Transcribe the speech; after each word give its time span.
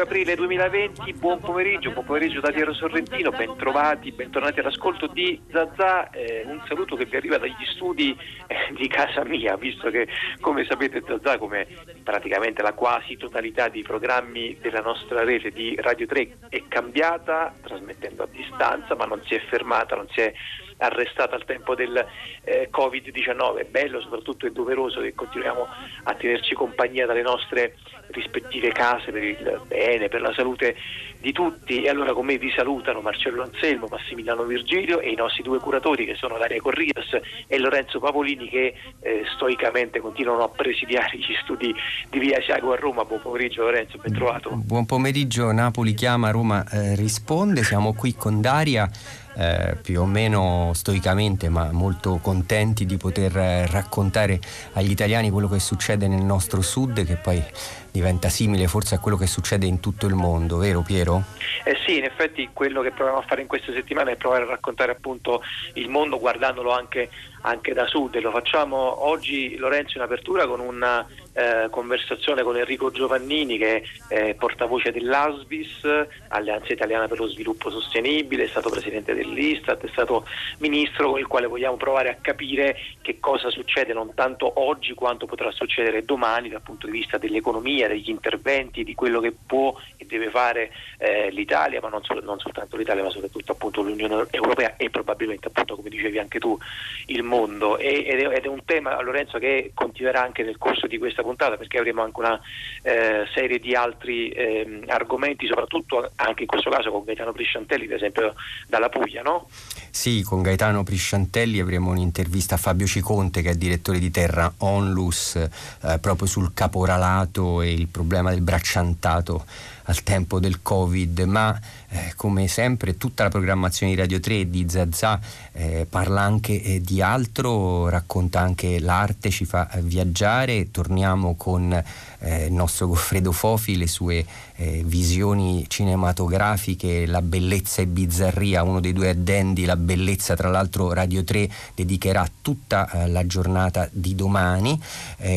5 0.00 0.02
aprile 0.02 0.34
2020, 0.34 1.12
buon 1.14 1.40
pomeriggio, 1.40 1.90
buon 1.90 2.04
pomeriggio 2.06 2.40
da 2.40 2.50
Piero 2.50 2.72
Sorrentino, 2.72 3.30
bentrovati, 3.30 4.12
bentornati 4.12 4.60
all'ascolto 4.60 5.06
di 5.06 5.40
Zazà, 5.50 6.08
eh, 6.10 6.42
un 6.46 6.62
saluto 6.66 6.96
che 6.96 7.04
vi 7.04 7.16
arriva 7.16 7.36
dagli 7.36 7.64
studi 7.74 8.16
eh, 8.46 8.72
di 8.74 8.88
casa 8.88 9.24
mia, 9.24 9.56
visto 9.56 9.90
che 9.90 10.08
come 10.40 10.64
sapete 10.64 11.02
Zazà, 11.06 11.36
come 11.38 11.66
praticamente 12.02 12.62
la 12.62 12.72
quasi 12.72 13.16
totalità 13.16 13.68
dei 13.68 13.82
programmi 13.82 14.56
della 14.60 14.80
nostra 14.80 15.22
rete 15.22 15.50
di 15.50 15.76
Radio 15.78 16.06
3 16.06 16.36
è 16.48 16.62
cambiata, 16.68 17.54
trasmettendo 17.62 18.22
a 18.22 18.28
distanza, 18.30 18.94
ma 18.94 19.04
non 19.04 19.20
si 19.24 19.34
è 19.34 19.40
fermata, 19.48 19.96
non 19.96 20.08
si 20.10 20.20
è 20.20 20.32
arrestata 20.80 21.36
al 21.36 21.44
tempo 21.44 21.74
del 21.74 22.04
eh, 22.44 22.68
Covid-19. 22.72 23.58
È 23.58 23.64
bello, 23.64 24.00
soprattutto 24.00 24.46
è 24.46 24.50
doveroso 24.50 25.00
che 25.00 25.14
continuiamo 25.14 25.66
a 26.04 26.14
tenerci 26.14 26.54
compagnia 26.54 27.06
dalle 27.06 27.22
nostre 27.22 27.76
rispettive 28.08 28.72
case 28.72 29.12
per 29.12 29.22
il 29.22 29.60
bene, 29.66 30.08
per 30.08 30.20
la 30.20 30.32
salute 30.34 30.76
di 31.20 31.32
tutti. 31.32 31.82
E 31.82 31.88
allora 31.88 32.12
con 32.12 32.24
me 32.24 32.38
vi 32.38 32.50
salutano 32.54 33.00
Marcello 33.00 33.42
Anselmo, 33.42 33.86
Massimiliano 33.88 34.44
Virgilio 34.44 35.00
e 35.00 35.10
i 35.10 35.14
nostri 35.14 35.42
due 35.42 35.58
curatori 35.58 36.04
che 36.04 36.14
sono 36.14 36.38
Daria 36.38 36.60
Corrias 36.60 37.18
e 37.46 37.58
Lorenzo 37.58 38.00
Pavolini 38.00 38.48
che 38.48 38.74
eh, 39.00 39.22
stoicamente 39.34 40.00
continuano 40.00 40.42
a 40.42 40.48
presidiare 40.48 41.16
gli 41.18 41.34
studi 41.42 41.74
di 42.08 42.18
Via 42.18 42.40
Siago 42.42 42.72
a 42.72 42.76
Roma. 42.76 43.04
Buon 43.04 43.20
pomeriggio 43.20 43.62
Lorenzo, 43.62 43.98
ben 43.98 44.14
trovato. 44.14 44.50
Buon 44.54 44.86
pomeriggio, 44.86 45.52
Napoli 45.52 45.94
chiama, 45.94 46.30
Roma 46.30 46.64
eh, 46.70 46.96
risponde. 46.96 47.62
Siamo 47.62 47.94
qui 47.94 48.14
con 48.14 48.40
Daria 48.40 48.88
eh, 49.34 49.76
più 49.80 50.00
o 50.00 50.06
meno 50.06 50.72
stoicamente 50.74 51.48
ma 51.48 51.70
molto 51.72 52.18
contenti 52.20 52.86
di 52.86 52.96
poter 52.96 53.36
eh, 53.36 53.66
raccontare 53.66 54.40
agli 54.72 54.90
italiani 54.90 55.30
quello 55.30 55.48
che 55.48 55.60
succede 55.60 56.08
nel 56.08 56.22
nostro 56.22 56.62
sud 56.62 57.04
che 57.04 57.16
poi 57.16 57.42
diventa 57.90 58.28
simile 58.28 58.66
forse 58.66 58.94
a 58.94 58.98
quello 58.98 59.16
che 59.16 59.26
succede 59.26 59.66
in 59.66 59.80
tutto 59.80 60.06
il 60.06 60.14
mondo, 60.14 60.56
vero 60.56 60.82
Piero? 60.82 61.22
Eh 61.64 61.76
sì, 61.84 61.98
in 61.98 62.04
effetti 62.04 62.48
quello 62.52 62.82
che 62.82 62.90
proviamo 62.90 63.20
a 63.20 63.24
fare 63.26 63.42
in 63.42 63.46
queste 63.46 63.72
settimane 63.72 64.12
è 64.12 64.16
provare 64.16 64.44
a 64.44 64.48
raccontare 64.48 64.92
appunto 64.92 65.42
il 65.74 65.88
mondo 65.88 66.18
guardandolo 66.18 66.72
anche, 66.72 67.10
anche 67.42 67.72
da 67.72 67.86
sud 67.86 68.14
e 68.14 68.20
lo 68.20 68.30
facciamo 68.30 69.06
oggi 69.06 69.56
Lorenzo 69.56 69.98
in 69.98 70.04
apertura 70.04 70.46
con 70.46 70.60
una 70.60 71.06
eh, 71.32 71.68
conversazione 71.70 72.42
con 72.42 72.56
Enrico 72.56 72.90
Giovannini 72.90 73.56
che 73.56 73.82
è 74.08 74.28
eh, 74.28 74.34
portavoce 74.34 74.90
dell'ASBIS, 74.90 76.06
Alleanza 76.28 76.72
Italiana 76.72 77.08
per 77.08 77.18
lo 77.18 77.28
Sviluppo 77.28 77.70
Sostenibile, 77.70 78.44
è 78.44 78.48
stato 78.48 78.68
presidente 78.68 79.14
dell'Istat, 79.14 79.84
è 79.84 79.88
stato 79.90 80.26
ministro 80.58 81.10
con 81.10 81.18
il 81.18 81.26
quale 81.26 81.46
vogliamo 81.46 81.76
provare 81.76 82.10
a 82.10 82.16
capire 82.20 82.76
che 83.00 83.18
cosa 83.20 83.50
succede 83.50 83.92
non 83.92 84.12
tanto 84.14 84.50
oggi 84.60 84.94
quanto 84.94 85.26
potrà 85.26 85.50
succedere 85.50 86.04
domani 86.04 86.48
dal 86.48 86.62
punto 86.62 86.86
di 86.86 86.92
vista 86.92 87.18
dell'economia, 87.18 87.79
degli 87.88 88.10
interventi, 88.10 88.84
di 88.84 88.94
quello 88.94 89.20
che 89.20 89.32
può 89.32 89.74
e 89.96 90.06
deve 90.06 90.30
fare 90.30 90.72
eh, 90.98 91.30
l'Italia, 91.30 91.80
ma 91.80 91.88
non, 91.88 92.02
sol- 92.02 92.22
non, 92.22 92.38
soltanto 92.38 92.76
l'Italia 92.76 93.02
ma 93.02 93.10
soprattutto 93.10 93.52
appunto 93.52 93.82
l'Unione 93.82 94.26
Europea 94.30 94.76
e 94.76 94.90
probabilmente 94.90 95.48
appunto 95.48 95.76
come 95.76 95.88
dicevi 95.88 96.18
anche 96.18 96.38
tu 96.38 96.58
il 97.06 97.22
mondo 97.22 97.78
e, 97.78 98.04
ed, 98.06 98.20
è, 98.20 98.36
ed, 98.36 98.44
è, 98.44 98.48
un 98.48 98.64
tema 98.64 99.00
Lorenzo 99.02 99.38
che 99.38 99.72
continuerà 99.74 100.22
anche 100.22 100.42
nel 100.42 100.58
corso 100.58 100.86
di 100.86 100.98
questa 100.98 101.22
puntata 101.22 101.56
perché 101.56 101.78
avremo 101.78 102.02
anche 102.02 102.20
una 102.20 102.40
eh, 102.82 103.24
serie 103.34 103.58
di 103.58 103.74
altri 103.74 104.30
eh, 104.30 104.82
argomenti 104.86 105.46
soprattutto 105.46 106.10
anche 106.16 106.42
in 106.42 106.48
questo 106.48 106.70
caso 106.70 106.90
con 106.90 107.04
Gaetano 107.04 107.32
Prisciantelli 107.32 107.86
per 107.86 107.96
esempio 107.96 108.34
dalla 108.66 108.88
Puglia 108.88 109.22
no? 109.22 109.48
Sì, 109.90 110.22
con 110.22 110.42
Gaetano 110.42 110.82
Prisciantelli 110.82 111.60
avremo 111.60 111.90
un'intervista 111.90 112.54
a 112.54 112.58
Fabio 112.58 112.86
Ciconte 112.86 113.42
che 113.42 113.50
è 113.50 113.54
direttore 113.54 113.98
di 113.98 114.10
Terra 114.10 114.52
Onlus 114.58 115.36
eh, 115.36 115.98
proprio 116.00 116.26
sul 116.26 116.52
caporalato 116.54 117.60
e 117.60 117.69
il 117.72 117.88
problema 117.88 118.30
del 118.30 118.42
bracciantato 118.42 119.44
al 119.90 120.02
tempo 120.04 120.38
del 120.38 120.62
Covid, 120.62 121.20
ma 121.20 121.58
eh, 121.92 122.12
come 122.14 122.46
sempre 122.46 122.96
tutta 122.96 123.24
la 123.24 123.30
programmazione 123.30 123.92
di 123.92 123.98
Radio 123.98 124.20
3 124.20 124.48
di 124.48 124.64
Zazà 124.68 125.18
eh, 125.52 125.86
parla 125.90 126.20
anche 126.20 126.62
eh, 126.62 126.80
di 126.80 127.02
altro, 127.02 127.88
racconta 127.88 128.38
anche 128.38 128.78
l'arte, 128.78 129.30
ci 129.30 129.44
fa 129.44 129.68
eh, 129.70 129.82
viaggiare, 129.82 130.70
torniamo 130.70 131.34
con 131.34 131.72
eh, 131.72 132.44
il 132.44 132.52
nostro 132.52 132.86
Goffredo 132.86 133.32
Fofi, 133.32 133.76
le 133.76 133.88
sue 133.88 134.24
eh, 134.54 134.82
visioni 134.86 135.64
cinematografiche, 135.66 137.06
la 137.06 137.22
bellezza 137.22 137.82
e 137.82 137.88
bizzarria, 137.88 138.62
uno 138.62 138.78
dei 138.78 138.92
due 138.92 139.08
addendi, 139.08 139.64
la 139.64 139.76
bellezza 139.76 140.36
tra 140.36 140.48
l'altro 140.48 140.92
Radio 140.92 141.24
3 141.24 141.48
dedicherà 141.74 142.28
tutta 142.40 143.06
la 143.06 143.26
giornata 143.26 143.88
di 143.90 144.14
domani, 144.14 144.78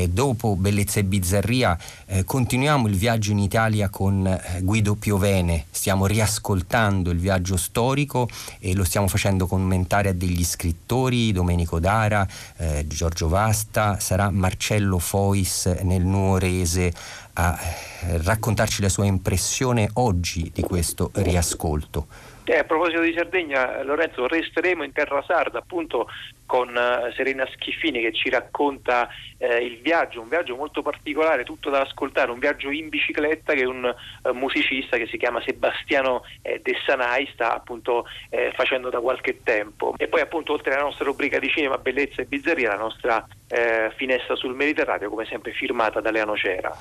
dopo 0.10 0.56
bellezza 0.56 1.00
e 1.00 1.04
bizzarria 1.04 1.78
continuiamo 2.26 2.88
il 2.88 2.96
viaggio 2.96 3.32
in 3.32 3.40
Italia 3.40 3.90
con 3.90 4.42
Guido 4.62 4.96
Piovene, 4.96 5.66
stiamo 5.72 6.06
riascoltando 6.06 6.32
ascoltando 6.54 7.12
il 7.12 7.20
viaggio 7.20 7.58
storico 7.58 8.28
e 8.60 8.74
lo 8.74 8.84
stiamo 8.84 9.08
facendo 9.08 9.48
commentare 9.48 10.10
a 10.10 10.14
degli 10.14 10.44
scrittori, 10.44 11.32
Domenico 11.32 11.80
Dara, 11.80 12.28
eh, 12.58 12.86
Giorgio 12.88 13.28
Vasta, 13.28 14.00
sarà 14.00 14.30
Marcello 14.30 15.00
Fois 15.00 15.66
nel 15.84 16.04
Nuorese 16.04 16.94
a 17.34 17.58
eh, 17.60 18.18
raccontarci 18.22 18.82
la 18.82 18.90
sua 18.90 19.06
impressione 19.06 19.90
oggi 19.94 20.52
di 20.54 20.62
questo 20.62 21.12
riascolto. 21.14 22.08
Eh, 22.46 22.58
a 22.58 22.66
proposito 22.66 23.00
di 23.00 23.14
Sardegna, 23.16 23.84
Lorenzo, 23.84 24.28
resteremo 24.28 24.84
in 24.84 24.92
terra 24.92 25.24
sarda 25.26 25.60
appunto 25.60 26.10
con 26.46 26.68
uh, 26.70 27.10
Serena 27.14 27.48
Schiffini 27.54 28.02
che 28.02 28.12
ci 28.12 28.30
racconta 28.30 29.08
eh, 29.38 29.64
il 29.64 29.80
viaggio, 29.80 30.20
un 30.20 30.28
viaggio 30.28 30.58
molto 30.58 30.82
particolare, 30.82 31.46
tutto 31.46 31.70
da 31.70 31.80
ascoltare, 31.80 32.32
un 32.32 32.40
viaggio 32.40 32.70
in 32.70 32.90
bicicletta 32.90 33.54
che 33.54 33.64
un 33.64 33.86
uh, 33.86 34.32
musicista 34.34 34.98
che 34.98 35.08
si 35.08 35.18
chiama 35.18 35.42
Sebastiano 35.42 36.24
eh, 36.42 36.60
De 36.62 36.76
Sanai 36.86 37.30
sta 37.34 37.56
appunto 37.56 38.06
eh, 38.30 38.52
facendo 38.54 38.90
da 38.90 39.00
qualche 39.00 39.42
tempo. 39.42 39.96
E 39.98 40.10
poi 40.10 40.20
appunto 40.20 40.52
oltre 40.52 40.74
alla 40.74 40.84
nostra 40.84 41.06
rubrica 41.06 41.40
di 41.40 41.48
cinema, 41.48 41.78
bellezza 41.78 42.22
e 42.22 42.26
bizzarria, 42.26 42.70
la 42.70 42.78
nostra 42.78 43.26
eh, 43.48 43.90
finestra 43.96 44.36
sul 44.36 44.54
Mediterraneo, 44.54 45.10
come 45.10 45.26
sempre 45.26 45.54
firmata 45.54 46.02
da 46.02 46.12
Leano 46.12 46.36
Cera. 46.36 46.76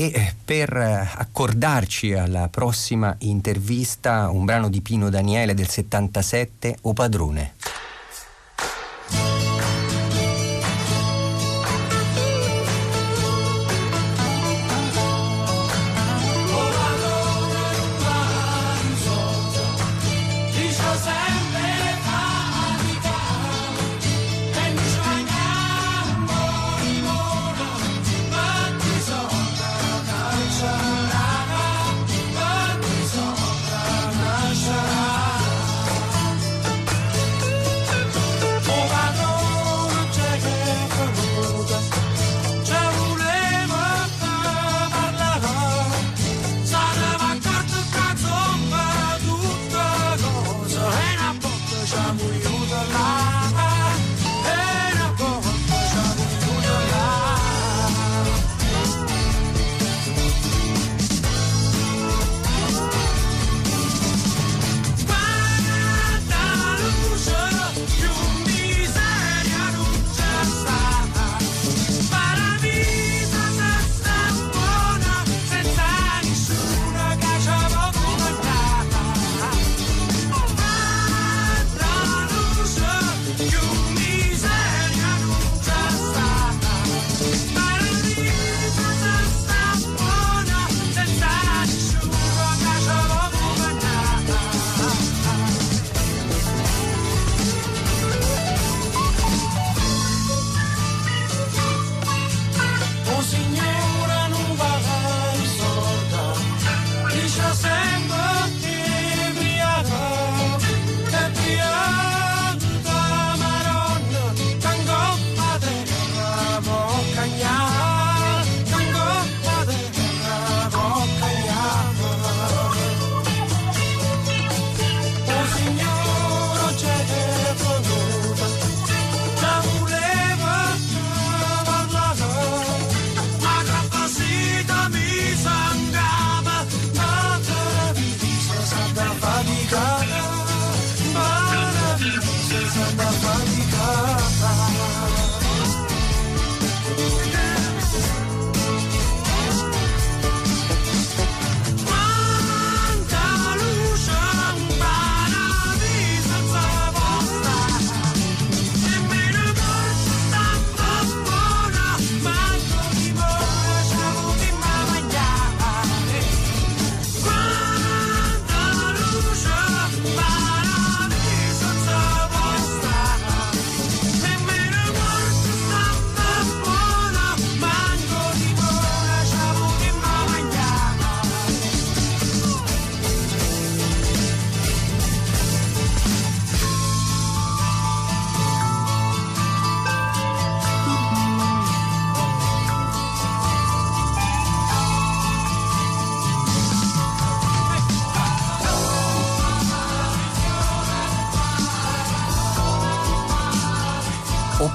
E 0.00 0.12
eh, 0.14 0.32
per 0.44 0.76
eh, 0.76 1.08
accordarci 1.12 2.12
alla 2.12 2.46
prossima 2.46 3.16
intervista, 3.18 4.30
un 4.30 4.44
brano 4.44 4.68
di 4.68 4.80
Pino 4.80 5.10
Daniele 5.10 5.54
del 5.54 5.68
77, 5.68 6.78
O 6.82 6.92
Padrone. 6.92 7.54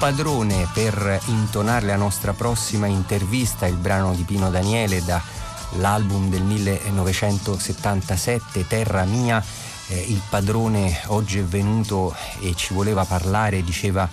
Padrone 0.04 0.68
per 0.74 1.18
intonare 1.28 1.86
la 1.86 1.96
nostra 1.96 2.34
prossima 2.34 2.86
intervista, 2.86 3.66
il 3.66 3.76
brano 3.76 4.14
di 4.14 4.24
Pino 4.24 4.50
Daniele 4.50 5.02
dall'album 5.02 6.28
del 6.28 6.42
1977, 6.42 8.66
Terra 8.66 9.04
mia. 9.04 9.42
Eh, 9.86 10.04
il 10.08 10.20
padrone 10.28 11.00
oggi 11.06 11.38
è 11.38 11.42
venuto 11.42 12.14
e 12.42 12.54
ci 12.54 12.74
voleva 12.74 13.06
parlare, 13.06 13.62
diceva 13.62 14.06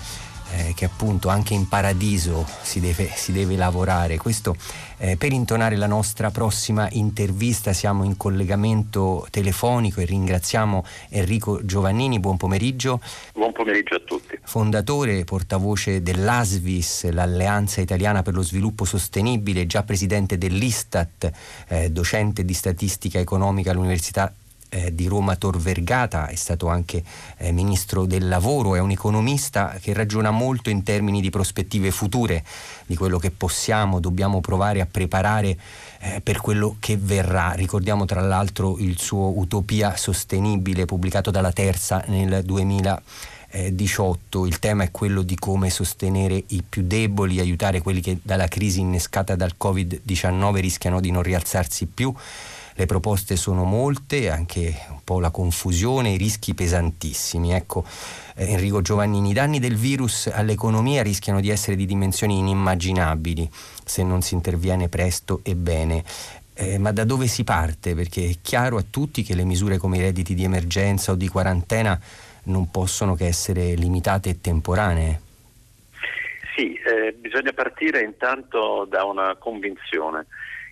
eh, 0.55 0.73
che 0.75 0.85
appunto 0.85 1.29
anche 1.29 1.53
in 1.53 1.67
paradiso 1.67 2.45
si 2.61 2.79
deve, 2.79 3.09
si 3.13 3.31
deve 3.31 3.55
lavorare. 3.55 4.17
Questo 4.17 4.55
eh, 4.97 5.17
per 5.17 5.31
intonare 5.31 5.75
la 5.75 5.87
nostra 5.87 6.29
prossima 6.29 6.87
intervista 6.91 7.73
siamo 7.73 8.03
in 8.03 8.17
collegamento 8.17 9.25
telefonico 9.29 10.01
e 10.01 10.05
ringraziamo 10.05 10.85
Enrico 11.09 11.63
Giovannini. 11.65 12.19
Buon 12.19 12.37
pomeriggio. 12.37 12.99
Buon 13.33 13.51
pomeriggio 13.51 13.95
a 13.95 14.01
tutti. 14.05 14.37
Fondatore, 14.43 15.23
portavoce 15.23 16.01
dell'ASVIS, 16.01 17.09
l'Alleanza 17.11 17.81
Italiana 17.81 18.21
per 18.21 18.33
lo 18.33 18.41
Sviluppo 18.41 18.85
Sostenibile, 18.85 19.65
già 19.65 19.83
presidente 19.83 20.37
dell'Istat, 20.37 21.31
eh, 21.67 21.89
docente 21.89 22.45
di 22.45 22.53
statistica 22.53 23.19
economica 23.19 23.71
all'Università 23.71 24.31
eh, 24.71 24.95
di 24.95 25.07
Roma 25.07 25.35
Tor 25.35 25.59
Vergata, 25.59 26.27
è 26.27 26.35
stato 26.35 26.67
anche 26.67 27.03
eh, 27.37 27.51
ministro 27.51 28.05
del 28.05 28.29
lavoro, 28.29 28.75
è 28.75 28.79
un 28.79 28.91
economista 28.91 29.77
che 29.81 29.91
ragiona 29.93 30.31
molto 30.31 30.69
in 30.69 30.83
termini 30.83 31.19
di 31.19 31.29
prospettive 31.29 31.91
future, 31.91 32.41
di 32.85 32.95
quello 32.95 33.19
che 33.19 33.31
possiamo, 33.31 33.99
dobbiamo 33.99 34.39
provare 34.39 34.79
a 34.79 34.87
preparare 34.89 35.57
eh, 35.99 36.21
per 36.21 36.39
quello 36.39 36.77
che 36.79 36.95
verrà. 36.97 37.51
Ricordiamo 37.51 38.05
tra 38.05 38.21
l'altro 38.21 38.77
il 38.77 38.97
suo 38.97 39.37
Utopia 39.37 39.97
Sostenibile 39.97 40.85
pubblicato 40.85 41.31
dalla 41.31 41.51
Terza 41.51 42.01
nel 42.07 42.41
2018. 42.45 44.45
Il 44.45 44.59
tema 44.59 44.83
è 44.83 44.91
quello 44.91 45.21
di 45.21 45.35
come 45.35 45.69
sostenere 45.69 46.41
i 46.47 46.63
più 46.67 46.83
deboli, 46.83 47.41
aiutare 47.41 47.81
quelli 47.81 47.99
che 47.99 48.19
dalla 48.21 48.47
crisi 48.47 48.79
innescata 48.79 49.35
dal 49.35 49.55
Covid-19 49.61 50.55
rischiano 50.55 51.01
di 51.01 51.11
non 51.11 51.23
rialzarsi 51.23 51.87
più 51.87 52.13
le 52.75 52.85
proposte 52.85 53.35
sono 53.35 53.63
molte, 53.63 54.29
anche 54.29 54.85
un 54.89 55.03
po' 55.03 55.19
la 55.19 55.29
confusione, 55.29 56.11
i 56.11 56.17
rischi 56.17 56.53
pesantissimi. 56.53 57.53
Ecco, 57.53 57.83
Enrico 58.35 58.81
Giovannini, 58.81 59.31
i 59.31 59.33
danni 59.33 59.59
del 59.59 59.75
virus 59.75 60.27
all'economia 60.27 61.03
rischiano 61.03 61.41
di 61.41 61.49
essere 61.49 61.75
di 61.75 61.85
dimensioni 61.85 62.37
inimmaginabili 62.37 63.49
se 63.83 64.03
non 64.03 64.21
si 64.21 64.33
interviene 64.33 64.87
presto 64.87 65.41
e 65.43 65.55
bene. 65.55 66.03
Eh, 66.53 66.77
ma 66.77 66.91
da 66.91 67.05
dove 67.05 67.27
si 67.27 67.43
parte? 67.43 67.95
Perché 67.95 68.29
è 68.29 68.35
chiaro 68.41 68.77
a 68.77 68.85
tutti 68.87 69.23
che 69.23 69.35
le 69.35 69.43
misure 69.43 69.77
come 69.77 69.97
i 69.97 70.01
redditi 70.01 70.33
di 70.33 70.43
emergenza 70.43 71.11
o 71.11 71.15
di 71.15 71.27
quarantena 71.27 71.99
non 72.43 72.69
possono 72.71 73.15
che 73.15 73.25
essere 73.25 73.73
limitate 73.75 74.29
e 74.29 74.41
temporanee. 74.41 75.21
Sì, 76.55 76.73
eh, 76.73 77.13
bisogna 77.13 77.53
partire 77.53 78.01
intanto 78.01 78.85
da 78.89 79.03
una 79.05 79.35
convinzione 79.37 80.27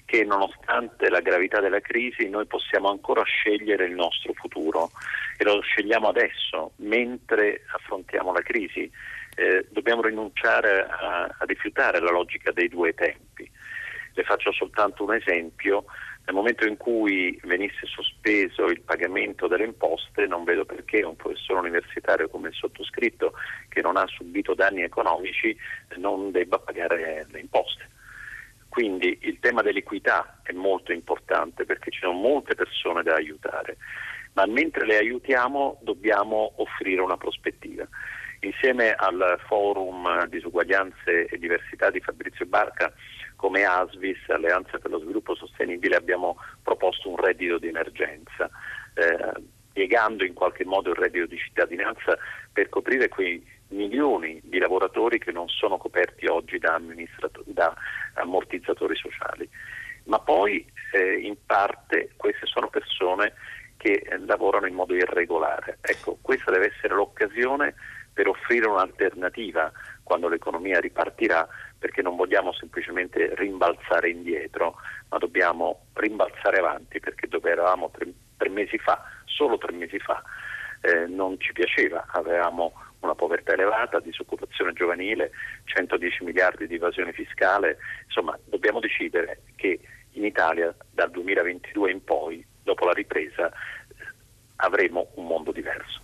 che 0.10 0.24
nonostante 0.24 1.08
la 1.08 1.20
gravità 1.20 1.60
della 1.60 1.82
crisi 1.82 2.28
noi 2.30 2.48
possiamo 2.48 2.90
ancora 2.90 3.22
scegliere 3.22 3.86
il 3.86 3.94
nostro 3.94 4.34
futuro 4.34 4.90
e 5.38 5.44
lo 5.44 5.62
scegliamo 5.62 6.08
adesso, 6.08 6.72
mentre 6.78 7.62
affrontiamo 7.72 8.34
la 8.34 8.42
crisi. 8.42 8.90
Eh, 9.36 9.68
dobbiamo 9.70 10.02
rinunciare 10.02 10.82
a, 10.82 11.26
a 11.26 11.46
rifiutare 11.46 12.00
la 12.00 12.10
logica 12.10 12.52
dei 12.52 12.68
due 12.70 12.96
tempi. 12.96 13.48
Le 14.16 14.24
faccio 14.24 14.52
soltanto 14.52 15.04
un 15.04 15.14
esempio. 15.14 15.86
Nel 16.26 16.36
momento 16.36 16.66
in 16.66 16.78
cui 16.78 17.40
venisse 17.44 17.86
sospeso 17.86 18.66
il 18.66 18.82
pagamento 18.82 19.48
delle 19.48 19.66
imposte, 19.66 20.26
non 20.26 20.44
vedo 20.44 20.66
perché 20.66 21.04
un 21.04 21.16
professore 21.16 21.60
universitario 21.60 22.30
come 22.30 22.48
il 22.48 22.56
sottoscritto, 22.56 23.34
che 23.70 23.82
non 23.82 23.96
ha 23.96 24.08
subito 24.08 24.56
danni 24.56 24.82
economici, 24.82 25.56
non 25.98 26.32
debba 26.32 26.58
pagare 26.58 27.28
le 27.30 27.40
imposte. 27.40 27.89
Quindi 28.80 29.18
il 29.24 29.40
tema 29.42 29.62
dell'equità 29.62 30.40
è 30.42 30.54
molto 30.54 30.94
importante 30.94 31.66
perché 31.66 31.92
ci 31.92 32.00
sono 32.00 32.14
molte 32.14 32.56
persone 32.56 33.04
da 33.04 33.16
aiutare, 33.16 33.76
ma 34.36 34.46
mentre 34.46 34.86
le 34.86 34.98
aiutiamo 34.98 35.80
dobbiamo 35.82 36.54
offrire 36.56 37.02
una 37.02 37.18
prospettiva. 37.18 37.86
Insieme 38.40 38.94
al 38.94 39.38
forum 39.48 40.26
disuguaglianze 40.28 41.26
e 41.26 41.38
diversità 41.38 41.90
di 41.90 42.00
Fabrizio 42.00 42.46
Barca, 42.46 42.94
come 43.36 43.66
ASVIS, 43.66 44.30
Alleanza 44.30 44.78
per 44.78 44.92
lo 44.92 45.00
Sviluppo 45.00 45.36
Sostenibile, 45.36 45.98
abbiamo 45.98 46.38
proposto 46.64 47.10
un 47.10 47.18
reddito 47.18 47.58
di 47.58 47.68
emergenza, 47.68 48.50
eh, 48.94 49.42
piegando 49.74 50.24
in 50.24 50.34
qualche 50.34 50.64
modo 50.64 50.92
il 50.92 50.96
reddito 50.96 51.26
di 51.26 51.38
cittadinanza 51.38 52.18
per 52.54 52.70
coprire 52.70 53.10
quei 53.10 53.46
milioni 53.70 54.40
di 54.44 54.58
lavoratori 54.58 55.20
che 55.20 55.32
non 55.32 55.48
sono 55.48 55.78
coperti 55.78 56.26
oggi 56.28 56.58
da, 56.58 56.80
da 57.46 57.76
ammortizzatori 58.16 58.96
sociali. 58.96 59.50
Ma 60.06 60.20
poi 60.20 60.66
eh, 60.94 61.20
in 61.20 61.36
parte 61.46 62.12
queste 62.16 62.46
sono 62.46 62.70
persone 62.70 63.34
che 63.78 64.04
eh, 64.04 64.18
lavorano 64.26 64.68
in 64.68 64.76
modo 64.76 64.96
irregolare. 64.96 65.78
Ecco, 65.82 66.18
questa 66.22 66.52
deve 66.52 66.74
essere 66.76 66.96
l'occasione 66.96 67.76
per 68.12 68.28
offrire 68.28 68.68
un'alternativa 68.68 69.72
quando 70.04 70.28
l'economia 70.28 70.80
ripartirà, 70.80 71.48
perché 71.78 72.02
non 72.02 72.16
vogliamo 72.16 72.52
semplicemente 72.52 73.34
rimbalzare 73.36 74.10
indietro, 74.10 74.76
ma 75.10 75.18
dobbiamo 75.20 75.86
rimbalzare 75.94 76.58
avanti, 76.58 77.00
perché 77.00 77.28
dove 77.28 77.52
eravamo 77.52 77.92
tre, 77.92 78.12
tre 78.36 78.50
mesi 78.50 78.78
fa, 78.80 79.02
solo 79.26 79.58
tre 79.58 79.72
mesi 79.72 80.00
fa, 80.00 80.22
eh, 80.82 81.06
non 81.06 81.40
ci 81.40 81.54
piaceva, 81.54 82.06
avevamo 82.12 82.74
una 83.02 83.16
povertà 83.16 83.54
elevata, 83.54 84.00
disoccupazione 84.00 84.74
giovanile, 84.74 85.32
110 85.66 86.24
miliardi 86.24 86.68
di 86.68 86.76
evasione 86.76 87.14
fiscale, 87.14 87.78
insomma 88.06 88.38
dobbiamo 88.46 88.80
decidere 88.80 89.42
che 89.56 89.80
in 90.14 90.26
Italia 90.26 90.76
dal 90.92 91.12
2022 91.12 91.92
in 91.92 92.04
poi, 92.04 92.46
dopo 92.64 92.86
la 92.86 92.94
ripresa, 92.94 93.52
avremo 94.58 95.12
un 95.16 95.28
mondo 95.28 95.52
diverso. 95.52 96.02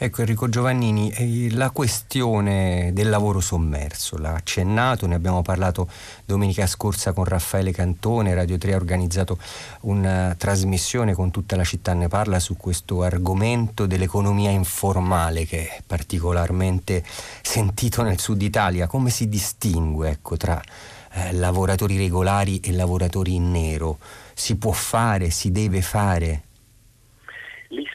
Ecco 0.00 0.20
Enrico 0.20 0.48
Giovannini, 0.48 1.10
eh, 1.10 1.50
la 1.50 1.70
questione 1.70 2.92
del 2.92 3.08
lavoro 3.08 3.40
sommerso, 3.40 4.16
l'ha 4.16 4.34
accennato, 4.34 5.08
ne 5.08 5.16
abbiamo 5.16 5.42
parlato 5.42 5.90
domenica 6.24 6.68
scorsa 6.68 7.12
con 7.12 7.24
Raffaele 7.24 7.72
Cantone, 7.72 8.32
Radio 8.32 8.58
3 8.58 8.74
ha 8.74 8.76
organizzato 8.76 9.38
una 9.80 10.36
trasmissione 10.38 11.14
con 11.14 11.32
tutta 11.32 11.56
la 11.56 11.64
città 11.64 11.94
ne 11.94 12.06
parla 12.06 12.38
su 12.38 12.56
questo 12.56 13.02
argomento 13.02 13.86
dell'economia 13.86 14.50
informale 14.50 15.44
che 15.46 15.66
è 15.66 15.82
particolarmente 15.84 17.02
sentito 17.42 18.02
nel 18.02 18.20
sud 18.20 18.40
Italia, 18.40 18.86
come 18.86 19.10
si 19.10 19.28
distingue 19.28 20.10
ecco, 20.10 20.36
tra 20.36 20.62
eh, 21.10 21.32
lavoratori 21.32 21.96
regolari 21.96 22.60
e 22.60 22.70
lavoratori 22.70 23.34
in 23.34 23.50
nero? 23.50 23.98
Si 24.32 24.54
può 24.54 24.70
fare, 24.70 25.30
si 25.30 25.50
deve 25.50 25.82
fare? 25.82 26.42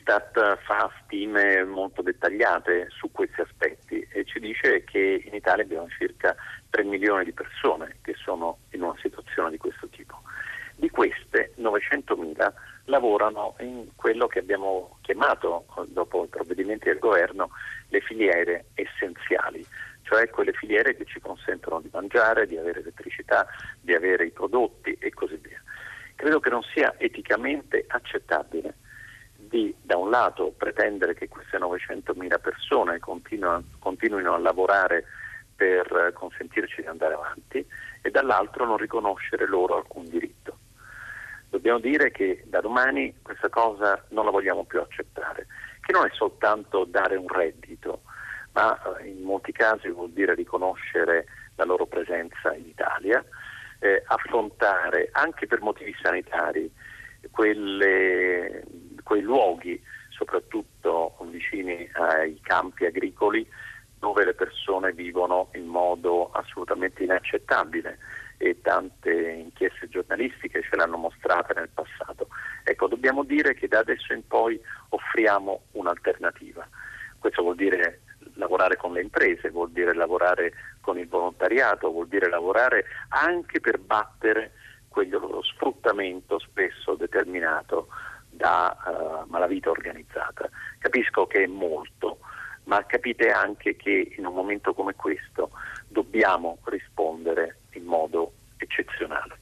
L'Istat 0.06 0.58
fa 0.66 0.92
stime 1.02 1.64
molto 1.64 2.02
dettagliate 2.02 2.88
su 2.90 3.10
questi 3.10 3.40
aspetti 3.40 4.06
e 4.12 4.26
ci 4.26 4.42
dice 4.42 4.84
che 4.84 5.24
in 5.26 5.34
Italia 5.34 5.64
abbiamo 5.64 5.88
circa 5.98 6.36
3 6.72 6.84
milioni 6.84 7.24
di 7.24 7.32
persone 7.32 8.00
che 8.02 8.14
sono 8.16 8.58
in 8.72 8.82
una 8.82 8.98
situazione 9.02 9.52
di 9.52 9.58
questo 9.58 9.88
tipo. 9.88 10.22
Di 10.76 10.90
queste 10.90 11.54
900.000 11.58 12.52
lavorano 12.86 13.56
in 13.60 13.96
quello 13.96 14.28
che 14.28 14.40
abbiamo 14.40 14.98
chiamato, 15.04 15.68
dopo 15.88 16.26
i 16.26 16.28
provvedimenti 16.28 16.90
del 16.90 17.00
governo, 17.00 17.52
le 17.88 18.02
filiere 18.02 18.66
essenziali, 18.74 19.66
cioè 20.02 20.30
quelle 20.30 20.52
filiere 20.52 20.98
che 20.98 21.06
ci 21.06 21.22
consentono 21.22 21.80
di 21.80 21.90
mangiare, 21.94 22.46
di 22.46 22.58
avere 22.58 22.82
elettricità, 22.82 23.48
di 23.80 23.94
avere 23.94 24.26
i 24.26 24.32
prodotti 24.32 24.98
e 25.00 25.12
così 25.12 25.38
via. 25.38 25.64
Credo 26.16 26.42
che 26.42 26.50
non 26.50 26.62
sia 26.74 26.94
eticamente 26.98 27.86
accettabile 27.88 28.76
di 29.54 29.76
da 29.80 29.98
un 29.98 30.10
lato 30.10 30.52
pretendere 30.58 31.14
che 31.14 31.28
queste 31.28 31.60
900.000 31.60 32.42
persone 32.42 32.98
continuino, 32.98 34.34
a 34.34 34.40
lavorare 34.40 35.06
per 35.56 36.12
consentirci 36.16 36.82
di 36.82 36.88
andare 36.88 37.14
avanti 37.14 37.64
e 38.02 38.10
dall'altro 38.10 38.66
non 38.66 38.78
riconoscere 38.78 39.46
loro 39.46 39.76
alcun 39.78 40.06
diritto. 40.06 40.58
Dobbiamo 41.52 41.78
dire 41.78 42.10
che 42.10 42.44
da 42.48 42.62
domani 42.62 43.14
questa 43.22 43.50
cosa 43.50 44.04
non 44.10 44.26
la 44.26 44.32
vogliamo 44.32 44.64
più 44.64 44.80
accettare, 44.80 45.46
che 45.82 45.92
non 45.92 46.08
è 46.08 46.10
soltanto 46.14 46.86
dare 46.86 47.16
un 47.16 47.28
reddito, 47.28 48.02
ma 48.54 48.98
eh, 48.98 49.10
in 49.10 49.22
molti 49.22 49.52
casi 49.52 49.88
vuol 49.90 50.10
dire 50.10 50.34
riconoscere 50.34 51.28
la 51.58 51.66
loro 51.66 51.86
presenza 51.86 52.56
in 52.56 52.66
Italia, 52.66 53.24
eh, 53.78 54.02
affrontare 54.08 55.10
anche 55.12 55.46
per 55.46 55.62
motivi 55.62 55.96
sanitari 56.02 56.72
quelle 57.32 58.64
quei 59.04 59.22
luoghi, 59.22 59.82
soprattutto 60.10 61.16
vicini 61.30 61.90
ai 61.94 62.40
campi 62.42 62.86
agricoli, 62.86 63.48
dove 64.00 64.26
le 64.26 64.34
persone 64.34 64.92
vivono 64.92 65.50
in 65.54 65.66
modo 65.66 66.32
assolutamente 66.32 67.04
inaccettabile 67.04 67.98
e 68.38 68.60
tante 68.62 69.12
inchieste 69.12 69.88
giornalistiche 69.88 70.62
ce 70.62 70.76
l'hanno 70.76 70.98
mostrata 70.98 71.54
nel 71.54 71.70
passato. 71.74 72.28
Ecco, 72.66 72.88
dobbiamo 72.88 73.24
dire 73.24 73.54
che 73.54 73.70
da 73.70 73.80
adesso 73.80 74.12
in 74.12 74.28
poi 74.28 74.60
offriamo 74.90 75.64
un'alternativa. 75.72 76.68
Questo 77.18 77.42
vuol 77.42 77.56
dire 77.56 78.02
lavorare 78.36 78.76
con 78.76 78.92
le 78.92 79.02
imprese, 79.02 79.50
vuol 79.50 79.72
dire 79.72 79.94
lavorare 79.94 80.54
con 80.82 80.98
il 80.98 81.08
volontariato, 81.08 81.90
vuol 81.90 82.08
dire 82.10 82.28
lavorare 82.28 82.86
anche 83.10 83.62
per 83.62 83.80
battere 83.80 84.52
quello 84.90 85.42
sfruttamento 85.44 86.40
spesso 86.40 86.96
determinato 86.96 87.88
da 88.36 88.76
uh, 88.86 89.30
malavita 89.30 89.70
organizzata. 89.70 90.50
Capisco 90.80 91.28
che 91.28 91.44
è 91.44 91.48
molto, 91.48 92.20
ma 92.66 92.86
capite 92.86 93.30
anche 93.30 93.76
che 93.76 94.14
in 94.18 94.26
un 94.26 94.34
momento 94.34 94.74
come 94.74 94.96
questo 94.96 95.52
dobbiamo 95.88 96.58
rispondere 96.64 97.60
in 97.72 97.84
modo 97.84 98.34
eccezionale. 98.58 99.38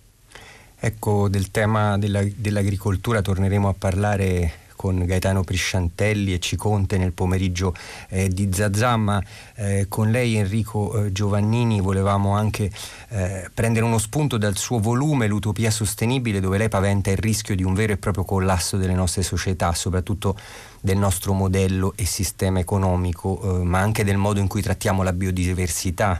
Ecco, 0.79 1.29
del 1.29 1.51
tema 1.51 1.97
della, 1.97 2.21
dell'agricoltura 2.23 3.21
torneremo 3.21 3.69
a 3.69 3.75
parlare 3.77 4.60
con 4.81 5.05
Gaetano 5.05 5.43
Prisciantelli 5.43 6.33
e 6.33 6.39
Ciconte 6.39 6.97
nel 6.97 7.13
pomeriggio 7.13 7.75
eh, 8.09 8.29
di 8.29 8.49
Zazà, 8.51 9.21
eh, 9.53 9.85
con 9.87 10.09
lei 10.09 10.37
Enrico 10.37 11.05
eh, 11.05 11.11
Giovannini 11.11 11.79
volevamo 11.81 12.35
anche 12.35 12.71
eh, 13.09 13.47
prendere 13.53 13.85
uno 13.85 13.99
spunto 13.99 14.39
dal 14.39 14.57
suo 14.57 14.79
volume 14.79 15.27
L'Utopia 15.27 15.69
Sostenibile, 15.69 16.39
dove 16.39 16.57
lei 16.57 16.67
paventa 16.67 17.11
il 17.11 17.17
rischio 17.17 17.55
di 17.55 17.63
un 17.63 17.75
vero 17.75 17.93
e 17.93 17.97
proprio 17.97 18.23
collasso 18.23 18.75
delle 18.77 18.95
nostre 18.95 19.21
società, 19.21 19.71
soprattutto 19.75 20.35
del 20.79 20.97
nostro 20.97 21.33
modello 21.33 21.93
e 21.95 22.07
sistema 22.07 22.57
economico, 22.57 23.59
eh, 23.59 23.63
ma 23.63 23.81
anche 23.81 24.03
del 24.03 24.17
modo 24.17 24.39
in 24.39 24.47
cui 24.47 24.63
trattiamo 24.63 25.03
la 25.03 25.13
biodiversità 25.13 26.19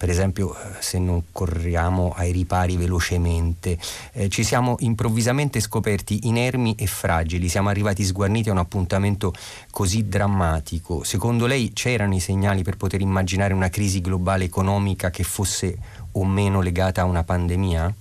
per 0.00 0.08
esempio 0.08 0.54
eh, 0.54 0.80
se 0.80 0.98
non 0.98 1.24
corriamo 1.30 2.14
ai 2.16 2.32
ripari 2.32 2.78
velocemente. 2.78 3.76
Eh, 4.14 4.30
ci 4.30 4.44
siamo 4.44 4.76
improvvisamente 4.78 5.60
scoperti 5.60 6.26
inermi 6.26 6.74
e 6.78 6.86
fragili, 6.86 7.48
siamo 7.48 7.68
arrivati 7.68 8.02
sguarniti 8.02 8.48
a 8.48 8.52
un 8.52 8.58
appuntamento 8.58 9.30
così 9.70 10.08
drammatico. 10.08 11.04
Secondo 11.04 11.44
lei 11.46 11.74
c'erano 11.74 12.14
i 12.14 12.20
segnali 12.20 12.62
per 12.62 12.78
poter 12.78 13.02
immaginare 13.02 13.52
una 13.52 13.68
crisi 13.68 14.00
globale 14.00 14.44
economica 14.44 15.10
che 15.10 15.22
fosse 15.22 15.76
o 16.12 16.24
meno 16.24 16.62
legata 16.62 17.02
a 17.02 17.04
una 17.04 17.22
pandemia? 17.22 17.92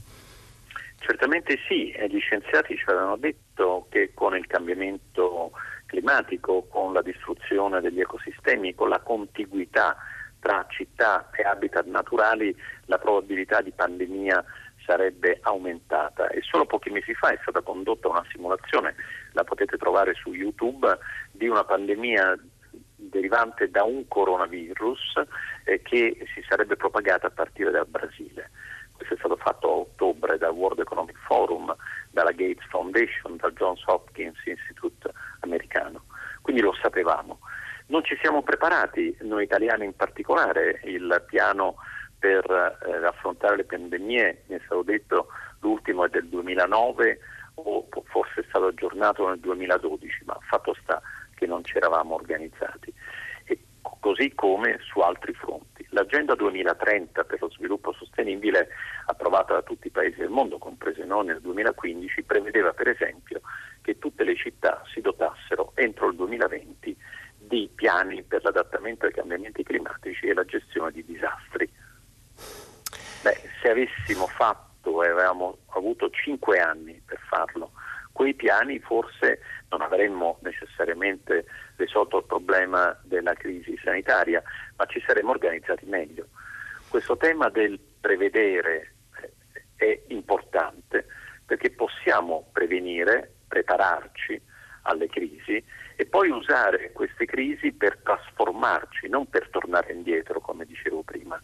Certamente 1.00 1.58
sì, 1.68 1.94
gli 2.10 2.20
scienziati 2.20 2.78
ci 2.78 2.86
avevano 2.88 3.18
detto 3.18 3.88
che 3.90 4.12
con 4.14 4.38
il 4.38 4.48
cambiamento 4.48 5.52
climatico, 5.86 6.66
con 6.70 6.94
la 6.94 7.02
distruzione 7.02 7.82
degli 7.82 8.00
ecosistemi, 8.00 8.74
con 8.74 8.88
la 8.88 9.00
contiguità 9.00 9.98
tra 10.40 10.66
città 10.70 11.30
e 11.32 11.44
habitat 11.44 11.86
naturali 11.86 12.56
la 12.86 12.98
probabilità 12.98 13.62
di 13.62 13.72
pandemia 13.72 14.44
sarebbe 14.86 15.40
aumentata 15.44 16.30
e 16.30 16.42
solo 16.42 16.66
pochi 16.66 16.90
mesi 16.90 17.14
fa 17.14 17.30
è 17.30 17.38
stata 17.42 17.62
condotta 17.62 18.08
una 18.08 18.26
simulazione, 18.32 18.96
la 19.34 19.44
potete 19.44 19.78
trovare 19.78 20.16
su 20.16 20.34
YouTube, 20.34 20.98
di 21.32 21.48
una 21.48 21.64
pandemia 21.64 22.38
derivante 22.96 23.70
da 23.70 23.84
un 23.84 24.08
coronavirus 24.08 25.22
eh, 25.66 25.82
che 25.82 26.26
si 26.34 26.44
sarebbe 26.48 26.76
propagata 26.76 27.28
a 27.28 27.32
partire 27.32 27.72
dal 27.72 27.88
Brasile. 27.88 28.50
Questo 28.94 29.14
è 29.14 29.18
stato 29.18 29.38
fatto 29.38 29.68
a 29.68 29.76
ottobre 29.76 30.38
dal 30.38 30.52
World 30.52 30.80
Economic 30.80 31.18
Forum, 31.26 31.74
dalla 32.12 32.32
Gates 32.32 32.66
Foundation, 32.70 33.38
dal 33.38 33.54
Johns 33.54 33.82
Hopkins 33.86 34.38
Institute 34.46 35.10
americano. 35.40 36.04
Quindi 36.42 36.62
lo 36.62 36.74
sapevamo. 36.82 37.40
Non 37.90 38.04
ci 38.04 38.16
siamo 38.22 38.44
preparati, 38.44 39.18
noi 39.22 39.46
italiani 39.46 39.86
in 39.86 39.96
particolare, 39.96 40.80
il 40.84 41.24
piano 41.26 41.78
per 42.20 42.46
eh, 42.46 43.04
affrontare 43.04 43.56
le 43.56 43.64
pandemie, 43.64 44.44
mi 44.46 44.56
è 44.58 44.62
stato 44.66 44.84
detto 44.84 45.28
l'ultimo 45.62 46.06
è 46.06 46.10
del 46.10 46.28
2009 46.28 47.20
o 47.56 47.88
forse 48.06 48.42
è 48.42 48.46
stato 48.48 48.68
aggiornato 48.68 49.28
nel 49.28 49.40
2012, 49.40 50.24
ma 50.26 50.38
fatto 50.42 50.76
sta 50.84 51.02
che 51.34 51.48
non 51.48 51.64
ci 51.64 51.78
eravamo 51.78 52.14
organizzati. 52.14 52.94
E 53.46 53.60
così 54.00 54.34
come 54.36 54.78
su 54.84 55.00
altri 55.00 55.34
fronti. 55.34 55.84
L'agenda 55.90 56.36
2030 56.36 57.24
per 57.24 57.42
lo 57.42 57.50
sviluppo 57.50 57.92
sostenibile, 57.94 58.68
approvata 59.08 59.54
da 59.54 59.62
tutti 59.64 59.88
i 59.88 59.92
paesi 59.92 60.20
del 60.20 60.30
mondo, 60.30 60.60
comprese 60.60 61.06
noi 61.06 61.26
nel 61.26 61.42
2015, 61.42 62.22
prevedeva 62.22 62.72
per 62.72 62.90
esempio 62.90 63.42
che 63.82 63.98
tutte 63.98 64.24
le 64.24 64.36
città 64.36 64.84
si 64.94 65.02
dotassero 65.02 65.72
entro 65.74 66.10
il 66.10 66.16
2020 66.16 66.96
di 67.50 67.70
piani 67.74 68.22
per 68.22 68.44
l'adattamento 68.44 69.08
ai 69.08 69.12
cambiamenti 69.12 69.64
climatici 69.64 70.28
e 70.28 70.34
la 70.36 70.46
gestione 70.46 70.92
di 70.92 71.04
disastri. 71.04 71.68
Beh, 73.24 73.42
se 73.60 73.70
avessimo 73.72 74.28
fatto 74.28 75.04
e 75.04 75.10
avevamo 75.10 75.58
avuto 75.72 76.10
cinque 76.12 76.60
anni 76.60 77.02
per 77.04 77.20
farlo, 77.28 77.72
quei 78.12 78.36
piani 78.36 78.80
forse 78.80 79.42
non 79.70 79.82
avremmo 79.82 80.38
necessariamente 80.44 81.46
risolto 81.78 82.20
il 82.20 82.26
problema 82.26 82.98
della 83.04 83.34
crisi 83.34 83.78
sanitaria, 83.84 84.44
ma 84.78 84.86
ci 84.86 85.02
saremmo 85.06 85.32
organizzati 85.32 85.86
meglio. 85.86 86.28
Questo 86.88 87.18
tema 87.18 87.50
del 87.50 87.80
prevedere 88.00 88.94
eh, 89.22 89.34
è 89.76 90.02
importante 90.14 91.06
perché 91.46 91.72
possiamo 91.72 92.48
prevenire, 92.52 93.34
prepararci 93.48 94.40
alle 94.84 95.08
crisi 95.08 95.64
e 96.00 96.06
poi 96.06 96.30
usare 96.30 96.94
queste 96.94 97.26
crisi 97.26 97.74
per 97.74 97.98
trasformarci, 97.98 99.10
non 99.10 99.30
per 99.30 99.50
tornare 99.50 99.92
indietro, 99.92 100.40
come 100.40 100.64
dicevo 100.64 101.02
prima. 101.02 101.38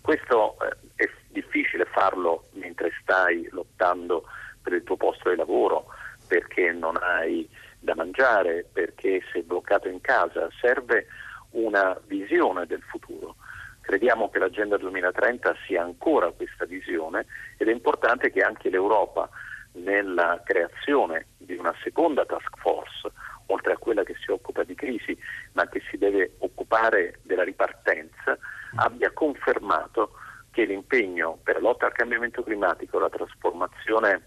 Questo 0.00 0.56
eh, 0.60 1.04
è 1.04 1.08
difficile 1.28 1.84
farlo 1.84 2.46
mentre 2.54 2.90
stai 3.00 3.46
lottando 3.52 4.24
per 4.60 4.72
il 4.72 4.82
tuo 4.82 4.96
posto 4.96 5.30
di 5.30 5.36
lavoro, 5.36 5.86
perché 6.26 6.72
non 6.72 6.98
hai 7.00 7.48
da 7.78 7.94
mangiare, 7.94 8.66
perché 8.72 9.22
sei 9.30 9.42
bloccato 9.42 9.86
in 9.86 10.00
casa. 10.00 10.48
Serve 10.60 11.06
una 11.50 11.96
visione 12.04 12.66
del 12.66 12.82
futuro. 12.82 13.36
Crediamo 13.82 14.30
che 14.30 14.40
l'Agenda 14.40 14.78
2030 14.78 15.54
sia 15.64 15.80
ancora 15.80 16.32
questa 16.32 16.64
visione 16.64 17.26
ed 17.56 17.68
è 17.68 17.72
importante 17.72 18.32
che 18.32 18.40
anche 18.40 18.68
l'Europa 18.68 19.30
nella 19.72 20.40
creazione 20.44 21.26
di 21.38 21.56
una 21.56 21.74
seconda 21.82 22.24
task 22.24 22.58
force 22.58 23.10
oltre 23.46 23.72
a 23.72 23.78
quella 23.78 24.02
che 24.02 24.14
si 24.24 24.30
occupa 24.30 24.62
di 24.64 24.74
crisi, 24.74 25.16
ma 25.52 25.68
che 25.68 25.82
si 25.90 25.98
deve 25.98 26.36
occupare 26.38 27.18
della 27.22 27.44
ripartenza, 27.44 28.38
abbia 28.76 29.10
confermato 29.12 30.12
che 30.50 30.64
l'impegno 30.64 31.38
per 31.42 31.56
la 31.56 31.68
lotta 31.68 31.86
al 31.86 31.92
cambiamento 31.92 32.42
climatico, 32.42 32.98
la 32.98 33.08
trasformazione 33.08 34.22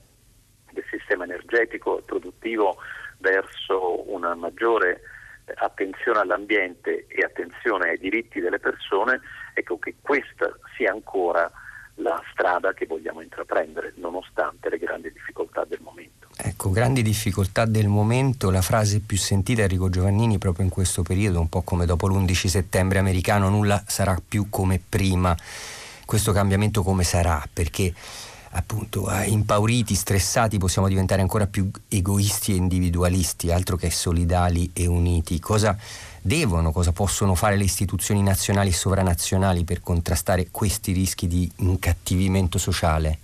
del 0.71 0.83
sistema 0.89 1.23
energetico 1.23 1.99
e 1.99 2.03
produttivo 2.03 2.77
verso 3.19 4.11
una 4.11 4.35
maggiore 4.35 5.01
attenzione 5.55 6.19
all'ambiente 6.19 7.05
e 7.07 7.23
attenzione 7.23 7.89
ai 7.89 7.97
diritti 7.99 8.39
delle 8.39 8.59
persone, 8.59 9.21
ecco 9.53 9.77
che 9.77 9.95
questa 10.01 10.51
sia 10.75 10.91
ancora 10.91 11.51
la 11.95 12.21
strada 12.31 12.73
che 12.73 12.85
vogliamo 12.85 13.21
intraprendere, 13.21 13.93
nonostante 13.97 14.69
le 14.69 14.77
grandi 14.77 15.11
difficoltà 15.11 15.65
del 15.67 15.79
momento. 15.81 16.27
Ecco, 16.37 16.69
grandi 16.69 17.01
difficoltà 17.01 17.65
del 17.65 17.87
momento, 17.87 18.51
la 18.51 18.61
frase 18.61 18.99
più 18.99 19.17
sentita 19.17 19.61
Enrico 19.61 19.89
Giovannini 19.89 20.37
proprio 20.37 20.65
in 20.65 20.71
questo 20.71 21.01
periodo, 21.01 21.39
un 21.39 21.49
po' 21.49 21.61
come 21.61 21.85
dopo 21.85 22.07
l'11 22.07 22.47
settembre 22.47 22.99
americano, 22.99 23.49
nulla 23.49 23.81
sarà 23.87 24.19
più 24.25 24.47
come 24.49 24.81
prima. 24.87 25.35
Questo 26.05 26.33
cambiamento 26.33 26.83
come 26.83 27.03
sarà? 27.03 27.41
Perché 27.51 27.93
appunto 28.51 29.09
impauriti, 29.09 29.95
stressati 29.95 30.57
possiamo 30.57 30.87
diventare 30.87 31.21
ancora 31.21 31.47
più 31.47 31.69
egoisti 31.87 32.51
e 32.51 32.55
individualisti, 32.55 33.51
altro 33.51 33.75
che 33.75 33.89
solidali 33.89 34.69
e 34.73 34.85
uniti. 34.85 35.39
Cosa 35.39 35.77
devono, 36.25 36.71
cosa 36.71 36.91
possono 36.91 37.35
fare 37.35 37.55
le 37.55 37.65
istituzioni 37.65 38.23
nazionali 38.23 38.69
e 38.69 38.73
sovranazionali 38.73 39.63
per 39.63 39.81
contrastare 39.81 40.47
questi 40.49 40.91
rischi 40.91 41.27
di 41.27 41.47
incattivimento 41.57 42.57
sociale? 42.57 43.19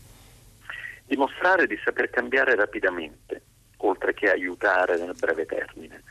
Dimostrare 1.05 1.65
di 1.65 1.79
saper 1.83 2.11
cambiare 2.11 2.55
rapidamente, 2.55 3.41
oltre 3.77 4.13
che 4.13 4.29
aiutare 4.29 4.99
nel 4.99 5.15
breve 5.19 5.47
termine. 5.47 6.03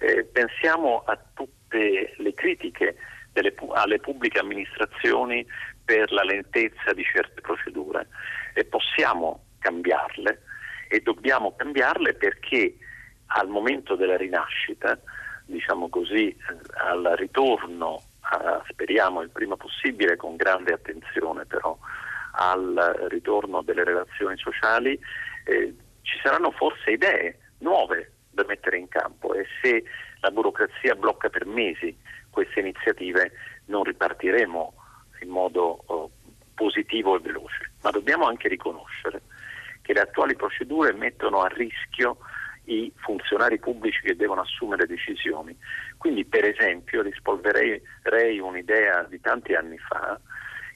Eh, 0.00 0.24
pensiamo 0.24 1.02
a 1.04 1.18
tutte 1.34 2.14
le 2.16 2.32
critiche 2.32 2.96
delle, 3.30 3.54
alle 3.74 3.98
pubbliche 3.98 4.38
amministrazioni 4.38 5.46
per 5.84 6.10
la 6.12 6.22
lentezza 6.22 6.94
di 6.94 7.04
certe 7.04 7.42
procedure 7.42 8.08
e 8.54 8.64
possiamo 8.64 9.44
cambiarle 9.58 10.42
e 10.88 11.00
dobbiamo 11.00 11.54
cambiarle 11.54 12.14
perché 12.14 12.78
al 13.26 13.48
momento 13.48 13.96
della 13.96 14.16
rinascita 14.16 14.98
diciamo 15.52 15.88
così, 15.88 16.28
eh, 16.28 16.36
al 16.88 17.14
ritorno, 17.16 18.02
a, 18.20 18.62
speriamo 18.68 19.20
il 19.20 19.30
prima 19.30 19.56
possibile, 19.56 20.16
con 20.16 20.36
grande 20.36 20.72
attenzione 20.72 21.44
però, 21.44 21.78
al 22.32 23.06
ritorno 23.08 23.62
delle 23.62 23.84
relazioni 23.84 24.36
sociali, 24.38 24.98
eh, 25.44 25.74
ci 26.02 26.18
saranno 26.22 26.50
forse 26.50 26.90
idee 26.90 27.38
nuove 27.58 28.12
da 28.30 28.44
mettere 28.48 28.78
in 28.78 28.88
campo 28.88 29.34
e 29.34 29.46
se 29.60 29.84
la 30.20 30.30
burocrazia 30.30 30.94
blocca 30.94 31.28
per 31.28 31.46
mesi 31.46 31.96
queste 32.30 32.60
iniziative 32.60 33.32
non 33.66 33.84
ripartiremo 33.84 34.74
in 35.20 35.28
modo 35.28 35.82
oh, 35.86 36.10
positivo 36.54 37.16
e 37.16 37.20
veloce, 37.20 37.72
ma 37.82 37.90
dobbiamo 37.90 38.26
anche 38.26 38.48
riconoscere 38.48 39.20
che 39.82 39.92
le 39.92 40.00
attuali 40.00 40.34
procedure 40.34 40.92
mettono 40.92 41.42
a 41.42 41.48
rischio 41.48 42.18
i 42.64 42.92
funzionari 42.96 43.58
pubblici 43.58 44.00
che 44.02 44.16
devono 44.16 44.42
assumere 44.42 44.86
decisioni. 44.86 45.56
Quindi 45.96 46.24
per 46.24 46.44
esempio 46.44 47.02
rispolverei 47.02 47.80
un'idea 48.40 49.02
di 49.04 49.20
tanti 49.20 49.54
anni 49.54 49.78
fa 49.78 50.20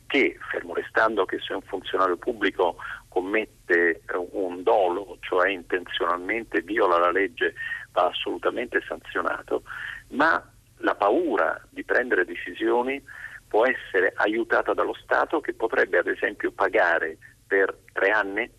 che, 0.07 0.39
fermo 0.51 0.75
restando 0.75 1.25
che 1.25 1.39
se 1.41 1.53
un 1.53 1.63
funzionario 1.63 2.17
pubblico 2.17 2.77
commette 3.09 4.03
un 4.33 4.63
dolo, 4.63 5.19
cioè 5.21 5.51
intenzionalmente 5.51 6.61
viola 6.63 6.99
la 6.99 7.11
legge, 7.11 7.55
va 7.93 8.07
assolutamente 8.07 8.83
sanzionato, 8.87 9.63
ma 10.11 10.43
la 10.79 10.95
paura 10.95 11.61
di 11.71 11.83
prendere 11.85 12.25
decisioni 12.25 13.03
può 13.49 13.67
essere 13.67 14.13
aiutata 14.17 14.75
dallo 14.75 14.95
Stato 14.95 15.41
che 15.41 15.55
potrebbe 15.55 15.99
ad 15.99 16.09
esempio 16.09 16.53
pagare 16.53 17.17
per 17.47 17.75
tre 17.93 18.11
anni 18.11 18.51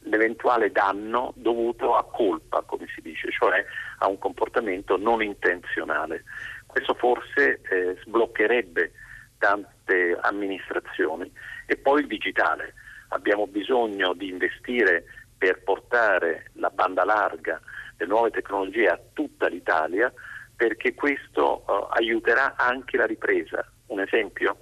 l'eventuale 0.00 0.70
danno 0.70 1.32
dovuto 1.36 1.96
a 1.96 2.04
colpa, 2.04 2.62
come 2.62 2.86
si 2.94 3.00
dice, 3.00 3.30
cioè 3.30 3.64
a 3.98 4.08
un 4.08 4.18
comportamento 4.18 4.96
non 4.96 5.22
intenzionale. 5.22 6.24
Questo 6.66 6.94
forse 6.94 7.60
eh, 7.62 7.96
sbloccherebbe 8.02 8.92
tante 9.38 10.18
amministrazioni 10.20 11.30
e 11.66 11.76
poi 11.76 12.00
il 12.00 12.06
digitale. 12.06 12.74
Abbiamo 13.08 13.46
bisogno 13.46 14.12
di 14.14 14.28
investire 14.28 15.04
per 15.36 15.62
portare 15.62 16.50
la 16.54 16.70
banda 16.70 17.04
larga, 17.04 17.60
le 17.96 18.06
nuove 18.06 18.30
tecnologie 18.30 18.88
a 18.88 19.00
tutta 19.12 19.46
l'Italia 19.46 20.12
perché 20.56 20.94
questo 20.94 21.64
uh, 21.66 21.86
aiuterà 21.90 22.54
anche 22.56 22.96
la 22.96 23.06
ripresa. 23.06 23.66
Un 23.86 24.00
esempio? 24.00 24.58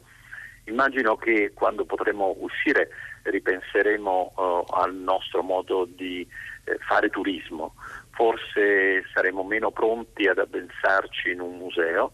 Immagino 0.64 1.16
che 1.16 1.52
quando 1.54 1.85
potremo 1.85 2.35
uscire 2.38 2.88
ripenseremo 3.22 4.32
uh, 4.37 4.72
al 4.72 4.94
nostro 4.94 5.42
modo 5.42 5.85
di 5.85 6.26
eh, 6.64 6.78
fare 6.87 7.08
turismo. 7.08 7.74
Forse 8.11 9.04
saremo 9.12 9.42
meno 9.42 9.70
pronti 9.70 10.26
ad 10.26 10.38
addensarci 10.38 11.30
in 11.30 11.40
un 11.40 11.56
museo 11.56 12.12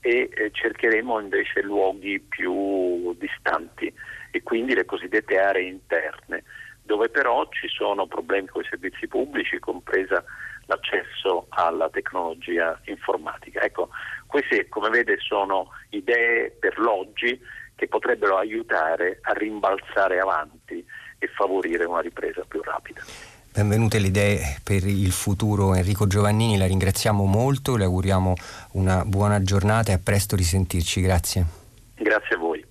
e 0.00 0.28
eh, 0.32 0.50
cercheremo 0.52 1.20
invece 1.20 1.62
luoghi 1.62 2.18
più 2.20 3.14
distanti 3.18 3.92
e 4.30 4.42
quindi 4.42 4.74
le 4.74 4.84
cosiddette 4.84 5.38
aree 5.38 5.68
interne, 5.68 6.42
dove 6.82 7.08
però 7.08 7.46
ci 7.50 7.68
sono 7.68 8.06
problemi 8.06 8.48
con 8.48 8.62
i 8.62 8.66
servizi 8.68 9.06
pubblici, 9.06 9.58
compresa 9.58 10.24
l'accesso 10.66 11.46
alla 11.50 11.88
tecnologia 11.90 12.80
informatica. 12.86 13.60
Ecco, 13.60 13.90
queste 14.26 14.68
come 14.68 14.88
vede 14.88 15.18
sono 15.18 15.68
idee 15.90 16.50
per 16.50 16.78
l'oggi 16.78 17.38
che 17.82 17.88
potrebbero 17.88 18.36
aiutare 18.36 19.18
a 19.22 19.32
rimbalzare 19.32 20.20
avanti 20.20 20.86
e 21.18 21.26
favorire 21.34 21.84
una 21.84 21.98
ripresa 21.98 22.44
più 22.46 22.62
rapida. 22.62 23.02
Benvenute 23.52 23.98
le 23.98 24.06
idee 24.06 24.60
per 24.62 24.86
il 24.86 25.10
futuro 25.10 25.74
Enrico 25.74 26.06
Giovannini, 26.06 26.56
la 26.56 26.66
ringraziamo 26.66 27.24
molto, 27.24 27.74
le 27.76 27.82
auguriamo 27.84 28.34
una 28.72 29.04
buona 29.04 29.42
giornata 29.42 29.90
e 29.90 29.94
a 29.94 30.00
presto 30.02 30.36
risentirci, 30.36 31.00
grazie. 31.00 31.44
Grazie 31.96 32.36
a 32.36 32.38
voi. 32.38 32.64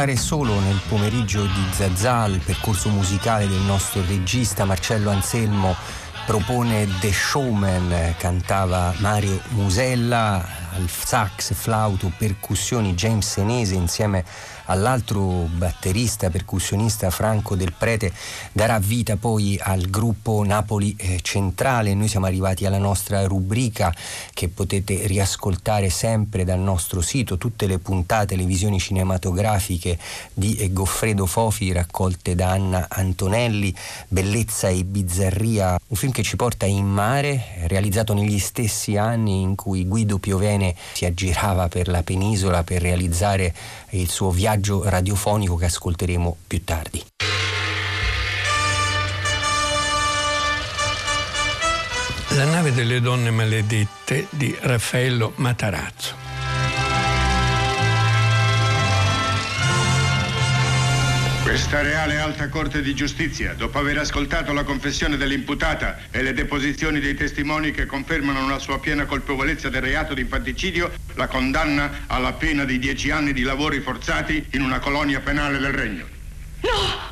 Restare 0.00 0.16
solo 0.16 0.58
nel 0.60 0.80
pomeriggio 0.88 1.42
di 1.42 1.66
Zazà, 1.72 2.24
il 2.24 2.40
percorso 2.42 2.88
musicale 2.88 3.46
del 3.46 3.60
nostro 3.60 4.02
regista 4.06 4.64
Marcello 4.64 5.10
Anselmo 5.10 5.76
propone 6.24 6.88
The 7.00 7.12
Showman, 7.12 8.14
cantava 8.16 8.94
Mario 8.96 9.38
Musella, 9.48 10.42
al 10.72 10.88
sax, 10.88 11.52
flauto, 11.52 12.10
percussioni 12.16 12.94
James 12.94 13.28
Senese 13.28 13.74
insieme 13.74 14.24
all'altro 14.70 15.48
batterista, 15.52 16.30
percussionista 16.30 17.10
Franco 17.10 17.56
Del 17.56 17.72
Prete, 17.76 18.12
darà 18.52 18.78
vita 18.78 19.16
poi 19.16 19.58
al 19.60 19.82
gruppo 19.90 20.42
Napoli 20.44 20.94
eh, 20.96 21.18
Centrale. 21.22 21.94
Noi 21.94 22.08
siamo 22.08 22.26
arrivati 22.26 22.66
alla 22.66 22.78
nostra 22.78 23.26
rubrica 23.26 23.94
che 24.32 24.48
potete 24.48 25.06
riascoltare 25.06 25.90
sempre 25.90 26.44
dal 26.44 26.60
nostro 26.60 27.00
sito, 27.00 27.36
tutte 27.36 27.66
le 27.66 27.78
puntate, 27.78 28.36
le 28.36 28.44
visioni 28.44 28.78
cinematografiche 28.78 29.98
di 30.32 30.54
eh, 30.56 30.72
Goffredo 30.72 31.26
Fofi 31.26 31.72
raccolte 31.72 32.34
da 32.34 32.50
Anna 32.50 32.86
Antonelli, 32.88 33.74
Bellezza 34.06 34.68
e 34.68 34.84
bizzarria, 34.84 35.78
un 35.88 35.96
film 35.96 36.12
che 36.12 36.22
ci 36.22 36.36
porta 36.36 36.66
in 36.66 36.86
mare, 36.86 37.66
realizzato 37.66 38.14
negli 38.14 38.38
stessi 38.38 38.96
anni 38.96 39.42
in 39.42 39.56
cui 39.56 39.84
Guido 39.86 40.18
Piovene 40.18 40.76
si 40.92 41.04
aggirava 41.04 41.68
per 41.68 41.88
la 41.88 42.02
penisola 42.04 42.62
per 42.62 42.82
realizzare 42.82 43.52
il 43.90 44.08
suo 44.08 44.30
viaggio 44.30 44.59
radiofonico 44.60 45.56
che 45.56 45.66
ascolteremo 45.66 46.36
più 46.46 46.64
tardi. 46.64 47.04
La 52.34 52.44
nave 52.44 52.72
delle 52.72 53.00
donne 53.00 53.30
maledette 53.30 54.26
di 54.30 54.56
Raffaello 54.60 55.32
Matarazzo. 55.36 56.29
Questa 61.50 61.82
Reale 61.82 62.16
Alta 62.16 62.48
Corte 62.48 62.80
di 62.80 62.94
Giustizia, 62.94 63.54
dopo 63.54 63.80
aver 63.80 63.98
ascoltato 63.98 64.52
la 64.52 64.62
confessione 64.62 65.16
dell'imputata 65.16 65.98
e 66.12 66.22
le 66.22 66.32
deposizioni 66.32 67.00
dei 67.00 67.16
testimoni 67.16 67.72
che 67.72 67.86
confermano 67.86 68.46
la 68.46 68.60
sua 68.60 68.78
piena 68.78 69.04
colpevolezza 69.04 69.68
del 69.68 69.82
reato 69.82 70.14
di 70.14 70.20
infanticidio, 70.20 70.92
la 71.14 71.26
condanna 71.26 72.04
alla 72.06 72.34
pena 72.34 72.64
di 72.64 72.78
dieci 72.78 73.10
anni 73.10 73.32
di 73.32 73.42
lavori 73.42 73.80
forzati 73.80 74.46
in 74.52 74.62
una 74.62 74.78
colonia 74.78 75.18
penale 75.18 75.58
del 75.58 75.72
Regno. 75.72 76.06
No! 76.60 77.08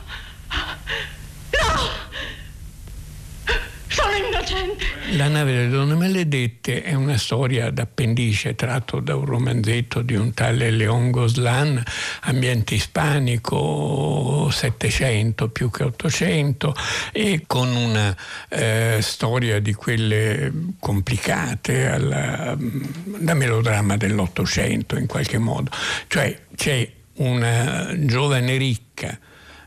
La 5.12 5.28
nave 5.28 5.52
delle 5.52 5.68
donne 5.68 5.94
maledette 5.94 6.82
è 6.82 6.94
una 6.94 7.16
storia 7.16 7.70
d'appendice 7.70 8.54
tratto 8.54 9.00
da 9.00 9.16
un 9.16 9.24
romanzetto 9.24 10.02
di 10.02 10.14
un 10.14 10.34
tale 10.34 10.70
Leon 10.70 11.10
Goslan, 11.10 11.82
ambiente 12.22 12.74
ispanico, 12.74 14.50
700 14.50 15.48
più 15.48 15.70
che 15.70 15.84
800, 15.84 16.74
e 17.12 17.44
con 17.46 17.74
una 17.74 18.14
eh, 18.48 18.98
storia 19.00 19.60
di 19.60 19.72
quelle 19.72 20.52
complicate 20.78 21.88
alla, 21.88 22.54
da 22.58 23.34
melodramma 23.34 23.96
dell'Ottocento 23.96 24.96
in 24.96 25.06
qualche 25.06 25.38
modo. 25.38 25.70
Cioè 26.06 26.38
c'è 26.54 26.90
una 27.14 27.92
giovane 27.96 28.56
ricca 28.56 29.18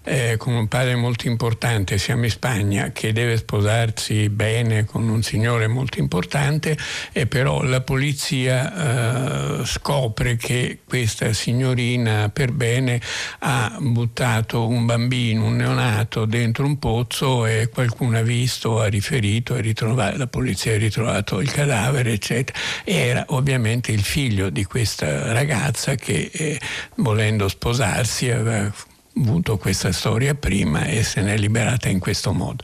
eh, 0.03 0.35
con 0.37 0.53
un 0.53 0.67
padre 0.67 0.95
molto 0.95 1.27
importante, 1.27 1.97
siamo 1.97 2.25
in 2.25 2.31
Spagna, 2.31 2.91
che 2.91 3.13
deve 3.13 3.37
sposarsi 3.37 4.29
bene 4.29 4.85
con 4.85 5.07
un 5.07 5.21
signore 5.21 5.67
molto 5.67 5.99
importante, 5.99 6.77
e 7.11 7.27
però 7.27 7.61
la 7.63 7.81
polizia 7.81 9.59
eh, 9.61 9.65
scopre 9.65 10.35
che 10.37 10.79
questa 10.85 11.33
signorina 11.33 12.29
per 12.29 12.51
bene 12.51 12.99
ha 13.39 13.77
buttato 13.79 14.67
un 14.67 14.85
bambino, 14.85 15.45
un 15.45 15.55
neonato, 15.57 16.25
dentro 16.25 16.65
un 16.65 16.79
pozzo 16.79 17.45
e 17.45 17.69
qualcuno 17.71 18.17
ha 18.17 18.21
visto, 18.21 18.79
ha 18.79 18.87
riferito, 18.87 19.59
la 19.91 20.27
polizia 20.27 20.73
ha 20.73 20.77
ritrovato 20.77 21.39
il 21.39 21.51
cadavere, 21.51 22.13
eccetera. 22.13 22.57
E 22.83 22.95
era 22.95 23.25
ovviamente 23.29 23.91
il 23.91 24.03
figlio 24.03 24.49
di 24.49 24.63
questa 24.63 25.31
ragazza 25.31 25.95
che 25.95 26.29
eh, 26.31 26.59
volendo 26.95 27.47
sposarsi 27.47 28.29
aveva 28.29 28.71
avuto 29.17 29.58
questa 29.58 29.91
storia 29.91 30.36
prima 30.36 30.86
e 30.86 31.04
se 31.04 31.21
n'è 31.21 31.38
liberata 31.38 31.89
in 31.89 32.00
questo 32.00 32.34
modo. 32.34 32.63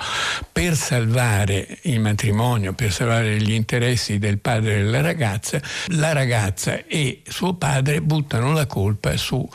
Per 0.52 0.76
salvare 0.76 1.80
il 1.84 2.00
matrimonio, 2.00 2.74
per 2.74 2.92
salvare 2.92 3.38
gli 3.42 3.54
interessi 3.54 4.18
del 4.18 4.40
padre 4.40 4.84
della 4.84 5.02
ragazza, 5.02 5.62
la 5.88 6.14
ragazza 6.14 6.86
e 6.86 7.22
suo 7.28 7.56
padre 7.56 8.02
buttano 8.02 8.54
la 8.54 8.66
colpa 8.66 9.16
su 9.18 9.48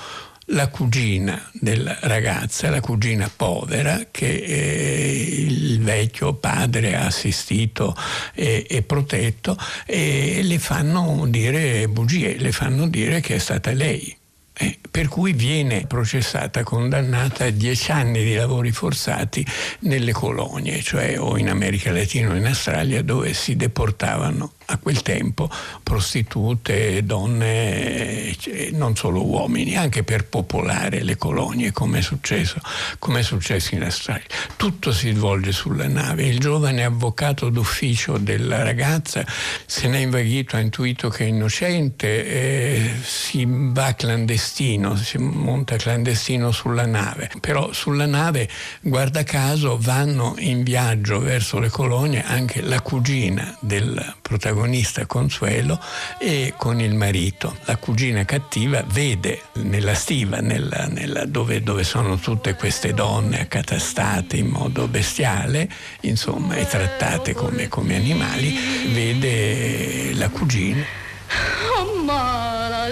la 0.46 0.68
cugina 0.68 1.50
della 1.52 1.96
ragazza, 2.02 2.68
la 2.68 2.80
cugina 2.80 3.30
povera 3.34 4.08
che 4.10 4.34
eh, 4.34 5.44
il 5.46 5.80
vecchio 5.80 6.34
padre 6.34 6.96
ha 6.96 7.06
assistito 7.06 7.96
e, 8.34 8.66
e, 8.68 8.82
protetto 8.82 9.56
e 9.86 10.40
le 10.42 10.58
fanno 10.58 11.26
dire 11.28 11.88
bugie, 11.88 12.36
le 12.38 12.52
fanno 12.52 12.88
dire 12.88 13.20
che 13.20 13.36
è 13.36 13.38
stata 13.38 13.70
lei 13.72 14.14
eh, 14.54 14.78
per 14.92 15.08
cui 15.08 15.32
viene 15.32 15.86
processata, 15.86 16.62
condannata 16.62 17.46
a 17.46 17.50
dieci 17.50 17.90
anni 17.90 18.22
di 18.22 18.34
lavori 18.34 18.72
forzati 18.72 19.44
nelle 19.80 20.12
colonie, 20.12 20.82
cioè 20.82 21.18
o 21.18 21.38
in 21.38 21.48
America 21.48 21.90
Latina 21.90 22.30
o 22.30 22.34
in 22.34 22.44
Australia, 22.44 23.02
dove 23.02 23.32
si 23.32 23.56
deportavano 23.56 24.52
a 24.66 24.76
quel 24.76 25.00
tempo 25.00 25.50
prostitute, 25.82 27.04
donne, 27.04 28.36
non 28.72 28.94
solo 28.94 29.24
uomini, 29.24 29.76
anche 29.76 30.02
per 30.02 30.26
popolare 30.26 31.02
le 31.02 31.16
colonie, 31.16 31.72
come 31.72 31.98
è 31.98 32.02
successo, 32.02 32.60
come 32.98 33.20
è 33.20 33.22
successo 33.22 33.74
in 33.74 33.82
Australia. 33.84 34.26
Tutto 34.56 34.92
si 34.92 35.10
svolge 35.12 35.52
sulla 35.52 35.88
nave. 35.88 36.26
Il 36.26 36.38
giovane 36.38 36.84
avvocato 36.84 37.48
d'ufficio 37.48 38.18
della 38.18 38.62
ragazza 38.62 39.24
se 39.66 39.88
n'è 39.88 39.98
invaghito, 39.98 40.56
ha 40.56 40.60
intuito 40.60 41.08
che 41.08 41.24
è 41.24 41.28
innocente, 41.28 42.26
eh, 42.26 42.90
si 43.02 43.46
va 43.48 43.94
clandestino, 43.94 44.81
si 44.96 45.18
monta 45.18 45.76
clandestino 45.76 46.50
sulla 46.50 46.86
nave. 46.86 47.30
Però 47.40 47.72
sulla 47.72 48.06
nave, 48.06 48.48
guarda 48.80 49.22
caso, 49.22 49.78
vanno 49.80 50.34
in 50.38 50.62
viaggio 50.62 51.18
verso 51.20 51.58
le 51.58 51.70
colonie 51.70 52.24
anche 52.24 52.60
la 52.60 52.80
cugina 52.80 53.56
del 53.60 54.14
protagonista 54.20 55.06
Consuelo 55.06 55.80
e 56.18 56.54
con 56.56 56.80
il 56.80 56.94
marito. 56.94 57.56
La 57.64 57.76
cugina 57.76 58.24
cattiva 58.24 58.82
vede 58.86 59.42
nella 59.54 59.94
stiva, 59.94 60.38
nella, 60.38 60.86
nella, 60.86 61.24
dove, 61.24 61.62
dove, 61.62 61.84
sono 61.84 62.16
tutte 62.16 62.54
queste 62.54 62.92
donne 62.92 63.40
accatastate 63.40 64.36
in 64.36 64.48
modo 64.48 64.88
bestiale, 64.88 65.68
insomma, 66.00 66.56
e 66.56 66.66
trattate 66.66 67.34
come, 67.34 67.68
come 67.68 67.96
animali, 67.96 68.54
vede 68.92 70.14
la 70.14 70.28
cugina. 70.28 70.84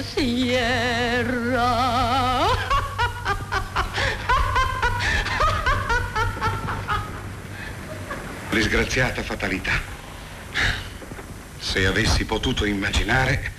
Sierra. 0.02 1.78
Disgraziata 8.50 9.22
fatalità. 9.22 9.72
Se 11.58 11.86
avessi 11.86 12.24
potuto 12.24 12.64
immaginare... 12.64 13.58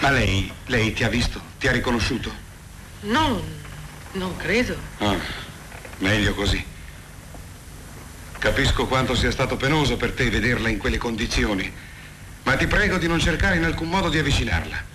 Ma 0.00 0.10
lei, 0.10 0.52
lei 0.66 0.92
ti 0.92 1.04
ha 1.04 1.08
visto? 1.08 1.40
Ti 1.58 1.68
ha 1.68 1.72
riconosciuto? 1.72 2.34
No, 3.02 3.40
non 4.12 4.36
credo. 4.36 4.76
Ah, 4.98 5.16
meglio 5.98 6.34
così. 6.34 6.64
Capisco 8.38 8.86
quanto 8.86 9.14
sia 9.14 9.30
stato 9.30 9.56
penoso 9.56 9.96
per 9.96 10.10
te 10.12 10.28
vederla 10.28 10.68
in 10.68 10.78
quelle 10.78 10.98
condizioni, 10.98 11.72
ma 12.44 12.56
ti 12.56 12.66
prego 12.66 12.98
di 12.98 13.06
non 13.06 13.20
cercare 13.20 13.56
in 13.56 13.64
alcun 13.64 13.88
modo 13.88 14.08
di 14.08 14.18
avvicinarla. 14.18 14.90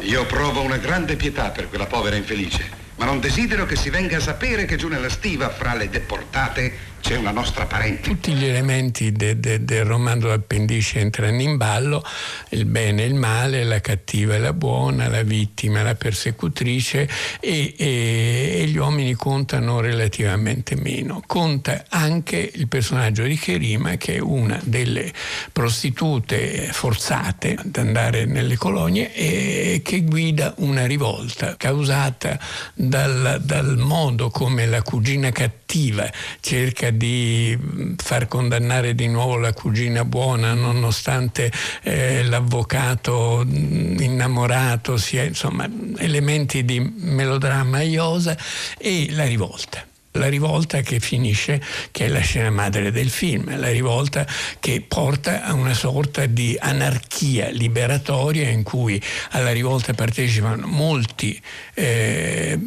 Io 0.00 0.26
provo 0.26 0.60
una 0.60 0.76
grande 0.76 1.16
pietà 1.16 1.50
per 1.50 1.68
quella 1.68 1.86
povera 1.86 2.16
infelice, 2.16 2.68
ma 2.96 3.04
non 3.04 3.20
desidero 3.20 3.66
che 3.66 3.76
si 3.76 3.90
venga 3.90 4.18
a 4.18 4.20
sapere 4.20 4.64
che 4.64 4.76
giù 4.76 4.88
nella 4.88 5.08
stiva, 5.08 5.50
fra 5.50 5.74
le 5.74 5.88
deportate, 5.88 6.94
c'è 7.00 7.16
una 7.16 7.30
nostra 7.30 7.66
parente. 7.66 8.02
Tutti 8.02 8.32
gli 8.32 8.44
elementi 8.44 9.12
de, 9.12 9.38
de, 9.38 9.64
del 9.64 9.84
romanzo 9.84 10.28
d'appendice 10.28 10.98
entrano 10.98 11.40
in 11.40 11.56
ballo, 11.56 12.02
il 12.50 12.64
bene 12.64 13.02
e 13.02 13.06
il 13.06 13.14
male, 13.14 13.64
la 13.64 13.80
cattiva 13.80 14.34
e 14.34 14.38
la 14.38 14.52
buona, 14.52 15.08
la 15.08 15.22
vittima 15.22 15.82
la 15.82 15.94
persecutrice 15.94 17.08
e, 17.40 17.74
e, 17.76 18.58
e, 18.60 18.66
gli 18.66 18.76
uomini 18.76 19.14
contano 19.14 19.80
relativamente 19.80 20.74
meno. 20.76 21.22
Conta 21.26 21.84
anche 21.88 22.50
il 22.54 22.68
personaggio 22.68 23.22
di 23.22 23.36
Cherima 23.36 23.96
che 23.96 24.16
è 24.16 24.18
una 24.18 24.60
delle 24.64 25.12
prostitute 25.52 26.68
forzate 26.72 27.54
ad 27.54 27.76
andare 27.76 28.24
nelle 28.24 28.56
colonie 28.56 29.14
e 29.14 29.80
che 29.84 30.02
guida 30.02 30.54
una 30.58 30.86
rivolta 30.86 31.56
causata 31.56 32.38
dal, 32.74 33.40
dal 33.42 33.76
modo 33.78 34.30
come 34.30 34.66
la 34.66 34.82
cugina 34.82 35.30
cattiva 35.30 36.10
cerca 36.40 36.85
di 36.90 37.56
far 37.96 38.28
condannare 38.28 38.94
di 38.94 39.08
nuovo 39.08 39.36
la 39.36 39.52
cugina 39.52 40.04
buona 40.04 40.54
nonostante 40.54 41.50
eh, 41.82 42.24
l'avvocato 42.24 43.44
innamorato 43.46 44.96
sia 44.96 45.22
insomma 45.22 45.68
elementi 45.98 46.64
di 46.64 46.80
melodramma 46.80 47.80
iosa 47.82 48.36
e 48.78 49.08
la 49.10 49.24
rivolta 49.24 49.84
la 50.16 50.28
rivolta 50.28 50.80
che 50.80 51.00
finisce, 51.00 51.60
che 51.90 52.06
è 52.06 52.08
la 52.08 52.20
scena 52.20 52.50
madre 52.50 52.90
del 52.90 53.10
film, 53.10 53.58
la 53.58 53.70
rivolta 53.70 54.26
che 54.60 54.84
porta 54.86 55.44
a 55.44 55.52
una 55.52 55.74
sorta 55.74 56.26
di 56.26 56.56
anarchia 56.58 57.48
liberatoria 57.50 58.48
in 58.48 58.62
cui 58.62 59.00
alla 59.30 59.52
rivolta 59.52 59.92
partecipano 59.94 60.66
molti 60.66 61.40
eh, 61.74 62.58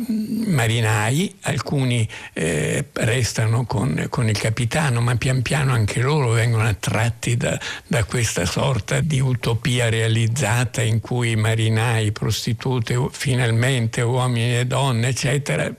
marinai, 0.48 1.36
alcuni 1.42 2.08
eh, 2.34 2.86
restano 2.94 3.66
con, 3.66 4.08
con, 4.10 4.28
il 4.28 4.38
capitano, 4.38 5.02
ma 5.02 5.16
pian 5.16 5.42
piano 5.42 5.74
anche 5.74 6.02
loro 6.02 6.30
vengono 6.30 6.68
attratti 6.68 7.38
da, 7.38 7.60
da 7.88 8.04
questa 8.04 8.46
sorta 8.46 9.00
di 9.02 9.20
utopia 9.20 9.90
realizzata 9.90 10.82
in 10.82 11.00
cui 11.00 11.36
marinai, 11.36 12.12
prostitute, 12.12 13.08
finalmente 13.12 14.02
uomini 14.02 14.60
e 14.60 14.66
donne, 14.66 15.10
eccetera, 15.10 15.72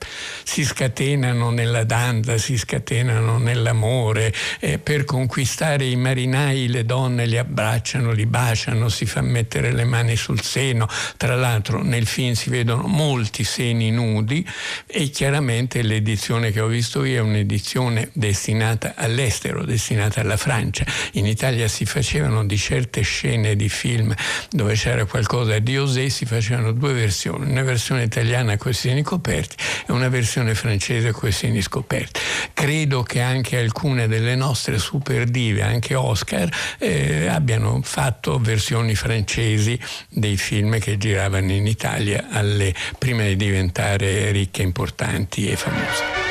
si 0.43 0.63
scatenano 0.63 1.51
nella 1.61 1.83
danza, 1.83 2.37
si 2.37 2.57
scatenano 2.57 3.37
nell'amore. 3.37 4.33
Eh, 4.59 4.79
per 4.79 5.05
conquistare 5.05 5.85
i 5.85 5.95
marinai 5.95 6.67
le 6.67 6.85
donne 6.85 7.25
li 7.25 7.37
abbracciano, 7.37 8.11
li 8.11 8.25
baciano, 8.25 8.89
si 8.89 9.05
fa 9.05 9.21
mettere 9.21 9.71
le 9.71 9.83
mani 9.83 10.15
sul 10.15 10.41
seno. 10.41 10.87
Tra 11.17 11.35
l'altro 11.35 11.83
nel 11.83 12.05
film 12.07 12.33
si 12.33 12.49
vedono 12.49 12.87
molti 12.87 13.43
seni 13.43 13.91
nudi 13.91 14.45
e 14.87 15.09
chiaramente 15.09 15.81
l'edizione 15.83 16.51
che 16.51 16.59
ho 16.59 16.67
visto 16.67 17.03
io 17.03 17.17
è 17.17 17.21
un'edizione 17.21 18.09
destinata 18.13 18.93
all'estero, 18.95 19.63
destinata 19.63 20.21
alla 20.21 20.37
Francia. 20.37 20.83
In 21.13 21.27
Italia 21.27 21.67
si 21.67 21.85
facevano 21.85 22.43
di 22.45 22.57
certe 22.57 23.01
scene 23.01 23.55
di 23.55 23.69
film 23.69 24.13
dove 24.49 24.73
c'era 24.73 25.05
qualcosa 25.05 25.59
di 25.59 25.77
osé, 25.77 26.09
si 26.09 26.25
facevano 26.25 26.71
due 26.71 26.93
versioni, 26.93 27.49
una 27.51 27.63
versione 27.63 28.03
italiana 28.03 28.57
con 28.57 28.71
i 28.71 28.73
seni 28.73 29.03
coperti 29.03 29.55
e 29.87 29.91
una 29.91 30.09
versione 30.09 30.55
francese 30.55 31.11
con 31.11 31.29
i 31.29 31.31
seni 31.31 31.50
seni 31.51 31.61
scoperti. 31.61 32.19
Credo 32.53 33.03
che 33.03 33.21
anche 33.21 33.59
alcune 33.59 34.07
delle 34.07 34.35
nostre 34.35 34.79
super 34.79 35.25
dive, 35.25 35.61
anche 35.61 35.95
Oscar, 35.95 36.49
eh, 36.79 37.27
abbiano 37.27 37.81
fatto 37.83 38.39
versioni 38.39 38.95
francesi 38.95 39.77
dei 40.09 40.37
film 40.37 40.79
che 40.79 40.97
giravano 40.97 41.51
in 41.51 41.67
Italia 41.67 42.27
alle, 42.31 42.73
prima 42.97 43.23
di 43.23 43.35
diventare 43.35 44.31
ricche, 44.31 44.61
importanti 44.61 45.49
e 45.49 45.55
famose. 45.55 46.30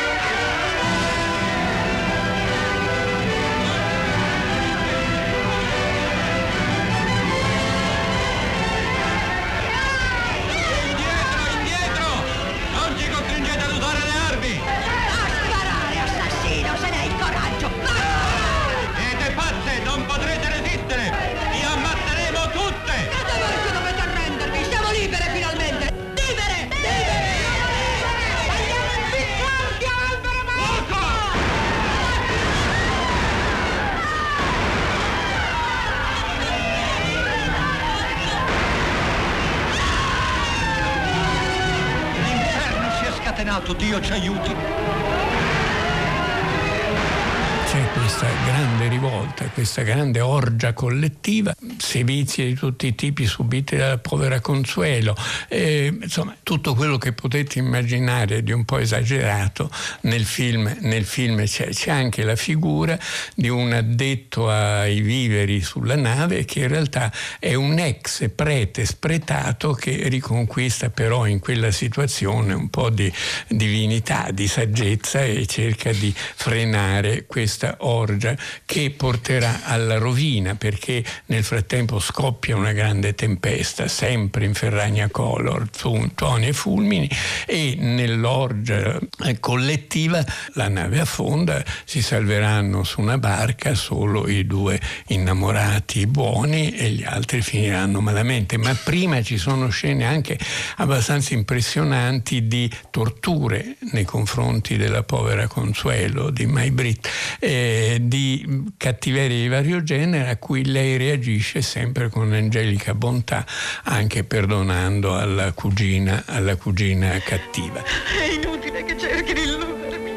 Grande 50.10 50.20
orgia 50.20 50.72
collettiva, 50.72 51.54
sevizie 51.76 52.46
di 52.46 52.54
tutti 52.54 52.88
i 52.88 52.94
tipi 52.94 53.26
subite 53.26 53.76
dalla 53.76 53.98
povera 53.98 54.40
Consuelo, 54.40 55.16
eh, 55.48 55.96
insomma 56.02 56.36
tutto 56.42 56.74
quello 56.74 56.98
che 56.98 57.12
potete 57.12 57.58
immaginare 57.58 58.42
di 58.42 58.52
un 58.52 58.64
po' 58.64 58.78
esagerato 58.78 59.70
nel 60.02 60.24
film, 60.24 60.76
nel 60.80 61.04
film 61.04 61.44
c'è. 61.44 61.68
c'è 61.68 61.90
anche 61.90 62.24
la 62.24 62.36
figura 62.36 62.98
di 63.34 63.48
un 63.48 63.72
addetto 63.72 64.50
ai 64.50 65.00
viveri 65.00 65.60
sulla 65.60 65.96
nave 65.96 66.44
che 66.44 66.60
in 66.60 66.68
realtà 66.68 67.12
è 67.38 67.54
un 67.54 67.78
ex 67.78 68.28
prete 68.34 68.84
spretato 68.84 69.72
che 69.72 70.08
riconquista 70.08 70.90
però 70.90 71.26
in 71.26 71.38
quella 71.38 71.70
situazione 71.70 72.52
un 72.52 72.68
po' 72.68 72.90
di 72.90 73.12
divinità, 73.48 74.30
di 74.32 74.48
saggezza 74.48 75.22
e 75.22 75.46
cerca 75.46 75.92
di 75.92 76.12
frenare 76.14 77.26
questa 77.26 77.76
orgia 77.80 78.36
che 78.64 78.90
porterà 78.90 79.60
alla 79.64 79.98
rovina 80.00 80.54
perché 80.56 81.04
nel 81.26 81.44
frattempo 81.44 82.00
scoppia 82.00 82.56
una 82.56 82.72
grande 82.72 83.14
tempesta, 83.14 83.86
sempre 83.86 84.44
in 84.46 84.54
Ferragna 84.54 85.08
Color, 85.08 85.68
tuoni 86.14 86.46
e 86.46 86.52
fulmini 86.52 87.08
e 87.46 87.76
nell'orgia 87.78 88.98
collettiva 89.38 90.24
la 90.54 90.68
nave 90.68 91.00
affonda, 91.00 91.62
si 91.84 92.02
salveranno 92.02 92.82
su 92.82 93.00
una 93.00 93.18
barca 93.18 93.74
solo 93.74 94.26
i 94.26 94.46
due 94.46 94.80
innamorati 95.08 96.06
buoni 96.06 96.70
e 96.70 96.90
gli 96.90 97.04
altri 97.04 97.42
finiranno 97.42 98.00
malamente. 98.00 98.56
Ma 98.56 98.74
prima 98.74 99.22
ci 99.22 99.36
sono 99.36 99.68
scene 99.68 100.04
anche 100.06 100.38
abbastanza 100.76 101.34
impressionanti 101.34 102.46
di 102.46 102.70
torture 102.90 103.76
nei 103.92 104.04
confronti 104.04 104.76
della 104.76 105.02
povera 105.02 105.46
Consuelo 105.46 106.30
di 106.30 106.46
Maybrit 106.46 107.08
eh, 107.38 107.98
di 108.00 108.64
cattiveria 108.76 109.36
di 109.36 109.48
vario 109.48 109.82
genere 109.82 109.89
a 109.92 110.36
cui 110.36 110.64
lei 110.66 110.96
reagisce 110.96 111.62
sempre 111.62 112.08
con 112.10 112.32
angelica 112.32 112.94
bontà, 112.94 113.44
anche 113.82 114.22
perdonando 114.22 115.16
alla 115.16 115.50
cugina, 115.50 116.22
alla 116.26 116.54
cugina 116.54 117.18
cattiva. 117.18 117.82
È 117.82 118.22
inutile 118.32 118.84
che 118.84 118.96
cerchi 118.96 119.32
di 119.32 119.40
illudermi. 119.40 120.10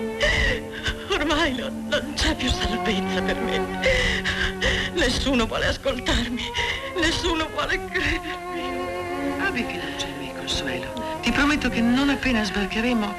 Ormai 1.10 1.56
non, 1.56 1.88
non 1.90 2.14
c'è 2.16 2.36
più 2.36 2.50
salvezza 2.50 3.20
per 3.24 3.36
me. 3.40 3.82
Nessuno 4.94 5.48
vuole 5.48 5.66
ascoltarmi, 5.66 6.44
nessuno 7.02 7.50
vuole 7.52 7.80
credermi. 7.92 9.40
Abbi 9.40 9.66
fiducia 9.68 10.06
in 10.06 10.18
me, 10.20 10.34
Consuelo. 10.38 11.18
Ti 11.24 11.32
prometto 11.32 11.70
che 11.70 11.82
non 11.82 12.10
appena 12.10 12.44
sbarcheremo 12.44 13.12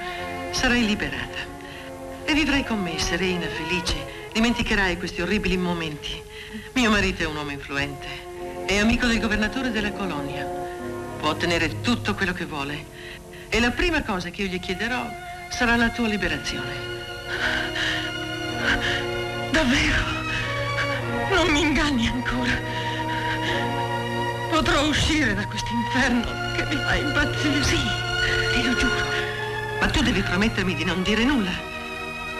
sarai 0.52 0.86
liberata. 0.86 1.38
E 2.24 2.32
vivrai 2.32 2.64
con 2.64 2.80
me, 2.80 2.96
serena, 3.00 3.46
felice. 3.48 4.28
Dimenticherai 4.32 4.96
questi 4.98 5.20
orribili 5.20 5.56
momenti. 5.56 6.22
Mio 6.74 6.90
marito 6.90 7.22
è 7.22 7.26
un 7.26 7.36
uomo 7.36 7.52
influente. 7.52 8.06
È 8.66 8.76
amico 8.78 9.06
del 9.06 9.20
governatore 9.20 9.70
della 9.70 9.92
colonia. 9.92 10.44
Può 11.20 11.28
ottenere 11.28 11.80
tutto 11.82 12.14
quello 12.14 12.32
che 12.32 12.46
vuole. 12.46 12.84
E 13.48 13.60
la 13.60 13.70
prima 13.70 14.02
cosa 14.02 14.28
che 14.30 14.42
io 14.42 14.48
gli 14.48 14.58
chiederò 14.58 15.08
sarà 15.50 15.76
la 15.76 15.90
tua 15.90 16.08
liberazione. 16.08 16.72
Davvero? 19.52 20.02
Non 21.32 21.46
mi 21.52 21.60
inganni 21.60 22.08
ancora. 22.08 22.58
Potrò 24.50 24.88
uscire 24.88 25.32
da 25.32 25.46
questo 25.46 25.70
inferno 25.72 26.26
che 26.56 26.64
mi 26.64 26.82
fa 26.82 26.94
impazzire. 26.96 27.62
Sì, 27.62 27.78
te 28.52 28.62
lo 28.68 28.74
giuro. 28.74 29.04
Ma 29.78 29.86
tu 29.86 30.02
devi 30.02 30.22
promettermi 30.22 30.74
di 30.74 30.84
non 30.84 31.04
dire 31.04 31.22
nulla 31.22 31.52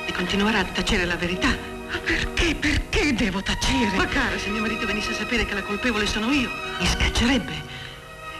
di 0.04 0.12
continuare 0.12 0.58
a 0.58 0.64
tacere 0.64 1.04
la 1.04 1.16
verità. 1.16 1.73
Ma 1.94 2.00
perché? 2.00 2.57
Perché 2.57 3.14
devo 3.14 3.40
tacere? 3.40 3.96
Ma 3.96 4.07
cara, 4.07 4.37
se 4.37 4.48
mio 4.48 4.61
marito 4.61 4.85
venisse 4.85 5.12
a 5.12 5.14
sapere 5.14 5.46
che 5.46 5.54
la 5.54 5.62
colpevole 5.62 6.07
sono 6.07 6.33
io, 6.33 6.50
mi 6.80 6.87
scaccerebbe. 6.87 7.52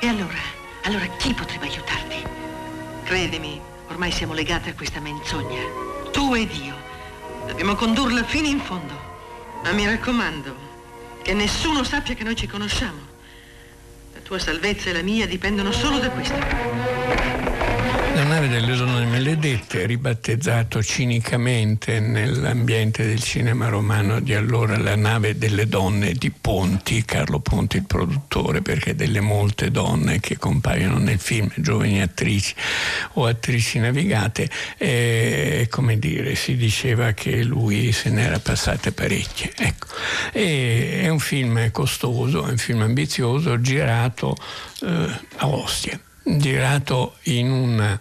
E 0.01 0.09
allora? 0.09 0.39
Allora 0.83 1.07
chi 1.19 1.33
potrebbe 1.35 1.67
aiutarti? 1.67 2.17
Credimi, 3.05 3.61
ormai 3.89 4.11
siamo 4.11 4.35
legate 4.35 4.71
a 4.71 4.75
questa 4.75 4.99
menzogna. 4.99 5.63
Tu 6.11 6.35
ed 6.35 6.53
io. 6.53 6.75
Dobbiamo 7.47 7.77
condurla 7.77 8.25
fino 8.25 8.49
in 8.49 8.59
fondo. 8.59 8.93
Ma 9.63 9.71
mi 9.71 9.87
raccomando, 9.87 10.57
che 11.23 11.33
nessuno 11.33 11.85
sappia 11.85 12.15
che 12.15 12.25
noi 12.25 12.35
ci 12.35 12.49
conosciamo. 12.49 13.13
La 14.15 14.21
tua 14.21 14.41
salvezza 14.41 14.91
e 14.91 14.95
la 14.95 15.03
mia 15.03 15.29
dipendono 15.29 15.71
solo 15.71 16.01
da 16.01 16.11
questo. 16.11 17.64
La 18.15 18.23
nave 18.23 18.49
delle 18.49 18.77
donne 18.77 19.07
maledette, 19.07 19.87
ribattezzato 19.87 20.83
cinicamente 20.83 21.99
nell'ambiente 21.99 23.05
del 23.05 23.21
cinema 23.21 23.69
romano 23.69 24.21
di 24.21 24.35
allora 24.35 24.79
la 24.79 24.95
nave 24.95 25.37
delle 25.37 25.67
donne 25.67 26.13
di 26.13 26.31
Ponti, 26.31 27.05
Carlo 27.05 27.41
Ponti 27.41 27.77
il 27.79 27.85
produttore, 27.85 28.63
perché 28.63 28.95
delle 28.95 29.21
molte 29.21 29.71
donne 29.73 30.21
che 30.21 30.39
compaiono 30.39 30.99
nel 30.99 31.19
film, 31.19 31.51
giovani 31.57 32.01
attrici 32.01 32.55
o 33.15 33.27
attrici 33.27 33.81
navigate, 33.81 34.49
eh, 34.79 35.67
come 35.69 35.99
dire, 35.99 36.37
si 36.37 36.57
diceva 36.57 37.11
che 37.13 37.43
lui 37.43 37.91
se 37.91 38.11
n'era 38.11 38.39
passate 38.39 38.93
parecchie. 38.93 39.53
Ecco. 39.57 39.87
è 40.33 41.09
un 41.09 41.19
film 41.19 41.71
costoso, 41.73 42.47
è 42.47 42.51
un 42.51 42.59
film 42.59 42.83
ambizioso, 42.83 43.61
girato 43.61 44.37
eh, 44.83 45.21
a 45.39 45.49
Ostia 45.49 45.99
girato 46.25 47.17
in 47.25 47.51
una 47.51 48.01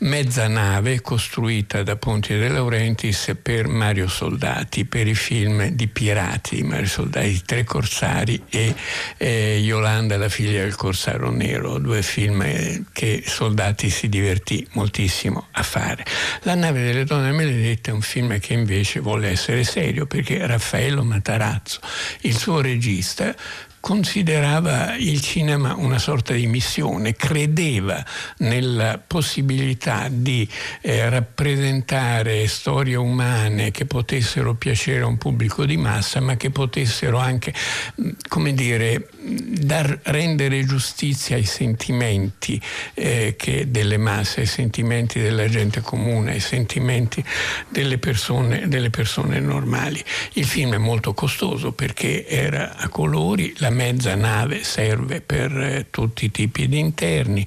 mezza 0.00 0.46
nave 0.46 1.00
costruita 1.00 1.82
da 1.82 1.96
Ponti 1.96 2.36
De 2.36 2.48
Laurentiis 2.48 3.34
per 3.40 3.66
Mario 3.66 4.06
Soldati, 4.08 4.84
per 4.84 5.06
i 5.06 5.14
film 5.14 5.68
di 5.68 5.88
pirati, 5.88 6.62
Mario 6.62 6.86
Soldati, 6.86 7.42
Tre 7.44 7.64
Corsari 7.64 8.44
e 8.48 8.74
eh, 9.16 9.58
Yolanda, 9.58 10.16
la 10.16 10.28
figlia 10.28 10.60
del 10.60 10.76
Corsaro 10.76 11.30
Nero, 11.30 11.78
due 11.78 12.02
film 12.02 12.42
eh, 12.42 12.84
che 12.92 13.24
Soldati 13.26 13.90
si 13.90 14.08
divertì 14.08 14.66
moltissimo 14.72 15.48
a 15.52 15.62
fare. 15.62 16.04
La 16.42 16.54
nave 16.54 16.82
delle 16.82 17.04
donne 17.04 17.32
maledette 17.32 17.90
è 17.90 17.94
un 17.94 18.02
film 18.02 18.38
che 18.38 18.52
invece 18.52 19.00
vuole 19.00 19.28
essere 19.28 19.64
serio 19.64 20.06
perché 20.06 20.46
Raffaello 20.46 21.02
Matarazzo, 21.02 21.80
il 22.20 22.36
suo 22.36 22.60
regista, 22.60 23.34
considerava 23.80 24.96
il 24.96 25.20
cinema 25.20 25.74
una 25.76 25.98
sorta 25.98 26.32
di 26.32 26.46
missione, 26.46 27.14
credeva 27.14 28.04
nella 28.38 29.00
possibilità 29.04 30.08
di 30.10 30.48
eh, 30.80 31.08
rappresentare 31.08 32.46
storie 32.46 32.96
umane 32.96 33.70
che 33.70 33.86
potessero 33.86 34.54
piacere 34.54 35.02
a 35.02 35.06
un 35.06 35.18
pubblico 35.18 35.64
di 35.64 35.76
massa, 35.76 36.20
ma 36.20 36.36
che 36.36 36.50
potessero 36.50 37.18
anche, 37.18 37.54
mm, 38.00 38.10
come 38.28 38.54
dire, 38.54 39.08
dar, 39.28 40.00
rendere 40.04 40.64
giustizia 40.64 41.36
ai 41.36 41.44
sentimenti 41.44 42.60
eh, 42.94 43.36
delle 43.66 43.96
masse, 43.96 44.40
ai 44.40 44.46
sentimenti 44.46 45.20
della 45.20 45.48
gente 45.48 45.80
comune, 45.80 46.32
ai 46.32 46.40
sentimenti 46.40 47.22
delle 47.68 47.98
persone, 47.98 48.68
delle 48.68 48.90
persone 48.90 49.40
normali. 49.40 50.02
Il 50.34 50.44
film 50.44 50.74
è 50.74 50.78
molto 50.78 51.14
costoso 51.14 51.72
perché 51.72 52.26
era 52.26 52.76
a 52.76 52.88
colori, 52.88 53.54
la 53.58 53.70
mezza 53.70 54.14
nave 54.14 54.64
serve 54.64 55.20
per 55.20 55.56
eh, 55.56 55.86
tutti 55.90 56.26
i 56.26 56.30
tipi 56.30 56.68
di 56.68 56.78
interni. 56.78 57.46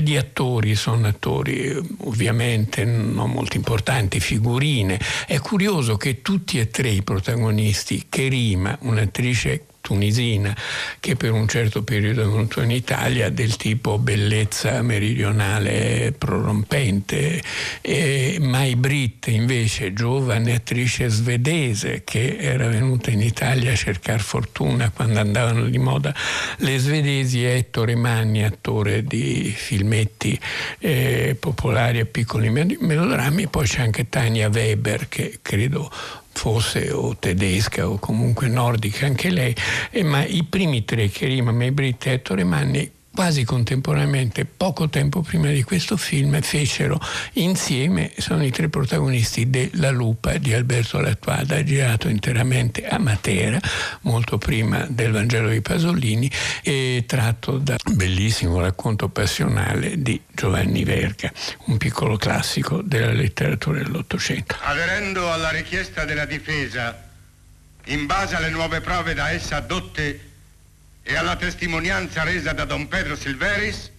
Gli 0.00 0.16
attori 0.16 0.74
sono 0.74 1.06
attori 1.06 1.74
ovviamente 1.98 2.84
non 2.84 3.30
molto 3.30 3.56
importanti, 3.56 4.20
figurine. 4.20 4.98
È 5.26 5.38
curioso 5.38 5.96
che 5.96 6.22
tutti 6.22 6.58
e 6.58 6.70
tre 6.70 6.88
i 6.88 7.02
protagonisti, 7.02 8.06
Kerima, 8.08 8.76
un'attrice 8.80 9.64
tunisina 9.86 10.52
che 10.98 11.14
per 11.14 11.30
un 11.30 11.46
certo 11.46 11.84
periodo 11.84 12.22
è 12.22 12.24
venuto 12.24 12.60
in 12.60 12.72
Italia 12.72 13.30
del 13.30 13.54
tipo 13.54 13.98
bellezza 13.98 14.82
meridionale 14.82 16.12
prorompente. 16.18 17.40
E 17.80 18.38
Mai 18.40 18.74
Britt 18.74 19.28
invece 19.28 19.92
giovane 19.92 20.54
attrice 20.54 21.08
svedese 21.08 22.02
che 22.02 22.36
era 22.36 22.66
venuta 22.66 23.12
in 23.12 23.22
Italia 23.22 23.70
a 23.70 23.76
cercare 23.76 24.18
fortuna 24.18 24.90
quando 24.90 25.20
andavano 25.20 25.66
di 25.66 25.78
moda 25.78 26.12
le 26.58 26.78
svedesi 26.78 27.44
Ettore 27.44 27.94
Manni 27.94 28.42
attore 28.42 29.04
di 29.04 29.54
filmetti 29.54 30.36
eh, 30.80 31.36
popolari 31.38 32.00
e 32.00 32.06
piccoli 32.06 32.50
melodrammi 32.50 33.46
poi 33.46 33.66
c'è 33.66 33.82
anche 33.82 34.08
Tania 34.08 34.48
Weber 34.48 35.08
che 35.08 35.38
credo 35.42 35.92
fosse 36.36 36.92
o 36.92 37.16
tedesca 37.16 37.88
o 37.88 37.98
comunque 37.98 38.48
nordica 38.48 39.06
anche 39.06 39.30
lei, 39.30 39.54
eh, 39.90 40.04
ma 40.04 40.24
i 40.24 40.44
primi 40.44 40.84
tre 40.84 41.08
che 41.08 41.26
rimane 41.26 41.72
Britta 41.72 42.10
e 42.10 42.12
Ettore 42.12 42.44
Manni 42.44 42.95
quasi 43.16 43.44
contemporaneamente, 43.44 44.44
poco 44.44 44.90
tempo 44.90 45.22
prima 45.22 45.48
di 45.48 45.62
questo 45.62 45.96
film, 45.96 46.38
fecero 46.42 47.00
insieme, 47.32 48.12
sono 48.18 48.44
i 48.44 48.50
tre 48.50 48.68
protagonisti 48.68 49.48
de 49.48 49.70
La 49.76 49.88
Lupa 49.88 50.36
di 50.36 50.52
Alberto 50.52 51.00
Lattuada, 51.00 51.64
girato 51.64 52.08
interamente 52.08 52.86
a 52.86 52.98
Matera, 52.98 53.58
molto 54.02 54.36
prima 54.36 54.84
del 54.90 55.12
Vangelo 55.12 55.48
di 55.48 55.62
Pasolini, 55.62 56.30
e 56.62 57.04
tratto 57.06 57.56
da 57.56 57.76
un 57.86 57.96
bellissimo 57.96 58.60
racconto 58.60 59.08
passionale 59.08 60.02
di 60.02 60.20
Giovanni 60.30 60.84
Verga, 60.84 61.32
un 61.68 61.78
piccolo 61.78 62.18
classico 62.18 62.82
della 62.82 63.12
letteratura 63.12 63.78
dell'Ottocento. 63.78 64.56
Aderendo 64.60 65.32
alla 65.32 65.48
richiesta 65.48 66.04
della 66.04 66.26
difesa, 66.26 67.02
in 67.86 68.04
base 68.04 68.36
alle 68.36 68.50
nuove 68.50 68.82
prove 68.82 69.14
da 69.14 69.30
essa 69.30 69.56
addotte 69.56 70.25
e 71.08 71.14
alla 71.14 71.36
testimonianza 71.36 72.24
resa 72.24 72.52
da 72.52 72.64
Don 72.64 72.88
Pedro 72.88 73.14
Silveris, 73.14 73.92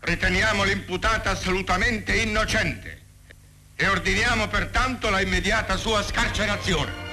riteniamo 0.00 0.64
l'imputata 0.64 1.30
assolutamente 1.30 2.14
innocente 2.14 3.00
e 3.74 3.88
ordiniamo 3.88 4.46
pertanto 4.46 5.08
la 5.08 5.22
immediata 5.22 5.78
sua 5.78 6.02
scarcerazione. 6.02 7.05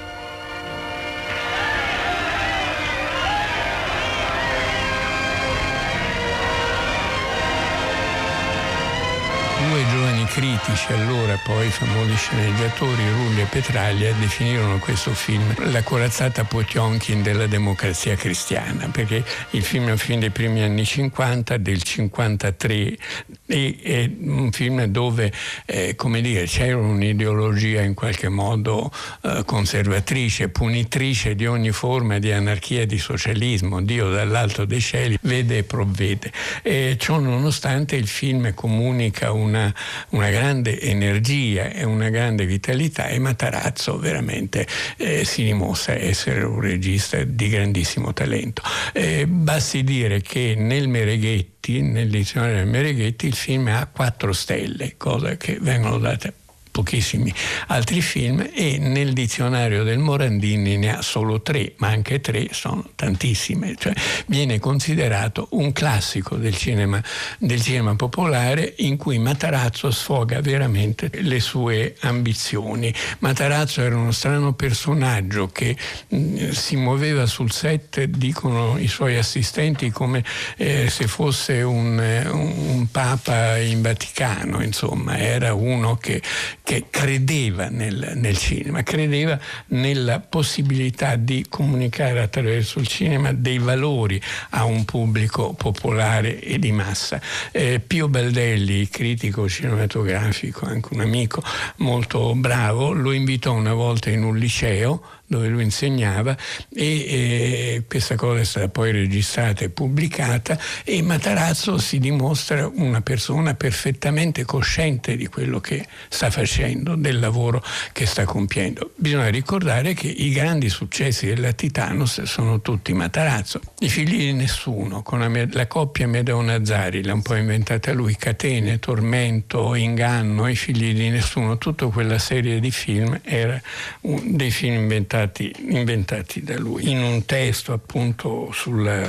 Giovani 10.23 10.25
critici, 10.25 10.91
allora 10.93 11.37
poi 11.43 11.69
famosi 11.69 12.15
sceneggiatori, 12.15 13.09
Rulli 13.09 13.41
e 13.41 13.45
Petraglia, 13.45 14.11
definirono 14.13 14.77
questo 14.79 15.13
film 15.13 15.71
la 15.71 15.81
corazzata 15.83 16.43
Potionkin 16.43 17.21
della 17.21 17.47
democrazia 17.47 18.15
cristiana, 18.15 18.89
perché 18.89 19.23
il 19.51 19.63
film 19.63 19.87
è 19.87 19.91
un 19.91 19.97
film 19.97 20.19
dei 20.19 20.29
primi 20.29 20.61
anni 20.61 20.85
50, 20.85 21.57
del 21.57 21.81
53, 21.81 22.97
e 23.45 23.77
è 23.81 24.09
un 24.19 24.51
film 24.51 24.83
dove, 24.85 25.31
eh, 25.65 25.95
come 25.95 26.21
dire, 26.21 26.45
c'era 26.45 26.77
un'ideologia 26.77 27.81
in 27.81 27.93
qualche 27.93 28.29
modo 28.29 28.91
eh, 29.21 29.43
conservatrice, 29.45 30.49
punitrice 30.49 31.35
di 31.35 31.45
ogni 31.45 31.71
forma 31.71 32.19
di 32.19 32.31
anarchia 32.31 32.85
di 32.85 32.97
socialismo. 32.97 33.81
Dio 33.81 34.09
dall'alto 34.09 34.65
dei 34.65 34.81
cieli 34.81 35.17
vede 35.21 35.59
e 35.59 35.63
provvede. 35.63 36.31
E 36.61 36.97
ciò 36.99 37.19
nonostante 37.19 37.95
il 37.95 38.07
film 38.07 38.53
comunica 38.53 39.31
un 39.31 39.43
una, 39.43 39.73
una, 40.13 40.29
grande 40.29 40.79
energia 40.79 41.69
e 41.69 41.83
una 41.83 42.09
grande 42.09 42.45
vitalità 42.45 43.07
e 43.07 43.19
Matarazzo 43.19 43.97
veramente 43.97 44.65
eh, 44.97 45.25
si 45.25 45.43
dimostra 45.43 45.95
essere 45.95 46.43
un 46.43 46.59
regista 46.59 47.23
di 47.23 47.49
grandissimo 47.49 48.13
talento. 48.13 48.61
Eh, 48.93 49.27
basti 49.27 49.83
dire 49.83 50.21
che 50.21 50.55
nel 50.57 50.87
Mereghetti, 50.87 51.81
nel 51.81 52.09
dizionario 52.09 52.57
del 52.57 52.67
Mereghetti, 52.67 53.27
il 53.27 53.35
film 53.35 53.67
ha 53.67 53.87
quattro 53.91 54.33
stelle, 54.33 54.95
cosa 54.97 55.37
che 55.37 55.57
vengono 55.59 55.97
date 55.97 56.33
pochissimi 56.73 57.31
altri 57.67 58.01
film 58.01 58.49
e 58.51 58.79
nel 58.79 59.13
dizionario 59.13 59.83
del 59.83 59.99
Morandini 59.99 60.75
ne 60.75 60.97
ha 60.97 61.01
solo 61.03 61.41
tre, 61.43 61.73
ma 61.77 61.89
anche 61.89 62.19
tre 62.19 62.47
sono 62.51 62.89
tantissime, 62.95 63.75
cioè 63.77 63.93
viene 64.25 64.59
considerato 64.59 65.49
un 65.51 65.71
classico 65.71 66.35
del 66.35 66.57
cinema, 66.57 67.01
del 67.37 67.61
cinema 67.61 67.95
popolare 67.95 68.73
in 68.77 68.97
cui 68.97 69.19
Matarazzo 69.19 69.91
sfoga 69.91 70.41
veramente 70.41 71.11
le 71.21 71.39
sue 71.39 71.95
ambizioni. 72.01 72.91
Matarazzo 73.19 73.81
era 73.81 73.95
uno 73.95 74.11
strano 74.11 74.53
personaggio 74.53 75.49
che 75.49 75.77
mh, 76.07 76.17
mm, 76.17 76.49
si 76.49 76.75
muoveva 76.75 77.27
sul 77.27 77.51
set, 77.51 78.03
dicono 78.05 78.79
i 78.79 78.87
suoi 78.87 79.15
assistenti, 79.17 79.91
come 79.91 80.23
eh, 80.57 80.89
se 80.89 81.05
fosse 81.05 81.61
un, 81.61 81.99
un 82.31 82.87
papa 82.89 83.59
in 83.59 83.83
Vaticano, 83.83 84.63
insomma, 84.63 85.19
era 85.19 85.53
uno 85.53 85.97
che, 85.97 86.19
che 86.63 86.85
credeva 86.89 87.67
nel, 87.67 88.13
nel, 88.15 88.37
cinema, 88.37 88.83
credeva 88.83 89.37
nella 89.67 90.21
possibilità 90.21 91.17
di 91.17 91.45
comunicare 91.49 92.21
attraverso 92.21 92.79
il 92.79 92.87
cinema 92.87 93.33
dei 93.33 93.57
valori 93.57 94.21
a 94.51 94.63
un 94.63 94.85
pubblico 94.85 95.53
popolare 95.53 96.39
e 96.39 96.59
di 96.59 96.71
massa. 96.71 97.19
Eh, 97.51 97.81
Pio 97.85 98.07
Baldelli, 98.07 98.87
critico 98.87 99.47
cinematografico, 99.49 100.65
anche 100.65 100.93
un 100.93 101.01
amico 101.01 101.43
molto 101.77 102.33
bravo, 102.33 102.93
lo 102.93 103.11
invitò 103.11 103.53
una 103.53 103.73
volta 103.73 104.09
in 104.09 104.23
un 104.23 104.37
liceo 104.37 105.01
dove 105.25 105.47
lui 105.47 105.63
insegnava 105.63 106.35
e 106.73 106.85
eh, 106.85 107.83
questa 107.87 108.15
cosa 108.15 108.41
è 108.41 108.43
stata 108.43 108.67
poi 108.67 108.91
registrata 108.91 109.63
e 109.63 109.69
pubblicata 109.69 110.59
e 110.83 111.01
Matarazzo 111.01 111.77
si 111.77 111.97
dimostra 111.97 112.67
una 112.67 113.01
persona 113.01 113.53
perfettamente 113.55 114.43
cosciente 114.43 115.15
di 115.15 115.27
quello 115.27 115.59
che 115.59 115.85
sta 116.09 116.29
facendo, 116.29 116.95
del 116.95 117.19
lavoro 117.19 117.63
che 117.93 118.05
sta 118.05 118.25
compiendo. 118.25 118.91
Bisogna 118.95 119.29
ricordare 119.29 119.93
che 119.93 120.07
i 120.07 120.31
grandi 120.31 120.69
successi 120.69 121.25
della 121.25 121.53
Titanos 121.53 122.23
sono 122.23 122.61
tutti 122.61 122.93
Matarazzo, 122.93 123.61
i 123.79 123.89
figli 123.89 124.17
di 124.17 124.33
nessuno, 124.33 125.01
con 125.03 125.19
la, 125.19 125.47
la 125.51 125.67
coppia 125.67 126.07
Medona 126.07 126.63
Zari, 126.63 127.03
l'ha 127.03 127.13
un 127.13 127.21
po' 127.21 127.35
inventata 127.35 127.91
lui, 127.93 128.15
Catene, 128.17 128.79
Tormento, 128.79 129.73
Inganno, 129.73 130.47
i 130.47 130.55
figli 130.55 130.93
di 130.93 131.09
nessuno, 131.09 131.57
tutta 131.57 131.87
quella 131.87 132.19
serie 132.19 132.59
di 132.59 132.71
film 132.71 133.19
era 133.23 133.59
un, 134.01 134.35
dei 134.35 134.51
film 134.51 134.75
inventati 134.75 135.12
inventati, 135.13 135.53
inventati 135.59 136.41
da 136.41 136.57
lui. 136.57 136.89
In 136.89 137.03
un 137.03 137.25
testo 137.25 137.71
appunto 137.71 138.49
sulla 138.51 139.07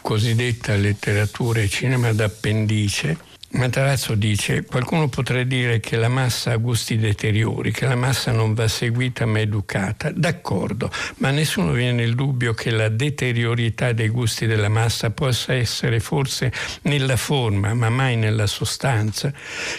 cosiddetta 0.00 0.74
letteratura 0.76 1.60
e 1.60 1.68
cinema 1.68 2.12
d'appendice, 2.12 3.18
Matarazzo 3.54 4.14
dice, 4.14 4.64
qualcuno 4.64 5.08
potrà 5.08 5.42
dire 5.42 5.78
che 5.78 5.96
la 5.96 6.08
massa 6.08 6.52
ha 6.52 6.56
gusti 6.56 6.96
deteriori, 6.96 7.70
che 7.70 7.86
la 7.86 7.94
massa 7.94 8.32
non 8.32 8.54
va 8.54 8.66
seguita 8.66 9.26
ma 9.26 9.40
educata. 9.40 10.10
D'accordo, 10.10 10.90
ma 11.18 11.30
nessuno 11.30 11.72
viene 11.72 12.02
nel 12.02 12.14
dubbio 12.14 12.54
che 12.54 12.70
la 12.70 12.88
deteriorità 12.88 13.92
dei 13.92 14.08
gusti 14.08 14.46
della 14.46 14.70
massa 14.70 15.10
possa 15.10 15.52
essere 15.52 16.00
forse 16.00 16.50
nella 16.82 17.16
forma, 17.16 17.74
ma 17.74 17.90
mai 17.90 18.16
nella 18.16 18.46
sostanza, 18.46 19.30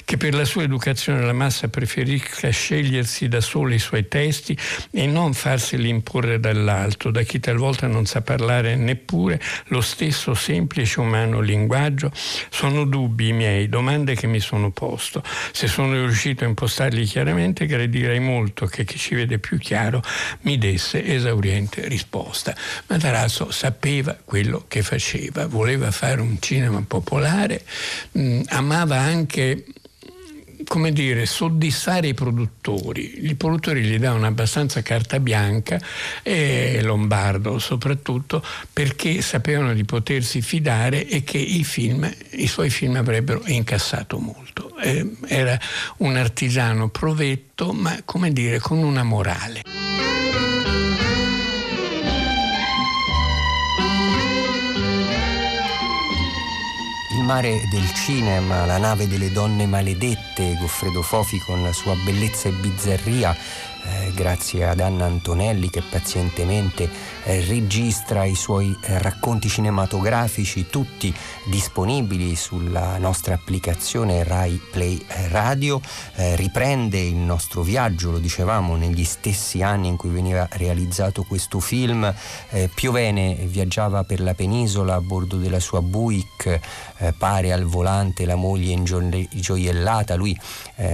che 0.06 0.18
per 0.18 0.36
la 0.36 0.46
sua 0.46 0.62
educazione 0.62 1.22
la 1.22 1.34
massa 1.34 1.68
preferisca 1.68 2.52
scegliersi 2.52 3.28
da 3.28 3.42
solo 3.42 3.74
i 3.74 3.80
suoi 3.80 4.08
testi 4.08 4.56
e 4.92 5.08
non 5.08 5.34
farseli 5.34 5.90
imporre 5.90 6.40
dall'alto, 6.40 7.10
da 7.10 7.24
chi 7.24 7.40
talvolta 7.40 7.88
non 7.88 8.06
sa 8.06 8.22
parlare 8.22 8.76
neppure 8.76 9.42
lo 9.70 9.82
stesso 9.82 10.36
semplice 10.36 11.00
umano 11.00 11.40
linguaggio. 11.40 12.12
Sono 12.14 12.86
dubbi 12.86 13.34
miei 13.34 13.62
miei, 13.64 13.70
domande 13.70 14.16
che 14.16 14.28
mi 14.28 14.40
sono 14.40 14.72
posto. 14.72 15.24
Se 15.52 15.68
sono 15.68 15.94
riuscito 15.94 16.44
a 16.44 16.48
impostarli 16.48 17.06
chiaramente, 17.06 17.66
gradirei 17.66 18.20
molto 18.20 18.66
che 18.66 18.84
chi 18.84 18.98
ci 18.98 19.16
vede 19.16 19.40
più 19.40 19.58
chiaro 19.58 20.02
mi 20.42 20.58
desse 20.58 21.04
esauriente 21.04 21.88
risposta. 21.88 22.56
Matarazzo 22.88 23.52
sapeva 23.52 24.18
quello 24.24 24.66
che 24.68 24.84
faceva, 24.84 25.48
voleva 25.48 25.92
fare 25.92 26.22
un 26.22 26.38
cinema 26.40 26.84
popolare, 26.86 27.64
mh, 28.12 28.22
mm, 28.22 28.42
amava 28.50 28.98
anche 29.00 29.66
come 30.66 30.92
dire, 30.92 31.26
soddisfare 31.26 32.08
i 32.08 32.14
produttori. 32.14 33.28
I 33.28 33.36
produttori 33.36 33.84
gli 33.84 33.98
davano 33.98 34.26
abbastanza 34.26 34.82
carta 34.82 35.20
bianca, 35.20 35.80
e 36.22 36.80
Lombardo 36.82 37.60
soprattutto, 37.60 38.44
perché 38.72 39.22
sapevano 39.22 39.74
di 39.74 39.84
potersi 39.84 40.42
fidare 40.42 41.08
e 41.08 41.24
che 41.24 41.38
i, 41.38 41.64
film, 41.64 42.10
i 42.32 42.48
suoi 42.48 42.70
film 42.70 42.96
avrebbero 42.96 43.42
incassato 43.46 44.20
molto. 44.20 44.76
Eh, 44.78 45.16
era 45.28 45.58
un 45.98 46.16
artigiano 46.16 46.90
provetto, 46.90 47.72
ma 47.74 48.02
come 48.06 48.32
dire, 48.32 48.60
con 48.60 48.78
una 48.80 49.04
morale. 49.04 50.13
Mare 57.24 57.68
del 57.70 57.94
cinema, 57.94 58.66
la 58.66 58.78
nave 58.78 59.08
delle 59.08 59.32
donne 59.32 59.66
maledette, 59.66 60.58
Goffredo 60.60 61.02
Fofi 61.02 61.40
con 61.40 61.64
la 61.64 61.72
sua 61.72 61.96
bellezza 62.04 62.50
e 62.50 62.52
bizzarria, 62.52 63.36
eh, 63.86 64.12
grazie 64.14 64.68
ad 64.68 64.80
Anna 64.80 65.06
Antonelli 65.06 65.70
che 65.70 65.82
pazientemente 65.82 66.90
eh, 67.26 67.44
registra 67.46 68.26
i 68.26 68.36
suoi 68.36 68.76
eh, 68.84 68.98
racconti 69.00 69.50
cinematografici, 69.50 70.68
tutti 70.70 71.14
disponibili 71.46 72.36
sulla 72.36 72.98
nostra 72.98 73.34
applicazione 73.34 74.24
Rai 74.24 74.60
Play 74.72 75.04
Radio, 75.30 75.82
eh, 76.16 76.36
riprende 76.36 77.00
il 77.00 77.16
nostro 77.16 77.62
viaggio, 77.62 78.12
lo 78.12 78.20
dicevamo, 78.20 78.76
negli 78.76 79.04
stessi 79.04 79.62
anni 79.62 79.88
in 79.88 79.98
cui 79.98 80.10
veniva 80.10 80.48
realizzato 80.52 81.24
questo 81.24 81.60
film. 81.60 82.14
Eh, 82.50 82.70
Piovene 82.74 83.36
viaggiava 83.36 84.04
per 84.04 84.22
la 84.22 84.34
penisola 84.34 84.96
a 84.96 85.02
bordo 85.02 85.38
della 85.38 85.60
sua 85.60 85.82
Buick, 85.82 86.60
pare 87.18 87.52
al 87.52 87.64
volante 87.64 88.26
la 88.26 88.36
moglie 88.36 88.72
ingioiellata, 88.72 90.16
lui 90.16 90.38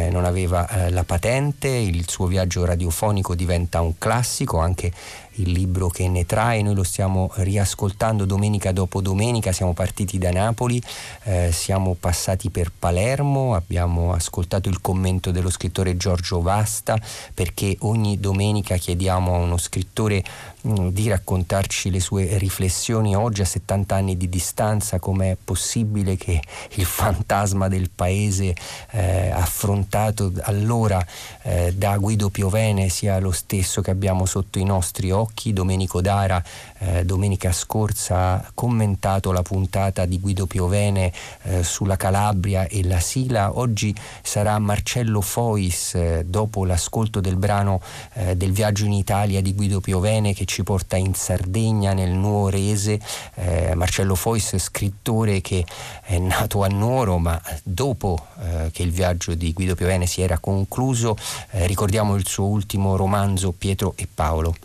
non 0.09 0.25
aveva 0.25 0.89
la 0.89 1.03
patente, 1.03 1.67
il 1.67 2.09
suo 2.09 2.25
viaggio 2.25 2.65
radiofonico 2.79 3.35
diventa 3.35 3.81
un 3.81 3.97
classico, 3.97 4.59
anche 4.59 4.91
il 5.39 5.51
libro 5.51 5.87
che 5.89 6.07
ne 6.07 6.25
trae, 6.25 6.61
noi 6.61 6.75
lo 6.75 6.83
stiamo 6.83 7.31
riascoltando 7.35 8.25
domenica 8.25 8.71
dopo 8.71 9.01
domenica, 9.01 9.51
siamo 9.51 9.73
partiti 9.73 10.17
da 10.17 10.31
Napoli, 10.31 10.81
eh, 11.23 11.51
siamo 11.51 11.95
passati 11.99 12.49
per 12.49 12.71
Palermo, 12.77 13.55
abbiamo 13.55 14.13
ascoltato 14.13 14.69
il 14.69 14.81
commento 14.81 15.31
dello 15.31 15.49
scrittore 15.49 15.97
Giorgio 15.97 16.41
Vasta 16.41 16.99
perché 17.33 17.75
ogni 17.79 18.19
domenica 18.19 18.77
chiediamo 18.77 19.33
a 19.33 19.37
uno 19.37 19.57
scrittore 19.57 20.23
Mm, 20.67 20.89
di 20.89 21.07
raccontarci 21.07 21.89
le 21.89 22.01
sue 22.01 22.37
riflessioni. 22.37 23.15
Oggi 23.15 23.39
a 23.39 23.45
70 23.45 23.95
anni 23.95 24.17
di 24.17 24.27
distanza, 24.27 24.99
com'è 24.99 25.37
possibile 25.41 26.17
che 26.17 26.41
il 26.71 26.83
fantasma 26.83 27.69
del 27.69 27.89
paese 27.89 28.53
eh, 28.91 29.29
affrontato 29.29 30.33
allora 30.41 31.01
eh, 31.43 31.73
da 31.73 31.95
Guido 31.97 32.27
Piovene 32.27 32.89
sia 32.89 33.19
lo 33.19 33.31
stesso 33.31 33.79
che 33.79 33.91
abbiamo 33.91 34.25
sotto 34.25 34.59
i 34.59 34.65
nostri 34.65 35.11
occhi. 35.11 35.28
Domenico 35.53 36.01
Dara 36.01 36.43
eh, 36.79 37.05
domenica 37.05 37.51
scorsa 37.51 38.17
ha 38.33 38.51
commentato 38.53 39.31
la 39.31 39.41
puntata 39.41 40.05
di 40.05 40.19
Guido 40.19 40.45
Piovene 40.45 41.11
eh, 41.43 41.63
sulla 41.63 41.95
Calabria 41.95 42.67
e 42.67 42.83
la 42.85 42.99
Sila. 42.99 43.57
Oggi 43.57 43.93
sarà 44.21 44.57
Marcello 44.59 45.21
Fois 45.21 45.95
eh, 45.95 46.23
dopo 46.25 46.65
l'ascolto 46.65 47.19
del 47.19 47.35
brano 47.35 47.81
eh, 48.13 48.35
del 48.35 48.51
viaggio 48.51 48.85
in 48.85 48.93
Italia 48.93 49.41
di 49.41 49.53
Guido 49.53 49.79
Piovene 49.79 50.33
che 50.33 50.45
ci 50.45 50.63
porta 50.63 50.95
in 50.95 51.13
Sardegna, 51.13 51.93
nel 51.93 52.11
Nuorese. 52.11 52.99
Eh, 53.35 53.73
Marcello 53.75 54.15
Fois, 54.15 54.57
scrittore 54.57 55.41
che 55.41 55.65
è 56.03 56.17
nato 56.17 56.63
a 56.63 56.67
Nuoro, 56.67 57.17
ma 57.17 57.39
dopo 57.63 58.25
eh, 58.41 58.69
che 58.71 58.83
il 58.83 58.91
viaggio 58.91 59.35
di 59.35 59.53
Guido 59.53 59.75
Piovene 59.75 60.05
si 60.05 60.21
era 60.21 60.37
concluso, 60.39 61.17
ricordiamo 61.51 62.15
il 62.15 62.25
suo 62.25 62.45
ultimo 62.45 62.95
romanzo 62.95 63.51
Pietro 63.51 63.93
e 63.95 64.07
Paolo. 64.13 64.55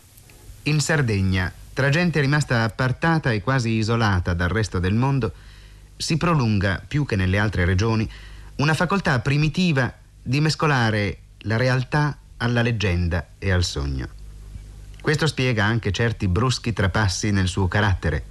In 0.67 0.81
Sardegna, 0.81 1.53
tra 1.75 1.91
gente 1.91 2.21
rimasta 2.21 2.63
appartata 2.63 3.31
e 3.33 3.43
quasi 3.43 3.73
isolata 3.73 4.33
dal 4.33 4.49
resto 4.49 4.79
del 4.79 4.95
mondo, 4.95 5.33
si 5.95 6.17
prolunga, 6.17 6.83
più 6.87 7.05
che 7.05 7.17
nelle 7.17 7.39
altre 7.39 7.67
regioni, 7.67 8.11
una 8.57 8.73
facoltà 8.73 9.19
primitiva 9.21 9.93
di 10.23 10.41
mescolare 10.41 11.19
la 11.41 11.59
realtà 11.59 12.17
alla 12.39 12.63
leggenda 12.63 13.27
e 13.39 13.51
al 13.51 13.63
sogno. 13.63 14.09
Questo 15.03 15.27
spiega 15.27 15.67
anche 15.67 15.93
certi 15.93 16.29
bruschi 16.29 16.73
trapassi 16.73 17.31
nel 17.31 17.49
suo 17.49 17.69
carattere. 17.69 18.25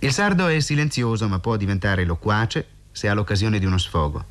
Il 0.00 0.12
sardo 0.12 0.48
è 0.48 0.58
silenzioso 0.58 1.28
ma 1.28 1.38
può 1.38 1.56
diventare 1.56 2.04
loquace 2.04 2.66
se 2.90 3.08
ha 3.08 3.14
l'occasione 3.14 3.60
di 3.60 3.66
uno 3.66 3.78
sfogo. 3.78 4.24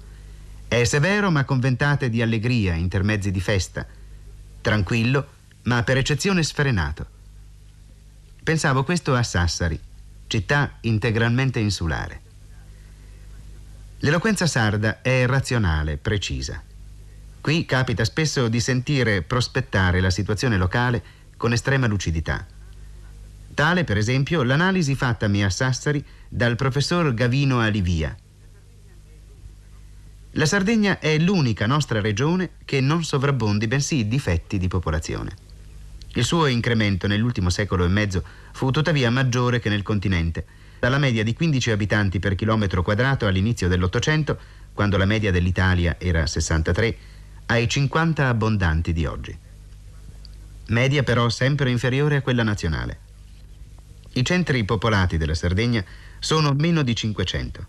È 0.68 0.84
severo 0.84 1.32
ma 1.32 1.46
con 1.46 1.62
ventate 1.62 2.10
di 2.10 2.22
allegria, 2.22 2.74
intermezzi 2.74 3.32
di 3.32 3.40
festa. 3.40 3.88
Tranquillo 4.60 5.35
ma 5.66 5.84
per 5.84 5.98
eccezione 5.98 6.44
sfrenato. 6.44 7.06
Pensavo 8.44 8.84
questo 8.84 9.16
a 9.16 9.24
Sassari, 9.24 9.80
città 10.28 10.78
integralmente 10.82 11.60
insulare. 11.60 12.22
L'eloquenza 14.00 14.46
sarda 14.46 15.02
è 15.02 15.26
razionale, 15.26 15.98
precisa. 15.98 16.62
Qui 17.42 17.66
capita 17.66 18.04
spesso 18.04 18.48
di 18.48 18.60
sentire 18.60 19.22
prospettare 19.22 20.02
la 20.02 20.10
situazione 20.10 20.58
locale 20.58 21.04
con 21.38 21.54
estrema 21.54 21.88
lucidità. 21.88 22.46
Tale, 23.54 23.84
per 23.84 23.98
esempio, 23.98 24.44
l'analisi 24.44 24.96
fattami 24.96 25.44
a 25.44 25.50
Sassari 25.50 26.04
dal 26.28 26.56
professor 26.56 27.14
Gavino 27.14 27.60
Alivia. 27.60 28.16
La 30.32 30.46
Sardegna 30.46 31.00
è 31.00 31.18
l'unica 31.18 31.66
nostra 31.66 32.02
regione 32.02 32.52
che 32.66 32.82
non 32.82 33.04
sovrabbondi 33.04 33.68
bensì 33.68 34.08
difetti 34.08 34.58
di 34.58 34.68
popolazione. 34.68 35.45
Il 36.16 36.26
suo 36.26 36.48
incremento 36.48 37.08
nell'ultimo 37.08 37.50
secolo 37.50 37.86
e 37.86 37.90
mezzo 37.90 38.24
fu 38.52 38.72
tuttavia 38.72 39.10
maggiore 39.10 39.60
che 39.60 39.70
nel 39.70 39.84
continente, 39.84 40.46
dalla 40.80 40.98
media 40.98 41.24
di 41.24 41.34
15 41.34 41.72
abitanti 41.72 42.20
per 42.20 42.36
chilometro 42.36 42.84
quadrato 42.84 43.26
all'inizio 43.26 43.70
dell'Ottocento, 43.70 44.38
quando 44.74 44.98
la 44.98 45.06
media 45.06 45.32
dell'Italia 45.32 45.96
era 45.98 46.26
63, 46.26 46.98
ai 47.46 47.70
50 47.70 48.28
abbondanti 48.28 48.92
di 48.92 49.06
oggi 49.06 49.38
media 50.68 51.04
però 51.04 51.30
sempre 51.30 51.70
inferiore 51.70 52.18
a 52.18 52.22
quella 52.22 52.44
nazionale. 52.44 53.00
I 54.14 54.24
centri 54.24 54.64
popolati 54.64 55.18
della 55.18 55.36
Sardegna 55.36 55.84
sono 56.20 56.54
meno 56.54 56.82
di 56.82 56.96
500, 56.96 57.66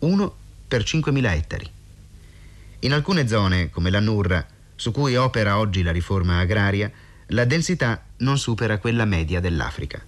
uno 0.00 0.36
per 0.68 0.82
5.000 0.82 1.24
ettari. 1.32 1.70
In 2.80 2.92
alcune 2.92 3.26
zone, 3.26 3.70
come 3.70 3.90
la 3.90 4.00
Nurra, 4.00 4.46
su 4.76 4.92
cui 4.92 5.16
opera 5.16 5.58
oggi 5.58 5.82
la 5.82 5.90
riforma 5.90 6.38
agraria, 6.38 6.90
la 7.32 7.44
densità 7.44 8.02
non 8.18 8.38
supera 8.38 8.78
quella 8.78 9.04
media 9.04 9.40
dell'Africa. 9.40 10.02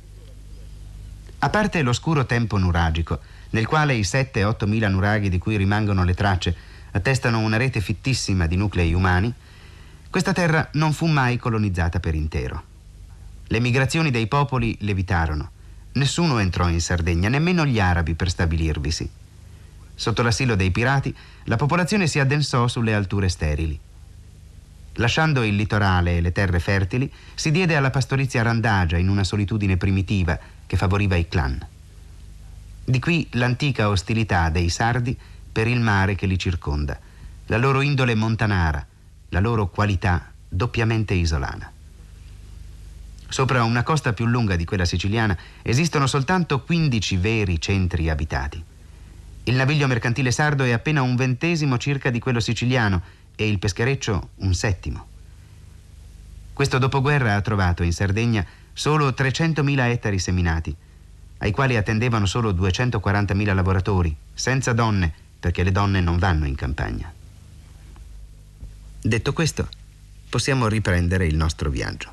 A 1.41 1.49
parte 1.51 1.83
l'oscuro 1.83 2.25
tempo 2.25 2.57
nuragico, 2.57 3.21
nel 3.51 3.67
quale 3.67 3.95
i 3.95 4.03
7-8 4.03 4.67
mila 4.67 4.89
nuraghi 4.89 5.29
di 5.29 5.39
cui 5.39 5.57
rimangono 5.57 6.05
le 6.05 6.15
tracce 6.15 6.57
attestano 6.93 7.41
una 7.41 7.57
rete 7.59 7.81
fittissima 7.81 8.47
di 8.47 8.57
nuclei 8.57 8.95
umani, 8.95 9.33
questa 10.09 10.33
terra 10.33 10.69
non 10.73 10.93
fu 10.93 11.07
mai 11.07 11.37
colonizzata 11.37 12.01
per 12.01 12.15
intero. 12.15 12.63
Le 13.49 13.61
migrazioni 13.61 14.11
dei 14.11 14.27
popoli 14.27 14.77
levitarono. 14.81 15.51
Nessuno 15.93 16.39
entrò 16.39 16.69
in 16.69 16.81
Sardegna, 16.81 17.29
nemmeno 17.29 17.67
gli 17.67 17.81
arabi 17.81 18.15
per 18.15 18.31
stabilirvisi. 18.31 19.09
Sotto 19.95 20.23
l'asilo 20.23 20.55
dei 20.55 20.71
pirati, 20.71 21.15
la 21.45 21.57
popolazione 21.57 22.07
si 22.07 22.19
addensò 22.19 22.67
sulle 22.67 22.95
alture 22.95 23.29
sterili. 23.29 23.79
Lasciando 24.95 25.43
il 25.43 25.55
litorale 25.55 26.17
e 26.17 26.21
le 26.21 26.33
terre 26.33 26.61
fertili, 26.61 27.11
si 27.35 27.51
diede 27.51 27.77
alla 27.77 27.91
pastorizia 27.91 28.43
randagia 28.43 28.99
in 28.99 29.09
una 29.09 29.25
solitudine 29.25 29.77
primitiva 29.77 30.39
che 30.67 30.77
favoriva 30.77 31.17
i 31.17 31.29
clan. 31.29 31.67
Di 32.85 32.99
qui 32.99 33.29
l'antica 33.33 33.89
ostilità 33.89 34.49
dei 34.51 34.69
sardi 34.69 35.17
per 35.53 35.69
il 35.69 35.81
mare 35.81 36.15
che 36.15 36.27
li 36.27 36.39
circonda, 36.39 36.99
la 37.47 37.57
loro 37.57 37.81
indole 37.81 38.15
montanara, 38.15 38.85
la 39.29 39.41
loro 39.41 39.69
qualità 39.69 40.31
doppiamente 40.49 41.15
isolana. 41.15 41.71
Sopra 43.29 43.63
una 43.63 43.85
costa 43.85 44.13
più 44.13 44.27
lunga 44.27 44.57
di 44.57 44.65
quella 44.65 44.85
siciliana 44.85 45.37
esistono 45.63 46.09
soltanto 46.09 46.63
15 46.63 47.17
veri 47.17 47.61
centri 47.61 48.11
abitati. 48.11 48.63
Il 49.45 49.55
naviglio 49.55 49.87
mercantile 49.87 50.33
sardo 50.33 50.65
è 50.65 50.73
appena 50.73 51.03
un 51.03 51.15
ventesimo 51.15 51.79
circa 51.79 52.11
di 52.11 52.19
quello 52.19 52.41
siciliano 52.41 53.01
e 53.41 53.49
il 53.49 53.59
peschereccio 53.59 54.31
un 54.37 54.53
settimo. 54.53 55.07
Questo 56.53 56.77
dopoguerra 56.77 57.37
ha 57.37 57.41
trovato 57.41 57.83
in 57.83 57.93
Sardegna 57.95 58.45
solo 58.75 59.09
300.000 59.09 59.79
ettari 59.89 60.19
seminati, 60.19 60.77
ai 61.39 61.51
quali 61.51 61.77
attendevano 61.77 62.27
solo 62.27 62.53
240.000 62.53 63.55
lavoratori, 63.55 64.15
senza 64.35 64.75
donne, 64.75 65.11
perché 65.41 65.63
le 65.63 65.73
donne 65.73 66.03
non 66.03 66.19
vanno 66.19 66.45
in 66.45 66.55
campagna. 66.55 67.11
Detto 69.01 69.33
questo, 69.33 69.67
possiamo 70.29 70.69
riprendere 70.69 71.25
il 71.25 71.37
nostro 71.37 71.71
viaggio. 71.71 72.13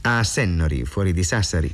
A 0.00 0.24
Sennori, 0.24 0.84
fuori 0.84 1.12
di 1.12 1.22
Sassari, 1.22 1.72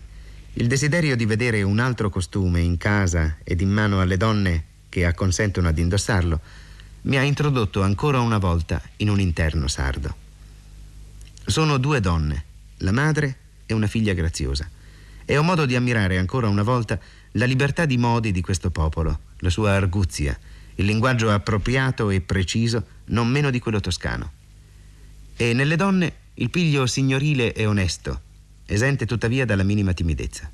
il 0.53 0.67
desiderio 0.67 1.17
di 1.17 1.25
vedere 1.25 1.63
un 1.63 1.79
altro 1.79 2.11
costume 2.11 2.61
in 2.61 2.77
casa 2.77 3.37
ed 3.45 3.63
in 3.63 3.71
mano 3.71 4.03
alle 4.03 4.19
donne 4.19 4.65
che 4.91 5.07
acconsentono 5.07 5.69
ad 5.69 5.79
indossarlo 5.79 6.41
mi 7.07 7.17
ha 7.17 7.23
introdotto 7.23 7.83
ancora 7.83 8.21
una 8.21 8.39
volta 8.39 8.83
in 8.97 9.09
un 9.09 9.21
interno 9.21 9.69
sardo. 9.69 10.15
Sono 11.45 11.79
due 11.79 12.01
donne, 12.01 12.45
la 12.79 12.91
madre 12.91 13.39
e 13.67 13.75
una 13.75 13.87
figlia 13.87 14.13
graziosa, 14.13 14.69
e 15.25 15.37
ho 15.37 15.43
modo 15.43 15.67
di 15.67 15.77
ammirare 15.77 16.19
ancora 16.19 16.49
una 16.49 16.65
volta 16.65 16.99
la 17.33 17.45
libertà 17.45 17.87
di 17.87 17.97
modi 17.97 18.33
di 18.33 18.41
questo 18.41 18.71
popolo, 18.71 19.21
la 19.39 19.51
sua 19.51 19.73
arguzia, 19.73 20.37
il 20.77 20.85
linguaggio 20.85 21.31
appropriato 21.31 22.11
e 22.11 22.21
preciso 22.21 22.85
non 23.07 23.29
meno 23.29 23.51
di 23.51 23.61
quello 23.61 23.81
toscano. 23.81 24.33
E 25.37 25.53
nelle 25.53 25.77
donne 25.77 26.13
il 26.35 26.51
piglio 26.51 26.87
signorile 26.87 27.53
e 27.53 27.67
onesto, 27.67 28.21
esente 28.67 29.07
tuttavia 29.07 29.45
dalla 29.45 29.63
minima 29.63 29.93
timidezza. 29.93 30.51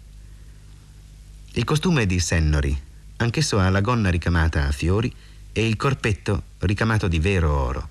Il 1.55 1.65
costume 1.65 2.05
di 2.05 2.19
Sennori, 2.19 2.79
anch'esso 3.17 3.59
ha 3.59 3.71
la 3.71 3.81
gonna 3.81 4.11
ricamata 4.11 4.67
a 4.67 4.73
fiori 4.73 5.15
e 5.53 5.67
il 5.67 5.77
corpetto 5.77 6.43
ricamato 6.61 7.09
di 7.09 7.19
vero 7.19 7.53
oro. 7.53 7.89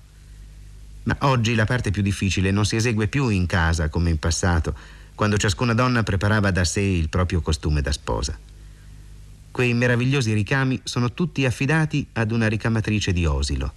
Ma 1.04 1.16
oggi 1.20 1.54
la 1.54 1.64
parte 1.64 1.90
più 1.90 2.02
difficile 2.02 2.50
non 2.50 2.64
si 2.64 2.76
esegue 2.76 3.08
più 3.08 3.28
in 3.28 3.46
casa 3.46 3.88
come 3.88 4.10
in 4.10 4.18
passato, 4.18 4.74
quando 5.14 5.36
ciascuna 5.36 5.74
donna 5.74 6.02
preparava 6.02 6.50
da 6.50 6.64
sé 6.64 6.80
il 6.80 7.08
proprio 7.08 7.40
costume 7.40 7.80
da 7.80 7.92
sposa. 7.92 8.38
Quei 9.50 9.74
meravigliosi 9.74 10.32
ricami 10.32 10.80
sono 10.84 11.12
tutti 11.12 11.44
affidati 11.44 12.06
ad 12.14 12.30
una 12.30 12.48
ricamatrice 12.48 13.12
di 13.12 13.26
Osilo. 13.26 13.74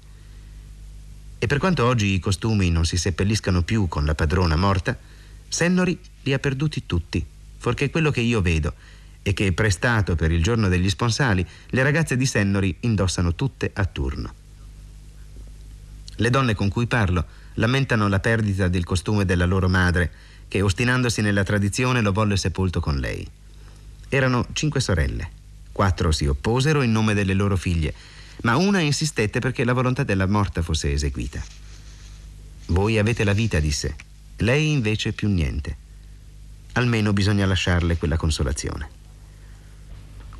E 1.38 1.48
per 1.48 1.58
quanto 1.58 1.86
oggi 1.86 2.14
i 2.14 2.20
costumi 2.20 2.70
non 2.70 2.86
si 2.86 2.98
seppelliscano 2.98 3.62
più 3.62 3.88
con 3.88 4.06
la 4.06 4.16
padrona 4.16 4.56
morta, 4.56 4.98
Sennori 5.48 6.00
li 6.24 6.34
ha 6.34 6.40
perduti 6.40 6.86
tutti, 6.86 7.24
forché 7.58 7.90
quello 7.90 8.12
che 8.12 8.22
io 8.22 8.42
vedo 8.42 8.74
è 9.26 9.34
che, 9.34 9.54
prestato 9.54 10.16
per 10.16 10.32
il 10.32 10.44
giorno 10.44 10.68
degli 10.68 10.88
sponsali, 10.88 11.44
le 11.70 11.82
ragazze 11.82 12.16
di 12.16 12.28
Sennori 12.28 12.78
indossano 12.82 13.34
tutte 13.34 13.72
a 13.74 13.84
turno. 13.86 14.32
Le 16.18 16.30
donne 16.30 16.54
con 16.54 16.70
cui 16.70 16.86
parlo 16.86 17.26
lamentano 17.56 18.08
la 18.08 18.20
perdita 18.20 18.68
del 18.68 18.84
costume 18.84 19.26
della 19.26 19.46
loro 19.46 19.68
madre, 19.68 20.12
che 20.48 20.62
ostinandosi 20.62 21.22
nella 21.22 21.42
tradizione 21.42 22.02
lo 22.02 22.12
volle 22.12 22.38
sepolto 22.38 22.80
con 22.80 23.00
lei. 23.00 23.28
Erano 24.10 24.46
cinque 24.54 24.80
sorelle. 24.80 25.28
Quattro 25.72 26.12
si 26.12 26.28
opposero 26.28 26.84
in 26.84 26.92
nome 26.92 27.16
delle 27.16 27.34
loro 27.34 27.58
figlie, 27.58 27.96
ma 28.44 28.58
una 28.58 28.80
insistette 28.82 29.40
perché 29.40 29.64
la 29.64 29.74
volontà 29.74 30.04
della 30.04 30.28
morta 30.28 30.62
fosse 30.62 30.92
eseguita. 30.92 31.44
Voi 32.68 33.00
avete 33.00 33.24
la 33.24 33.34
vita, 33.34 33.60
disse. 33.60 33.96
Lei 34.38 34.70
invece 34.70 35.14
più 35.14 35.30
niente. 35.30 35.76
Almeno 36.74 37.12
bisogna 37.12 37.48
lasciarle 37.48 37.98
quella 37.98 38.18
consolazione. 38.18 38.95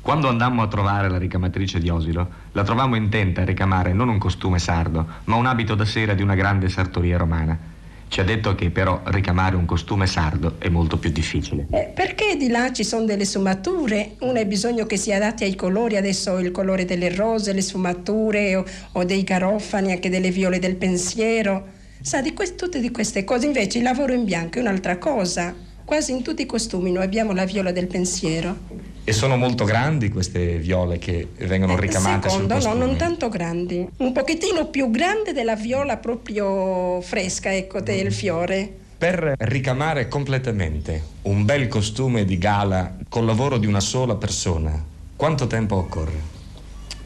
Quando 0.06 0.28
andammo 0.28 0.62
a 0.62 0.68
trovare 0.68 1.10
la 1.10 1.18
ricamatrice 1.18 1.80
di 1.80 1.88
Osilo, 1.88 2.28
la 2.52 2.62
trovammo 2.62 2.94
intenta 2.94 3.40
a 3.40 3.44
ricamare 3.44 3.92
non 3.92 4.08
un 4.08 4.18
costume 4.18 4.60
sardo, 4.60 5.04
ma 5.24 5.34
un 5.34 5.46
abito 5.46 5.74
da 5.74 5.84
sera 5.84 6.14
di 6.14 6.22
una 6.22 6.36
grande 6.36 6.68
sartoria 6.68 7.16
romana. 7.16 7.58
Ci 8.06 8.20
ha 8.20 8.22
detto 8.22 8.54
che 8.54 8.70
però 8.70 9.00
ricamare 9.06 9.56
un 9.56 9.64
costume 9.64 10.06
sardo 10.06 10.54
è 10.58 10.68
molto 10.68 10.96
più 10.96 11.10
difficile. 11.10 11.66
Eh, 11.72 11.90
perché 11.92 12.36
di 12.36 12.46
là 12.46 12.72
ci 12.72 12.84
sono 12.84 13.04
delle 13.04 13.24
sfumature? 13.24 14.12
Uno 14.20 14.38
ha 14.38 14.44
bisogno 14.44 14.86
che 14.86 14.96
si 14.96 15.12
adatti 15.12 15.42
ai 15.42 15.56
colori, 15.56 15.96
adesso 15.96 16.38
il 16.38 16.52
colore 16.52 16.84
delle 16.84 17.12
rose, 17.12 17.52
le 17.52 17.60
sfumature 17.60 18.54
o, 18.54 18.64
o 18.92 19.02
dei 19.02 19.24
garofani, 19.24 19.90
anche 19.90 20.08
delle 20.08 20.30
viole 20.30 20.60
del 20.60 20.76
pensiero. 20.76 21.66
Sa, 22.00 22.22
di 22.22 22.32
quest- 22.32 22.54
tutte 22.54 22.78
di 22.78 22.92
queste 22.92 23.24
cose. 23.24 23.46
Invece 23.46 23.78
il 23.78 23.84
lavoro 23.84 24.12
in 24.12 24.24
bianco 24.24 24.58
è 24.58 24.60
un'altra 24.60 24.98
cosa. 24.98 25.52
Quasi 25.84 26.12
in 26.12 26.22
tutti 26.22 26.42
i 26.42 26.46
costumi 26.46 26.92
noi 26.92 27.02
abbiamo 27.02 27.32
la 27.32 27.44
viola 27.44 27.72
del 27.72 27.88
pensiero. 27.88 28.94
E 29.08 29.12
sono 29.12 29.36
molto 29.36 29.64
grandi 29.64 30.08
queste 30.08 30.58
viole 30.58 30.98
che 30.98 31.28
vengono 31.38 31.74
Eh, 31.76 31.80
ricamate 31.80 32.28
sul 32.28 32.40
Secondo, 32.40 32.54
no, 32.54 32.60
costume? 32.60 32.84
non 32.86 32.96
tanto 32.96 33.28
grandi. 33.28 33.88
Un 33.98 34.10
pochettino 34.10 34.66
più 34.66 34.90
grande 34.90 35.32
della 35.32 35.54
viola 35.54 35.96
proprio 35.98 37.00
fresca, 37.02 37.54
ecco, 37.54 37.80
del 37.80 38.12
fiore. 38.12 38.68
Per 38.98 39.34
ricamare 39.38 40.08
completamente 40.08 41.00
un 41.22 41.44
bel 41.44 41.68
costume 41.68 42.24
di 42.24 42.36
gala 42.36 42.96
col 43.08 43.26
lavoro 43.26 43.58
di 43.58 43.66
una 43.66 43.78
sola 43.78 44.16
persona, 44.16 44.82
quanto 45.14 45.46
tempo 45.46 45.76
occorre? 45.76 46.20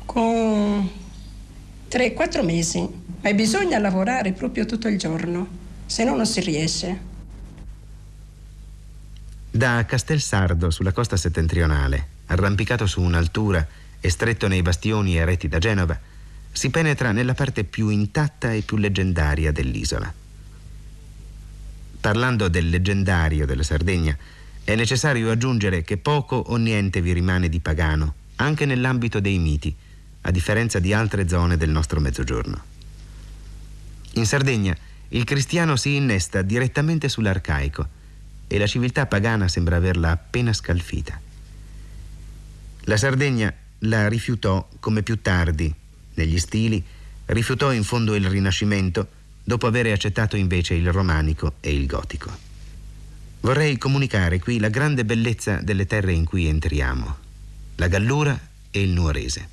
Con 0.07 0.89
3-4 1.91 2.43
mesi. 2.43 2.89
Ma 3.21 3.33
bisogna 3.35 3.79
lavorare 3.79 4.33
proprio 4.33 4.65
tutto 4.65 4.89
il 4.89 4.97
giorno, 4.97 5.47
se 5.85 6.05
no 6.05 6.17
non 6.17 6.25
si 6.25 6.41
riesce. 6.41 7.09
Da 9.53 9.85
Castelsardo, 9.85 10.71
sulla 10.71 10.93
costa 10.93 11.17
settentrionale, 11.17 12.07
arrampicato 12.27 12.87
su 12.87 13.01
un'altura 13.01 13.67
e 13.99 14.09
stretto 14.09 14.47
nei 14.47 14.63
bastioni 14.63 15.17
eretti 15.17 15.49
da 15.49 15.59
Genova, 15.59 15.99
si 16.53 16.71
penetra 16.71 17.11
nella 17.11 17.35
parte 17.35 17.65
più 17.65 17.89
intatta 17.89 18.53
e 18.53 18.63
più 18.63 18.77
leggendaria 18.77 19.51
dell'isola. 19.51 20.13
Parlando 22.01 22.47
del 22.47 22.69
leggendario 22.69 23.45
della 23.45 23.65
Sardegna, 23.65 24.17
è 24.63 24.77
necessario 24.77 25.33
aggiungere 25.33 25.83
che 25.83 25.97
poco 25.97 26.37
o 26.37 26.55
niente 26.55 27.03
vi 27.03 27.13
rimane 27.13 27.49
di 27.49 27.59
pagano, 27.59 28.15
anche 28.37 28.67
nell'ambito 28.67 29.19
dei 29.19 29.39
miti, 29.39 29.75
a 30.23 30.31
differenza 30.31 30.79
di 30.79 30.93
altre 30.93 31.29
zone 31.29 31.57
del 31.57 31.71
nostro 31.71 31.99
mezzogiorno. 31.99 32.63
In 34.13 34.27
Sardegna 34.27 34.77
il 35.09 35.25
cristiano 35.25 35.75
si 35.75 35.97
innesta 35.97 36.43
direttamente 36.43 37.09
sull'arcaico 37.09 37.99
e 38.53 38.59
la 38.59 38.67
civiltà 38.67 39.07
pagana 39.07 39.47
sembra 39.47 39.77
averla 39.77 40.11
appena 40.11 40.53
scalfita. 40.53 41.21
La 42.81 42.97
Sardegna 42.97 43.55
la 43.85 44.09
rifiutò 44.09 44.69
come 44.81 45.05
più 45.05 45.23
tardi, 45.23 45.73
negli 46.15 46.37
stili, 46.37 46.83
rifiutò 47.27 47.73
in 47.73 47.85
fondo 47.85 48.17
il 48.17 48.29
Rinascimento 48.29 49.07
dopo 49.45 49.69
aver 49.69 49.87
accettato 49.87 50.37
invece 50.37 50.75
il 50.75 50.91
romanico 50.91 51.55
e 51.61 51.73
il 51.73 51.87
gotico. 51.87 52.37
Vorrei 53.43 53.79
comunicare 53.79 54.41
qui 54.41 54.59
la 54.59 54.69
grande 54.69 55.05
bellezza 55.05 55.61
delle 55.63 55.87
terre 55.87 56.13
in 56.13 56.25
cui 56.25 56.49
entriamo, 56.49 57.17
la 57.77 57.87
Gallura 57.87 58.37
e 58.73 58.83
il 58.83 58.91
Nuorese. 58.91 59.49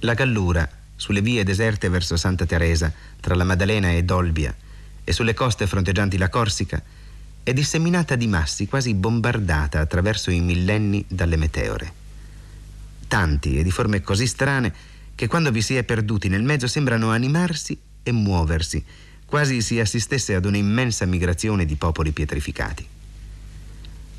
La 0.00 0.14
Gallura, 0.14 0.66
sulle 0.96 1.20
vie 1.20 1.44
deserte 1.44 1.90
verso 1.90 2.16
Santa 2.16 2.46
Teresa, 2.46 2.90
tra 3.20 3.34
la 3.34 3.44
Maddalena 3.44 3.90
e 3.90 4.04
Dolbia, 4.04 4.56
e 5.04 5.12
sulle 5.12 5.34
coste 5.34 5.66
fronteggianti 5.66 6.16
la 6.16 6.30
Corsica, 6.30 6.82
è 7.48 7.54
disseminata 7.54 8.14
di 8.14 8.26
massi, 8.26 8.66
quasi 8.66 8.92
bombardata 8.92 9.80
attraverso 9.80 10.30
i 10.30 10.38
millenni 10.38 11.02
dalle 11.08 11.36
meteore. 11.36 11.92
Tanti 13.08 13.56
e 13.56 13.62
di 13.62 13.70
forme 13.70 14.02
così 14.02 14.26
strane 14.26 14.70
che 15.14 15.28
quando 15.28 15.50
vi 15.50 15.62
si 15.62 15.74
è 15.74 15.82
perduti 15.82 16.28
nel 16.28 16.42
mezzo 16.42 16.66
sembrano 16.66 17.10
animarsi 17.10 17.80
e 18.02 18.12
muoversi, 18.12 18.84
quasi 19.24 19.62
si 19.62 19.80
assistesse 19.80 20.34
ad 20.34 20.44
un'immensa 20.44 21.06
migrazione 21.06 21.64
di 21.64 21.76
popoli 21.76 22.10
pietrificati. 22.10 22.86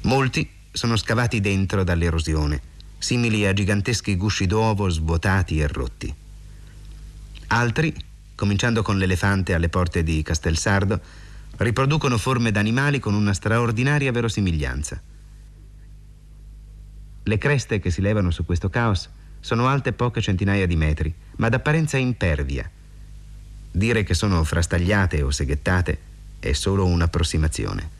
Molti 0.01 0.49
sono 0.71 0.95
scavati 0.95 1.39
dentro 1.39 1.83
dall'erosione, 1.83 2.59
simili 2.97 3.45
a 3.45 3.53
giganteschi 3.53 4.15
gusci 4.15 4.47
d'uovo 4.47 4.89
svuotati 4.89 5.59
e 5.59 5.67
rotti. 5.67 6.11
Altri, 7.49 7.95
cominciando 8.33 8.81
con 8.81 8.97
l'elefante 8.97 9.53
alle 9.53 9.69
porte 9.69 10.01
di 10.01 10.23
Castelsardo, 10.23 11.27
riproducono 11.59 12.17
forme 12.17 12.51
d'animali 12.51 12.99
con 12.99 13.13
una 13.13 13.33
straordinaria 13.33 14.11
verosimiglianza. 14.11 15.01
Le 17.23 17.37
creste 17.37 17.79
che 17.79 17.91
si 17.91 18.01
levano 18.01 18.31
su 18.31 18.45
questo 18.45 18.69
caos 18.69 19.09
sono 19.41 19.67
alte 19.67 19.93
poche 19.93 20.21
centinaia 20.21 20.65
di 20.65 20.75
metri, 20.75 21.13
ma 21.37 21.49
d'apparenza 21.49 21.97
impervia. 21.97 22.69
Dire 23.71 24.03
che 24.03 24.13
sono 24.13 24.43
frastagliate 24.43 25.21
o 25.21 25.31
seghettate 25.31 25.99
è 26.39 26.53
solo 26.53 26.85
un'approssimazione. 26.85 27.97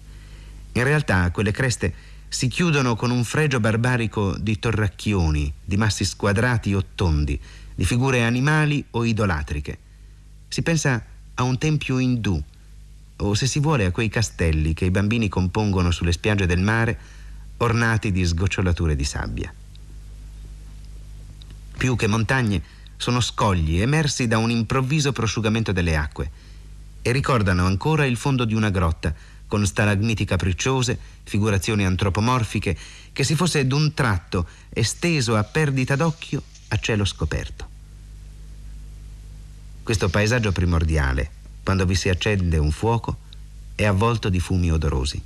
In 0.74 0.84
realtà 0.84 1.30
quelle 1.32 1.51
creste 1.51 1.93
si 2.30 2.47
chiudono 2.47 2.95
con 2.95 3.12
un 3.12 3.24
fregio 3.24 3.60
barbarico 3.60 4.38
di 4.38 4.57
torracchioni, 4.57 5.51
di 5.66 5.78
massi 5.78 6.05
squadrati 6.05 6.74
o 6.74 6.86
tondi, 6.95 7.39
di 7.76 7.86
figure 7.86 8.24
animali 8.24 8.86
o 8.91 9.03
idolatriche. 9.03 9.78
Si 10.47 10.62
pensa 10.62 11.03
a 11.34 11.43
un 11.43 11.57
tempio 11.57 11.97
indù, 11.99 12.41
o 13.22 13.34
se 13.34 13.47
si 13.47 13.59
vuole 13.59 13.86
a 13.86 13.91
quei 13.91 14.09
castelli 14.09 14.74
che 14.74 14.86
i 14.86 14.91
bambini 14.91 15.28
compongono 15.28 15.91
sulle 15.91 16.11
spiagge 16.11 16.45
del 16.45 16.61
mare, 16.61 16.99
ornati 17.57 18.11
di 18.11 18.26
sgocciolature 18.26 18.95
di 18.95 19.03
sabbia. 19.03 19.53
Più 21.78 21.95
che 21.95 22.07
montagne, 22.07 22.61
sono 22.97 23.22
scogli 23.22 23.80
emersi 23.80 24.28
da 24.28 24.38
un 24.38 24.51
improvviso 24.51 25.13
prosciugamento 25.13 25.72
delle 25.72 25.95
acque 25.95 26.30
e 27.01 27.13
ricordano 27.13 27.65
ancora 27.65 28.05
il 28.05 28.17
fondo 28.17 28.43
di 28.43 28.53
una 28.53 28.70
grotta 28.70 29.13
con 29.47 29.65
stalagmiti 29.65 30.26
capricciose, 30.26 30.99
figurazioni 31.24 31.86
antropomorfiche, 31.86 32.78
che 33.11 33.24
si 33.24 33.36
fosse 33.36 33.65
d'un 33.65 33.93
tratto 33.93 34.47
esteso 34.70 35.36
a 35.36 35.43
perdita 35.43 35.95
d'occhio 35.95 36.43
a 36.67 36.78
cielo 36.78 37.03
scoperto. 37.03 37.67
Questo 39.82 40.09
paesaggio 40.09 40.51
primordiale, 40.51 41.32
quando 41.70 41.86
vi 41.86 41.93
si 41.93 42.09
accende 42.09 42.57
un 42.57 42.72
fuoco, 42.72 43.20
è 43.76 43.86
avvolto 43.86 44.30
di 44.30 44.39
fumi 44.39 44.72
odorosi. 44.72 45.22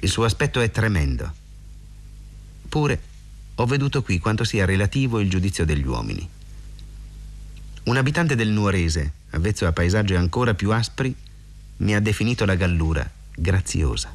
Il 0.00 0.08
suo 0.08 0.24
aspetto 0.24 0.60
è 0.60 0.72
tremendo. 0.72 1.32
Pure 2.68 3.00
ho 3.54 3.64
veduto 3.64 4.02
qui 4.02 4.18
quanto 4.18 4.42
sia 4.42 4.64
relativo 4.64 5.20
il 5.20 5.30
giudizio 5.30 5.64
degli 5.64 5.86
uomini. 5.86 6.28
Un 7.84 7.96
abitante 7.96 8.34
del 8.34 8.48
Nuorese, 8.48 9.12
avvezzo 9.30 9.68
a 9.68 9.72
paesaggi 9.72 10.16
ancora 10.16 10.54
più 10.54 10.72
aspri, 10.72 11.14
mi 11.76 11.94
ha 11.94 12.00
definito 12.00 12.44
la 12.44 12.56
gallura 12.56 13.08
graziosa. 13.36 14.12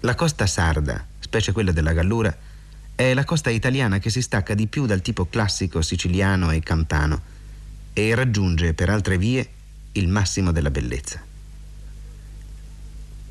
La 0.00 0.14
costa 0.14 0.46
sarda, 0.46 1.06
specie 1.20 1.52
quella 1.52 1.72
della 1.72 1.94
gallura, 1.94 2.36
è 2.94 3.14
la 3.14 3.24
costa 3.24 3.48
italiana 3.48 3.98
che 3.98 4.10
si 4.10 4.20
stacca 4.20 4.52
di 4.52 4.66
più 4.66 4.84
dal 4.84 5.00
tipo 5.00 5.24
classico 5.24 5.80
siciliano 5.80 6.50
e 6.50 6.60
campano 6.60 7.36
e 8.06 8.14
raggiunge 8.14 8.74
per 8.74 8.90
altre 8.90 9.18
vie 9.18 9.48
il 9.92 10.06
massimo 10.06 10.52
della 10.52 10.70
bellezza. 10.70 11.20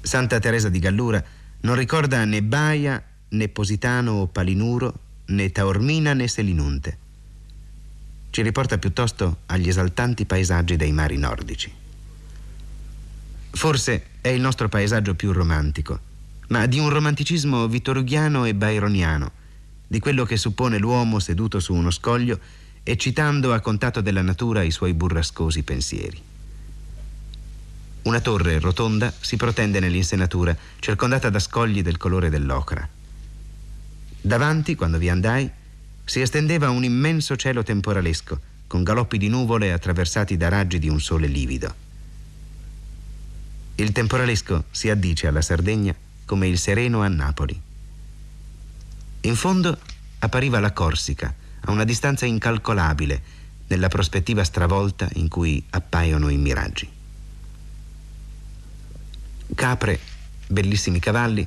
Santa 0.01 0.39
Teresa 0.39 0.67
di 0.67 0.79
Gallura 0.79 1.23
non 1.61 1.75
ricorda 1.75 2.25
né 2.25 2.43
Baia, 2.43 3.01
né 3.29 3.47
Positano 3.47 4.13
o 4.13 4.27
Palinuro, 4.27 4.93
né 5.27 5.51
Taormina 5.51 6.13
né 6.13 6.27
Selinunte. 6.27 6.97
Ci 8.29 8.41
riporta 8.41 8.77
piuttosto 8.77 9.37
agli 9.45 9.69
esaltanti 9.69 10.25
paesaggi 10.25 10.75
dei 10.75 10.91
mari 10.91 11.17
nordici. 11.17 11.71
Forse 13.51 14.03
è 14.19 14.27
il 14.27 14.41
nostro 14.41 14.67
paesaggio 14.67 15.15
più 15.15 15.31
romantico, 15.31 15.99
ma 16.49 16.65
di 16.65 16.77
un 16.77 16.89
romanticismo 16.89 17.67
vittorughiano 17.67 18.43
e 18.43 18.53
byroniano, 18.53 19.31
di 19.87 19.99
quello 19.99 20.25
che 20.25 20.35
suppone 20.35 20.77
l'uomo 20.77 21.19
seduto 21.19 21.61
su 21.61 21.73
uno 21.73 21.89
scoglio 21.89 22.39
e 22.89 22.95
citando 22.95 23.53
a 23.53 23.59
contatto 23.59 23.99
della 23.99 24.21
natura 24.21 24.63
i 24.63 24.71
suoi 24.71 24.93
burrascosi 24.93 25.61
pensieri. 25.61 26.21
Una 28.03 28.21
torre 28.21 28.59
rotonda 28.59 29.13
si 29.19 29.35
protende 29.35 29.81
nell'insenatura, 29.81 30.55
circondata 30.79 31.29
da 31.29 31.39
scogli 31.39 31.81
del 31.81 31.97
colore 31.97 32.29
dell'ocra. 32.29 32.87
Davanti, 34.21 34.75
quando 34.75 34.97
vi 34.99 35.09
andai, 35.09 35.51
si 36.05 36.21
estendeva 36.21 36.69
un 36.69 36.85
immenso 36.85 37.35
cielo 37.35 37.61
temporalesco, 37.61 38.39
con 38.67 38.83
galoppi 38.83 39.17
di 39.17 39.27
nuvole 39.27 39.73
attraversati 39.73 40.37
da 40.37 40.47
raggi 40.47 40.79
di 40.79 40.87
un 40.87 41.01
sole 41.01 41.27
livido. 41.27 41.75
Il 43.75 43.91
temporalesco 43.91 44.63
si 44.71 44.89
addice 44.89 45.27
alla 45.27 45.41
Sardegna 45.41 45.93
come 46.23 46.47
il 46.47 46.57
sereno 46.57 47.01
a 47.01 47.09
Napoli. 47.09 47.61
In 49.21 49.35
fondo 49.35 49.77
appariva 50.19 50.61
la 50.61 50.71
Corsica, 50.71 51.35
a 51.67 51.71
una 51.71 51.83
distanza 51.83 52.25
incalcolabile, 52.25 53.35
nella 53.67 53.89
prospettiva 53.89 54.43
stravolta 54.45 55.09
in 55.15 55.27
cui 55.27 55.61
appaiono 55.71 56.29
i 56.29 56.37
miraggi. 56.37 56.89
Capre, 59.53 59.99
bellissimi 60.47 60.99
cavalli, 60.99 61.45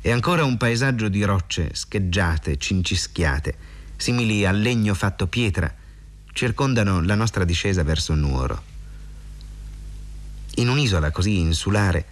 e 0.00 0.10
ancora 0.12 0.44
un 0.44 0.56
paesaggio 0.56 1.08
di 1.08 1.24
rocce 1.24 1.70
scheggiate, 1.72 2.58
cincischiate, 2.58 3.56
simili 3.96 4.46
al 4.46 4.60
legno 4.60 4.94
fatto 4.94 5.26
pietra, 5.26 5.74
circondano 6.32 7.02
la 7.02 7.16
nostra 7.16 7.44
discesa 7.44 7.82
verso 7.82 8.14
Nuoro. 8.14 8.62
In 10.56 10.68
un'isola 10.68 11.10
così 11.10 11.38
insulare, 11.38 12.06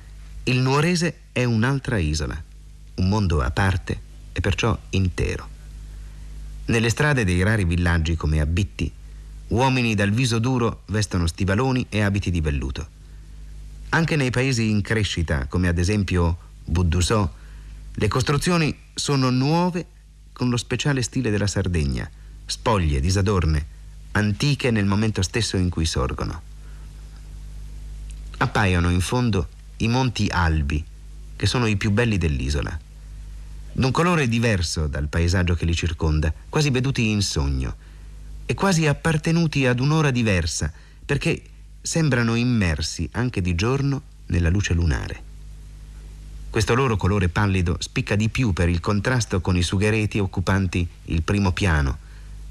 il 0.44 0.58
nuorese 0.58 1.20
è 1.30 1.44
un'altra 1.44 1.98
isola, 1.98 2.42
un 2.96 3.08
mondo 3.08 3.40
a 3.40 3.50
parte 3.52 4.00
e 4.32 4.40
perciò 4.40 4.76
intero. 4.90 5.53
Nelle 6.66 6.88
strade 6.88 7.24
dei 7.24 7.42
rari 7.42 7.64
villaggi 7.64 8.16
come 8.16 8.40
a 8.40 8.46
Bitti, 8.46 8.90
uomini 9.48 9.94
dal 9.94 10.10
viso 10.10 10.38
duro 10.38 10.82
vestono 10.86 11.26
stivaloni 11.26 11.86
e 11.90 12.00
abiti 12.00 12.30
di 12.30 12.40
velluto. 12.40 12.88
Anche 13.90 14.16
nei 14.16 14.30
paesi 14.30 14.70
in 14.70 14.80
crescita, 14.80 15.46
come 15.46 15.68
ad 15.68 15.76
esempio 15.76 16.38
Buddusò, 16.64 17.30
le 17.92 18.08
costruzioni 18.08 18.74
sono 18.94 19.28
nuove 19.28 19.86
con 20.32 20.48
lo 20.48 20.56
speciale 20.56 21.02
stile 21.02 21.30
della 21.30 21.46
Sardegna, 21.46 22.10
spoglie, 22.46 22.98
disadorne, 22.98 23.66
antiche 24.12 24.70
nel 24.70 24.86
momento 24.86 25.20
stesso 25.20 25.58
in 25.58 25.68
cui 25.68 25.84
sorgono. 25.84 26.40
Appaiono 28.38 28.88
in 28.90 29.00
fondo 29.00 29.48
i 29.78 29.88
monti 29.88 30.28
Albi, 30.28 30.82
che 31.36 31.46
sono 31.46 31.66
i 31.66 31.76
più 31.76 31.90
belli 31.90 32.16
dell'isola. 32.16 32.76
D'un 33.76 33.90
colore 33.90 34.28
diverso 34.28 34.86
dal 34.86 35.08
paesaggio 35.08 35.54
che 35.54 35.64
li 35.64 35.74
circonda, 35.74 36.32
quasi 36.48 36.70
veduti 36.70 37.10
in 37.10 37.22
sogno, 37.22 37.74
e 38.46 38.54
quasi 38.54 38.86
appartenuti 38.86 39.66
ad 39.66 39.80
un'ora 39.80 40.12
diversa, 40.12 40.72
perché 41.04 41.42
sembrano 41.82 42.36
immersi 42.36 43.08
anche 43.12 43.40
di 43.42 43.56
giorno 43.56 44.02
nella 44.26 44.48
luce 44.48 44.74
lunare. 44.74 45.22
Questo 46.50 46.74
loro 46.74 46.96
colore 46.96 47.28
pallido 47.28 47.76
spicca 47.80 48.14
di 48.14 48.28
più 48.28 48.52
per 48.52 48.68
il 48.68 48.78
contrasto 48.78 49.40
con 49.40 49.56
i 49.56 49.62
sughereti 49.62 50.20
occupanti 50.20 50.86
il 51.06 51.22
primo 51.22 51.50
piano, 51.50 51.98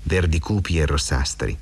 verdi 0.04 0.40
cupi 0.40 0.78
e 0.78 0.86
rossastri. 0.86 1.58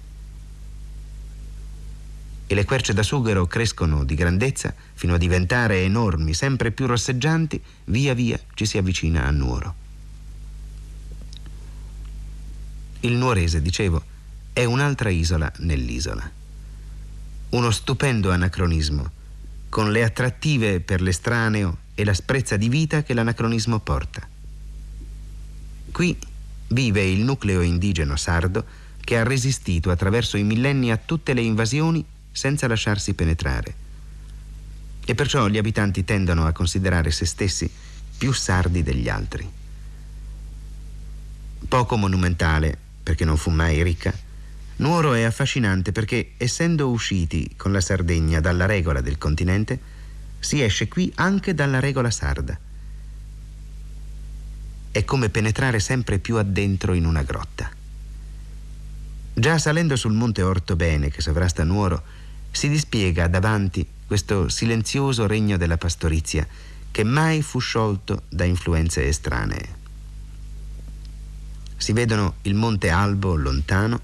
E 2.51 2.53
le 2.53 2.65
querce 2.65 2.91
da 2.91 3.01
sughero 3.01 3.47
crescono 3.47 4.03
di 4.03 4.13
grandezza 4.13 4.75
fino 4.91 5.13
a 5.13 5.17
diventare 5.17 5.83
enormi, 5.83 6.33
sempre 6.33 6.71
più 6.71 6.85
rosseggianti, 6.85 7.63
via 7.85 8.13
via 8.13 8.37
ci 8.55 8.65
si 8.65 8.77
avvicina 8.77 9.23
a 9.23 9.31
Nuoro. 9.31 9.75
Il 12.99 13.13
nuorese, 13.13 13.61
dicevo, 13.61 14.03
è 14.51 14.65
un'altra 14.65 15.09
isola 15.09 15.49
nell'isola. 15.59 16.29
Uno 17.51 17.71
stupendo 17.71 18.31
anacronismo, 18.31 19.09
con 19.69 19.89
le 19.89 20.03
attrattive 20.03 20.81
per 20.81 21.01
l'estraneo 21.01 21.77
e 21.95 22.03
la 22.03 22.13
sprezza 22.13 22.57
di 22.57 22.67
vita 22.67 23.01
che 23.01 23.13
l'anacronismo 23.13 23.79
porta. 23.79 24.27
Qui 25.89 26.17
vive 26.67 27.01
il 27.01 27.21
nucleo 27.21 27.61
indigeno 27.61 28.17
sardo 28.17 28.65
che 28.99 29.17
ha 29.17 29.23
resistito 29.23 29.89
attraverso 29.89 30.35
i 30.35 30.43
millenni 30.43 30.91
a 30.91 30.97
tutte 30.97 31.31
le 31.31 31.43
invasioni 31.43 32.05
senza 32.31 32.67
lasciarsi 32.67 33.13
penetrare. 33.13 33.75
E 35.05 35.15
perciò 35.15 35.47
gli 35.47 35.57
abitanti 35.57 36.03
tendono 36.03 36.45
a 36.45 36.51
considerare 36.51 37.11
se 37.11 37.25
stessi 37.25 37.69
più 38.17 38.31
sardi 38.31 38.83
degli 38.83 39.09
altri. 39.09 39.49
Poco 41.67 41.95
monumentale, 41.97 42.77
perché 43.03 43.25
non 43.25 43.37
fu 43.37 43.49
mai 43.49 43.81
ricca, 43.83 44.13
Nuoro 44.77 45.13
è 45.13 45.23
affascinante 45.23 45.91
perché, 45.91 46.31
essendo 46.37 46.89
usciti 46.89 47.53
con 47.55 47.71
la 47.71 47.81
Sardegna 47.81 48.39
dalla 48.39 48.65
regola 48.65 49.01
del 49.01 49.17
continente, 49.17 49.79
si 50.39 50.61
esce 50.61 50.87
qui 50.87 51.11
anche 51.15 51.53
dalla 51.53 51.79
regola 51.79 52.09
sarda 52.09 52.59
è 54.91 55.05
come 55.05 55.29
penetrare 55.29 55.79
sempre 55.79 56.19
più 56.19 56.35
addentro 56.35 56.93
in 56.93 57.05
una 57.05 57.23
grotta. 57.23 57.69
Già 59.33 59.57
salendo 59.57 59.95
sul 59.95 60.11
monte 60.11 60.41
Ortobene 60.41 61.09
che 61.09 61.21
sovrasta 61.21 61.63
Nuoro, 61.63 62.03
si 62.51 62.69
dispiega 62.69 63.27
davanti 63.27 63.87
questo 64.05 64.49
silenzioso 64.49 65.25
regno 65.25 65.57
della 65.57 65.77
pastorizia 65.77 66.45
che 66.91 67.03
mai 67.03 67.41
fu 67.41 67.59
sciolto 67.59 68.23
da 68.27 68.43
influenze 68.43 69.07
estranee. 69.07 69.79
Si 71.77 71.93
vedono 71.93 72.35
il 72.43 72.53
monte 72.53 72.89
Albo 72.89 73.35
lontano 73.35 73.99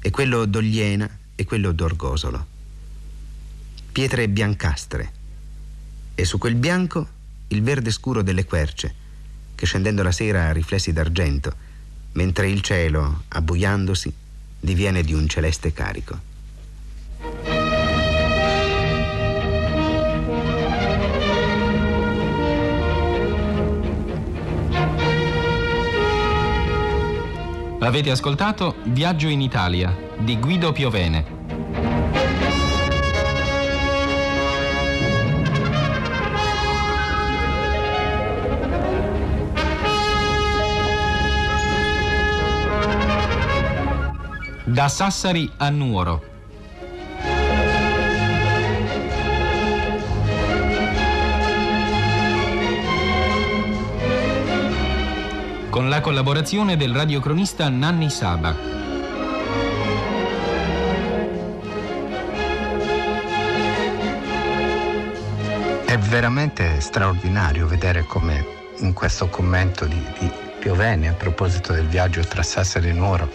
e 0.00 0.10
quello 0.10 0.46
d'Ogliena 0.46 1.08
e 1.34 1.44
quello 1.44 1.72
d'Orgosolo. 1.72 2.46
Pietre 3.92 4.28
biancastre 4.28 5.12
e 6.14 6.24
su 6.24 6.38
quel 6.38 6.54
bianco 6.54 7.06
il 7.48 7.62
verde 7.62 7.90
scuro 7.90 8.22
delle 8.22 8.44
querce 8.44 8.94
che 9.54 9.66
scendendo 9.66 10.02
la 10.02 10.12
sera 10.12 10.48
ha 10.48 10.52
riflessi 10.52 10.90
d'argento, 10.90 11.54
mentre 12.12 12.48
il 12.48 12.62
cielo, 12.62 13.24
abbuiandosi, 13.28 14.10
diviene 14.58 15.02
di 15.02 15.12
un 15.12 15.28
celeste 15.28 15.74
carico. 15.74 16.29
Avete 27.82 28.10
ascoltato 28.10 28.76
Viaggio 28.84 29.28
in 29.28 29.40
Italia 29.40 29.96
di 30.18 30.38
Guido 30.38 30.70
Piovene. 30.70 31.38
Da 44.64 44.88
Sassari 44.88 45.50
a 45.56 45.70
Nuoro. 45.70 46.39
Con 55.70 55.88
la 55.88 56.00
collaborazione 56.00 56.76
del 56.76 56.92
radiocronista 56.92 57.68
Nanni 57.68 58.10
Saba. 58.10 58.56
È 65.84 65.96
veramente 65.96 66.80
straordinario 66.80 67.68
vedere 67.68 68.02
come 68.02 68.44
in 68.80 68.92
questo 68.92 69.28
commento 69.28 69.86
di, 69.86 70.02
di 70.18 70.30
Piovene 70.58 71.08
a 71.08 71.12
proposito 71.14 71.72
del 71.72 71.86
viaggio 71.86 72.20
tra 72.22 72.42
Sassari 72.42 72.88
e 72.88 72.92
Nuoro 72.92 73.30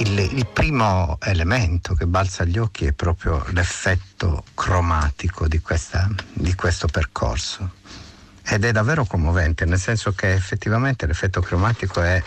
il, 0.00 0.18
il, 0.18 0.46
primo 0.52 1.18
elemento 1.20 1.94
che 1.94 2.06
balza 2.06 2.42
agli 2.42 2.58
occhi 2.58 2.86
è 2.86 2.92
proprio 2.92 3.44
l'effetto 3.50 4.44
cromatico 4.54 5.46
di, 5.46 5.60
questa, 5.60 6.08
di 6.32 6.54
questo 6.54 6.88
percorso. 6.88 7.82
Ed 8.46 8.64
è 8.64 8.72
davvero 8.72 9.04
commovente, 9.04 9.64
nel 9.64 9.78
senso 9.78 10.12
che 10.12 10.32
effettivamente 10.32 11.06
l'effetto 11.06 11.40
cromatico 11.40 12.02
è 12.02 12.22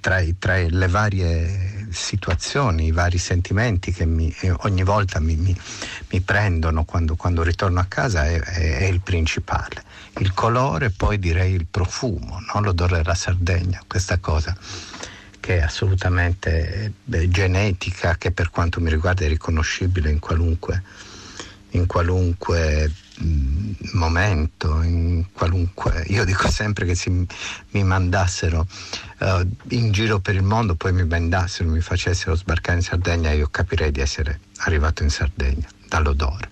tra, 0.00 0.22
tra 0.38 0.56
le 0.56 0.88
varie 0.88 1.86
situazioni, 1.90 2.86
i 2.86 2.92
vari 2.92 3.18
sentimenti 3.18 3.92
che 3.92 4.06
mi, 4.06 4.34
ogni 4.62 4.82
volta 4.82 5.20
mi, 5.20 5.36
mi, 5.36 5.54
mi 6.10 6.20
prendono 6.20 6.84
quando, 6.84 7.16
quando, 7.16 7.42
ritorno 7.42 7.80
a 7.80 7.84
casa 7.84 8.24
è, 8.24 8.40
è, 8.40 8.78
è, 8.78 8.84
il 8.84 9.00
principale. 9.00 9.82
Il 10.18 10.32
colore, 10.32 10.90
poi 10.90 11.18
direi 11.18 11.52
il 11.52 11.66
profumo, 11.70 12.40
no? 12.52 12.60
l'odore 12.60 12.96
della 12.96 13.14
Sardegna, 13.14 13.82
questa 13.86 14.18
cosa 14.18 14.56
che 15.42 15.58
è 15.58 15.62
assolutamente 15.62 16.92
beh, 17.02 17.28
genetica, 17.28 18.16
che 18.16 18.30
per 18.30 18.50
quanto 18.50 18.80
mi 18.80 18.88
riguarda 18.88 19.24
è 19.24 19.28
riconoscibile 19.28 20.08
in 20.08 20.20
qualunque, 20.20 20.82
in 21.70 21.86
qualunque 21.86 22.90
momento, 23.92 24.82
in 24.82 25.24
qualunque... 25.32 26.04
Io 26.08 26.24
dico 26.24 26.50
sempre 26.50 26.86
che 26.86 26.94
se 26.94 27.10
mi 27.10 27.84
mandassero 27.84 28.66
uh, 29.18 29.48
in 29.68 29.92
giro 29.92 30.18
per 30.20 30.34
il 30.34 30.42
mondo, 30.42 30.74
poi 30.74 30.92
mi 30.92 31.04
bendassero, 31.04 31.68
mi 31.68 31.80
facessero 31.80 32.34
sbarcare 32.34 32.78
in 32.78 32.84
Sardegna, 32.84 33.30
io 33.32 33.48
capirei 33.50 33.90
di 33.90 34.00
essere 34.00 34.40
arrivato 34.58 35.02
in 35.02 35.10
Sardegna 35.10 35.68
dall'odore 35.88 36.48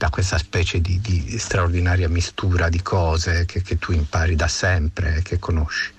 da 0.00 0.08
questa 0.08 0.38
specie 0.38 0.80
di, 0.80 0.98
di, 0.98 1.38
straordinaria 1.38 2.08
mistura 2.08 2.70
di 2.70 2.80
cose 2.80 3.44
che, 3.44 3.60
che 3.60 3.76
tu 3.76 3.92
impari 3.92 4.34
da 4.34 4.48
sempre 4.48 5.16
e 5.16 5.22
che 5.22 5.38
conosci 5.38 5.92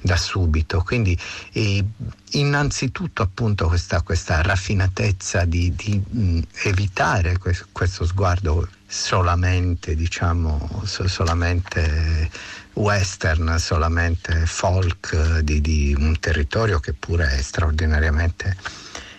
da 0.00 0.16
subito. 0.16 0.82
Quindi 0.82 1.16
eh, 1.52 1.84
innanzitutto 2.32 3.22
appunto 3.22 3.68
questa, 3.68 4.02
questa 4.02 4.42
raffinatezza 4.42 5.44
di, 5.44 5.72
di 5.72 6.02
mh, 6.04 6.40
evitare 6.64 7.38
questo, 7.38 7.66
questo 7.70 8.04
sguardo 8.04 8.68
solamente, 8.90 9.94
diciamo, 9.94 10.82
solamente 10.84 12.30
western, 12.72 13.58
solamente 13.58 14.46
folk 14.46 15.40
di, 15.40 15.60
di 15.60 15.94
un 15.98 16.18
territorio 16.18 16.80
che 16.80 16.94
pure 16.94 17.36
è 17.36 17.42
straordinariamente 17.42 18.56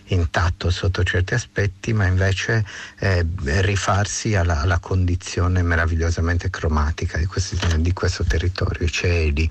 intatto 0.09 0.72
sotto 0.72 1.03
certi 1.03 1.36
aspetti, 1.36 1.93
ma 1.93 2.07
invece 2.07 2.65
eh, 2.97 3.24
rifarsi 3.61 4.34
alla, 4.34 4.61
alla, 4.61 4.80
condizione 4.80 5.61
meravigliosamente 5.61 6.49
cromatica 6.49 7.20
di, 7.20 7.28
questi, 7.28 7.59
di 7.80 7.93
questo 7.93 8.24
territorio, 8.24 8.88
i 8.88 8.91
cieli, 8.91 9.47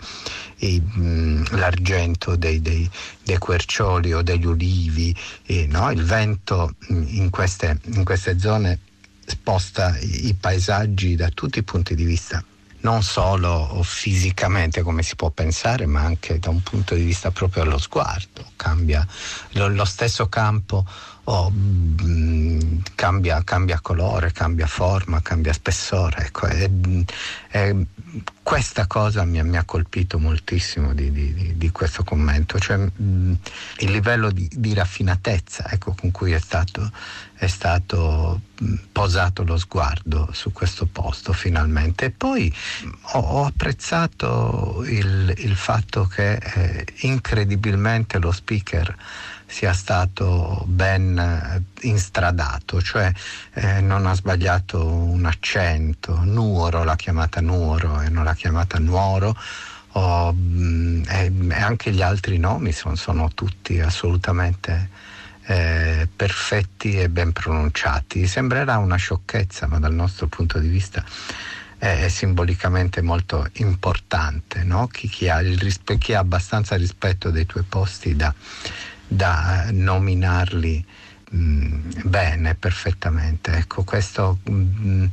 i, 0.56 0.80
mh, 0.80 1.56
l'argento 1.56 2.34
dei, 2.34 2.60
dei, 2.60 2.90
dei, 3.22 3.38
quercioli 3.38 4.12
o 4.12 4.22
degli 4.22 4.46
ulivi, 4.46 5.16
e, 5.46 5.68
no? 5.68 5.92
il 5.92 6.02
vento 6.02 6.74
in 6.88 7.30
queste, 7.30 7.78
in 7.84 8.02
queste 8.02 8.36
zone 8.40 8.80
sposta 9.29 9.97
i, 9.99 10.35
paesaggi 10.35 11.14
da 11.14 11.29
tutti 11.29 11.59
i 11.59 11.62
punti 11.62 11.95
di 11.95 12.05
vista 12.05 12.43
non 12.81 13.03
solo 13.03 13.81
fisicamente 13.83 14.83
come 14.83 15.03
si 15.03 15.16
può 15.16 15.31
pensare, 15.31 15.87
ma 15.87 16.03
anche 16.03 16.39
da 16.39 16.51
un 16.51 16.62
punto 16.62 16.95
di 16.95 17.03
vista 17.03 17.33
proprio 17.33 17.64
allo 17.64 17.79
sguardo. 17.79 18.53
Cambia 18.55 19.07
lo, 19.53 19.68
lo 19.68 19.85
stesso 19.85 20.29
campo 20.29 20.87
oh, 21.29 21.51
mh, 21.51 22.03
mm, 22.03 22.79
cambia, 22.95 23.43
cambia, 23.45 23.81
colore, 23.81 24.33
cambia 24.33 24.66
forma, 24.66 25.20
cambia 25.20 25.53
spessore. 25.53 26.26
Ecco, 26.26 26.47
e, 26.47 26.70
e 27.51 27.87
questa 28.43 28.87
cosa 28.87 29.24
mi, 29.24 29.43
mi, 29.43 29.59
ha 29.59 29.64
colpito 29.64 30.18
moltissimo 30.18 30.95
di, 30.95 31.12
di, 31.12 31.57
di 31.57 31.70
questo 31.70 32.03
commento, 32.03 32.59
cioè 32.59 32.79
mh, 32.79 32.91
mm, 33.03 33.33
il 33.79 33.91
livello 33.91 34.31
di, 34.31 34.49
di 34.51 34.72
raffinatezza 34.72 35.70
ecco, 35.70 35.95
con 35.95 36.11
cui 36.11 36.33
è 36.33 36.41
stato, 36.41 36.91
è 37.35 37.47
stato 37.47 38.41
mm, 38.62 38.74
posato 38.91 39.45
lo 39.45 39.59
sguardo 39.59 40.31
su 40.33 40.51
questo 40.53 40.87
posto 40.87 41.35
finalmente. 41.35 42.07
E 42.07 42.11
poi 42.11 42.53
ho, 43.12 43.18
ho 43.18 43.45
apprezzato 43.45 44.83
il, 44.87 45.35
il, 45.37 45.57
fatto 45.57 46.07
che 46.07 46.37
eh, 46.37 46.87
incredibilmente 47.01 48.18
lo 48.18 48.33
speaker 48.33 48.97
sia 49.49 49.72
stato 49.72 50.62
ben 50.66 51.18
eh, 51.18 51.86
instradato, 51.86 52.80
cioè 52.82 53.11
eh, 53.55 53.80
non 53.80 54.07
ha 54.07 54.14
sbagliato 54.14 54.84
un 54.86 55.24
accento, 55.24 56.20
Nuoro 56.22 56.84
l'ha 56.84 56.96
chiamata 56.96 57.40
Nuoro 57.40 58.01
e 58.03 58.11
non 58.11 58.24
l'ha 58.24 58.34
chiamata 58.34 58.78
Nuoro. 58.78 59.34
Oh, 59.92 60.34
e, 61.09 61.32
e, 61.49 61.55
anche 61.55 61.90
gli 61.90 62.03
altri 62.03 62.38
nomi 62.38 62.72
sono, 62.72 62.94
sono 62.94 63.30
tutti 63.34 63.80
assolutamente 63.80 64.90
eh, 65.46 66.07
perfetti 66.14 67.01
e 67.01 67.09
ben 67.09 67.32
pronunciati. 67.32 68.26
Sembrerà 68.26 68.76
una 68.76 68.96
sciocchezza, 68.96 69.66
ma 69.66 69.78
dal 69.78 69.94
nostro 69.94 70.26
punto 70.26 70.59
di 70.59 70.68
vista 70.68 71.03
è, 71.78 72.05
è 72.05 72.09
simbolicamente 72.09 73.01
molto 73.01 73.49
importante. 73.55 74.62
No? 74.62 74.88
Chi, 74.88 75.09
chi, 75.09 75.28
ha 75.28 75.38
rispe- 75.38 75.96
chi, 75.96 76.12
ha 76.12 76.18
abbastanza 76.18 76.76
rispetto 76.76 77.30
dei 77.30 77.46
tuoi 77.46 77.64
posti 77.66 78.14
da 78.14 78.32
da 79.09 79.68
nominarli 79.72 80.84
mh, 81.30 81.38
mm, 81.38 81.90
bene, 82.04 82.54
perfettamente. 82.54 83.52
Ecco, 83.52 83.82
questo, 83.84 84.38
mh, 84.44 84.52
mm, 84.52 85.04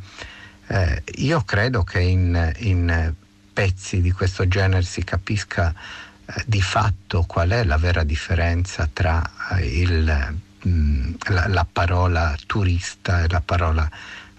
eh, 0.68 1.04
io 1.16 1.42
credo 1.42 1.84
che 1.84 2.02
in, 2.02 2.54
in, 2.58 3.14
pezzi 3.54 4.02
di 4.02 4.12
questo 4.12 4.48
genere 4.50 4.84
si 4.84 5.04
capisca 5.04 5.74
eh, 6.26 6.44
di 6.46 6.62
fatto 6.62 7.24
qual 7.24 7.52
è 7.52 7.64
la 7.64 7.78
vera 7.78 8.04
differenza 8.04 8.90
tra 8.92 9.24
eh, 9.52 9.80
il, 9.80 10.38
mh, 10.62 10.70
mm, 10.70 11.14
la, 11.30 11.48
la, 11.48 11.66
parola 11.72 12.36
turista 12.46 13.24
e 13.24 13.30
la 13.30 13.42
parola 13.42 13.90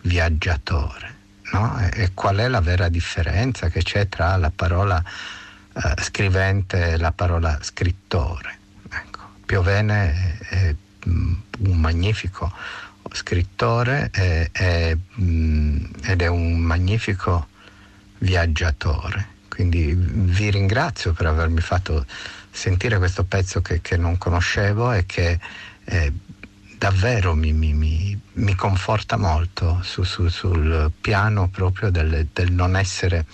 viaggiatore. 0.03 1.15
No? 1.53 1.79
E, 1.81 2.03
e, 2.03 2.11
qual 2.13 2.37
è 2.37 2.49
la 2.49 2.61
vera 2.61 2.89
differenza 2.89 3.69
che 3.69 3.83
c'è 3.83 4.09
tra 4.09 4.37
la 4.37 4.51
parola 4.55 5.03
eh, 5.73 6.03
scrivente 6.03 6.91
e 6.91 6.97
la 6.99 7.13
parola 7.13 7.59
scrittore? 7.63 8.65
Piovene 9.47 10.39
è 10.51 10.75
mm, 11.09 11.33
un 11.61 11.81
magnifico 11.81 12.53
scrittore 13.13 14.11
è, 14.11 14.49
è, 14.53 14.97
mm, 15.21 15.85
ed 16.03 16.23
è 16.23 16.27
un 16.27 16.59
magnifico 16.59 17.49
viaggiatore. 18.19 19.35
Quindi 19.49 19.95
vi 19.97 20.51
ringrazio 20.51 21.13
per 21.13 21.27
avermi 21.27 21.61
fatto 21.61 22.05
sentire 22.51 22.99
questo 22.99 23.25
pezzo 23.25 23.63
che, 23.63 23.81
che 23.81 23.97
non 23.97 24.19
conoscevo 24.19 24.93
e 24.93 25.07
che 25.07 25.39
eh, 25.85 26.13
davvero 26.77 27.35
mi, 27.35 27.53
mi, 27.53 27.73
mi, 27.73 28.19
mi, 28.35 28.55
conforta 28.55 29.17
molto 29.17 29.81
su, 29.83 30.03
su, 30.03 30.29
sul 30.29 30.91
piano 31.01 31.49
proprio 31.49 31.91
del, 31.91 32.29
del 32.33 32.53
non 32.53 32.77
essere 32.77 33.25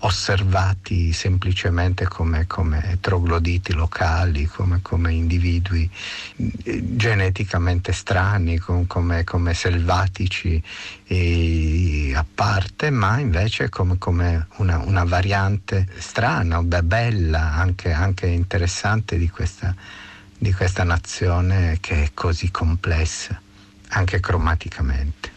osservati 0.00 1.12
semplicemente 1.12 2.06
come, 2.06 2.46
come 2.46 2.98
trogloditi 3.00 3.72
locali, 3.72 4.44
come, 4.44 4.80
come, 4.82 5.12
individui 5.12 5.88
eh, 6.64 6.96
geneticamente 6.96 7.92
strani, 7.92 8.58
come, 8.58 9.24
come 9.24 9.54
selvatici 9.54 10.62
a 12.14 12.24
parte, 12.34 12.90
ma 12.90 13.18
invece 13.18 13.68
come, 13.68 13.96
una, 14.56 14.78
una, 14.78 15.04
variante 15.04 15.88
strana, 15.98 16.62
bella, 16.62 17.54
anche, 17.54 17.92
anche 17.92 18.26
interessante 18.26 19.16
di 19.16 19.28
questa, 19.30 19.74
di 20.36 20.52
questa 20.52 20.84
nazione 20.84 21.78
che 21.80 22.04
è 22.04 22.10
così 22.12 22.50
complessa, 22.50 23.40
anche 23.88 24.20
cromaticamente. 24.20 25.35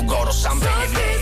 Rionare 0.00 0.02
no 0.02 0.04
goro 0.04 0.30
san 0.32 0.58
bene 0.58 1.19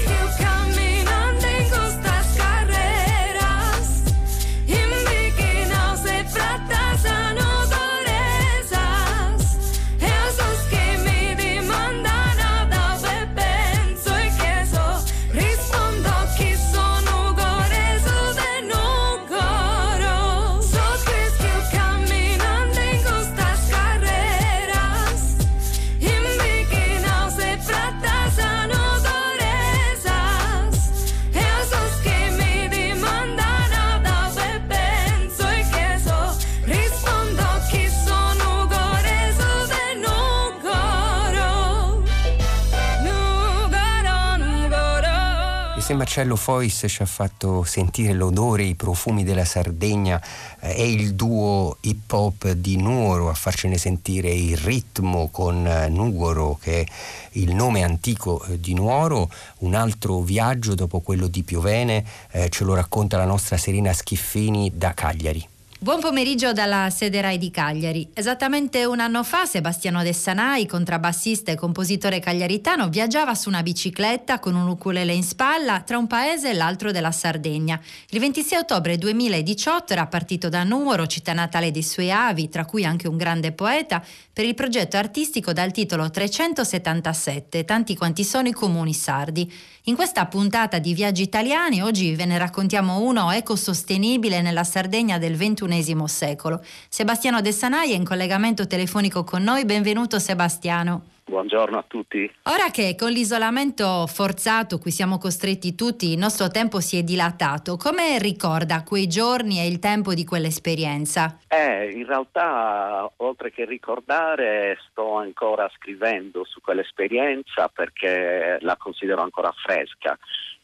Marcello 45.99 46.37
Fois 46.37 46.85
ci 46.87 47.03
ha 47.03 47.07
fatto 47.07 47.65
sentire 47.65 48.13
l'odore, 48.13 48.63
i 48.63 48.77
profumi 48.77 49.25
della 49.25 49.45
Sardegna 49.45 50.23
eh, 50.61 50.73
è 50.73 50.81
il 50.81 51.17
duo 51.17 51.77
hip 51.81 52.13
hop 52.13 52.53
di 52.53 52.77
Nuoro 52.77 53.29
a 53.29 53.35
farcene 53.35 53.77
sentire 53.77 54.31
il 54.31 54.57
ritmo 54.57 55.29
con 55.29 55.67
eh, 55.67 55.89
Nuoro 55.89 56.57
che 56.63 56.83
è 56.83 56.87
il 57.33 57.53
nome 57.53 57.83
antico 57.83 58.45
eh, 58.45 58.61
di 58.61 58.75
Nuoro, 58.75 59.29
un 59.59 59.75
altro 59.75 60.21
viaggio 60.21 60.77
dopo 60.77 61.01
quello 61.01 61.27
di 61.27 61.43
Piovene 61.43 62.05
eh, 62.31 62.49
ce 62.49 62.63
lo 62.63 62.75
racconta 62.75 63.17
la 63.17 63.27
nostra 63.27 63.57
Serena 63.57 63.93
Schiffini 63.93 64.71
da 64.73 64.95
Cagliari. 64.95 65.58
Buon 65.81 66.01
pomeriggio 66.01 66.53
dalla 66.53 66.91
sede 66.91 67.21
Rai 67.21 67.39
di 67.39 67.53
Cagliari. 67.53 68.09
Esattamente 68.13 68.85
un 68.85 68.99
anno 68.99 69.23
fa 69.23 69.47
Sebastiano 69.47 70.03
De 70.03 70.13
Sanai, 70.13 70.67
contrabbassista 70.67 71.53
e 71.53 71.55
compositore 71.55 72.19
cagliaritano, 72.19 72.89
viaggiava 72.89 73.37
su 73.37 73.49
una 73.49 73.63
bicicletta 73.63 74.41
con 74.41 74.57
un 74.57 74.67
ukulele 74.67 75.13
in 75.13 75.23
spalla 75.23 75.83
tra 75.83 75.97
un 75.97 76.09
paese 76.09 76.51
e 76.51 76.55
l'altro 76.55 76.91
della 76.91 77.13
Sardegna. 77.13 77.81
Il 78.09 78.19
26 78.19 78.59
ottobre 78.59 78.99
2018 78.99 79.93
era 79.93 80.09
partito 80.09 80.49
da 80.49 80.65
Nuoro, 80.65 81.07
città 81.07 81.33
natale 81.33 81.71
dei 81.71 81.85
suoi 81.85 82.11
avi, 82.11 82.49
tra 82.49 82.65
cui 82.65 82.85
anche 82.85 83.07
un 83.07 83.17
grande 83.17 83.53
poeta, 83.53 84.05
per 84.33 84.47
il 84.47 84.55
progetto 84.55 84.97
artistico 84.97 85.53
dal 85.53 85.71
titolo 85.71 86.11
377, 86.11 87.65
tanti 87.65 87.97
quanti 87.97 88.25
sono 88.25 88.49
i 88.49 88.53
comuni 88.53 88.93
sardi. 88.93 89.49
In 89.89 89.97
questa 89.97 90.27
puntata 90.27 90.79
di 90.79 90.93
Viaggi 90.93 91.23
Italiani 91.23 91.81
oggi 91.81 92.15
ve 92.15 92.27
ne 92.27 92.37
raccontiamo 92.37 93.01
uno 93.01 93.31
ecosostenibile 93.31 94.43
nella 94.43 94.63
Sardegna 94.63 95.17
del 95.17 95.35
XXI 95.35 95.97
secolo. 96.05 96.63
Sebastiano 96.91 97.41
De 97.41 97.53
Sanai 97.53 97.93
è 97.93 97.95
in 97.95 98.05
collegamento 98.05 98.67
telefonico 98.67 99.25
con 99.25 99.43
noi, 99.43 99.65
benvenuto 99.65 100.19
Sebastiano. 100.19 101.05
Buongiorno 101.29 101.77
a 101.77 101.85
tutti. 101.87 102.31
Ora 102.45 102.71
che 102.73 102.97
con 102.99 103.11
l'isolamento 103.11 104.07
forzato 104.07 104.79
cui 104.79 104.91
siamo 104.91 105.19
costretti 105.19 105.75
tutti 105.75 106.11
il 106.11 106.19
nostro 106.19 106.49
tempo 106.49 106.81
si 106.81 106.97
è 106.97 107.03
dilatato, 107.03 107.77
come 107.77 108.19
ricorda 108.19 108.83
quei 108.83 109.07
giorni 109.07 109.61
e 109.61 109.67
il 109.67 109.79
tempo 109.79 110.15
di 110.15 110.25
quell'esperienza? 110.25 111.39
Eh, 111.47 111.91
in 111.91 112.07
realtà 112.07 113.11
oltre 113.17 113.53
che 113.53 113.67
ricordare 113.67 114.79
sto 114.89 115.17
ancora 115.17 115.71
scrivendo 115.77 116.45
su 116.45 116.63
quell'esperienza 116.63 117.69
perché 117.69 118.57
la 118.63 118.77
considero 118.77 119.21
ancora 119.21 119.53
fresca. 119.53 120.19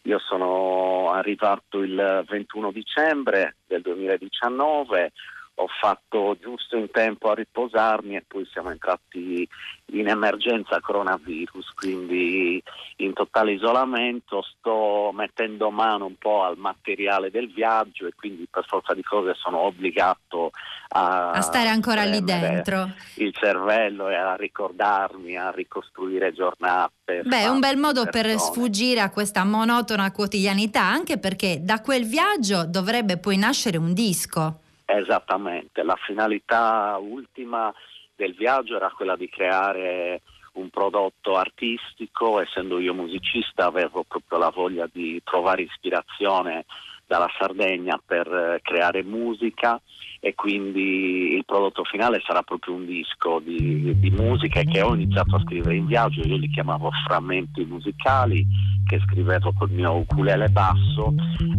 Io 0.07 0.19
sono 0.19 1.11
arrivato 1.12 1.83
il 1.83 2.25
21 2.27 2.73
dicembre 2.73 3.57
del 3.67 3.83
2019 3.83 5.12
ho 5.57 5.69
fatto 5.81 6.37
giusto 6.41 6.77
in 6.77 6.91
tempo 6.91 7.31
a 7.31 7.35
riposarmi 7.35 8.17
e 8.17 8.25
poi 8.27 8.45
siamo 8.51 8.71
entrati 8.71 9.49
in 9.93 10.09
emergenza 10.09 10.81
coronavirus, 10.81 11.73
quindi 11.75 12.61
in 12.97 13.13
totale 13.13 13.53
isolamento 13.53 14.43
sto 14.43 15.13
mettendo 15.15 15.71
mano 15.71 16.07
un 16.07 16.17
po' 16.17 16.43
al 16.43 16.57
materiale 16.57 17.31
del 17.31 17.53
viaggio 17.53 18.07
e 18.07 18.15
quindi 18.17 18.49
per 18.51 18.65
forza 18.67 18.95
di 18.95 19.03
cose 19.03 19.35
sono 19.35 19.59
obbligato 19.61 20.51
a, 20.89 21.31
a 21.31 21.41
stare 21.41 21.69
ancora 21.69 22.05
lì 22.05 22.23
dentro. 22.25 22.91
Il 23.15 23.33
cervello 23.33 24.09
e 24.09 24.17
a 24.17 24.35
ricordarmi, 24.35 25.37
a 25.37 25.51
ricostruire 25.51 26.33
giornate. 26.33 27.23
Beh, 27.23 27.43
è 27.43 27.49
un 27.49 27.61
bel 27.61 27.77
modo 27.77 28.05
persone. 28.05 28.35
per 28.35 28.41
sfuggire 28.41 29.01
a 29.01 29.11
questa 29.11 29.45
monotona 29.45 30.11
quotidianità, 30.11 30.83
anche 30.83 31.19
perché 31.19 31.59
da 31.63 31.81
quel 31.81 32.05
viaggio 32.07 32.65
dovrebbe 32.65 33.19
poi 33.19 33.37
nascere 33.37 33.77
un 33.77 33.93
disco. 33.93 34.63
Esattamente, 34.85 35.82
la 35.82 35.97
finalità 35.97 36.99
ultima 37.01 37.72
del 38.14 38.35
viaggio 38.35 38.76
era 38.76 38.91
quella 38.91 39.16
di 39.16 39.28
creare 39.28 40.22
un 40.53 40.68
prodotto 40.70 41.37
artistico, 41.37 42.41
essendo 42.41 42.78
io 42.78 42.95
musicista 42.95 43.66
avevo 43.66 44.05
proprio 44.05 44.39
la 44.39 44.51
voglia 44.51 44.89
di 44.91 45.20
trovare 45.24 45.62
ispirazione 45.62 46.64
dalla 47.07 47.29
Sardegna 47.39 48.01
per 48.05 48.27
eh, 48.27 48.61
creare 48.63 49.03
musica 49.03 49.81
e 50.21 50.35
quindi 50.35 51.35
il 51.35 51.45
prodotto 51.45 51.85
finale 51.85 52.23
sarà 52.27 52.43
proprio 52.43 52.75
un 52.75 52.87
disco 52.87 53.41
di, 53.41 53.99
di 53.99 54.11
musica 54.11 54.63
che 54.63 54.81
ho 54.81 54.95
iniziato 54.95 55.37
a 55.37 55.41
scrivere 55.41 55.77
in 55.77 55.85
viaggio, 55.85 56.23
io 56.23 56.37
li 56.37 56.49
chiamavo 56.49 56.91
frammenti 57.07 57.63
musicali 57.67 58.47
che 58.87 59.01
scrivevo 59.05 59.53
col 59.53 59.71
mio 59.71 59.97
ukulele 59.97 60.49
basso 60.49 61.13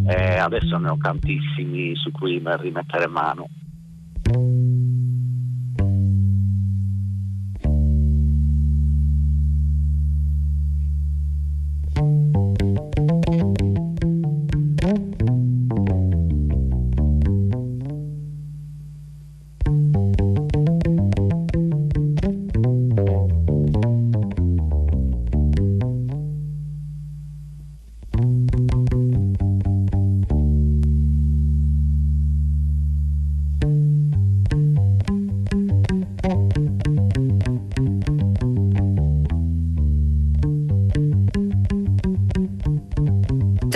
e 0.07 0.37
adesso 0.37 0.77
ne 0.77 0.89
ho 0.89 0.97
tantissimi 0.99 1.95
su 1.95 2.09
cui 2.11 2.41
rimettere 2.43 3.07
mano. 3.07 3.47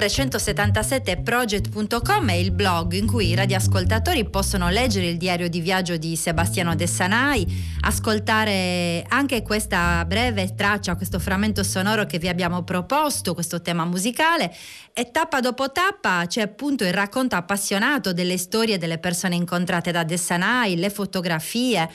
1377project.com 0.10 2.30
è 2.30 2.34
il 2.34 2.52
blog 2.52 2.94
in 2.94 3.08
cui 3.08 3.28
i 3.28 3.36
radioascoltatori 3.36 4.30
possono 4.30 4.70
leggere 4.70 5.08
il 5.08 5.18
diario 5.18 5.48
di 5.48 5.62
viaggio 5.62 5.98
di 5.98 6.16
Sebastiano 6.16 6.76
De 6.76 6.88
Sanai, 6.88 7.46
ascoltare 7.82 9.06
anche 9.08 9.44
questa 9.44 10.04
breve 10.06 10.56
traccia, 10.56 10.96
questo 10.96 11.20
frammento 11.20 11.64
sonoro 11.64 12.06
che 12.06 12.18
vi 12.18 12.28
abbiamo 12.28 12.64
proposto, 12.64 13.34
questo 13.34 13.62
tema 13.62 13.86
musicale 13.86 14.54
e 14.94 15.12
tappa 15.12 15.40
dopo 15.40 15.72
tappa 15.72 16.26
c'è 16.28 16.42
appunto 16.42 16.84
il 16.84 16.94
racconto 16.94 17.36
appassionato 17.36 18.12
delle 18.12 18.38
storie 18.38 18.78
delle 18.78 18.98
persone 18.98 19.36
incontrate 19.36 19.92
da 19.92 20.04
De 20.04 20.18
Sanai, 20.18 20.76
le 20.76 20.90
fotografie. 20.90 21.90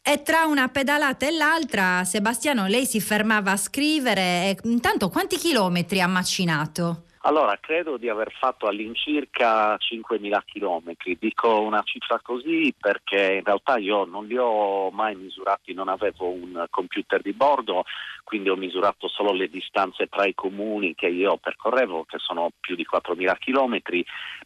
E 0.00 0.22
tra 0.22 0.46
una 0.46 0.68
pedalata 0.68 1.26
e 1.26 1.32
l'altra, 1.32 2.02
Sebastiano, 2.04 2.66
lei 2.66 2.86
si 2.86 3.00
fermava 3.00 3.50
a 3.50 3.58
scrivere. 3.58 4.22
E 4.22 4.56
intanto 4.62 5.10
quanti 5.10 5.36
chilometri 5.36 6.00
ha 6.00 6.06
macinato? 6.06 7.07
Allora, 7.28 7.58
credo 7.60 7.98
di 7.98 8.08
aver 8.08 8.32
fatto 8.32 8.68
all'incirca 8.68 9.76
5.000 9.76 10.40
km. 10.46 10.94
Dico 11.18 11.60
una 11.60 11.82
cifra 11.82 12.18
così 12.22 12.74
perché 12.74 13.34
in 13.34 13.44
realtà 13.44 13.76
io 13.76 14.06
non 14.06 14.26
li 14.26 14.38
ho 14.38 14.90
mai 14.90 15.14
misurati, 15.14 15.74
non 15.74 15.88
avevo 15.88 16.30
un 16.30 16.64
computer 16.70 17.20
di 17.20 17.34
bordo, 17.34 17.84
quindi 18.24 18.48
ho 18.48 18.56
misurato 18.56 19.08
solo 19.08 19.32
le 19.32 19.50
distanze 19.50 20.06
tra 20.06 20.24
i 20.24 20.34
comuni 20.34 20.94
che 20.94 21.08
io 21.08 21.36
percorrevo, 21.36 22.04
che 22.04 22.16
sono 22.18 22.48
più 22.58 22.74
di 22.74 22.86
4.000 22.90 23.36
km, 23.38 23.78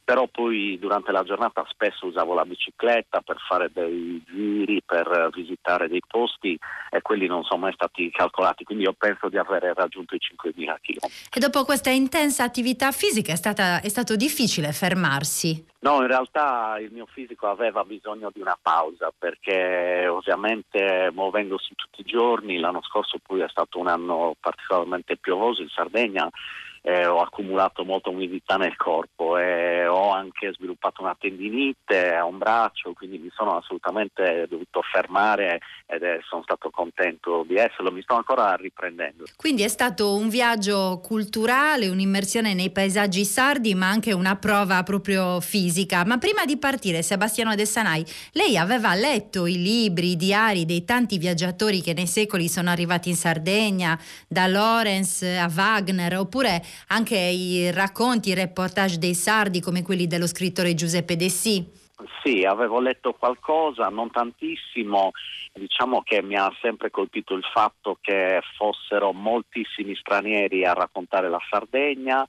però 0.04 0.26
poi 0.26 0.78
durante 0.78 1.12
la 1.12 1.22
giornata 1.22 1.64
spesso 1.68 2.06
usavo 2.06 2.34
la 2.34 2.44
bicicletta 2.44 3.20
per 3.20 3.36
fare 3.46 3.70
dei 3.72 4.22
giri, 4.26 4.82
per 4.84 5.30
visitare 5.32 5.88
dei 5.88 6.02
posti 6.06 6.58
e 6.90 7.00
quelli 7.02 7.26
non 7.26 7.44
sono 7.44 7.60
mai 7.60 7.72
stati 7.72 8.10
calcolati, 8.10 8.64
quindi 8.64 8.84
io 8.84 8.94
penso 8.96 9.28
di 9.28 9.38
aver 9.38 9.72
raggiunto 9.74 10.14
i 10.14 10.18
5.000 10.18 10.52
km. 10.80 11.10
E 11.32 11.40
dopo 11.40 11.64
questa 11.64 11.90
intensa 11.90 12.44
attività 12.44 12.60
attività 12.62 12.92
fisica 12.92 13.32
è, 13.32 13.36
stata, 13.36 13.80
è 13.80 13.88
stato 13.88 14.16
difficile 14.16 14.72
fermarsi? 14.72 15.64
No, 15.80 16.00
in 16.00 16.06
realtà 16.06 16.78
il 16.80 16.90
mio 16.92 17.06
fisico 17.06 17.48
aveva 17.48 17.82
bisogno 17.84 18.30
di 18.32 18.40
una 18.40 18.56
pausa 18.60 19.12
perché 19.16 20.06
ovviamente 20.06 21.10
muovendosi 21.12 21.74
tutti 21.74 22.00
i 22.00 22.04
giorni, 22.04 22.58
l'anno 22.58 22.82
scorso 22.82 23.18
poi 23.20 23.40
è 23.40 23.48
stato 23.48 23.78
un 23.78 23.88
anno 23.88 24.34
particolarmente 24.38 25.16
piovoso 25.16 25.62
in 25.62 25.68
Sardegna, 25.68 26.30
eh, 26.82 27.06
ho 27.06 27.20
accumulato 27.20 27.84
molta 27.84 28.10
umidità 28.10 28.56
nel 28.56 28.76
corpo 28.76 29.38
e 29.38 29.86
ho 29.86 30.10
anche 30.10 30.52
sviluppato 30.52 31.02
una 31.02 31.16
tendinite 31.18 32.14
a 32.14 32.24
un 32.24 32.38
braccio, 32.38 32.92
quindi 32.92 33.18
mi 33.18 33.30
sono 33.32 33.56
assolutamente 33.56 34.46
dovuto 34.48 34.82
fermare 34.82 35.60
ed 35.86 36.02
è, 36.02 36.18
sono 36.28 36.42
stato 36.42 36.70
contento 36.70 37.44
di 37.46 37.54
esserlo, 37.54 37.92
mi 37.92 38.02
sto 38.02 38.16
ancora 38.16 38.54
riprendendo. 38.56 39.24
Quindi 39.36 39.62
è 39.62 39.68
stato 39.68 40.16
un 40.16 40.28
viaggio 40.28 41.00
culturale, 41.02 41.88
un'immersione 41.88 42.52
nei 42.52 42.70
paesaggi 42.70 43.24
sardi, 43.24 43.74
ma 43.74 43.88
anche 43.88 44.12
una 44.12 44.34
prova 44.36 44.82
proprio 44.82 45.40
fisica. 45.40 46.04
Ma 46.04 46.18
prima 46.18 46.44
di 46.44 46.56
partire, 46.56 47.02
Sebastiano 47.02 47.54
De 47.54 47.70
lei 48.32 48.56
aveva 48.56 48.94
letto 48.94 49.46
i 49.46 49.56
libri, 49.56 50.10
i 50.10 50.16
diari 50.16 50.66
dei 50.66 50.84
tanti 50.84 51.16
viaggiatori 51.16 51.80
che 51.80 51.94
nei 51.94 52.06
secoli 52.06 52.48
sono 52.48 52.70
arrivati 52.70 53.08
in 53.08 53.14
Sardegna, 53.14 53.98
da 54.28 54.46
Lorenz 54.46 55.22
a 55.22 55.50
Wagner, 55.52 56.18
oppure 56.18 56.62
anche 56.88 57.16
i 57.16 57.70
racconti, 57.70 58.30
i 58.30 58.34
reportage 58.34 58.98
dei 58.98 59.14
sardi 59.14 59.60
come 59.60 59.82
quelli 59.82 60.06
dello 60.06 60.26
scrittore 60.26 60.74
Giuseppe 60.74 61.16
Dessì? 61.16 61.80
Sì, 62.22 62.44
avevo 62.44 62.80
letto 62.80 63.12
qualcosa, 63.12 63.88
non 63.88 64.10
tantissimo, 64.10 65.10
diciamo 65.52 66.02
che 66.02 66.22
mi 66.22 66.36
ha 66.36 66.52
sempre 66.60 66.90
colpito 66.90 67.34
il 67.34 67.44
fatto 67.52 67.98
che 68.00 68.40
fossero 68.56 69.12
moltissimi 69.12 69.94
stranieri 69.94 70.64
a 70.64 70.72
raccontare 70.72 71.28
la 71.28 71.40
Sardegna 71.48 72.24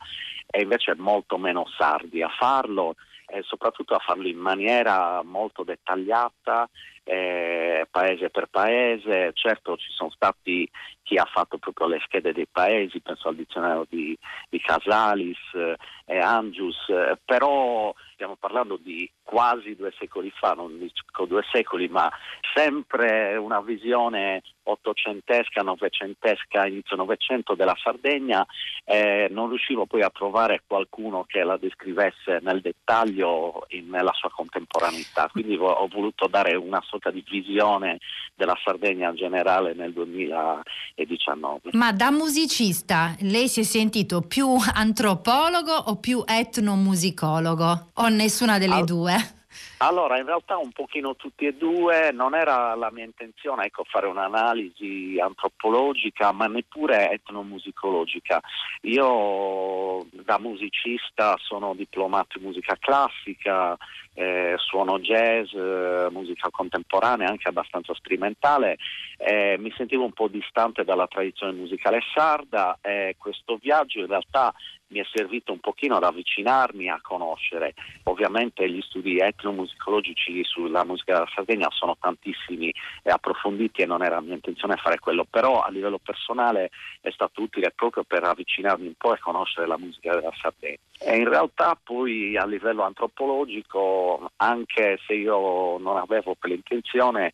e 0.45 0.61
invece 0.61 0.95
molto 0.95 1.37
meno 1.37 1.65
sardi 1.77 2.21
a 2.21 2.29
farlo 2.29 2.95
e 3.25 3.41
soprattutto 3.43 3.95
a 3.95 3.99
farlo 3.99 4.27
in 4.27 4.37
maniera 4.37 5.21
molto 5.23 5.63
dettagliata, 5.63 6.69
eh, 7.03 7.87
paese 7.89 8.29
per 8.29 8.47
paese. 8.47 9.31
Certo 9.33 9.77
ci 9.77 9.91
sono 9.91 10.09
stati 10.09 10.69
chi 11.03 11.17
ha 11.17 11.25
fatto 11.25 11.57
proprio 11.57 11.87
le 11.87 12.01
schede 12.05 12.33
dei 12.33 12.47
paesi, 12.49 13.01
penso 13.01 13.27
al 13.27 13.35
dizionario 13.35 13.85
di, 13.89 14.17
di 14.49 14.59
Casalis 14.59 15.37
eh, 15.53 15.77
e 16.05 16.17
Angius, 16.17 16.87
eh, 16.89 17.17
però 17.23 17.93
stiamo 18.23 18.37
parlando 18.39 18.79
di 18.81 19.09
quasi 19.21 19.75
due 19.75 19.91
secoli 19.99 20.31
fa, 20.33 20.53
non 20.53 20.79
dico 20.79 21.25
due 21.25 21.43
secoli, 21.51 21.89
ma 21.89 22.09
sempre 22.53 23.35
una 23.35 23.59
visione 23.59 24.41
ottocentesca, 24.63 25.61
novecentesca, 25.61 26.65
inizio 26.65 26.95
novecento 26.95 27.53
della 27.53 27.75
Sardegna, 27.81 28.45
eh, 28.85 29.27
non 29.29 29.49
riuscivo 29.49 29.85
poi 29.85 30.03
a 30.03 30.09
trovare 30.09 30.63
qualcuno 30.65 31.25
che 31.25 31.43
la 31.43 31.57
descrivesse 31.57 32.39
nel 32.41 32.61
dettaglio 32.61 33.65
in, 33.69 33.89
nella 33.89 34.13
sua 34.13 34.29
contemporaneità, 34.29 35.27
quindi 35.31 35.55
ho, 35.55 35.67
ho 35.67 35.87
voluto 35.87 36.27
dare 36.27 36.55
una 36.55 36.81
sorta 36.85 37.11
di 37.11 37.23
visione 37.29 37.99
della 38.35 38.57
Sardegna 38.63 39.13
generale 39.13 39.73
nel 39.73 39.91
2019. 39.91 41.71
Ma 41.73 41.91
da 41.91 42.11
musicista 42.11 43.15
lei 43.19 43.47
si 43.47 43.61
è 43.61 43.63
sentito 43.63 44.21
più 44.21 44.47
antropologo 44.73 45.73
o 45.73 45.97
più 45.97 46.23
etnomusicologo 46.25 47.91
o 47.93 48.07
nessuna 48.15 48.57
delle 48.57 48.75
Al- 48.75 48.85
due? 48.85 49.41
Allora, 49.77 50.17
in 50.17 50.25
realtà 50.25 50.57
un 50.57 50.71
pochino 50.71 51.15
tutti 51.15 51.45
e 51.45 51.53
due, 51.53 52.11
non 52.11 52.35
era 52.35 52.73
la 52.75 52.89
mia 52.91 53.03
intenzione 53.03 53.65
ecco, 53.65 53.83
fare 53.83 54.07
un'analisi 54.07 55.19
antropologica, 55.21 56.31
ma 56.31 56.47
neppure 56.47 57.11
etnomusicologica. 57.11 58.41
Io 58.81 60.05
da 60.11 60.39
musicista 60.39 61.35
sono 61.37 61.73
diplomato 61.75 62.37
in 62.37 62.45
musica 62.45 62.77
classica, 62.79 63.77
eh, 64.13 64.55
suono 64.57 64.99
jazz, 64.99 65.51
eh, 65.53 66.07
musica 66.11 66.49
contemporanea, 66.49 67.27
anche 67.27 67.49
abbastanza 67.49 67.93
sperimentale, 67.93 68.77
eh, 69.17 69.57
mi 69.59 69.73
sentivo 69.75 70.03
un 70.03 70.13
po' 70.13 70.27
distante 70.27 70.83
dalla 70.83 71.07
tradizione 71.07 71.53
musicale 71.53 71.99
sarda 72.13 72.77
e 72.81 73.15
questo 73.17 73.57
viaggio 73.59 73.99
in 73.99 74.07
realtà 74.07 74.53
mi 74.93 74.99
è 74.99 75.05
servito 75.11 75.51
un 75.51 75.59
pochino 75.59 75.95
ad 75.95 76.03
avvicinarmi 76.03 76.87
a 76.87 76.99
conoscere. 77.01 77.73
Ovviamente 78.03 78.69
gli 78.69 78.79
studi 78.81 79.17
etnomusicologici 79.17 80.43
sulla 80.43 80.85
musica 80.85 81.13
della 81.13 81.29
Sardegna 81.33 81.67
sono 81.71 81.97
tantissimi 81.99 82.71
e 83.01 83.09
approfonditi 83.09 83.81
e 83.81 83.87
non 83.87 84.03
era 84.03 84.21
mia 84.21 84.35
intenzione 84.35 84.75
fare 84.77 84.99
quello, 84.99 85.25
però 85.27 85.61
a 85.61 85.69
livello 85.69 85.97
personale 85.97 86.69
è 87.01 87.09
stato 87.09 87.41
utile 87.41 87.71
proprio 87.71 88.03
per 88.03 88.23
avvicinarmi 88.23 88.85
un 88.85 88.93
po' 88.95 89.15
e 89.15 89.19
conoscere 89.19 89.65
la 89.65 89.77
musica 89.77 90.13
della 90.13 90.31
Sardegna. 90.39 90.77
E 90.99 91.17
in 91.17 91.27
realtà 91.27 91.77
poi 91.81 92.37
a 92.37 92.45
livello 92.45 92.83
antropologico, 92.83 94.31
anche 94.37 94.99
se 95.07 95.13
io 95.13 95.79
non 95.79 95.97
avevo 95.97 96.35
quell'intenzione, 96.39 97.31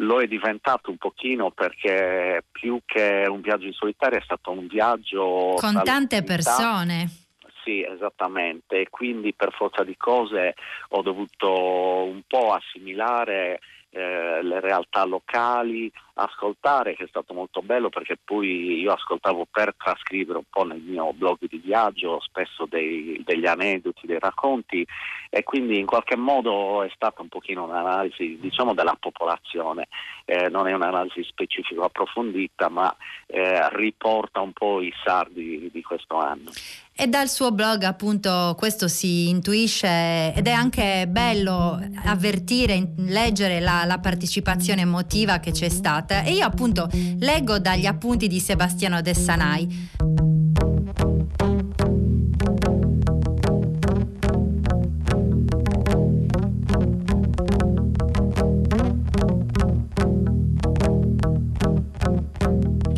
lo 0.00 0.20
è 0.20 0.26
diventato 0.26 0.90
un 0.90 0.96
pochino 0.96 1.50
perché 1.50 2.44
più 2.50 2.80
che 2.84 3.24
un 3.28 3.40
viaggio 3.40 3.66
in 3.66 3.72
solitario 3.72 4.18
è 4.18 4.22
stato 4.22 4.50
un 4.50 4.66
viaggio 4.66 5.54
con 5.56 5.80
tante 5.84 6.22
persone. 6.22 7.08
Sì, 7.62 7.82
esattamente, 7.82 8.82
e 8.82 8.88
quindi 8.88 9.34
per 9.34 9.52
forza 9.52 9.82
di 9.82 9.96
cose 9.96 10.54
ho 10.90 11.02
dovuto 11.02 12.04
un 12.04 12.22
po' 12.26 12.52
assimilare 12.52 13.58
eh, 13.96 14.42
le 14.42 14.60
realtà 14.60 15.06
locali, 15.06 15.90
ascoltare, 16.14 16.94
che 16.94 17.04
è 17.04 17.08
stato 17.08 17.32
molto 17.32 17.62
bello 17.62 17.88
perché 17.88 18.18
poi 18.22 18.78
io 18.80 18.92
ascoltavo 18.92 19.46
per 19.50 19.74
trascrivere 19.74 20.36
un 20.36 20.44
po' 20.50 20.64
nel 20.64 20.80
mio 20.80 21.14
blog 21.14 21.38
di 21.48 21.56
viaggio 21.64 22.20
spesso 22.20 22.66
dei, 22.66 23.22
degli 23.24 23.46
aneddoti, 23.46 24.06
dei 24.06 24.18
racconti 24.18 24.86
e 25.30 25.42
quindi 25.44 25.78
in 25.78 25.86
qualche 25.86 26.16
modo 26.16 26.82
è 26.82 26.90
stata 26.94 27.22
un 27.22 27.28
pochino 27.28 27.64
un'analisi 27.64 28.38
diciamo 28.38 28.74
della 28.74 28.96
popolazione, 29.00 29.88
eh, 30.26 30.50
non 30.50 30.68
è 30.68 30.74
un'analisi 30.74 31.24
specifica 31.24 31.84
approfondita 31.84 32.68
ma 32.68 32.94
eh, 33.26 33.66
riporta 33.76 34.40
un 34.42 34.52
po' 34.52 34.82
i 34.82 34.92
sardi 35.02 35.70
di 35.72 35.82
questo 35.82 36.16
anno. 36.16 36.50
E 36.98 37.08
dal 37.08 37.28
suo 37.28 37.52
blog 37.52 37.82
appunto 37.82 38.54
questo 38.56 38.88
si 38.88 39.28
intuisce 39.28 40.32
ed 40.32 40.46
è 40.46 40.50
anche 40.50 41.06
bello 41.06 41.78
avvertire, 42.04 42.94
leggere 42.96 43.60
la, 43.60 43.84
la, 43.84 43.98
partecipazione 43.98 44.80
emotiva 44.80 45.38
che 45.38 45.50
c'è 45.50 45.68
stata. 45.68 46.22
E 46.22 46.32
io 46.32 46.46
appunto 46.46 46.88
leggo 47.18 47.58
dagli 47.58 47.84
appunti 47.84 48.28
di 48.28 48.40
Sebastiano 48.40 49.02
De 49.02 49.12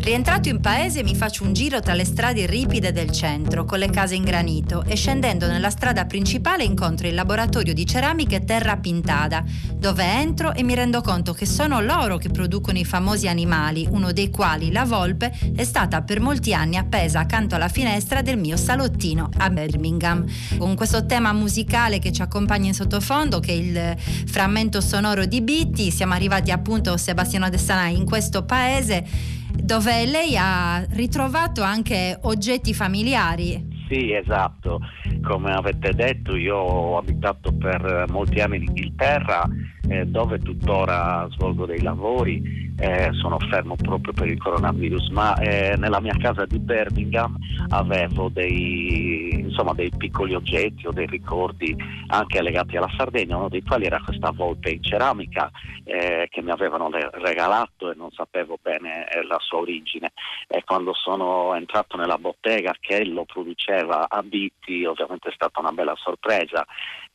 Rientrato 0.09 0.49
in 0.49 0.59
paese 0.59 1.03
mi 1.03 1.15
faccio 1.15 1.43
un 1.43 1.53
giro 1.53 1.81
tra 1.81 1.93
le 1.93 2.03
strade 2.03 2.47
ripide 2.47 2.91
del 2.91 3.11
centro, 3.11 3.63
con 3.63 3.77
le 3.77 3.91
case 3.91 4.15
in 4.15 4.23
granito, 4.23 4.83
e 4.83 4.95
scendendo 4.95 5.45
nella 5.45 5.69
strada 5.69 6.05
principale 6.05 6.63
incontro 6.63 7.07
il 7.07 7.13
laboratorio 7.13 7.75
di 7.75 7.85
ceramiche 7.85 8.43
Terra 8.43 8.75
Pintada, 8.77 9.43
dove 9.71 10.03
entro 10.03 10.55
e 10.55 10.63
mi 10.63 10.73
rendo 10.73 11.01
conto 11.01 11.33
che 11.33 11.45
sono 11.45 11.79
loro 11.79 12.17
che 12.17 12.29
producono 12.29 12.79
i 12.79 12.85
famosi 12.85 13.27
animali, 13.27 13.87
uno 13.87 14.11
dei 14.11 14.31
quali, 14.31 14.71
la 14.71 14.83
volpe, 14.83 15.31
è 15.55 15.63
stata 15.63 16.01
per 16.01 16.19
molti 16.19 16.55
anni 16.55 16.77
appesa 16.77 17.19
accanto 17.19 17.53
alla 17.53 17.69
finestra 17.69 18.23
del 18.23 18.39
mio 18.39 18.57
salottino 18.57 19.29
a 19.37 19.51
Birmingham. 19.51 20.25
Con 20.57 20.73
questo 20.73 21.05
tema 21.05 21.33
musicale 21.33 21.99
che 21.99 22.11
ci 22.11 22.23
accompagna 22.23 22.65
in 22.65 22.73
sottofondo, 22.73 23.39
che 23.39 23.51
è 23.51 23.55
il 23.55 23.95
frammento 24.25 24.81
sonoro 24.81 25.25
di 25.25 25.43
Bitti, 25.43 25.91
siamo 25.91 26.15
arrivati 26.15 26.49
appunto 26.49 26.97
Sebastiano 26.97 27.47
De 27.47 27.59
in 27.91 28.05
questo 28.05 28.43
paese 28.43 29.37
dove 29.63 30.05
lei 30.05 30.35
ha 30.37 30.85
ritrovato 30.91 31.61
anche 31.61 32.17
oggetti 32.23 32.73
familiari. 32.73 33.77
Sì, 33.89 34.13
esatto. 34.13 34.79
Come 35.21 35.51
avete 35.51 35.93
detto, 35.93 36.35
io 36.35 36.55
ho 36.55 36.97
abitato 36.97 37.51
per 37.55 38.05
molti 38.09 38.39
anni 38.39 38.57
in 38.57 38.63
Inghilterra, 38.63 39.47
eh, 39.89 40.05
dove 40.05 40.39
tuttora 40.39 41.27
svolgo 41.31 41.65
dei 41.65 41.81
lavori 41.81 42.67
eh, 42.79 43.09
sono 43.13 43.37
fermo 43.39 43.75
proprio 43.75 44.13
per 44.13 44.27
il 44.27 44.41
coronavirus, 44.41 45.09
ma 45.09 45.35
eh, 45.35 45.75
nella 45.75 45.99
mia 45.99 46.15
casa 46.17 46.45
di 46.45 46.59
Birmingham 46.59 47.37
avevo 47.69 48.29
dei, 48.29 49.31
insomma, 49.31 49.73
dei 49.73 49.91
piccoli 49.95 50.33
oggetti 50.33 50.87
o 50.87 50.91
dei 50.91 51.05
ricordi 51.05 51.75
anche 52.07 52.41
legati 52.41 52.77
alla 52.77 52.89
Sardegna, 52.95 53.35
uno 53.35 53.49
dei 53.49 53.63
quali 53.63 53.85
era 53.85 54.01
questa 54.01 54.31
volpe 54.31 54.69
in 54.69 54.81
ceramica 54.81 55.51
eh, 55.83 56.27
che 56.29 56.41
mi 56.41 56.51
avevano 56.51 56.89
regalato 56.89 57.91
e 57.91 57.95
non 57.95 58.11
sapevo 58.11 58.57
bene 58.61 59.09
eh, 59.09 59.25
la 59.25 59.37
sua 59.39 59.59
origine. 59.59 60.13
E 60.47 60.63
quando 60.63 60.93
sono 60.93 61.55
entrato 61.55 61.97
nella 61.97 62.17
bottega 62.17 62.73
che 62.79 63.03
lo 63.03 63.25
produceva 63.25 64.07
a 64.07 64.21
Bitti, 64.23 64.85
ovviamente 64.85 65.29
è 65.29 65.33
stata 65.33 65.59
una 65.59 65.71
bella 65.71 65.95
sorpresa. 65.97 66.65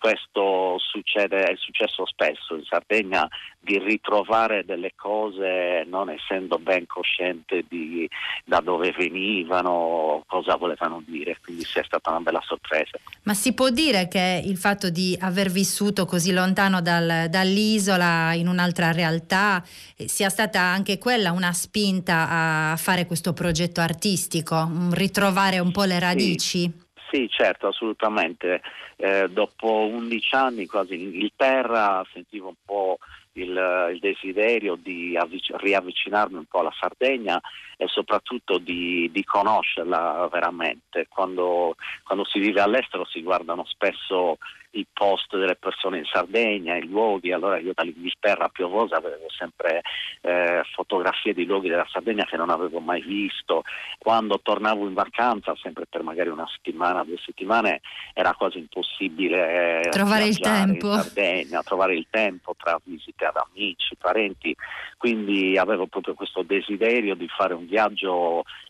Questo 0.04 0.76
succede, 0.80 1.44
è 1.44 1.54
successo 1.56 2.04
spesso 2.04 2.54
in 2.54 2.64
Sardegna 2.68 3.26
di 3.58 3.78
ritrovare 3.78 4.62
delle 4.62 4.92
cose 4.94 5.82
non 5.86 6.10
essendo 6.10 6.58
ben 6.58 6.86
cosciente 6.86 7.64
di 7.66 8.06
da 8.44 8.60
dove 8.60 8.92
venivano, 8.92 10.22
cosa 10.26 10.56
volevano 10.56 11.02
dire, 11.06 11.38
quindi 11.42 11.64
sia 11.64 11.82
stata 11.84 12.10
una 12.10 12.20
bella 12.20 12.42
sorpresa. 12.44 12.98
Ma 13.22 13.32
si 13.32 13.54
può 13.54 13.70
dire 13.70 14.06
che 14.06 14.42
il 14.44 14.58
fatto 14.58 14.90
di 14.90 15.16
aver 15.18 15.48
vissuto 15.48 16.04
così 16.04 16.34
lontano 16.34 16.82
dal, 16.82 17.30
dall'isola 17.30 18.34
in 18.34 18.46
un'altra 18.46 18.92
realtà 18.92 19.64
eh, 19.96 20.06
sia 20.06 20.28
stata 20.28 20.60
anche 20.60 20.98
quella 20.98 21.32
una 21.32 21.54
spinta 21.54 22.72
a 22.72 22.76
fare 22.76 23.06
questo 23.06 23.32
progetto 23.32 23.80
artistico, 23.80 24.70
ritrovare 24.90 25.60
un 25.60 25.72
po' 25.72 25.84
le 25.84 25.98
radici? 25.98 26.70
Sì. 26.70 26.83
Sì, 27.14 27.28
certo, 27.30 27.68
assolutamente. 27.68 28.60
Eh, 28.96 29.28
dopo 29.28 29.86
11 29.86 30.34
anni 30.34 30.66
quasi 30.66 30.94
in 30.94 31.00
Inghilterra 31.02 32.04
sentivo 32.12 32.48
un 32.48 32.56
po' 32.64 32.98
il, 33.34 33.90
il 33.92 33.98
desiderio 34.00 34.74
di 34.74 35.16
avvic- 35.16 35.54
riavvicinarmi 35.54 36.38
un 36.38 36.46
po' 36.46 36.58
alla 36.58 36.74
Sardegna 36.76 37.40
e 37.84 37.88
soprattutto 37.88 38.58
di, 38.58 39.10
di 39.12 39.24
conoscerla 39.24 40.28
veramente. 40.32 41.06
Quando, 41.08 41.76
quando 42.02 42.24
si 42.24 42.38
vive 42.38 42.60
all'estero 42.60 43.04
si 43.04 43.22
guardano 43.22 43.64
spesso 43.66 44.38
i 44.74 44.86
post 44.92 45.36
delle 45.36 45.56
persone 45.56 45.98
in 45.98 46.04
Sardegna, 46.04 46.76
i 46.76 46.86
luoghi, 46.86 47.32
allora 47.32 47.58
io 47.58 47.72
dall'Inghilterra 47.74 48.48
Piovosa 48.48 48.96
avevo 48.96 49.26
sempre 49.28 49.82
eh, 50.20 50.62
fotografie 50.74 51.34
di 51.34 51.44
luoghi 51.44 51.68
della 51.68 51.86
Sardegna 51.90 52.24
che 52.24 52.36
non 52.36 52.50
avevo 52.50 52.80
mai 52.80 53.00
visto, 53.02 53.62
quando 53.98 54.40
tornavo 54.42 54.86
in 54.86 54.94
vacanza, 54.94 55.54
sempre 55.60 55.86
per 55.88 56.02
magari 56.02 56.28
una 56.28 56.46
settimana, 56.48 57.04
due 57.04 57.18
settimane, 57.24 57.80
era 58.12 58.34
quasi 58.34 58.58
impossibile 58.58 59.82
eh, 59.82 59.88
trovare 59.90 60.26
il 60.26 60.38
tempo. 60.38 60.88
in 60.88 61.00
Sardegna, 61.00 61.62
trovare 61.62 61.94
il 61.94 62.06
tempo 62.10 62.54
tra 62.56 62.80
visite 62.84 63.26
ad 63.26 63.36
amici, 63.36 63.96
parenti, 63.96 64.54
quindi 64.98 65.56
avevo 65.56 65.86
proprio 65.86 66.14
questo 66.14 66.42
desiderio 66.42 67.14
di 67.14 67.28
fare 67.28 67.54
un 67.54 67.66
viaggio 67.66 67.73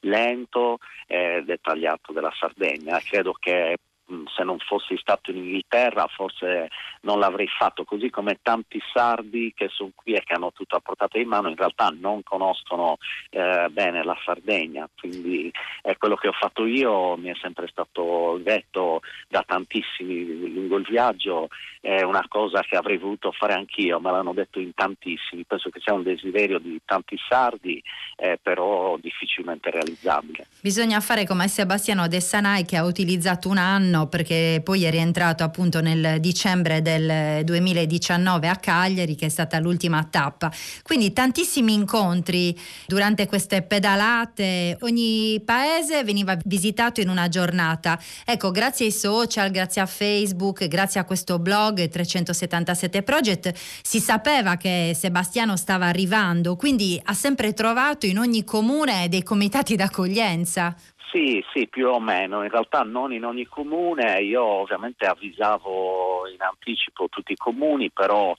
lento 0.01 0.79
e 1.07 1.43
dettagliato 1.45 2.13
della 2.13 2.33
Sardegna, 2.39 2.99
credo 3.01 3.33
che 3.39 3.77
Mm, 4.13 4.25
se 4.37 4.45
non 4.45 4.59
fossi 4.59 4.99
stato 4.99 5.31
in 5.31 5.39
Inghilterra 5.39 6.07
forse 6.09 6.69
non 7.03 7.19
l'avrei 7.19 7.49
fatto, 7.49 7.85
così 7.85 8.11
come 8.11 8.39
tanti 8.43 8.79
sardi 8.93 9.55
che 9.57 9.69
sono 9.71 9.93
qui 9.95 10.13
e 10.13 10.23
che 10.23 10.35
hanno 10.35 10.53
tutto 10.53 10.77
a 10.77 10.81
portata 10.81 11.17
di 11.17 11.25
mano 11.25 11.49
in 11.49 11.57
realtà 11.57 11.89
non 11.89 12.23
conoscono 12.23 12.99
eh, 13.31 13.67
bene 13.71 14.05
la 14.05 14.17
Sardegna, 14.23 14.87
quindi 14.95 15.51
è 15.81 15.97
quello 15.97 16.17
che 16.17 16.29
ho 16.29 16.33
fatto 16.33 16.67
io, 16.67 17.17
mi 17.17 17.31
è 17.31 17.35
sempre 17.41 17.67
stato 17.69 18.39
detto 18.43 19.01
da 19.27 19.43
tantissimi 19.47 20.53
lungo 20.53 20.77
il 20.77 20.87
viaggio, 20.87 21.49
è 21.85 22.01
una 22.01 22.25
cosa 22.29 22.63
che 22.63 22.77
avrei 22.77 22.97
voluto 22.97 23.31
fare 23.31 23.53
anch'io, 23.53 24.01
me 24.01 24.11
l'hanno 24.11 24.33
detto 24.33 24.59
in 24.59 24.73
tantissimi, 24.73 25.45
penso 25.45 25.69
che 25.69 25.81
sia 25.85 25.93
un 25.93 26.03
desiderio 26.03 26.59
di 26.59 26.81
tanti 26.83 27.15
sardi, 27.29 27.83
eh, 28.17 28.39
però 28.43 28.97
difficilmente 28.97 29.71
realizzabile. 29.71 30.47
Bisogna 30.63 31.01
fare 31.01 31.27
come 31.27 31.47
Sebastiano 31.47 32.09
De 32.09 32.21
Sanai 32.21 32.65
che 32.65 32.79
ha 32.79 32.85
utilizzato 32.85 33.51
un 33.51 33.59
anno 33.59 34.07
perché 34.09 34.63
poi 34.65 34.85
è 34.85 34.91
rientrato 34.91 35.45
appunto 35.45 35.83
nel 35.83 36.21
dicembre 36.21 36.81
del 36.81 37.45
2019 37.45 38.49
a 38.49 38.57
Cagliari 38.57 39.15
che 39.15 39.27
è 39.27 39.29
stata 39.29 39.59
l'ultima 39.59 40.03
tappa. 40.05 40.51
Quindi 40.83 41.13
tantissimi 41.13 41.75
incontri 41.75 42.59
durante 42.87 43.27
queste 43.27 43.61
pedalate, 43.61 44.79
ogni 44.81 45.39
paese 45.45 46.03
veniva 46.03 46.35
visitato 46.47 47.03
in 47.03 47.11
una 47.11 47.29
giornata. 47.29 48.01
Ecco, 48.25 48.51
grazie 48.51 48.87
ai 48.87 48.93
social, 48.93 49.51
grazie 49.51 49.83
a 49.83 49.87
Facebook, 49.87 50.67
grazie 50.67 50.99
a 50.99 51.05
questo 51.05 51.39
blog 51.39 51.73
377 51.75 53.03
Project 53.03 53.53
si 53.83 54.01
sapeva 54.01 54.57
che 54.57 54.93
Sebastiano 54.95 55.57
stava 55.57 55.87
arrivando, 55.87 56.57
quindi 56.57 57.01
ha 57.05 57.13
sempre 57.13 57.53
trovato 57.53 58.07
in 58.07 58.19
ogni 58.19 58.45
comune 58.45 59.09
dei 59.09 59.23
comitati 59.23 59.77
d'accoglienza. 59.77 60.75
Sì, 61.11 61.45
sì, 61.53 61.69
più 61.69 61.89
o 61.89 62.01
meno, 62.01 62.43
in 62.43 62.51
realtà 62.51 62.83
non 62.83 63.13
in 63.13 63.25
ogni 63.25 63.47
comune, 63.47 64.21
io 64.21 64.43
ovviamente 64.43 65.07
avvisavo 65.07 66.27
in 66.27 66.43
anticipo 66.43 67.09
tutti 67.09 67.31
i 67.33 67.37
comuni, 67.37 67.93
però 67.93 68.35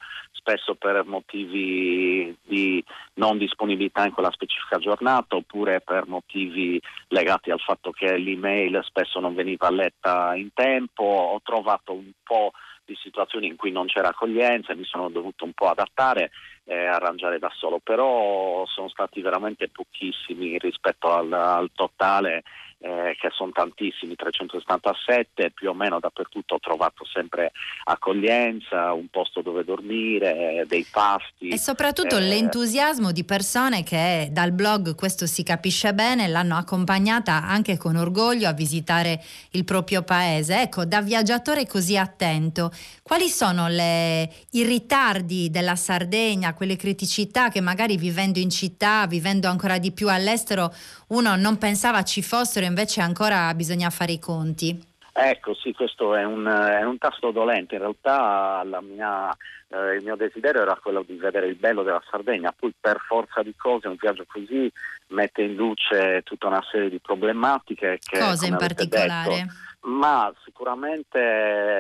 spesso 0.46 0.76
per 0.76 1.06
motivi 1.06 2.36
di 2.44 2.84
non 3.14 3.38
disponibilità 3.38 4.06
in 4.06 4.12
quella 4.12 4.32
specifica 4.32 4.78
giornata 4.78 5.38
oppure 5.38 5.82
per 5.82 6.06
motivi 6.06 6.80
legati 7.08 7.50
al 7.50 7.60
fatto 7.60 7.92
che 7.92 8.18
l'email 8.18 8.82
spesso 8.84 9.20
non 9.20 9.34
veniva 9.34 9.72
letta 9.72 10.36
in 10.36 10.50
tempo, 10.54 11.04
ho 11.04 11.40
trovato 11.44 11.94
un 11.94 12.12
po' 12.24 12.52
di 12.86 12.96
situazioni 13.02 13.48
in 13.48 13.56
cui 13.56 13.72
non 13.72 13.88
c'era 13.88 14.10
accoglienza 14.10 14.72
e 14.72 14.76
mi 14.76 14.86
sono 14.86 15.10
dovuto 15.10 15.44
un 15.44 15.54
po' 15.54 15.68
adattare 15.68 16.32
e 16.64 16.86
arrangiare 16.86 17.40
da 17.40 17.52
solo, 17.54 17.80
però 17.80 18.66
sono 18.66 18.90
stati 18.90 19.22
veramente 19.22 19.70
pochissimi 19.70 20.58
rispetto 20.58 21.12
al, 21.12 21.32
al 21.32 21.72
totale 21.74 22.44
eh, 22.86 23.16
che 23.20 23.30
sono 23.34 23.52
tantissimi, 23.52 24.16
377, 24.16 25.50
più 25.52 25.70
o 25.70 25.74
meno 25.74 26.00
dappertutto 26.00 26.56
ho 26.56 26.60
trovato 26.60 27.04
sempre 27.04 27.52
accoglienza, 27.86 28.94
un 28.94 29.08
posto 29.08 29.42
dove 29.42 29.64
dormire, 29.64 30.66
dei 30.68 30.86
pasti. 30.92 31.48
E 31.48 31.58
soprattutto 31.58 32.18
eh, 32.18 32.22
l'entusiasmo 32.22 33.12
di 33.12 33.24
persone 33.24 33.82
che 33.82 34.30
dal 34.32 34.52
blog, 34.52 34.94
questo 34.94 35.26
si 35.26 35.42
capisce 35.42 35.96
bene, 35.96 36.28
l'hanno 36.28 36.58
accompagnata 36.58 37.34
anche 37.44 37.78
con 37.78 37.96
orgoglio 37.96 38.48
a 38.48 38.54
visitare 38.54 39.20
il 39.52 39.66
proprio 39.66 40.04
paese. 40.04 40.62
Ecco, 40.62 40.86
da 40.86 41.02
viaggiatore 41.02 41.66
così 41.66 41.98
attento, 41.98 42.72
quali 43.02 43.30
sono 43.30 43.68
le, 43.68 44.32
i 44.52 44.64
ritardi 44.64 45.50
della 45.50 45.76
Sardegna, 45.76 46.54
quelle 46.54 46.76
criticità 46.76 47.50
che 47.50 47.62
magari 47.62 47.98
vivendo 47.98 48.38
in 48.38 48.52
città, 48.52 49.08
vivendo 49.08 49.48
ancora 49.48 49.80
di 49.80 49.92
più 49.92 50.08
all'estero, 50.08 50.72
uno 51.08 51.36
non 51.36 51.58
pensava 51.58 52.04
ci 52.04 52.22
fossero, 52.22 52.66
invece 52.66 53.02
ancora 53.02 53.54
bisogna 53.54 53.90
fare 53.90 54.14
i 54.14 54.20
conti. 54.20 54.94
Ecco, 55.18 55.54
sì, 55.54 55.72
questo 55.72 56.14
è 56.14 56.26
un, 56.26 56.46
è 56.46 56.84
un 56.84 56.98
tasto 56.98 57.32
dolente. 57.32 57.76
In 57.76 57.82
realtà 57.82 58.66
mia, 58.82 59.32
eh, 59.70 59.96
il 59.96 60.04
mio 60.04 60.18
desiderio 60.18 60.62
era 60.62 60.78
quello 60.82 61.04
di 61.04 61.16
vedere 61.16 61.48
il 61.48 61.56
bello 61.56 61.84
della 61.84 62.04
Sardegna, 62.10 62.54
poi 62.54 62.74
per 62.78 63.00
forza 63.08 63.42
di 63.42 63.54
cose 63.56 63.88
un 63.88 63.96
viaggio 63.98 64.26
così 64.28 64.70
mette 65.08 65.44
in 65.44 65.56
luce 65.56 66.22
tutta 66.24 66.48
una 66.48 66.64
serie 66.70 66.90
di 66.90 67.00
problematiche. 67.00 67.98
Che, 68.04 68.20
Cosa 68.20 68.46
in 68.46 68.58
particolare? 68.58 69.30
Detto, 69.30 69.54
ma 69.86 70.34
sicuramente 70.44 71.20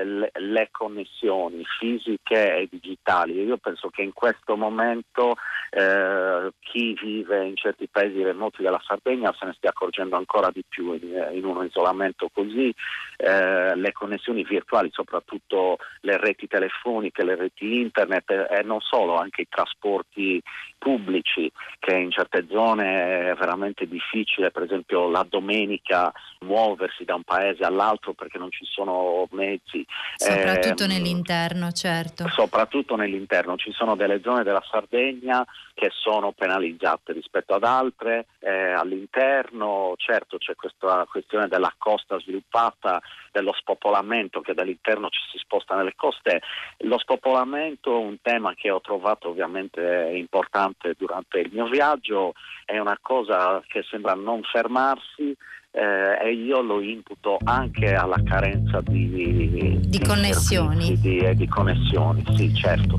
le, 0.03 0.31
le, 0.33 0.67
connessioni 0.71 1.63
fisiche 1.79 2.57
e 2.57 2.67
digitali. 2.69 3.41
Io 3.43 3.57
penso 3.57 3.89
che 3.89 4.03
in 4.03 4.13
questo 4.13 4.55
momento 4.55 5.35
eh, 5.71 6.51
chi 6.59 6.93
vive 7.01 7.45
in 7.45 7.55
certi 7.55 7.87
paesi 7.87 8.21
remoti 8.21 8.61
della 8.61 8.81
Sardegna 8.85 9.33
se 9.37 9.45
ne 9.45 9.53
stia 9.53 9.69
accorgendo 9.69 10.15
ancora 10.17 10.51
di 10.51 10.63
più 10.67 10.93
in, 10.93 11.29
in 11.33 11.45
un 11.45 11.65
isolamento 11.65 12.29
così. 12.31 12.73
Eh, 13.17 13.75
le 13.75 13.91
connessioni 13.91 14.43
virtuali, 14.43 14.89
soprattutto 14.91 15.77
le 16.01 16.17
reti 16.17 16.47
telefoniche, 16.47 17.23
le 17.23 17.35
reti 17.35 17.81
internet 17.81 18.29
e 18.29 18.61
non 18.63 18.81
solo, 18.81 19.15
anche 19.15 19.41
i 19.41 19.47
trasporti 19.49 20.41
pubblici 20.77 21.51
che 21.79 21.95
in 21.95 22.11
certe 22.11 22.45
zone 22.49 23.31
è 23.31 23.33
veramente 23.33 23.87
difficile, 23.87 24.51
per 24.51 24.63
esempio 24.63 25.09
la 25.09 25.25
domenica 25.27 26.11
muoversi 26.41 27.03
da 27.05 27.15
un 27.15 27.23
paese 27.23 27.63
all'altro 27.63 27.94
perché 28.13 28.37
non 28.37 28.51
ci 28.51 28.65
sono 28.65 29.27
mezzi. 29.31 29.85
Soprattutto 30.15 30.83
eh, 30.83 30.87
nell'interno, 30.87 31.71
certo. 31.71 32.27
Soprattutto 32.29 32.95
nell'interno, 32.95 33.55
ci 33.55 33.71
sono 33.71 33.95
delle 33.95 34.21
zone 34.21 34.43
della 34.43 34.63
Sardegna 34.69 35.45
che 35.73 35.89
sono 35.91 36.31
penalizzate 36.31 37.13
rispetto 37.13 37.53
ad 37.53 37.63
altre, 37.63 38.27
eh, 38.39 38.71
all'interno 38.71 39.93
certo 39.97 40.37
c'è 40.37 40.55
questa 40.55 41.05
questione 41.09 41.47
della 41.47 41.73
costa 41.77 42.19
sviluppata, 42.19 43.01
dello 43.35 43.53
spopolamento 43.53 44.39
che 44.39 44.53
dall'interno 44.53 45.09
ci 45.09 45.19
si 45.29 45.37
sposta 45.37 45.75
nelle 45.75 45.93
coste, 45.97 46.41
lo 46.79 46.97
spopolamento 46.97 47.91
è 47.91 48.01
un 48.01 48.17
tema 48.21 48.53
che 48.53 48.71
ho 48.71 48.79
trovato 48.79 49.27
ovviamente 49.27 50.11
importante 50.13 50.95
durante 50.97 51.39
il 51.39 51.49
mio 51.51 51.67
viaggio, 51.67 52.33
è 52.63 52.77
una 52.79 52.97
cosa 53.01 53.61
che 53.67 53.83
sembra 53.89 54.13
non 54.13 54.41
fermarsi 54.43 55.35
eh, 55.75 56.27
e 56.27 56.33
io 56.33 56.61
lo 56.61 56.81
imputo 56.81 57.37
anche 57.43 57.93
alla 57.93 58.21
carenza 58.23 58.79
di, 58.81 59.09
di, 59.09 59.79
di 59.81 59.99
connessioni. 59.99 60.97
Di, 60.99 61.35
di 61.35 61.47
connessioni, 61.47 62.23
sì 62.35 62.53
certo. 62.53 62.97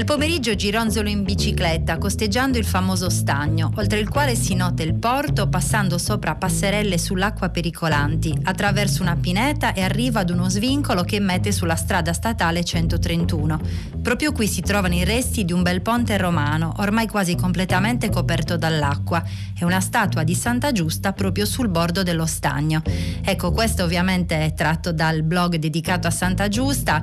Nel 0.00 0.08
pomeriggio 0.08 0.54
gironzolo 0.54 1.10
in 1.10 1.24
bicicletta, 1.24 1.98
costeggiando 1.98 2.56
il 2.56 2.64
famoso 2.64 3.10
stagno, 3.10 3.70
oltre 3.76 3.98
il 3.98 4.08
quale 4.08 4.34
si 4.34 4.54
nota 4.54 4.82
il 4.82 4.94
porto 4.94 5.46
passando 5.50 5.98
sopra 5.98 6.36
passerelle 6.36 6.96
sull'acqua 6.96 7.50
pericolanti, 7.50 8.34
attraverso 8.44 9.02
una 9.02 9.16
pineta 9.16 9.74
e 9.74 9.82
arriva 9.82 10.20
ad 10.20 10.30
uno 10.30 10.48
svincolo 10.48 11.02
che 11.02 11.20
mette 11.20 11.52
sulla 11.52 11.76
strada 11.76 12.14
statale 12.14 12.64
131. 12.64 13.60
Proprio 14.00 14.32
qui 14.32 14.46
si 14.48 14.62
trovano 14.62 14.94
i 14.94 15.04
resti 15.04 15.44
di 15.44 15.52
un 15.52 15.60
bel 15.60 15.82
ponte 15.82 16.16
romano, 16.16 16.72
ormai 16.78 17.06
quasi 17.06 17.36
completamente 17.36 18.08
coperto 18.08 18.56
dall'acqua, 18.56 19.22
e 19.54 19.66
una 19.66 19.80
statua 19.80 20.24
di 20.24 20.34
Santa 20.34 20.72
Giusta 20.72 21.12
proprio 21.12 21.44
sul 21.44 21.68
bordo 21.68 22.02
dello 22.02 22.24
stagno. 22.24 22.80
Ecco, 23.22 23.52
questo 23.52 23.84
ovviamente 23.84 24.46
è 24.46 24.54
tratto 24.54 24.92
dal 24.92 25.22
blog 25.22 25.56
dedicato 25.56 26.06
a 26.06 26.10
Santa 26.10 26.48
Giusta. 26.48 27.02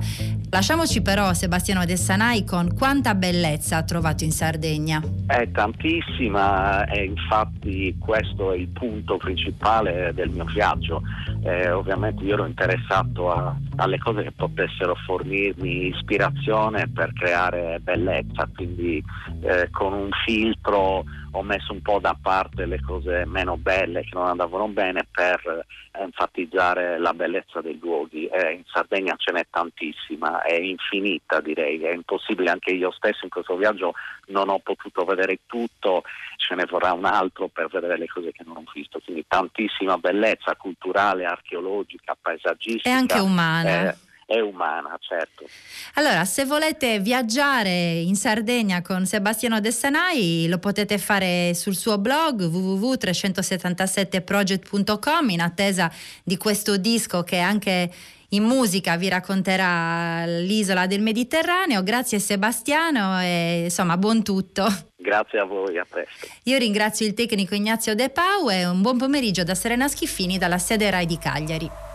Lasciamoci 0.50 1.02
però 1.02 1.32
Sebastiano 1.34 1.84
De 1.84 1.96
Sanai 1.96 2.42
con 2.42 2.74
quanta 2.88 3.14
bellezza 3.14 3.76
ha 3.76 3.82
trovato 3.82 4.24
in 4.24 4.30
Sardegna? 4.30 5.02
È 5.26 5.50
tantissima 5.50 6.86
e 6.86 7.04
infatti 7.04 7.94
questo 7.98 8.52
è 8.52 8.56
il 8.56 8.68
punto 8.68 9.18
principale 9.18 10.12
del 10.14 10.30
mio 10.30 10.46
viaggio. 10.46 11.02
Eh, 11.42 11.70
ovviamente 11.70 12.24
io 12.24 12.32
ero 12.32 12.46
interessato 12.46 13.30
a, 13.30 13.54
alle 13.76 13.98
cose 13.98 14.22
che 14.22 14.32
potessero 14.32 14.94
fornirmi 15.04 15.88
ispirazione 15.88 16.88
per 16.88 17.12
creare 17.12 17.78
bellezza, 17.82 18.48
quindi 18.54 19.04
eh, 19.42 19.68
con 19.70 19.92
un 19.92 20.08
filtro 20.24 21.04
ho 21.32 21.42
messo 21.42 21.72
un 21.72 21.82
po' 21.82 21.98
da 21.98 22.16
parte 22.20 22.66
le 22.66 22.80
cose 22.80 23.24
meno 23.26 23.56
belle 23.56 24.02
che 24.02 24.10
non 24.12 24.26
andavano 24.26 24.68
bene 24.68 25.06
per 25.10 25.66
enfatizzare 25.92 26.98
la 26.98 27.12
bellezza 27.12 27.60
dei 27.60 27.78
luoghi. 27.78 28.26
Eh, 28.26 28.52
in 28.52 28.62
Sardegna 28.66 29.14
ce 29.16 29.32
n'è 29.32 29.46
tantissima, 29.50 30.42
è 30.42 30.54
infinita 30.54 31.40
direi, 31.40 31.80
è 31.82 31.92
impossibile 31.92 32.50
anche 32.50 32.70
io 32.70 32.90
stesso 32.92 33.24
in 33.24 33.30
questo 33.30 33.56
viaggio 33.56 33.94
non 34.28 34.48
ho 34.48 34.58
potuto 34.58 35.04
vedere 35.04 35.40
tutto, 35.46 36.02
ce 36.36 36.54
ne 36.54 36.64
vorrà 36.64 36.92
un 36.92 37.04
altro 37.04 37.48
per 37.48 37.68
vedere 37.68 37.98
le 37.98 38.06
cose 38.06 38.32
che 38.32 38.44
non 38.46 38.58
ho 38.58 38.64
visto, 38.72 39.00
quindi 39.04 39.24
tantissima 39.26 39.98
bellezza 39.98 40.54
culturale, 40.56 41.24
archeologica, 41.24 42.16
paesaggistica. 42.20 42.88
E 42.88 42.92
anche 42.92 43.18
umana. 43.18 43.90
Eh, 43.90 43.96
è 44.28 44.38
umana, 44.40 44.98
certo. 45.00 45.46
Allora, 45.94 46.26
se 46.26 46.44
volete 46.44 46.98
viaggiare 46.98 47.92
in 47.92 48.14
Sardegna 48.14 48.82
con 48.82 49.06
Sebastiano 49.06 49.58
Dessanai, 49.58 50.48
lo 50.50 50.58
potete 50.58 50.98
fare 50.98 51.54
sul 51.54 51.74
suo 51.74 51.96
blog 51.96 52.42
www.377project.com 52.42 55.30
in 55.30 55.40
attesa 55.40 55.90
di 56.22 56.36
questo 56.36 56.76
disco 56.76 57.22
che 57.22 57.38
anche 57.38 57.90
in 58.32 58.42
musica 58.42 58.98
vi 58.98 59.08
racconterà 59.08 60.26
l'isola 60.26 60.86
del 60.86 61.00
Mediterraneo. 61.00 61.82
Grazie 61.82 62.18
Sebastiano 62.18 63.18
e 63.22 63.62
insomma 63.64 63.96
buon 63.96 64.22
tutto. 64.22 64.66
Grazie 64.94 65.38
a 65.38 65.44
voi, 65.44 65.78
a 65.78 65.86
presto. 65.88 66.26
Io 66.42 66.58
ringrazio 66.58 67.06
il 67.06 67.14
tecnico 67.14 67.54
Ignazio 67.54 67.94
De 67.94 68.10
Pau 68.10 68.50
e 68.50 68.66
un 68.66 68.82
buon 68.82 68.98
pomeriggio 68.98 69.42
da 69.42 69.54
Serena 69.54 69.88
Schiffini 69.88 70.36
dalla 70.36 70.58
sede 70.58 70.90
RAI 70.90 71.06
di 71.06 71.16
Cagliari. 71.16 71.87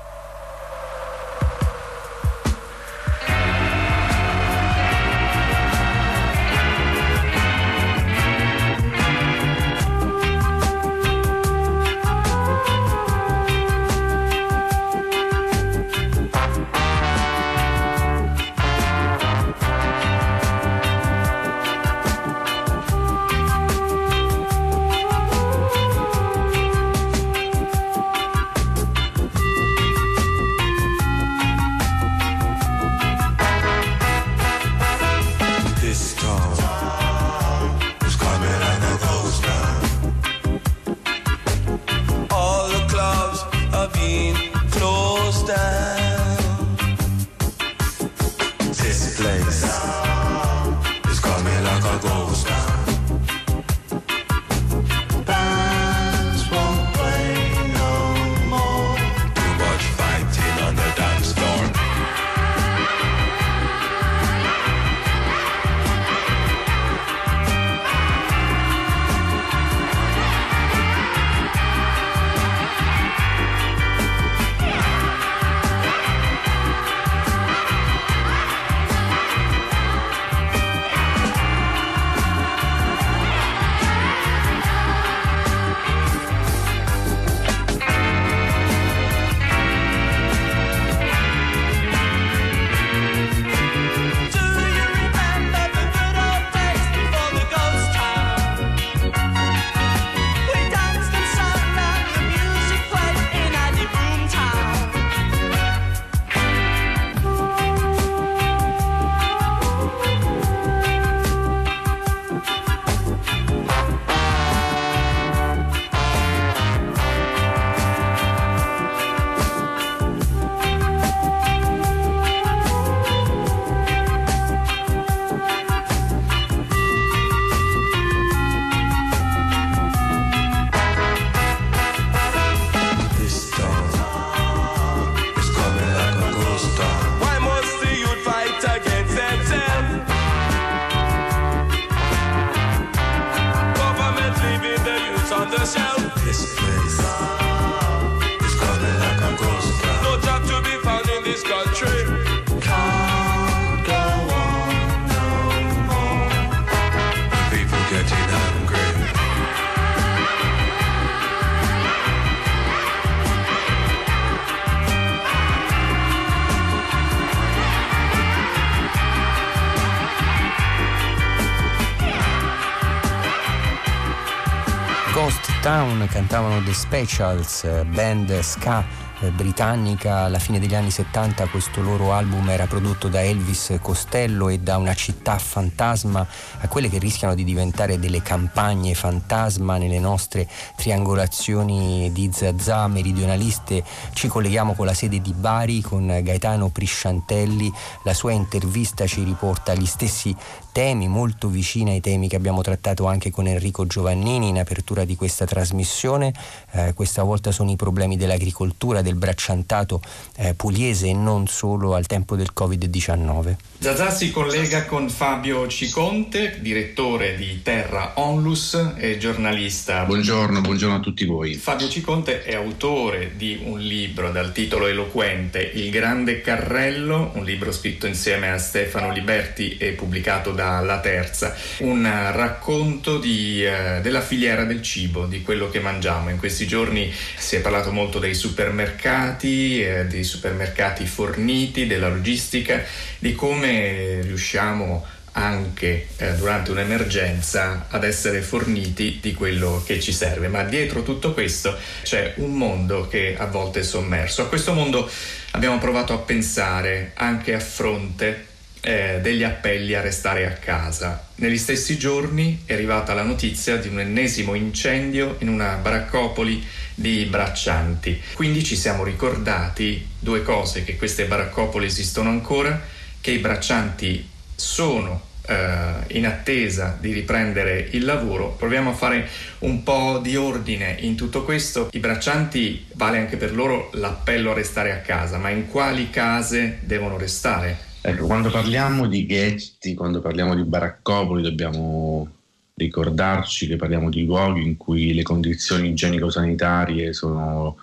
Town 176.04 176.08
cantavano 176.08 176.64
The 176.64 176.74
Specials, 176.74 177.84
band 177.86 178.40
ska 178.40 178.84
eh, 179.22 179.30
britannica. 179.32 180.24
Alla 180.24 180.40
fine 180.40 180.60
degli 180.60 180.76
anni 180.76 180.92
70 180.92 181.48
questo 181.48 181.82
loro 181.82 182.14
album 182.14 182.50
era 182.50 182.68
prodotto 182.68 183.08
da 183.08 183.22
Elvis 183.22 183.78
Costello 183.82 184.50
e 184.50 184.60
da 184.60 184.78
una 184.78 184.94
città 184.94 185.38
fantasma 185.38 186.26
a 186.60 186.68
quelle 186.68 186.90
che 186.90 186.98
rischiano 186.98 187.36
di 187.36 187.44
diventare 187.44 188.00
delle 188.00 188.22
campagne 188.22 188.94
fantasma 188.94 189.78
nelle 189.78 190.00
nostre 190.00 190.48
triangolazioni 190.76 192.12
di 192.12 192.30
zazà 192.34 192.88
meridionaliste. 192.88 193.84
Ci 194.14 194.28
colleghiamo 194.28 194.74
con 194.74 194.86
la 194.86 194.94
sede 194.94 195.22
di 195.22 195.34
Bari 195.34 195.82
con 195.82 196.08
Gaetano 196.08 196.70
Prisciantelli. 196.70 197.72
La 198.04 198.14
sua 198.14 198.32
intervista 198.32 199.06
ci 199.06 199.24
riporta 199.24 199.74
gli 199.74 199.86
stessi 199.86 200.36
temi 200.74 201.08
molto 201.08 201.48
vicini 201.48 201.92
ai 201.92 202.02
temi 202.02 202.28
che 202.28 202.36
abbiamo 202.36 202.62
trattato 202.62 203.06
anche 203.06 203.30
con 203.30 203.48
Enrico 203.48 203.86
Giovannini 203.86 204.50
in 204.50 204.58
apertura 204.58 205.06
di 205.06 205.16
questa 205.16 205.46
trasmissione. 205.46 206.34
Eh, 206.72 206.94
questa 206.96 207.22
volta 207.22 207.52
sono 207.52 207.72
i 207.72 207.76
problemi 207.76 208.18
dell'agricoltura, 208.18 209.04
del 209.04 209.16
bracciantato 209.16 210.02
eh, 210.36 210.56
pugliese 210.56 211.08
e 211.08 211.14
non 211.14 211.48
solo 211.48 211.94
al 211.94 212.08
tempo 212.08 212.36
del 212.36 212.50
Covid-19. 212.58 213.56
Zazà 213.78 214.10
si 214.10 214.32
collega 214.32 214.86
con 214.86 215.10
Fabio 215.10 215.68
Ciconte, 215.68 216.58
direttore 216.60 217.36
di 217.36 217.62
Terra 217.62 218.14
Onlus 218.16 218.94
e 218.98 219.18
giornalista. 219.18 220.06
Buongiorno, 220.06 220.62
buongiorno 220.62 220.96
a 220.96 221.00
tutti 221.00 221.26
voi. 221.26 221.54
Fabio 221.54 221.88
Ciconte 221.88 222.44
è 222.44 222.56
autore 222.56 223.34
di 223.38 223.62
un 223.64 223.80
libro 223.80 224.32
dal 224.32 224.52
titolo 224.52 224.88
eloquente 224.88 225.62
Il 225.62 225.92
Grande 225.92 226.42
Carrello, 226.42 227.32
un 227.36 227.44
libro 227.44 227.72
scritto 227.72 228.08
insieme 228.08 228.50
a 228.50 228.58
Stefano 228.58 229.12
Liberti 229.12 229.78
e 229.78 229.92
pubblicato 229.92 230.52
da 230.52 230.63
La 230.82 231.00
Terza, 231.00 231.56
un 231.80 232.04
racconto 232.04 233.18
di, 233.18 233.66
eh, 233.66 234.00
della 234.02 234.22
filiera 234.22 234.64
del 234.64 234.82
cibo, 234.82 235.26
di 235.26 235.42
quello 235.42 235.70
che 235.70 235.80
mangiamo. 235.80 236.30
In 236.30 236.38
questi 236.38 236.68
giorni 236.68 237.12
si 237.38 237.56
è 237.56 237.62
parlato 237.62 237.92
molto 237.92 238.20
dei 238.20 238.34
supermercati, 238.34 239.84
eh, 239.84 240.06
dei 240.06 240.24
supermercati 240.24 241.06
forniti, 241.06 241.88
della 241.88 242.10
logistica, 242.10 242.84
di 243.20 243.34
come 243.34 244.22
riusciamo 244.22 245.06
anche 245.34 246.08
eh, 246.18 246.34
durante 246.34 246.72
un'emergenza 246.72 247.88
ad 247.90 248.04
essere 248.04 248.42
forniti 248.42 249.20
di 249.22 249.34
quello 249.34 249.82
che 249.86 250.00
ci 250.00 250.12
serve. 250.12 250.48
Ma 250.48 250.64
dietro 250.64 251.04
tutto 251.04 251.34
questo 251.34 251.76
c'è 252.04 252.34
un 252.38 252.54
mondo 252.54 253.08
che 253.08 253.36
a 253.38 253.46
volte 253.46 253.80
è 253.80 253.84
sommerso. 253.84 254.44
A 254.44 254.48
questo 254.48 254.74
mondo 254.74 255.10
abbiamo 255.52 255.78
provato 255.78 256.14
a 256.14 256.20
pensare 256.20 257.12
anche 257.16 257.54
a 257.54 257.60
fronte 257.60 258.52
eh, 258.86 259.20
degli 259.22 259.44
appelli 259.44 259.96
a 259.96 260.02
restare 260.02 260.46
a 260.46 260.52
casa. 260.52 261.28
Negli 261.36 261.58
stessi 261.58 261.98
giorni 261.98 262.64
è 262.66 262.74
arrivata 262.74 263.14
la 263.14 263.24
notizia 263.24 263.78
di 263.78 263.88
un 263.88 264.02
ennesimo 264.02 264.56
incendio 264.56 265.38
in 265.40 265.48
una 265.48 265.76
baraccopoli 265.76 266.66
di 266.94 267.24
braccianti. 267.26 268.22
Quindi 268.34 268.64
ci 268.64 268.76
siamo 268.76 269.04
ricordati 269.06 270.06
due 270.20 270.44
cose, 270.44 270.84
che 270.84 270.98
queste 270.98 271.26
baraccopoli 271.26 271.86
esistono 271.86 272.30
ancora 272.30 272.80
che 273.22 273.32
i 273.32 273.38
braccianti 273.38 274.30
sono 274.54 275.32
eh, 275.48 275.94
in 276.08 276.26
attesa 276.26 276.98
di 277.00 277.14
riprendere 277.14 277.88
il 277.92 278.04
lavoro. 278.04 278.50
Proviamo 278.50 278.90
a 278.90 278.94
fare 278.94 279.30
un 279.60 279.82
po' 279.84 280.20
di 280.22 280.36
ordine 280.36 280.98
in 281.00 281.16
tutto 281.16 281.46
questo. 281.46 281.88
I 281.94 282.00
braccianti 282.00 282.88
vale 282.96 283.18
anche 283.18 283.38
per 283.38 283.54
loro 283.54 283.90
l'appello 283.94 284.52
a 284.52 284.56
restare 284.56 284.92
a 284.92 284.98
casa, 284.98 285.38
ma 285.38 285.50
in 285.50 285.68
quali 285.68 286.10
case 286.10 286.80
devono 286.82 287.18
restare? 287.18 287.92
Ecco, 288.06 288.26
quando 288.26 288.50
parliamo 288.50 289.08
di 289.08 289.26
ghetti, 289.26 289.94
quando 289.94 290.20
parliamo 290.20 290.56
di 290.56 290.64
baraccopoli, 290.64 291.42
dobbiamo 291.42 292.30
ricordarci 292.74 293.66
che 293.66 293.78
parliamo 293.78 294.10
di 294.10 294.26
luoghi 294.26 294.62
in 294.62 294.76
cui 294.76 295.14
le 295.14 295.22
condizioni 295.22 295.88
igienico-sanitarie 295.88 297.14
sono 297.14 297.78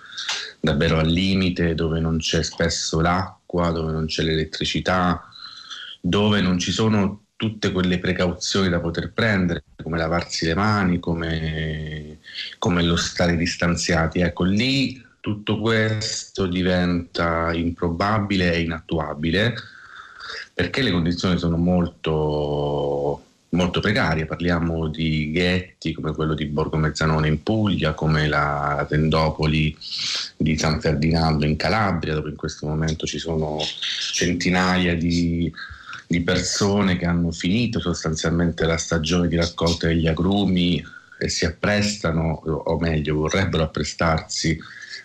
davvero 0.59 0.99
al 0.99 1.07
limite, 1.07 1.73
dove 1.73 1.99
non 1.99 2.19
c'è 2.19 2.43
spesso 2.43 3.01
l'acqua, 3.01 3.71
dove 3.71 3.91
non 3.91 4.05
c'è 4.05 4.21
l'elettricità, 4.21 5.27
dove 5.99 6.39
non 6.39 6.59
ci 6.59 6.71
sono 6.71 7.23
tutte 7.35 7.71
quelle 7.71 7.97
precauzioni 7.97 8.69
da 8.69 8.79
poter 8.79 9.13
prendere, 9.13 9.63
come 9.81 9.97
lavarsi 9.97 10.45
le 10.45 10.53
mani, 10.53 10.99
come, 10.99 12.19
come 12.59 12.83
lo 12.83 12.95
stare 12.95 13.35
distanziati. 13.35 14.19
Ecco, 14.19 14.43
lì 14.43 15.03
tutto 15.19 15.59
questo 15.59 16.45
diventa 16.45 17.51
improbabile 17.53 18.53
e 18.53 18.61
inattuabile 18.61 19.55
perché 20.61 20.83
le 20.83 20.91
condizioni 20.91 21.39
sono 21.39 21.57
molto, 21.57 23.23
molto 23.49 23.79
precarie. 23.79 24.27
Parliamo 24.27 24.89
di 24.89 25.31
ghetti 25.31 25.91
come 25.91 26.13
quello 26.13 26.35
di 26.35 26.45
Borgo 26.45 26.77
Mezzanone 26.77 27.27
in 27.27 27.41
Puglia, 27.41 27.95
come 27.95 28.27
la 28.27 28.85
Tendopoli 28.87 29.75
di 30.37 30.55
San 30.59 30.79
Ferdinando 30.79 31.47
in 31.47 31.55
Calabria, 31.55 32.13
dove 32.13 32.29
in 32.29 32.35
questo 32.35 32.67
momento 32.67 33.07
ci 33.07 33.17
sono 33.17 33.57
centinaia 34.13 34.95
di 34.95 35.51
di 36.05 36.21
persone 36.23 36.97
che 36.97 37.05
hanno 37.05 37.31
finito 37.31 37.79
sostanzialmente 37.79 38.65
la 38.65 38.75
stagione 38.75 39.29
di 39.29 39.37
raccolta 39.37 39.87
degli 39.87 40.07
agrumi 40.07 40.85
e 41.17 41.29
si 41.29 41.45
apprestano, 41.45 42.33
o 42.43 42.77
meglio, 42.79 43.15
vorrebbero 43.15 43.63
apprestarsi 43.63 44.59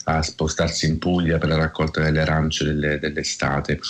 a 0.09 0.23
spostarsi 0.23 0.87
in 0.87 0.99
Puglia 0.99 1.39
per 1.39 1.49
la 1.49 1.57
raccolta 1.57 2.03
delle 2.03 2.21
arance 2.21 2.65
delle, 2.65 2.99
dell'estate. 2.99 3.81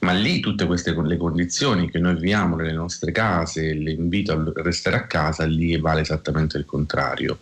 Ma 0.00 0.12
lì 0.12 0.40
tutte 0.40 0.66
queste 0.66 0.94
le 0.94 1.16
condizioni 1.16 1.90
che 1.90 1.98
noi 1.98 2.14
viviamo 2.14 2.56
nelle 2.56 2.72
nostre 2.72 3.12
case, 3.12 3.72
l'invito 3.72 4.32
a 4.32 4.62
restare 4.62 4.96
a 4.96 5.06
casa, 5.06 5.44
lì 5.44 5.78
vale 5.78 6.00
esattamente 6.00 6.56
il 6.56 6.64
contrario 6.64 7.38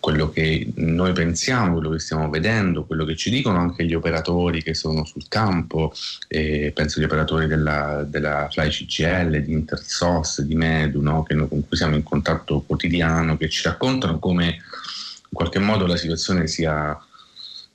quello 0.00 0.30
che 0.30 0.72
noi 0.76 1.12
pensiamo, 1.12 1.74
quello 1.74 1.90
che 1.90 1.98
stiamo 1.98 2.30
vedendo, 2.30 2.86
quello 2.86 3.04
che 3.04 3.14
ci 3.14 3.28
dicono 3.28 3.58
anche 3.58 3.84
gli 3.84 3.92
operatori 3.92 4.62
che 4.62 4.72
sono 4.72 5.04
sul 5.04 5.28
campo, 5.28 5.92
eh, 6.26 6.72
penso 6.74 6.98
agli 6.98 7.04
operatori 7.04 7.46
della, 7.46 8.02
della 8.08 8.48
Fly 8.50 8.70
CGL, 8.70 9.42
di 9.42 9.52
Intersos, 9.52 10.40
di 10.40 10.54
Medu, 10.54 11.02
no? 11.02 11.26
noi, 11.28 11.48
con 11.48 11.68
cui 11.68 11.76
siamo 11.76 11.96
in 11.96 12.02
contatto 12.02 12.62
quotidiano, 12.66 13.36
che 13.36 13.50
ci 13.50 13.62
raccontano 13.62 14.18
come 14.18 14.46
in 14.46 15.36
qualche 15.36 15.58
modo 15.58 15.86
la 15.86 15.96
situazione 15.96 16.46
sia 16.46 16.98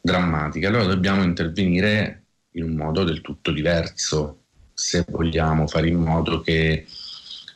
drammatica. 0.06 0.68
Allora 0.68 0.86
dobbiamo 0.86 1.24
intervenire 1.24 2.26
in 2.52 2.64
un 2.64 2.76
modo 2.76 3.04
del 3.04 3.22
tutto 3.22 3.52
diverso 3.52 4.44
se 4.72 5.04
vogliamo 5.10 5.68
fare 5.68 5.88
in 5.88 5.98
modo 5.98 6.42
che 6.42 6.86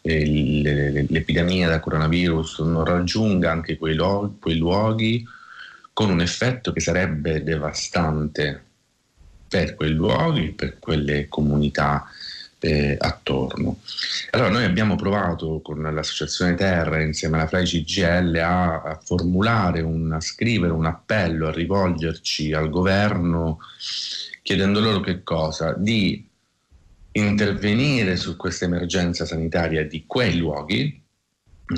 l'epidemia 0.02 1.70
da 1.70 1.80
coronavirus 1.80 2.60
non 2.60 2.84
raggiunga 2.84 3.52
anche 3.52 3.78
quei, 3.78 3.94
luoghi, 3.94 4.38
quei 4.40 4.58
luoghi 4.58 5.24
con 5.94 6.10
un 6.10 6.22
effetto 6.22 6.72
che 6.72 6.80
sarebbe 6.80 7.44
devastante 7.44 8.64
per 9.48 9.76
quei 9.76 9.92
luoghi, 9.92 10.54
per 10.54 10.80
quelle 10.80 11.28
comunità 11.28 12.06
eh, 12.60 12.96
attorno. 13.00 13.80
Allora 14.32 14.50
noi 14.50 14.64
abbiamo 14.64 14.96
provato 14.96 15.62
con 15.62 15.82
l'associazione 15.82 16.56
Terra 16.56 17.02
insieme 17.02 17.38
alla 17.38 17.48
Fly 17.48 17.66
CGL 17.66 18.36
a, 18.36 18.82
a 18.82 19.00
formulare, 19.04 19.82
un, 19.82 20.12
a 20.12 20.20
scrivere 20.20 20.74
un 20.74 20.86
appello, 20.86 21.48
a 21.48 21.52
rivolgerci 21.52 22.54
al 22.54 22.70
governo 22.70 23.60
chiedendo 24.42 24.80
loro 24.80 25.00
che 25.00 25.22
cosa? 25.24 25.74
Di 25.78 26.28
intervenire 27.12 28.16
su 28.16 28.36
questa 28.36 28.66
emergenza 28.66 29.26
sanitaria 29.26 29.86
di 29.86 30.06
quei 30.08 30.38
luoghi 30.38 31.02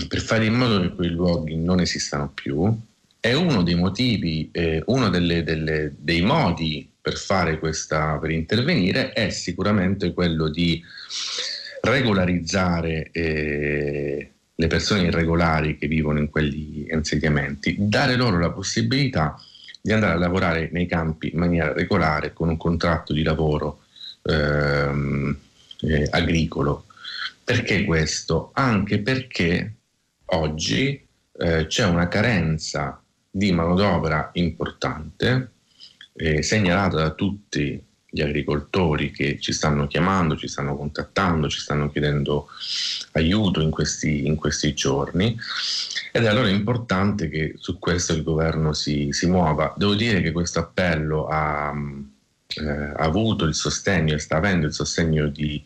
per 0.07 0.21
fare 0.21 0.45
in 0.45 0.53
modo 0.53 0.79
che 0.79 0.93
quei 0.93 1.09
luoghi 1.09 1.57
non 1.57 1.81
esistano 1.81 2.29
più 2.29 2.73
è 3.21 3.33
uno 3.33 3.61
dei 3.61 3.75
motivi, 3.75 4.49
eh, 4.51 4.81
uno 4.87 5.09
delle, 5.09 5.43
delle, 5.43 5.93
dei 5.95 6.21
modi 6.23 6.91
per 6.99 7.15
fare 7.15 7.59
questa, 7.59 8.17
per 8.17 8.31
intervenire 8.31 9.13
è 9.13 9.29
sicuramente 9.29 10.11
quello 10.11 10.49
di 10.49 10.83
regolarizzare 11.81 13.09
eh, 13.11 14.31
le 14.55 14.67
persone 14.67 15.03
irregolari 15.03 15.77
che 15.77 15.87
vivono 15.87 16.17
in 16.17 16.31
quegli 16.31 16.87
insediamenti, 16.89 17.75
dare 17.77 18.15
loro 18.15 18.39
la 18.39 18.51
possibilità 18.51 19.39
di 19.79 19.91
andare 19.91 20.13
a 20.13 20.17
lavorare 20.17 20.69
nei 20.71 20.87
campi 20.87 21.29
in 21.31 21.39
maniera 21.39 21.73
regolare 21.73 22.33
con 22.33 22.49
un 22.49 22.57
contratto 22.57 23.13
di 23.13 23.21
lavoro 23.21 23.83
ehm, 24.23 25.37
eh, 25.81 26.07
agricolo. 26.09 26.85
Perché 27.43 27.83
questo? 27.83 28.49
Anche 28.53 28.99
perché 28.99 29.73
oggi 30.25 31.07
eh, 31.37 31.65
c'è 31.67 31.85
una 31.85 32.07
carenza 32.07 33.00
di 33.31 33.51
manodopera 33.53 34.29
importante, 34.33 35.51
eh, 36.13 36.43
segnalata 36.43 36.97
da 36.97 37.11
tutti 37.11 37.81
gli 38.13 38.21
agricoltori 38.21 39.09
che 39.11 39.39
ci 39.39 39.53
stanno 39.53 39.87
chiamando, 39.87 40.35
ci 40.35 40.49
stanno 40.49 40.75
contattando, 40.75 41.47
ci 41.47 41.59
stanno 41.59 41.89
chiedendo 41.89 42.49
aiuto 43.13 43.61
in 43.61 43.71
questi, 43.71 44.27
in 44.27 44.35
questi 44.35 44.73
giorni 44.73 45.37
ed 46.11 46.25
è 46.25 46.27
allora 46.27 46.49
importante 46.49 47.29
che 47.29 47.53
su 47.55 47.79
questo 47.79 48.11
il 48.11 48.23
governo 48.23 48.73
si, 48.73 49.09
si 49.11 49.27
muova. 49.27 49.73
Devo 49.77 49.95
dire 49.95 50.21
che 50.21 50.33
questo 50.33 50.59
appello 50.59 51.27
a, 51.27 51.73
eh, 52.55 52.91
avuto 52.95 53.45
il 53.45 53.55
sostegno 53.55 54.15
e 54.15 54.19
sta 54.19 54.37
avendo 54.37 54.65
il 54.67 54.73
sostegno 54.73 55.27
di 55.27 55.63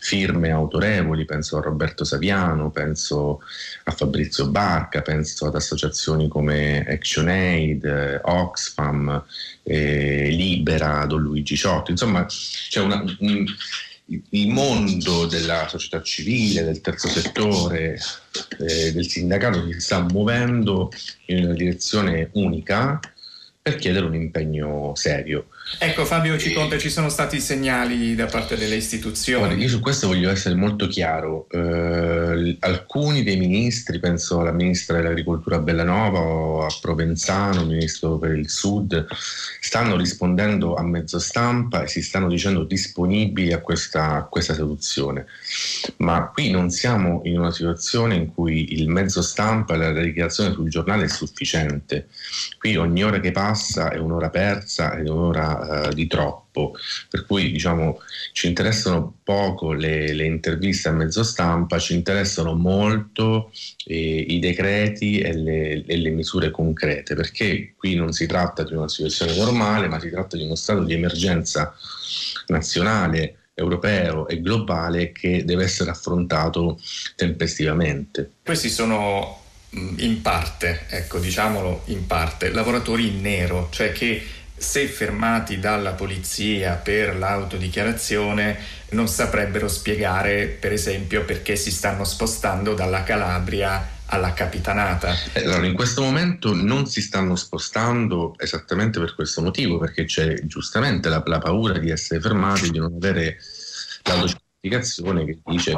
firme 0.00 0.50
autorevoli, 0.50 1.24
penso 1.24 1.58
a 1.58 1.60
Roberto 1.60 2.04
Saviano, 2.04 2.70
penso 2.70 3.40
a 3.84 3.90
Fabrizio 3.92 4.48
Barca, 4.48 5.02
penso 5.02 5.46
ad 5.46 5.54
associazioni 5.54 6.28
come 6.28 6.84
ActionAid, 6.86 7.84
eh, 7.84 8.20
Oxfam, 8.22 9.24
eh, 9.62 10.28
Libera, 10.30 11.06
Don 11.06 11.22
Luigi 11.22 11.56
Ciotti, 11.56 11.92
insomma 11.92 12.26
c'è 12.26 12.80
una, 12.80 13.04
un, 13.20 13.44
il 14.06 14.50
mondo 14.50 15.26
della 15.26 15.66
società 15.68 16.02
civile, 16.02 16.64
del 16.64 16.80
terzo 16.80 17.08
settore, 17.08 17.98
eh, 18.58 18.92
del 18.92 19.08
sindacato 19.08 19.64
si 19.70 19.80
sta 19.80 20.00
muovendo 20.02 20.90
in 21.26 21.44
una 21.44 21.54
direzione 21.54 22.28
unica 22.32 23.00
per 23.62 23.76
chiedere 23.76 24.04
un 24.04 24.14
impegno 24.14 24.92
serio. 24.94 25.46
Ecco 25.78 26.04
Fabio 26.04 26.36
Ciconte, 26.36 26.78
ci 26.78 26.90
sono 26.90 27.08
stati 27.08 27.40
segnali 27.40 28.14
da 28.14 28.26
parte 28.26 28.54
delle 28.56 28.76
istituzioni? 28.76 29.56
Io 29.56 29.68
su 29.68 29.80
questo 29.80 30.08
voglio 30.08 30.30
essere 30.30 30.54
molto 30.54 30.86
chiaro. 30.86 31.46
Eh, 31.48 32.56
alcuni 32.60 33.22
dei 33.22 33.38
ministri, 33.38 33.98
penso 33.98 34.40
alla 34.40 34.52
ministra 34.52 34.98
dell'agricoltura 34.98 35.58
Bellanova 35.58 36.20
o 36.20 36.64
a 36.64 36.68
Provenzano, 36.80 37.64
ministro 37.64 38.18
per 38.18 38.32
il 38.32 38.50
Sud, 38.50 39.06
stanno 39.60 39.96
rispondendo 39.96 40.74
a 40.74 40.82
mezzo 40.82 41.18
stampa 41.18 41.82
e 41.82 41.88
si 41.88 42.02
stanno 42.02 42.28
dicendo 42.28 42.64
disponibili 42.64 43.52
a 43.54 43.60
questa, 43.60 44.16
a 44.16 44.24
questa 44.24 44.52
soluzione. 44.52 45.26
Ma 45.96 46.30
qui 46.32 46.50
non 46.50 46.68
siamo 46.68 47.22
in 47.24 47.38
una 47.38 47.50
situazione 47.50 48.16
in 48.16 48.34
cui 48.34 48.74
il 48.74 48.88
mezzo 48.88 49.22
stampa 49.22 49.74
e 49.74 49.78
la 49.78 49.92
dichiarazione 49.92 50.52
sul 50.52 50.68
giornale 50.68 51.04
è 51.04 51.08
sufficiente. 51.08 52.08
Qui 52.58 52.76
ogni 52.76 53.02
ora 53.02 53.18
che 53.18 53.32
passa 53.32 53.90
è 53.90 53.96
un'ora 53.96 54.28
persa 54.28 54.94
ed 54.96 55.06
è 55.06 55.10
un'ora 55.10 55.53
eh, 55.62 55.94
di 55.94 56.06
troppo, 56.06 56.74
per 57.08 57.26
cui 57.26 57.50
diciamo 57.50 58.00
ci 58.32 58.46
interessano 58.46 59.14
poco 59.22 59.72
le, 59.72 60.12
le 60.12 60.24
interviste 60.24 60.88
a 60.88 60.92
mezzo 60.92 61.22
stampa, 61.22 61.78
ci 61.78 61.94
interessano 61.94 62.54
molto 62.54 63.50
eh, 63.86 64.24
i 64.28 64.38
decreti 64.38 65.18
e 65.18 65.34
le, 65.34 65.84
e 65.84 65.96
le 65.96 66.10
misure 66.10 66.50
concrete, 66.50 67.14
perché 67.14 67.74
qui 67.76 67.94
non 67.94 68.12
si 68.12 68.26
tratta 68.26 68.62
di 68.64 68.74
una 68.74 68.88
situazione 68.88 69.36
normale, 69.36 69.88
ma 69.88 70.00
si 70.00 70.10
tratta 70.10 70.36
di 70.36 70.44
uno 70.44 70.54
stato 70.54 70.84
di 70.84 70.94
emergenza 70.94 71.74
nazionale 72.46 73.38
europeo 73.54 74.26
e 74.26 74.40
globale 74.40 75.12
che 75.12 75.44
deve 75.44 75.64
essere 75.64 75.90
affrontato 75.90 76.78
tempestivamente. 77.14 78.32
Questi 78.42 78.68
sono 78.68 79.42
in 79.98 80.20
parte, 80.22 80.86
ecco 80.88 81.18
diciamolo 81.18 81.82
in 81.86 82.06
parte, 82.06 82.50
lavoratori 82.50 83.08
in 83.08 83.20
nero, 83.20 83.68
cioè 83.70 83.92
che 83.92 84.22
se 84.56 84.86
fermati 84.86 85.58
dalla 85.58 85.92
polizia 85.92 86.74
per 86.74 87.16
l'autodichiarazione 87.16 88.56
non 88.90 89.08
saprebbero 89.08 89.68
spiegare 89.68 90.46
per 90.46 90.72
esempio 90.72 91.24
perché 91.24 91.56
si 91.56 91.70
stanno 91.70 92.04
spostando 92.04 92.74
dalla 92.74 93.02
Calabria 93.02 93.92
alla 94.06 94.32
capitanata. 94.32 95.14
Eh, 95.32 95.44
allora, 95.44 95.66
in 95.66 95.74
questo 95.74 96.02
momento 96.02 96.54
non 96.54 96.86
si 96.86 97.00
stanno 97.00 97.36
spostando 97.36 98.34
esattamente 98.38 99.00
per 99.00 99.14
questo 99.14 99.42
motivo, 99.42 99.78
perché 99.78 100.04
c'è 100.04 100.44
giustamente 100.44 101.08
la, 101.08 101.22
la 101.24 101.38
paura 101.38 101.78
di 101.78 101.90
essere 101.90 102.20
fermati, 102.20 102.70
di 102.70 102.78
non 102.78 102.94
avere 102.94 103.38
l'autodichiarazione 104.02 105.24
che 105.24 105.38
dice 105.44 105.72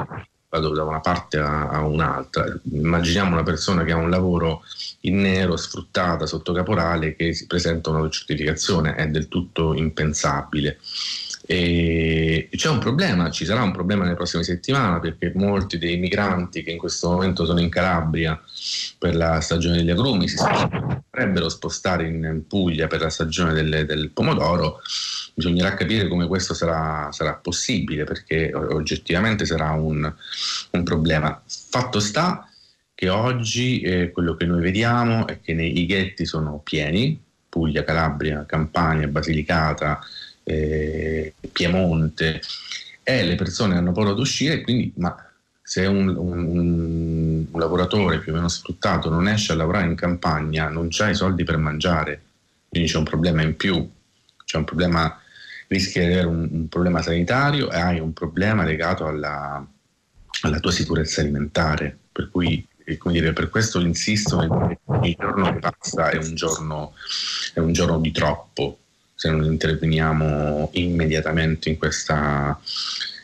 vado 0.49 0.73
da 0.73 0.85
una 0.85 1.01
parte 1.01 1.39
a, 1.39 1.69
a, 1.69 1.81
un'altra. 1.81 2.59
Immaginiamo 2.71 3.33
una 3.33 3.43
persona 3.43 3.85
che 3.85 3.93
ha 3.93 3.97
un 3.97 4.11
lavoro 4.11 4.63
in 5.01 5.21
nero, 5.21 5.57
sfruttata 5.57 6.27
sotto 6.27 6.53
caporale, 6.53 7.17
che 7.17 7.35
si 7.35 7.47
presenta 7.47 7.91
una 7.91 8.09
certificazione, 8.09 8.95
è 8.95 9.09
del 9.09 9.29
tutto 9.29 9.75
impensabile. 9.75 10.79
E 11.49 12.49
c'è 12.51 12.69
un 12.69 12.81
problema, 12.81 13.31
ci 13.31 13.45
sarà 13.45 13.63
un 13.63 13.71
problema 13.71 14.03
nelle 14.03 14.17
prossime 14.17 14.43
settimane 14.43 14.99
perché 14.99 15.31
molti 15.37 15.79
dei 15.79 15.97
migranti 15.97 16.65
che 16.65 16.73
in 16.73 16.79
questo 16.79 17.09
momento 17.09 17.45
sono 17.45 17.61
in 17.61 17.69
Calabria 17.69 18.41
per 18.99 19.15
la 19.15 19.41
stagione 19.41 19.77
degli 19.77 19.91
agrumi 19.91 20.27
si 20.27 20.37
potrebbero 20.37 21.49
spostare 21.49 22.09
in 22.09 22.43
Puglia 22.49 22.89
per 22.89 23.01
la 23.01 23.11
stagione 23.11 23.53
del, 23.53 23.87
del 23.87 24.11
pomodoro. 24.11 24.81
Bisognerà 25.35 25.75
capire 25.75 26.09
come 26.09 26.27
questo 26.27 26.53
sarà, 26.53 27.11
sarà 27.13 27.35
possibile 27.35 28.05
perché 28.05 28.53
oggettivamente 28.53 29.47
sarà 29.47 29.71
un, 29.71 30.13
un 30.71 30.83
problema. 30.83 31.41
Fatto 31.47 32.01
sta 32.01 32.49
che 32.97 33.09
oggi 33.11 33.83
eh, 33.83 34.11
quello 34.11 34.35
che 34.35 34.47
noi 34.47 34.63
vediamo 34.63 35.27
è 35.27 35.41
che 35.41 35.53
nei, 35.53 35.85
ghetti 35.85 36.25
sono 36.25 36.61
pieni, 36.65 37.23
Puglia, 37.47 37.85
Calabria, 37.85 38.47
Campania, 38.47 39.07
Basilicata, 39.07 40.01
eh, 40.47 41.35
Piemonte. 41.53 42.41
E 43.03 43.25
le 43.25 43.35
persone 43.35 43.77
hanno 43.77 43.93
paura 43.93 44.15
di 44.15 44.21
uscire, 44.21 44.63
quindi 44.63 44.93
ma 44.97 45.15
se 45.63 45.87
un, 45.87 46.09
un, 46.09 47.47
un, 47.51 47.61
lavoratore 47.61 48.21
più 48.21 48.33
o 48.33 48.37
meno 48.37 48.49
sfruttato 48.49 49.11
non 49.11 49.29
esce 49.29 49.53
a 49.53 49.57
lavorare 49.57 49.87
in 49.87 49.95
campagna, 49.95 50.69
non 50.69 50.89
ha 50.97 51.09
i 51.09 51.15
soldi 51.15 51.45
per 51.45 51.57
mangiare, 51.57 52.21
quindi 52.69 52.89
c'è 52.89 52.99
un 52.99 53.05
problema 53.05 53.43
in 53.43 53.57
più, 53.57 53.89
c'è 54.45 54.59
un 54.59 54.65
problema, 54.65 55.21
rischi 55.69 55.99
di 55.99 56.05
avere 56.05 56.27
un, 56.27 56.49
un 56.51 56.69
problema 56.69 57.03
sanitario 57.03 57.71
e 57.71 57.79
hai 57.79 57.99
un 57.99 58.13
problema 58.13 58.65
legato 58.65 59.07
alla, 59.07 59.65
alla 60.43 60.61
tua 60.61 60.73
sicurezza 60.73 61.21
alimentare, 61.21 61.97
per 62.13 62.29
cui 62.31 62.65
dire, 62.85 63.33
per 63.33 63.51
questo 63.51 63.81
insisto 63.81 64.79
ogni 64.85 65.17
giorno 65.19 65.53
che 65.53 65.59
passa 65.59 66.11
è 66.11 66.17
un 66.17 66.35
giorno, 66.35 66.93
è 67.55 67.59
un 67.59 67.73
giorno 67.73 67.99
di 67.99 68.13
troppo 68.13 68.79
se 69.17 69.31
non 69.31 69.45
interveniamo 69.45 70.69
immediatamente 70.75 71.71
in 71.71 71.79
questa 71.79 72.61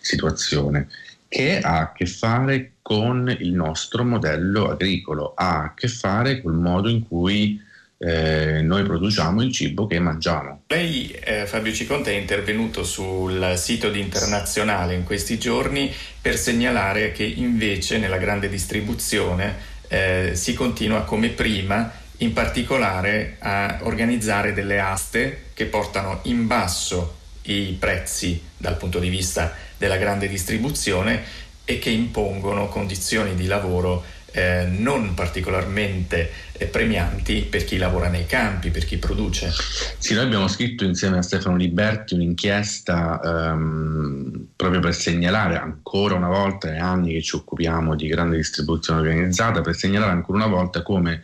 situazione, 0.00 0.88
che 1.28 1.60
ha 1.60 1.80
a 1.80 1.92
che 1.92 2.06
fare 2.06 2.72
con 2.82 3.34
il 3.38 3.52
nostro 3.52 4.02
modello 4.02 4.70
agricolo, 4.70 5.34
ha 5.36 5.64
a 5.64 5.74
che 5.74 5.88
fare 5.88 6.40
col 6.40 6.54
modo 6.54 6.88
in 6.88 7.06
cui 7.06 7.60
eh, 7.98 8.62
noi 8.62 8.82
produciamo 8.82 9.42
il 9.42 9.52
cibo 9.52 9.86
che 9.86 10.00
mangiamo. 10.00 10.62
Lei, 10.66 11.10
eh, 11.10 11.46
Fabio 11.46 11.72
Ciconte, 11.72 12.10
è 12.10 12.16
intervenuto 12.16 12.82
sul 12.82 13.52
sito 13.56 13.90
di 13.90 14.00
Internazionale 14.00 14.94
in 14.94 15.04
questi 15.04 15.38
giorni 15.38 15.92
per 16.20 16.36
segnalare 16.36 17.12
che 17.12 17.24
invece 17.24 17.98
nella 17.98 18.18
grande 18.18 18.48
distribuzione 18.48 19.70
eh, 19.88 20.30
si 20.34 20.54
continua 20.54 21.02
come 21.04 21.28
prima 21.28 22.00
in 22.22 22.32
particolare 22.32 23.36
a 23.40 23.80
organizzare 23.82 24.52
delle 24.52 24.78
aste 24.78 25.46
che 25.54 25.66
portano 25.66 26.20
in 26.22 26.46
basso 26.46 27.18
i 27.42 27.76
prezzi 27.78 28.40
dal 28.56 28.76
punto 28.76 29.00
di 29.00 29.08
vista 29.08 29.54
della 29.76 29.96
grande 29.96 30.28
distribuzione 30.28 31.22
e 31.64 31.78
che 31.78 31.90
impongono 31.90 32.68
condizioni 32.68 33.34
di 33.34 33.46
lavoro 33.46 34.04
eh, 34.32 34.66
non 34.66 35.14
particolarmente 35.14 36.30
eh, 36.52 36.66
premianti 36.66 37.42
per 37.42 37.64
chi 37.64 37.76
lavora 37.76 38.08
nei 38.08 38.26
campi, 38.26 38.70
per 38.70 38.84
chi 38.84 38.96
produce. 38.96 39.52
Sì, 39.98 40.14
noi 40.14 40.24
abbiamo 40.24 40.48
scritto 40.48 40.84
insieme 40.84 41.18
a 41.18 41.22
Stefano 41.22 41.56
Liberti 41.56 42.14
un'inchiesta 42.14 43.20
ehm, 43.22 44.48
proprio 44.56 44.80
per 44.80 44.94
segnalare 44.94 45.56
ancora 45.56 46.14
una 46.14 46.28
volta, 46.28 46.72
è 46.72 46.78
anni 46.78 47.12
che 47.12 47.22
ci 47.22 47.36
occupiamo 47.36 47.94
di 47.94 48.08
grande 48.08 48.36
distribuzione 48.36 49.00
organizzata, 49.00 49.60
per 49.60 49.74
segnalare 49.74 50.12
ancora 50.12 50.38
una 50.38 50.54
volta 50.54 50.82
come 50.82 51.22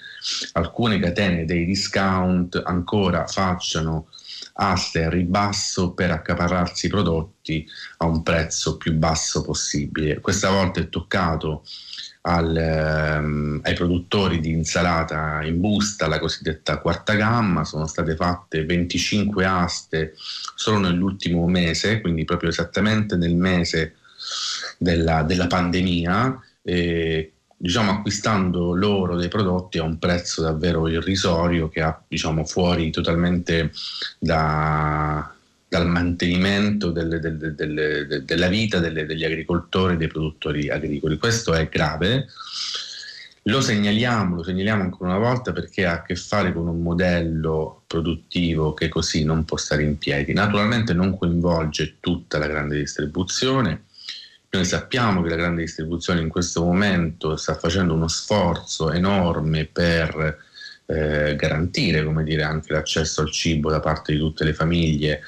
alcune 0.52 0.98
catene 0.98 1.44
dei 1.44 1.64
discount 1.64 2.60
ancora 2.64 3.26
facciano 3.26 4.08
aste 4.60 5.04
a 5.04 5.10
ribasso 5.10 5.92
per 5.92 6.10
accaparrarsi 6.10 6.86
i 6.86 6.88
prodotti 6.88 7.66
a 7.98 8.06
un 8.06 8.22
prezzo 8.22 8.76
più 8.76 8.92
basso 8.94 9.42
possibile. 9.42 10.20
Questa 10.20 10.50
volta 10.50 10.80
è 10.80 10.88
toccato 10.88 11.64
al, 12.28 12.54
ehm, 12.54 13.60
ai 13.62 13.74
produttori 13.74 14.38
di 14.38 14.50
insalata 14.50 15.42
in 15.42 15.60
busta, 15.60 16.06
la 16.06 16.18
cosiddetta 16.18 16.78
quarta 16.78 17.14
gamma, 17.14 17.64
sono 17.64 17.86
state 17.86 18.14
fatte 18.14 18.66
25 18.66 19.44
aste 19.46 20.14
solo 20.54 20.78
nell'ultimo 20.78 21.46
mese, 21.46 22.00
quindi 22.02 22.24
proprio 22.24 22.50
esattamente 22.50 23.16
nel 23.16 23.34
mese 23.34 23.94
della, 24.76 25.22
della 25.22 25.46
pandemia, 25.46 26.38
eh, 26.62 27.32
diciamo 27.56 27.92
acquistando 27.92 28.74
loro 28.74 29.16
dei 29.16 29.28
prodotti 29.28 29.78
a 29.78 29.82
un 29.82 29.98
prezzo 29.98 30.42
davvero 30.42 30.86
irrisorio 30.86 31.68
che 31.68 31.80
ha 31.80 31.98
diciamo 32.06 32.44
fuori 32.44 32.90
totalmente 32.90 33.72
da, 34.18 35.32
dal 35.68 35.86
mantenimento 35.86 36.90
delle, 36.90 37.20
delle, 37.20 37.54
delle, 37.54 38.24
della 38.24 38.48
vita 38.48 38.78
degli 38.78 39.24
agricoltori 39.24 39.94
e 39.94 39.96
dei 39.98 40.06
produttori 40.08 40.70
agricoli. 40.70 41.18
Questo 41.18 41.52
è 41.52 41.68
grave. 41.68 42.26
Lo 43.42 43.60
segnaliamo, 43.60 44.36
lo 44.36 44.42
segnaliamo 44.42 44.82
ancora 44.82 45.10
una 45.14 45.26
volta 45.26 45.52
perché 45.52 45.86
ha 45.86 45.92
a 45.92 46.02
che 46.02 46.16
fare 46.16 46.52
con 46.52 46.66
un 46.66 46.82
modello 46.82 47.82
produttivo 47.86 48.74
che 48.74 48.88
così 48.88 49.24
non 49.24 49.44
può 49.44 49.56
stare 49.56 49.82
in 49.82 49.98
piedi. 49.98 50.32
Naturalmente 50.32 50.92
non 50.94 51.16
coinvolge 51.16 51.96
tutta 52.00 52.38
la 52.38 52.46
grande 52.46 52.78
distribuzione. 52.78 53.84
Noi 54.50 54.64
sappiamo 54.64 55.22
che 55.22 55.28
la 55.28 55.36
grande 55.36 55.62
distribuzione 55.62 56.20
in 56.20 56.28
questo 56.28 56.62
momento 56.62 57.36
sta 57.36 57.54
facendo 57.54 57.92
uno 57.92 58.08
sforzo 58.08 58.90
enorme 58.90 59.66
per 59.66 60.46
eh, 60.86 61.36
garantire 61.36 62.02
dire, 62.24 62.42
anche 62.42 62.72
l'accesso 62.72 63.20
al 63.20 63.30
cibo 63.30 63.70
da 63.70 63.80
parte 63.80 64.12
di 64.12 64.18
tutte 64.18 64.44
le 64.44 64.54
famiglie 64.54 65.20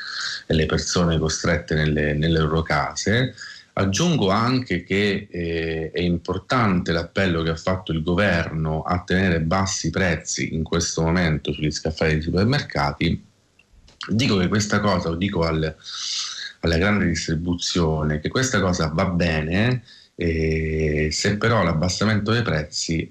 le 0.46 0.66
persone 0.66 1.18
costrette 1.18 1.74
nelle, 1.74 2.14
nelle 2.14 2.38
loro 2.38 2.62
case. 2.62 3.34
Aggiungo 3.72 4.30
anche 4.30 4.82
che 4.82 5.28
eh, 5.30 5.90
è 5.92 6.00
importante 6.00 6.92
l'appello 6.92 7.42
che 7.42 7.50
ha 7.50 7.56
fatto 7.56 7.92
il 7.92 8.02
governo 8.02 8.82
a 8.82 9.02
tenere 9.04 9.40
bassi 9.40 9.86
i 9.86 9.90
prezzi 9.90 10.54
in 10.54 10.64
questo 10.64 11.02
momento 11.02 11.52
sugli 11.52 11.70
scaffali 11.70 12.14
dei 12.14 12.22
supermercati. 12.22 13.24
Dico 14.08 14.36
che 14.36 14.48
questa 14.48 14.80
cosa, 14.80 15.08
lo 15.08 15.16
dico 15.16 15.44
al, 15.44 15.74
alla 16.60 16.76
grande 16.78 17.06
distribuzione, 17.06 18.20
che 18.20 18.28
questa 18.28 18.60
cosa 18.60 18.88
va 18.92 19.06
bene 19.06 19.82
eh, 20.20 21.08
se 21.10 21.38
però 21.38 21.62
l'abbassamento 21.62 22.32
dei 22.32 22.42
prezzi 22.42 23.10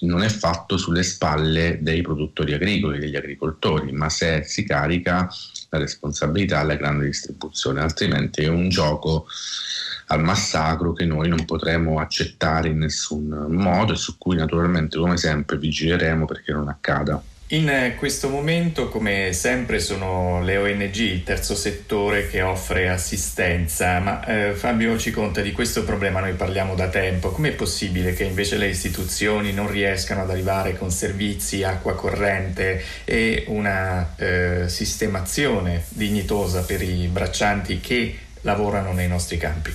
non 0.00 0.22
è 0.22 0.28
fatto 0.28 0.76
sulle 0.76 1.04
spalle 1.04 1.78
dei 1.80 2.02
produttori 2.02 2.54
agricoli, 2.54 2.98
degli 2.98 3.14
agricoltori, 3.14 3.92
ma 3.92 4.08
se 4.08 4.42
si 4.44 4.64
carica 4.64 5.30
la 5.74 5.80
responsabilità 5.80 6.60
alla 6.60 6.76
grande 6.76 7.06
distribuzione, 7.06 7.80
altrimenti 7.80 8.42
è 8.42 8.48
un 8.48 8.68
gioco 8.68 9.26
al 10.08 10.22
massacro 10.22 10.92
che 10.92 11.04
noi 11.04 11.28
non 11.28 11.44
potremo 11.44 11.98
accettare 11.98 12.68
in 12.68 12.78
nessun 12.78 13.46
modo 13.48 13.92
e 13.92 13.96
su 13.96 14.16
cui 14.18 14.36
naturalmente 14.36 14.98
come 14.98 15.16
sempre 15.16 15.58
vigileremo 15.58 16.26
perché 16.26 16.52
non 16.52 16.68
accada. 16.68 17.22
In 17.48 17.92
questo 17.98 18.30
momento, 18.30 18.88
come 18.88 19.34
sempre, 19.34 19.78
sono 19.78 20.42
le 20.42 20.56
ONG, 20.56 20.94
il 20.96 21.24
terzo 21.24 21.54
settore 21.54 22.26
che 22.26 22.40
offre 22.40 22.88
assistenza, 22.88 23.98
ma 23.98 24.24
eh, 24.24 24.52
Fabio 24.54 24.96
ci 24.98 25.10
conta 25.10 25.42
di 25.42 25.52
questo 25.52 25.84
problema, 25.84 26.20
noi 26.20 26.32
parliamo 26.32 26.74
da 26.74 26.88
tempo. 26.88 27.32
Com'è 27.32 27.52
possibile 27.52 28.14
che 28.14 28.24
invece 28.24 28.56
le 28.56 28.68
istituzioni 28.68 29.52
non 29.52 29.70
riescano 29.70 30.22
ad 30.22 30.30
arrivare 30.30 30.74
con 30.78 30.90
servizi, 30.90 31.62
acqua 31.64 31.94
corrente 31.94 32.82
e 33.04 33.44
una 33.48 34.14
eh, 34.16 34.64
sistemazione 34.66 35.84
dignitosa 35.90 36.62
per 36.62 36.80
i 36.80 37.06
braccianti 37.08 37.78
che 37.78 38.18
lavorano 38.44 38.92
nei 38.92 39.08
nostri 39.08 39.36
campi? 39.36 39.72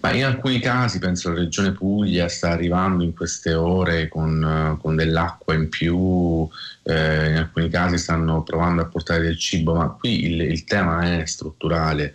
Ma 0.00 0.12
in 0.12 0.24
alcuni 0.24 0.58
casi, 0.58 0.98
penso 0.98 1.28
la 1.28 1.40
Regione 1.40 1.72
Puglia 1.72 2.28
sta 2.28 2.50
arrivando 2.50 3.04
in 3.04 3.14
queste 3.14 3.54
ore 3.54 4.08
con, 4.08 4.78
con 4.80 4.96
dell'acqua 4.96 5.54
in 5.54 5.68
più, 5.68 6.48
eh, 6.82 7.30
in 7.30 7.36
alcuni 7.36 7.68
casi 7.68 7.98
stanno 7.98 8.42
provando 8.42 8.82
a 8.82 8.86
portare 8.86 9.22
del 9.22 9.38
cibo, 9.38 9.74
ma 9.74 9.88
qui 9.90 10.24
il, 10.24 10.40
il 10.40 10.64
tema 10.64 11.20
è 11.20 11.26
strutturale. 11.26 12.14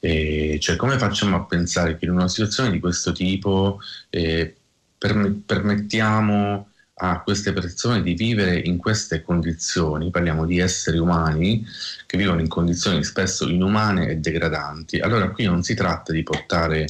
Eh, 0.00 0.58
cioè 0.60 0.76
come 0.76 0.98
facciamo 0.98 1.36
a 1.36 1.44
pensare 1.44 1.96
che 1.96 2.04
in 2.04 2.10
una 2.12 2.28
situazione 2.28 2.70
di 2.70 2.80
questo 2.80 3.12
tipo 3.12 3.80
eh, 4.10 4.54
permettiamo 4.98 6.68
a 6.96 7.22
queste 7.22 7.52
persone 7.52 8.02
di 8.02 8.14
vivere 8.14 8.56
in 8.56 8.76
queste 8.76 9.22
condizioni, 9.22 10.10
parliamo 10.10 10.46
di 10.46 10.58
esseri 10.58 10.98
umani 10.98 11.66
che 12.06 12.16
vivono 12.16 12.40
in 12.40 12.48
condizioni 12.48 13.02
spesso 13.02 13.48
inumane 13.48 14.08
e 14.08 14.16
degradanti. 14.16 15.00
Allora 15.00 15.30
qui 15.30 15.44
non 15.44 15.62
si 15.62 15.74
tratta 15.74 16.12
di 16.12 16.22
portare 16.22 16.86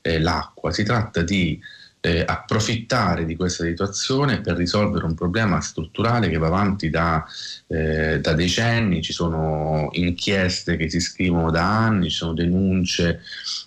eh, 0.00 0.20
l'acqua, 0.20 0.70
si 0.70 0.84
tratta 0.84 1.22
di 1.22 1.60
eh, 2.00 2.22
approfittare 2.24 3.24
di 3.24 3.34
questa 3.34 3.64
situazione 3.64 4.40
per 4.40 4.56
risolvere 4.56 5.04
un 5.04 5.14
problema 5.14 5.60
strutturale 5.60 6.28
che 6.28 6.38
va 6.38 6.46
avanti 6.46 6.90
da, 6.90 7.24
eh, 7.66 8.20
da, 8.20 8.34
decenni, 8.34 9.02
ci 9.02 9.12
sono 9.12 9.88
inchieste 9.92 10.76
che 10.76 10.88
si 10.88 11.00
scrivono 11.00 11.50
da 11.50 11.84
anni, 11.84 12.10
ci 12.10 12.16
sono 12.16 12.34
denunce 12.34 13.20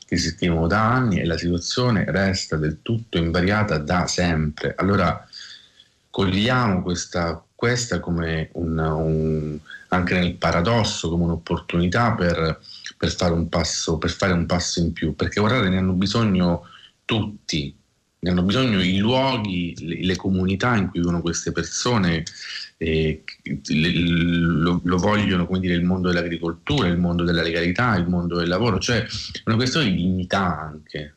che 0.06 0.18
si 0.18 0.30
scrivono 0.30 0.68
da 0.68 0.94
anni 0.94 1.20
e 1.20 1.26
la 1.26 1.38
situazione 1.38 2.06
resta 2.08 2.56
del 2.56 2.80
tutto 2.82 3.18
invariata 3.18 3.78
da 3.78 4.08
sempre. 4.08 4.74
Allora 4.78 5.28
cogliamo 6.12 6.84
questa, 6.84 7.44
questa 7.56 8.00
come 8.00 8.50
un, 8.54 8.78
un, 8.78 9.58
anche 9.88 10.14
nel 10.14 10.36
paradosso, 10.36 11.10
come 11.10 11.24
un'opportunità 11.24 12.14
per, 12.14 12.60
per, 12.98 13.12
fare 13.12 13.34
un 13.34 13.50
passo, 13.50 13.98
per 13.98 14.12
fare 14.12 14.34
un 14.34 14.46
passo 14.46 14.80
in 14.82 14.94
più, 14.94 15.16
perché 15.16 15.40
guardate, 15.40 15.70
ne 15.70 15.78
hanno 15.78 15.94
bisogno 15.94 16.68
tutti, 17.06 17.76
ne 18.20 18.30
hanno 18.30 18.44
bisogno 18.44 18.82
i 18.82 18.98
luoghi, 18.98 19.74
le, 19.80 20.06
le 20.06 20.16
comunità 20.16 20.76
in 20.76 20.90
cui 20.90 21.00
vivono 21.00 21.22
queste 21.22 21.52
persone, 21.52 22.24
eh, 22.78 23.24
le, 23.44 23.92
lo, 23.94 24.82
lo, 24.84 24.98
vogliono 24.98 25.46
come 25.46 25.60
dire, 25.60 25.74
il 25.74 25.84
mondo 25.84 26.10
dell'agricoltura, 26.10 26.88
il 26.88 26.98
mondo 26.98 27.24
della 27.24 27.42
legalità, 27.42 27.96
il 27.96 28.08
mondo 28.08 28.38
del 28.38 28.48
lavoro, 28.48 28.80
cioè 28.80 29.02
è 29.02 29.42
una 29.46 29.56
questione 29.56 29.90
di 29.90 29.96
dignità 29.96 30.60
anche. 30.60 31.16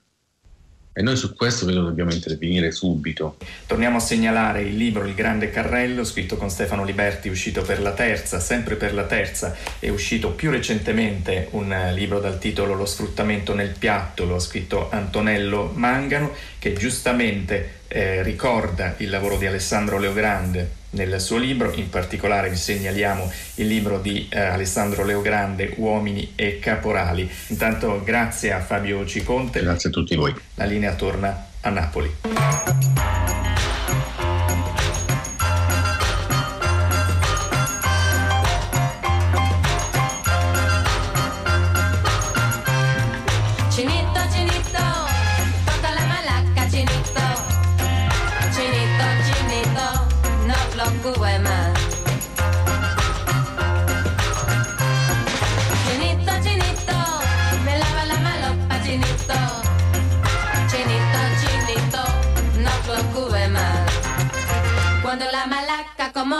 E 0.96 1.02
noi 1.02 1.16
su 1.16 1.34
questo 1.34 1.66
credo 1.66 1.82
dobbiamo 1.82 2.12
intervenire 2.12 2.70
subito. 2.70 3.36
Torniamo 3.66 3.96
a 3.96 4.00
segnalare 4.00 4.62
il 4.62 4.76
libro 4.76 5.04
Il 5.04 5.14
Grande 5.14 5.50
Carrello, 5.50 6.04
scritto 6.04 6.36
con 6.36 6.50
Stefano 6.50 6.84
Liberti, 6.84 7.28
uscito 7.28 7.62
per 7.62 7.82
la 7.82 7.90
terza, 7.90 8.38
sempre 8.38 8.76
per 8.76 8.94
la 8.94 9.02
terza, 9.02 9.56
è 9.80 9.88
uscito 9.88 10.30
più 10.30 10.52
recentemente 10.52 11.48
un 11.50 11.90
libro 11.94 12.20
dal 12.20 12.38
titolo 12.38 12.74
Lo 12.74 12.86
sfruttamento 12.86 13.54
nel 13.54 13.74
piatto, 13.76 14.24
lo 14.24 14.36
ha 14.36 14.40
scritto 14.40 14.88
Antonello 14.88 15.72
Mangano, 15.74 16.32
che 16.60 16.74
giustamente 16.74 17.80
eh, 17.88 18.22
ricorda 18.22 18.94
il 18.98 19.10
lavoro 19.10 19.36
di 19.36 19.46
Alessandro 19.46 19.98
Leogrande 19.98 20.82
nel 20.94 21.20
suo 21.20 21.36
libro, 21.36 21.72
in 21.74 21.90
particolare 21.90 22.48
vi 22.48 22.56
segnaliamo 22.56 23.30
il 23.56 23.66
libro 23.66 23.98
di 23.98 24.26
eh, 24.30 24.40
Alessandro 24.40 25.04
Leogrande, 25.04 25.74
Uomini 25.76 26.32
e 26.34 26.58
Caporali. 26.58 27.28
Intanto 27.48 28.02
grazie 28.02 28.52
a 28.52 28.60
Fabio 28.60 29.04
Ciconte. 29.04 29.60
Grazie 29.60 29.90
a 29.90 29.92
tutti 29.92 30.16
voi. 30.16 30.34
La 30.54 30.64
linea 30.64 30.94
torna 30.94 31.46
a 31.60 31.68
Napoli. 31.70 32.10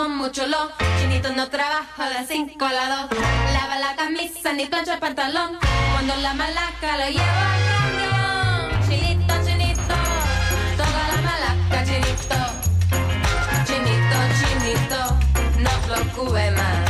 Mucho 0.09 0.47
lo. 0.47 0.71
Chinito 0.99 1.33
no 1.33 1.49
trabaja 1.49 2.11
de 2.11 2.27
5 2.27 2.65
a 2.65 2.73
la 2.73 3.09
2. 3.11 3.19
Lava 3.53 3.79
la 3.79 3.97
camisa 3.97 4.53
ni 4.53 4.67
plancha 4.67 4.95
el 4.95 5.01
pantalón. 5.01 5.59
Cuando 5.93 6.17
la 6.17 6.35
malaca 6.35 6.97
lo 6.99 7.09
lleva 7.11 7.55
al 7.55 7.63
camión. 7.73 8.89
Chinito, 8.89 9.35
chinito, 9.45 9.95
toda 10.77 11.03
la 11.11 11.23
malaca, 11.29 11.85
chinito. 11.85 12.39
Chinito, 13.67 14.17
chinito, 14.41 15.01
no 15.59 15.71
preocupe 15.87 16.51
más. 16.53 16.84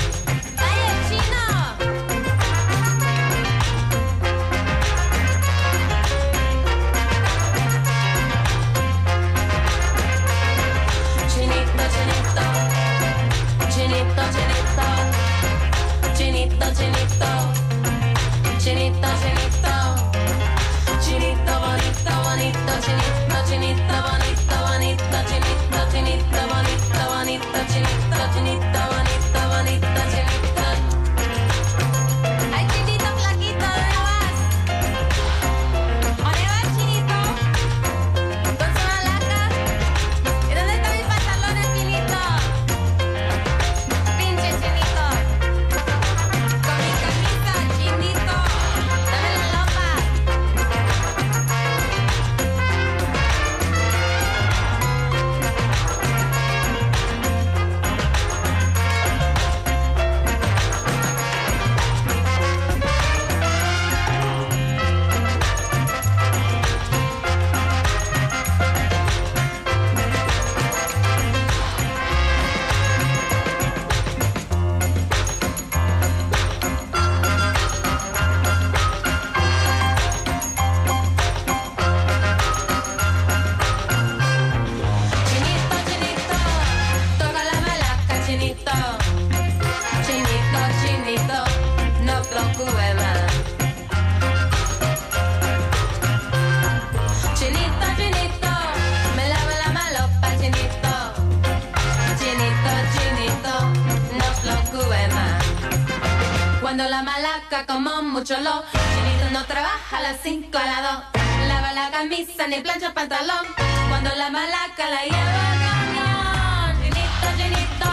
Camisa 112.45 112.49
ni 112.49 112.63
plancha 112.63 112.87
el 112.89 112.93
pantalón. 112.93 113.47
Cuando 113.89 114.11
la 114.17 114.31
malaca 114.31 114.89
la 114.91 115.03
lleva 115.05 115.51
al 115.51 115.59
camión. 115.65 116.83
Chinito, 116.83 117.29
chinito, 117.37 117.91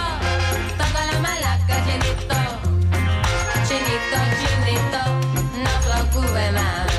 toca 0.77 1.05
la 1.05 1.19
malaca, 1.19 1.75
chinito. 1.85 2.39
Chinito, 3.67 4.17
chinito, 4.39 5.01
no 5.63 5.71
preocupe 5.85 6.51
más. 6.51 6.91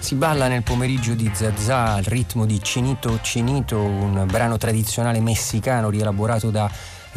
Si 0.00 0.14
balla 0.14 0.48
nel 0.48 0.62
pomeriggio 0.62 1.14
di 1.14 1.30
Zazà 1.32 1.94
al 1.94 2.04
ritmo 2.04 2.44
di 2.44 2.58
Chinito 2.58 3.18
Chinito, 3.22 3.78
un 3.78 4.26
brano 4.26 4.58
tradizionale 4.58 5.20
messicano 5.20 5.88
rielaborato 5.88 6.50
da 6.50 6.70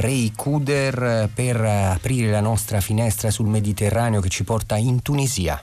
Ray 0.06 0.34
Kuder 0.36 1.32
per 1.34 1.60
aprire 1.60 2.30
la 2.30 2.40
nostra 2.40 2.80
finestra 2.80 3.32
sul 3.32 3.48
Mediterraneo 3.48 4.22
che 4.22 4.30
ci 4.30 4.44
porta 4.44 4.76
in 4.76 5.02
Tunisia. 5.02 5.60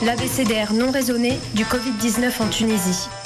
L'abécédaire 0.00 0.72
non 0.72 0.92
raisonné 0.92 1.38
du 1.52 1.64
Covid-19 1.64 2.40
en 2.40 2.48
Tunisie. 2.48 3.23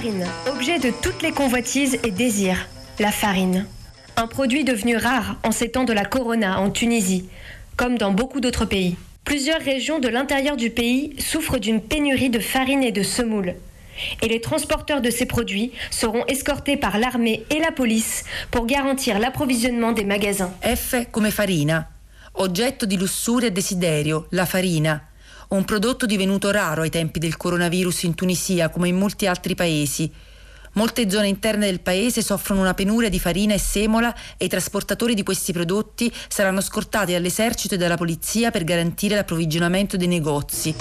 Comme 0.00 0.12
farine, 0.12 0.26
objet 0.52 0.78
de 0.78 0.92
toutes 1.02 1.22
les 1.22 1.32
convoitises 1.32 1.98
et 2.04 2.12
désirs. 2.12 2.68
La 3.00 3.10
farine. 3.10 3.66
Un 4.16 4.28
produit 4.28 4.62
devenu 4.62 4.96
rare 4.96 5.36
en 5.42 5.50
ces 5.50 5.70
temps 5.70 5.84
de 5.84 5.92
la 5.92 6.04
corona 6.04 6.60
en 6.60 6.70
Tunisie, 6.70 7.28
comme 7.76 7.98
dans 7.98 8.12
beaucoup 8.12 8.40
d'autres 8.40 8.64
pays. 8.64 8.96
Plusieurs 9.24 9.60
régions 9.60 9.98
de 9.98 10.06
l'intérieur 10.06 10.56
du 10.56 10.70
pays 10.70 11.16
souffrent 11.18 11.58
d'une 11.58 11.80
pénurie 11.80 12.30
de 12.30 12.38
farine 12.38 12.84
et 12.84 12.92
de 12.92 13.02
semoule. 13.02 13.54
Et 14.22 14.28
les 14.28 14.40
transporteurs 14.40 15.00
de 15.00 15.10
ces 15.10 15.26
produits 15.26 15.72
seront 15.90 16.24
escortés 16.26 16.76
par 16.76 16.98
l'armée 16.98 17.44
et 17.50 17.58
la 17.58 17.72
police 17.72 18.24
pour 18.52 18.66
garantir 18.66 19.18
l'approvisionnement 19.18 19.90
des 19.90 20.04
magasins. 20.04 20.52
F 20.62 20.94
come 21.10 21.32
farina, 21.32 21.88
oggetto 22.34 22.86
di 22.86 22.96
lussuria 22.96 23.48
e 23.48 23.52
desiderio, 23.52 24.26
la 24.30 24.46
farina, 24.46 25.07
un 25.48 25.64
prodotto 25.64 26.04
divenuto 26.04 26.50
raro 26.50 26.82
ai 26.82 26.90
tempi 26.90 27.18
del 27.18 27.36
coronavirus 27.36 28.02
in 28.02 28.14
Tunisia 28.14 28.68
come 28.68 28.88
in 28.88 28.96
molti 28.96 29.26
altri 29.26 29.54
paesi. 29.54 30.12
Molte 30.72 31.08
zone 31.10 31.28
interne 31.28 31.66
del 31.66 31.80
paese 31.80 32.22
soffrono 32.22 32.60
una 32.60 32.74
penuria 32.74 33.08
di 33.08 33.18
farina 33.18 33.54
e 33.54 33.58
semola 33.58 34.14
e 34.36 34.44
i 34.44 34.48
trasportatori 34.48 35.14
di 35.14 35.22
questi 35.22 35.52
prodotti 35.52 36.12
saranno 36.28 36.60
scortati 36.60 37.12
dall'esercito 37.12 37.74
e 37.74 37.78
dalla 37.78 37.96
polizia 37.96 38.50
per 38.50 38.64
garantire 38.64 39.14
l'approvvigionamento 39.14 39.96
dei 39.96 40.08
negozi. 40.08 40.76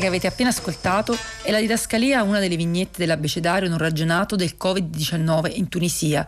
Che 0.00 0.06
avete 0.06 0.26
appena 0.26 0.48
ascoltato 0.48 1.16
è 1.42 1.50
la 1.50 1.60
didascalia 1.60 2.20
a 2.20 2.22
una 2.22 2.40
delle 2.40 2.56
vignette 2.56 2.98
dell'abecedario 2.98 3.68
non 3.68 3.78
ragionato 3.78 4.34
del 4.34 4.56
Covid-19 4.58 5.56
in 5.56 5.68
Tunisia. 5.68 6.26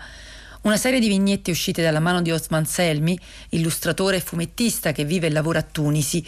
Una 0.62 0.76
serie 0.76 1.00
di 1.00 1.08
vignette 1.08 1.50
uscite 1.50 1.82
dalla 1.82 1.98
mano 1.98 2.22
di 2.22 2.30
Osman 2.30 2.66
Selmi, 2.66 3.18
illustratore 3.48 4.18
e 4.18 4.20
fumettista 4.20 4.92
che 4.92 5.04
vive 5.04 5.26
e 5.26 5.30
lavora 5.30 5.58
a 5.58 5.62
Tunisi. 5.62 6.24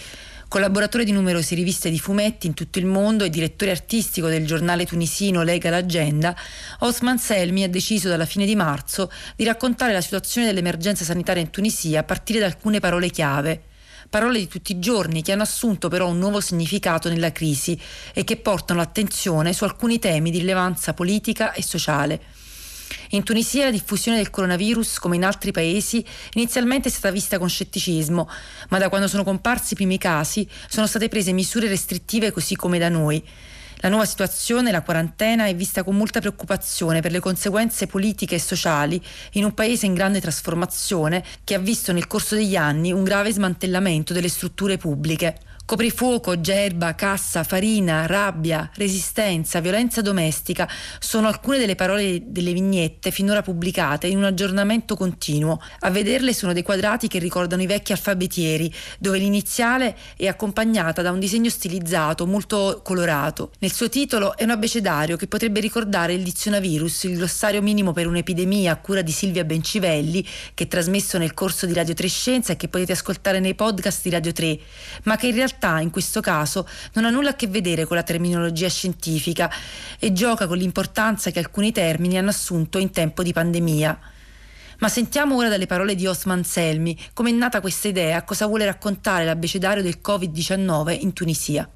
Collaboratore 0.49 1.05
di 1.05 1.13
numerose 1.13 1.55
riviste 1.55 1.91
di 1.91 1.99
fumetti 1.99 2.47
in 2.47 2.55
tutto 2.55 2.79
il 2.79 2.87
mondo 2.87 3.25
e 3.25 3.31
direttore 3.31 3.71
artistico 3.71 4.29
del 4.29 4.47
giornale 4.47 4.87
tunisino 4.87 5.43
Lega 5.43 5.71
l'Agenda, 5.71 6.35
Osman 6.81 7.19
Selmi 7.19 7.63
ha 7.63 7.69
deciso 7.69 8.09
dalla 8.09 8.27
fine 8.27 8.47
di 8.47 8.57
marzo 8.57 9.11
di 9.37 9.45
raccontare 9.45 9.93
la 9.93 10.01
situazione 10.01 10.47
dell'emergenza 10.47 11.05
sanitaria 11.05 11.43
in 11.43 11.51
Tunisia 11.51 12.01
a 12.01 12.05
partire 12.05 12.39
da 12.41 12.47
alcune 12.47 12.81
parole 12.81 13.11
chiave 13.11 13.73
parole 14.09 14.39
di 14.39 14.49
tutti 14.49 14.73
i 14.73 14.79
giorni 14.79 15.23
che 15.23 15.33
hanno 15.33 15.43
assunto 15.43 15.89
però 15.89 16.09
un 16.09 16.19
nuovo 16.19 16.41
significato 16.41 17.09
nella 17.09 17.33
crisi 17.33 17.79
e 18.13 18.25
che 18.25 18.37
portano 18.37 18.81
l'attenzione 18.81 19.53
su 19.53 19.65
alcuni 19.65 19.99
temi 19.99 20.31
di 20.31 20.39
rilevanza 20.39 20.95
politica 20.95 21.53
e 21.53 21.63
sociale. 21.63 22.21
In 23.11 23.23
Tunisia 23.23 23.65
la 23.65 23.71
diffusione 23.71 24.19
del 24.19 24.31
coronavirus, 24.31 24.99
come 24.99 25.17
in 25.17 25.25
altri 25.25 25.53
paesi, 25.53 26.05
inizialmente 26.35 26.89
è 26.89 26.91
stata 26.91 27.13
vista 27.13 27.39
con 27.39 27.49
scetticismo, 27.49 28.29
ma 28.69 28.79
da 28.79 28.89
quando 28.89 29.09
sono 29.09 29.25
comparsi 29.25 29.73
i 29.73 29.77
primi 29.77 29.99
casi 29.99 30.49
sono 30.69 30.87
state 30.87 31.09
prese 31.09 31.33
misure 31.33 31.69
restrittive 31.69 32.33
così 32.33 32.57
come 32.57 32.79
da 32.79 32.89
noi. 32.89 33.23
La 33.85 33.91
nuova 33.91 34.07
situazione, 34.07 34.71
la 34.71 34.81
quarantena, 34.81 35.45
è 35.45 35.55
vista 35.55 35.83
con 35.83 35.95
molta 35.95 36.19
preoccupazione 36.19 37.03
per 37.03 37.13
le 37.13 37.21
conseguenze 37.21 37.87
politiche 37.87 38.37
e 38.37 38.41
sociali 38.41 38.99
in 39.33 39.45
un 39.45 39.53
paese 39.53 39.85
in 39.85 39.93
grande 39.93 40.23
trasformazione 40.23 41.23
che 41.45 41.53
ha 41.53 41.59
visto 41.59 41.93
nel 41.93 42.07
corso 42.07 42.35
degli 42.35 42.57
anni 42.57 42.93
un 42.93 43.05
grave 43.05 43.31
smantellamento 43.31 44.15
delle 44.15 44.31
strutture 44.31 44.79
pubbliche. 44.79 45.39
Coprifuoco, 45.67 46.43
gerba, 46.43 46.95
cassa, 46.95 47.43
farina, 47.43 48.05
rabbia, 48.05 48.71
resistenza, 48.75 49.61
violenza 49.61 50.03
domestica 50.03 50.69
sono 50.99 51.27
alcune 51.27 51.57
delle 51.57 51.75
parole 51.75 52.21
delle 52.27 52.53
vignette 52.53 53.11
finora 53.11 53.41
pubblicate 53.41 54.07
in 54.07 54.19
un 54.19 54.25
aggiornamento 54.25 54.95
continuo. 54.95 55.59
A 55.81 55.91
vederle 55.91 56.35
sono 56.35 56.53
dei 56.53 56.63
quadrati 56.63 57.09
che 57.09 57.19
ricordano 57.19 57.63
i 57.63 57.67
vecchi 57.67 57.93
alfabetieri, 57.93 58.71
dove 58.99 59.17
l'iniziale 59.17 59.97
è 60.19 60.27
accompagnata 60.27 61.01
da 61.01 61.11
un 61.11 61.19
disegno 61.19 61.49
stilizzato 61.49 62.27
molto 62.27 62.83
colorato. 62.85 63.51
Nel 63.61 63.73
suo 63.73 63.89
titolo 63.89 64.37
è 64.37 64.45
un 64.45 64.51
abbecedario 64.51 65.17
che 65.17 65.29
potrebbe 65.29 65.61
ricordare 65.61 66.13
il 66.13 66.23
dizionavirus, 66.23 67.05
il 67.05 67.17
glossario 67.17 67.63
minimo 67.63 67.93
per 67.93 68.07
un'epidemia 68.07 68.71
a 68.71 68.77
cura 68.77 69.01
di 69.01 69.13
Silvia 69.13 69.45
Bencivelli, 69.45 70.27
che 70.53 70.65
è 70.65 70.69
trasmesso 70.69 71.17
nel 71.17 71.33
corso 71.33 71.65
di 71.65 71.73
Radio 71.73 71.95
3 71.95 72.07
Scienza 72.07 72.53
e 72.53 72.57
che 72.57 72.69
potete 72.69 72.93
ascoltare 72.93 73.41
nei 73.41 73.55
podcast 73.55 74.03
di 74.03 74.11
Radio 74.11 74.33
3, 74.33 74.59
ma 75.05 75.17
che 75.17 75.29
in 75.29 75.35
realtà 75.35 75.53
realtà 75.55 75.81
in 75.81 75.91
questo 75.91 76.21
caso 76.21 76.67
non 76.95 77.05
ha 77.05 77.11
nulla 77.11 77.31
a 77.31 77.35
che 77.35 77.47
vedere 77.47 77.85
con 77.85 77.97
la 77.97 78.03
terminologia 78.03 78.69
scientifica 78.69 79.51
e 79.99 80.13
gioca 80.13 80.47
con 80.47 80.59
l'importanza 80.59 81.31
che 81.31 81.39
alcuni 81.39 81.73
termini 81.73 82.19
hanno 82.19 82.31
assunto 82.31 82.79
in 82.79 82.91
tempo 82.91 83.23
di 83.23 83.33
pandemia. 83.33 83.99
Ma 84.81 84.89
sentiamo 84.89 85.37
ora 85.37 85.49
dalle 85.49 85.67
parole 85.67 85.95
di 85.95 86.07
Osman 86.07 86.45
Selmi 86.45 86.99
come 87.13 87.31
è 87.31 87.33
nata 87.33 87.61
questa 87.61 87.89
idea, 87.89 88.25
cosa 88.25 88.47
vuole 88.47 88.65
raccontare 88.65 89.25
l'abbecedario 89.25 89.83
del 89.83 90.01
Covid-19 90.03 91.01
in 91.01 91.13
Tunisia. 91.13 91.69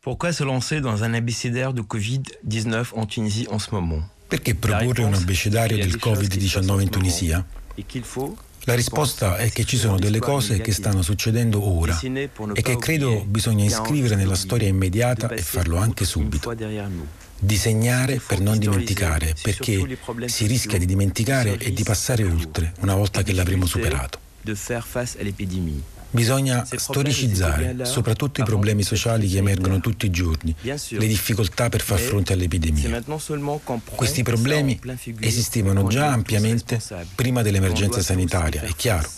Pourquoi 0.00 0.32
se 0.32 0.44
lancer 0.44 0.80
dans 0.80 1.02
un 1.02 1.14
abécédaire 1.14 1.74
de 1.74 1.82
Covid-19 1.82 2.94
en 2.94 3.06
Tunisie 3.06 3.46
en 3.50 3.58
ce 3.58 3.68
moment 3.70 4.02
Perché 4.28 4.54
proporre 4.54 5.02
un 5.02 5.12
abbecedario 5.12 5.76
del 5.76 5.98
Covid-19 5.98 6.80
in 6.80 6.88
Tunisia? 6.88 7.44
La 8.64 8.74
risposta 8.74 9.36
è 9.36 9.50
che 9.50 9.64
ci 9.64 9.76
sono 9.78 9.98
delle 9.98 10.18
cose 10.18 10.60
che 10.60 10.72
stanno 10.72 11.02
succedendo 11.02 11.66
ora 11.66 11.98
e 12.00 12.62
che 12.62 12.76
credo 12.76 13.24
bisogna 13.24 13.64
iscrivere 13.64 14.16
nella 14.16 14.34
storia 14.34 14.68
immediata 14.68 15.28
e 15.30 15.42
farlo 15.42 15.78
anche 15.78 16.04
subito. 16.04 16.54
Disegnare 17.38 18.20
per 18.24 18.40
non 18.40 18.58
dimenticare, 18.58 19.34
perché 19.40 19.98
si 20.26 20.46
rischia 20.46 20.78
di 20.78 20.84
dimenticare 20.84 21.56
e 21.56 21.72
di 21.72 21.82
passare 21.82 22.24
oltre 22.24 22.74
una 22.80 22.94
volta 22.94 23.22
che 23.22 23.32
l'avremo 23.32 23.64
superato. 23.64 24.18
Bisogna 26.12 26.66
storicizzare 26.68 27.84
soprattutto 27.84 28.40
i 28.40 28.44
problemi 28.44 28.82
sociali 28.82 29.28
che 29.28 29.38
emergono 29.38 29.80
tutti 29.80 30.06
i 30.06 30.10
giorni, 30.10 30.54
le 30.60 31.06
difficoltà 31.06 31.68
per 31.68 31.82
far 31.82 31.98
fronte 31.98 32.32
all'epidemia. 32.32 33.02
Questi 33.94 34.22
problemi 34.22 34.78
esistevano 35.20 35.86
già 35.86 36.12
ampiamente 36.12 36.80
prima 37.14 37.42
dell'emergenza 37.42 38.02
sanitaria, 38.02 38.62
è 38.62 38.74
chiaro, 38.74 39.08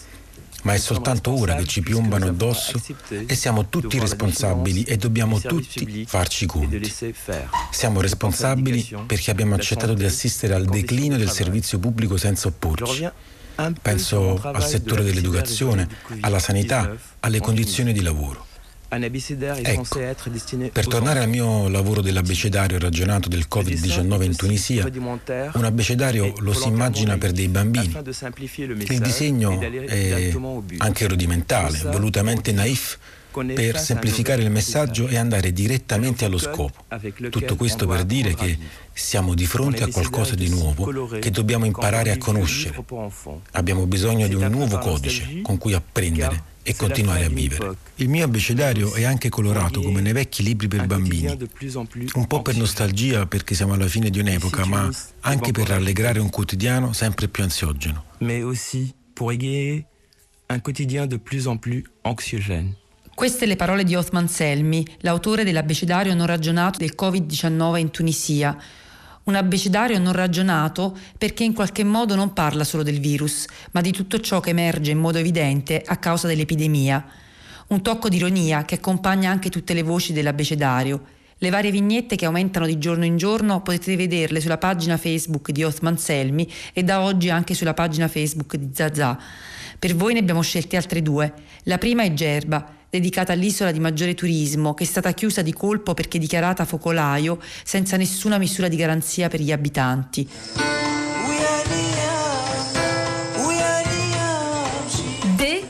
ma 0.65 0.75
è 0.75 0.79
soltanto 0.79 1.37
ora 1.37 1.57
che 1.57 1.65
ci 1.65 1.81
piombano 1.81 2.27
addosso 2.27 2.81
e 3.27 3.35
siamo 3.35 3.69
tutti 3.69 3.99
responsabili 3.99 4.83
e 4.83 4.97
dobbiamo 4.97 5.41
tutti 5.41 6.05
farci 6.07 6.47
conti. 6.47 6.93
Siamo 7.71 8.01
responsabili 8.01 8.87
perché 9.07 9.31
abbiamo 9.31 9.55
accettato 9.55 9.95
di 9.95 10.05
assistere 10.05 10.55
al 10.55 10.67
declino 10.67 11.17
del 11.17 11.31
servizio 11.31 11.79
pubblico 11.79 12.19
senza 12.19 12.49
opporci. 12.49 13.11
Penso 13.81 14.41
al 14.43 14.65
settore 14.65 15.03
dell'educazione, 15.03 15.89
alla 16.21 16.39
sanità, 16.39 16.95
alle 17.21 17.41
condizioni 17.41 17.93
di 17.93 18.03
lavoro. 18.03 18.47
Ecco, 18.95 19.99
per 20.71 20.87
tornare 20.87 21.21
al 21.21 21.29
mio 21.29 21.67
lavoro 21.69 22.03
dell'abbecedario 22.03 22.79
ragionato 22.79 23.31
del 23.31 23.47
Covid-19 23.51 24.23
in 24.23 24.37
Tunisia, 24.37 24.85
un 24.85 25.65
abbecedario 25.65 26.35
lo 26.41 26.53
si 26.53 26.69
immagina 26.69 27.17
per 27.17 27.33
dei 27.33 27.49
bambini. 27.49 27.97
Il 27.97 28.99
disegno 29.01 29.59
è 29.59 30.35
anche 30.77 31.09
rudimentale, 31.09 31.79
volutamente 31.85 32.53
naif, 32.53 32.99
per 33.55 33.79
semplificare 33.79 34.43
il 34.43 34.51
messaggio 34.51 35.09
e 35.09 35.17
andare 35.17 35.53
direttamente 35.53 36.25
allo 36.25 36.39
scopo. 36.39 36.85
Tutto 37.31 37.57
questo 37.57 37.87
per 37.87 38.05
dire 38.05 38.35
che 38.35 38.59
siamo 38.93 39.35
di 39.35 39.47
fronte 39.47 39.83
a 39.83 39.89
qualcosa 39.89 40.35
di 40.35 40.49
nuovo 40.49 41.09
che 41.19 41.31
dobbiamo 41.31 41.65
imparare 41.65 42.11
a 42.11 42.19
conoscere. 42.19 42.85
Abbiamo 43.53 43.87
bisogno 43.87 44.27
di 44.29 44.35
un 44.35 44.47
nuovo 44.51 44.79
codice 44.79 45.41
con 45.43 45.59
cui 45.59 45.73
apprendere 45.73 46.51
e 46.63 46.77
continuare 46.77 47.25
a 47.25 47.29
vivere. 47.29 47.77
Il 47.97 48.09
mio 48.09 48.25
abecedario 48.25 48.95
è 48.95 49.03
anche 49.05 49.29
colorato 49.29 49.81
come 49.81 50.01
nei 50.01 50.13
vecchi 50.13 50.43
libri 50.43 50.69
per 50.69 50.87
bambini, 50.87 51.37
un 52.15 52.27
po' 52.27 52.43
per 52.43 52.57
nostalgia 52.57 53.27
perché 53.27 53.55
siamo 53.55 53.75
alla 53.75 53.89
fine 53.89 54.11
di 54.11 54.21
un'epoca, 54.21 54.65
ma 54.67 54.89
anche 55.21 55.51
per 55.51 55.69
rallegrare 55.69 56.21
un 56.21 56.31
quotidiano 56.31 56.93
sempre 56.93 57.29
più 57.29 57.43
ansiogeno. 57.43 58.05
Mais 58.21 58.45
aussi 58.45 58.95
pour 59.15 59.33
égayer 59.33 59.85
un 60.49 61.19
plus 61.19 61.47
en 61.47 61.57
plus 61.57 61.85
anxiogène. 62.05 62.77
Queste 63.15 63.45
le 63.45 63.57
parole 63.57 63.85
di 63.85 63.95
Othman 63.95 64.27
Selmi, 64.27 64.85
l'autore 65.01 65.45
dell'abbecedario 65.45 66.15
non 66.15 66.27
ragionato 66.27 66.79
del 66.79 66.95
Covid-19 66.99 67.77
in 67.77 67.91
Tunisia. 67.91 68.57
Un 69.25 69.35
abbecedario 69.35 69.99
non 69.99 70.15
ragionato 70.15 70.97
perché 71.19 71.45
in 71.45 71.53
qualche 71.53 71.85
modo 71.85 72.15
non 72.15 72.33
parla 72.33 72.65
solo 72.65 72.83
del 72.83 73.01
virus, 73.01 73.45
ma 73.73 73.83
di 73.83 73.93
tutto 73.93 74.19
ciò 74.19 74.41
che 74.41 74.51
emerge 74.51 74.93
in 74.93 74.99
modo 74.99 75.19
evidente 75.19 75.83
a 75.85 75.99
causa 75.99 76.27
dell'epidemia. 76.27 77.05
Un 77.69 77.83
tocco 77.83 78.09
di 78.09 78.17
ironia 78.17 78.65
che 78.65 78.77
accompagna 78.77 79.31
anche 79.31 79.51
tutte 79.51 79.75
le 79.75 79.83
voci 79.83 80.15
dell'abbecedario. 80.15 81.03
Le 81.37 81.51
varie 81.51 81.71
vignette 81.71 82.17
che 82.17 82.25
aumentano 82.25 82.67
di 82.67 82.79
giorno 82.79 83.05
in 83.05 83.19
giorno 83.19 83.61
potete 83.61 83.95
vederle 83.95 84.41
sulla 84.41 84.59
pagina 84.59 84.97
Facebook 84.97 85.51
di 85.51 85.63
Othman 85.63 85.99
Selmi 85.99 86.51
e 86.73 86.83
da 86.83 87.03
oggi 87.03 87.29
anche 87.29 87.55
sulla 87.55 87.75
pagina 87.75 88.09
Facebook 88.09 88.57
di 88.57 88.71
Zazà. 88.73 89.19
Per 89.79 89.95
voi 89.95 90.15
ne 90.15 90.21
abbiamo 90.21 90.41
scelte 90.41 90.77
altre 90.77 91.03
due. 91.03 91.33
La 91.65 91.79
prima 91.79 92.05
è 92.05 92.13
Gerba, 92.15 92.81
dedicata 92.93 93.33
all'isola 93.33 93.73
di 93.73 93.81
maggiore 93.81 94.13
turismo, 94.13 94.75
che 94.75 94.85
è 94.85 94.87
stata 94.87 95.13
chiusa 95.13 95.41
di 95.41 95.55
colpo 95.55 95.95
perché 95.95 96.19
dichiarata 96.19 96.67
focolaio 96.67 97.39
senza 97.65 97.97
nessuna 97.97 98.37
misura 98.37 98.69
di 98.69 98.77
garanzia 98.77 99.29
per 99.29 99.41
gli 99.41 99.51
abitanti. 99.51 100.29
D 105.37 105.63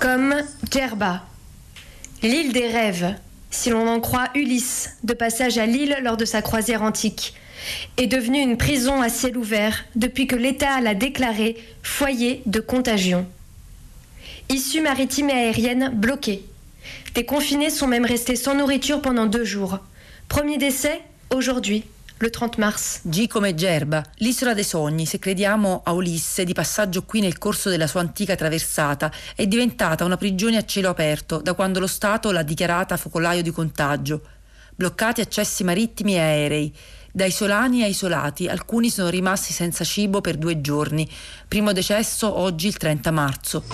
comme 0.00 0.46
Djerba. 0.70 1.26
L'île 2.22 2.52
des 2.52 2.72
rêves, 2.72 3.14
si 3.50 3.68
l'on 3.68 3.86
en 3.86 4.00
croit 4.00 4.30
Ulysse, 4.34 4.96
de 5.02 5.12
passage 5.12 5.58
à 5.58 5.66
l'île 5.66 5.98
lors 6.02 6.16
de 6.16 6.24
sa 6.24 6.40
croisière 6.40 6.80
antique, 6.80 7.34
est 7.98 8.06
devenue 8.06 8.40
une 8.40 8.56
prison 8.56 9.02
à 9.02 9.10
ciel 9.10 9.36
ouvert 9.36 9.84
depuis 9.96 10.26
que 10.26 10.36
l'État 10.36 10.80
l'a 10.80 10.94
déclarée 10.94 11.58
foyer 11.82 12.40
de 12.46 12.60
contagion. 12.60 13.26
Issue 14.48 14.80
maritime 14.80 15.28
et 15.28 15.34
aérienne 15.34 15.90
bloquée. 15.92 16.42
Des 17.14 17.24
confinés 17.24 17.70
sont 17.70 17.88
même 17.88 18.04
restés 18.04 18.36
sans 18.36 18.54
nourriture 18.54 19.02
pendant 19.02 19.26
deux 19.26 19.44
jours. 19.44 19.80
Premier 20.28 20.58
décès, 20.58 21.00
aujourd'hui, 21.30 21.84
le 22.18 22.30
30 22.30 22.58
mars. 22.58 23.00
G 23.04 23.26
come 23.26 23.54
Gerba, 23.54 24.04
l'isola 24.18 24.54
dei 24.54 24.62
sogni, 24.62 25.06
se 25.06 25.18
crediamo 25.18 25.82
a 25.84 25.92
Ulisse, 25.92 26.44
di 26.44 26.52
passaggio 26.52 27.02
qui 27.02 27.20
nel 27.20 27.38
corso 27.38 27.68
della 27.68 27.88
sua 27.88 28.00
antica 28.00 28.36
traversata, 28.36 29.10
è 29.34 29.46
diventata 29.46 30.04
una 30.04 30.16
prigione 30.16 30.56
a 30.56 30.64
cielo 30.64 30.88
aperto 30.88 31.38
da 31.38 31.54
quando 31.54 31.80
lo 31.80 31.88
Stato 31.88 32.30
l'ha 32.30 32.42
dichiarata 32.42 32.96
focolaio 32.96 33.42
di 33.42 33.50
contagio. 33.50 34.20
Bloccati 34.76 35.20
accessi 35.20 35.64
marittimi 35.64 36.14
e 36.14 36.20
aerei. 36.20 36.76
Da 37.10 37.24
isolani 37.24 37.82
a 37.82 37.86
isolati, 37.86 38.46
alcuni 38.46 38.88
sono 38.88 39.08
rimasti 39.08 39.52
senza 39.52 39.82
cibo 39.82 40.20
per 40.20 40.36
due 40.36 40.60
giorni. 40.60 41.10
Primo 41.48 41.72
decesso 41.72 42.38
oggi 42.38 42.68
il 42.68 42.76
30 42.76 43.10
marzo. 43.10 43.64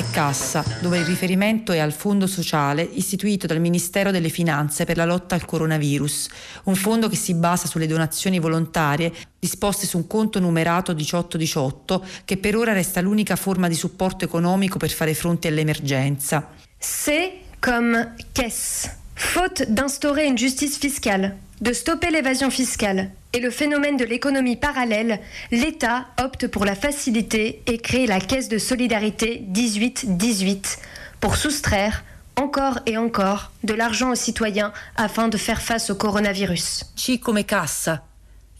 È 0.00 0.10
Cassa, 0.10 0.64
dove 0.80 0.98
il 0.98 1.04
riferimento 1.04 1.72
è 1.72 1.78
al 1.78 1.92
fondo 1.92 2.26
sociale 2.26 2.82
istituito 2.82 3.46
dal 3.46 3.60
Ministero 3.60 4.10
delle 4.10 4.30
Finanze 4.30 4.86
per 4.86 4.96
la 4.96 5.04
lotta 5.04 5.34
al 5.34 5.44
coronavirus, 5.44 6.28
un 6.64 6.74
fondo 6.74 7.08
che 7.08 7.16
si 7.16 7.34
basa 7.34 7.66
sulle 7.66 7.86
donazioni 7.86 8.38
volontarie 8.38 9.12
disposte 9.38 9.86
su 9.86 9.98
un 9.98 10.06
conto 10.06 10.40
numerato 10.40 10.92
1818 10.94 12.04
che 12.24 12.38
per 12.38 12.56
ora 12.56 12.72
resta 12.72 13.02
l'unica 13.02 13.36
forma 13.36 13.68
di 13.68 13.74
supporto 13.74 14.24
economico 14.24 14.78
per 14.78 14.90
fare 14.90 15.12
fronte 15.12 15.48
all'emergenza. 15.48 16.48
C 16.78 17.30
comme 17.60 18.14
caisse. 18.32 18.96
Faute 19.12 19.66
d'instaurer 19.68 20.26
une 20.26 20.36
justice 20.36 20.78
fiscale, 20.78 21.36
de 21.58 21.72
stopper 21.74 22.10
l'évasion 22.10 22.50
fiscale 22.50 23.18
et 23.32 23.40
le 23.40 23.50
phénomène 23.50 23.96
de 23.96 24.04
l'économie 24.04 24.56
parallèle, 24.56 25.20
l'État 25.50 26.06
opte 26.22 26.48
pour 26.48 26.64
la 26.64 26.74
facilité 26.74 27.62
et 27.66 27.78
crée 27.78 28.06
la 28.06 28.20
caisse 28.20 28.48
de 28.48 28.58
solidarité 28.58 29.44
18-18 29.52 30.78
pour 31.20 31.36
soustraire 31.36 32.04
encore 32.36 32.80
et 32.86 32.96
encore 32.96 33.52
de 33.64 33.74
l'argent 33.74 34.10
aux 34.10 34.16
citoyens 34.16 34.72
afin 34.96 35.28
de 35.28 35.36
faire 35.36 35.60
face 35.60 35.90
au 35.90 35.94
coronavirus. 35.94 36.84
C 36.96 37.18
come 37.18 37.44
cassa. 37.44 38.02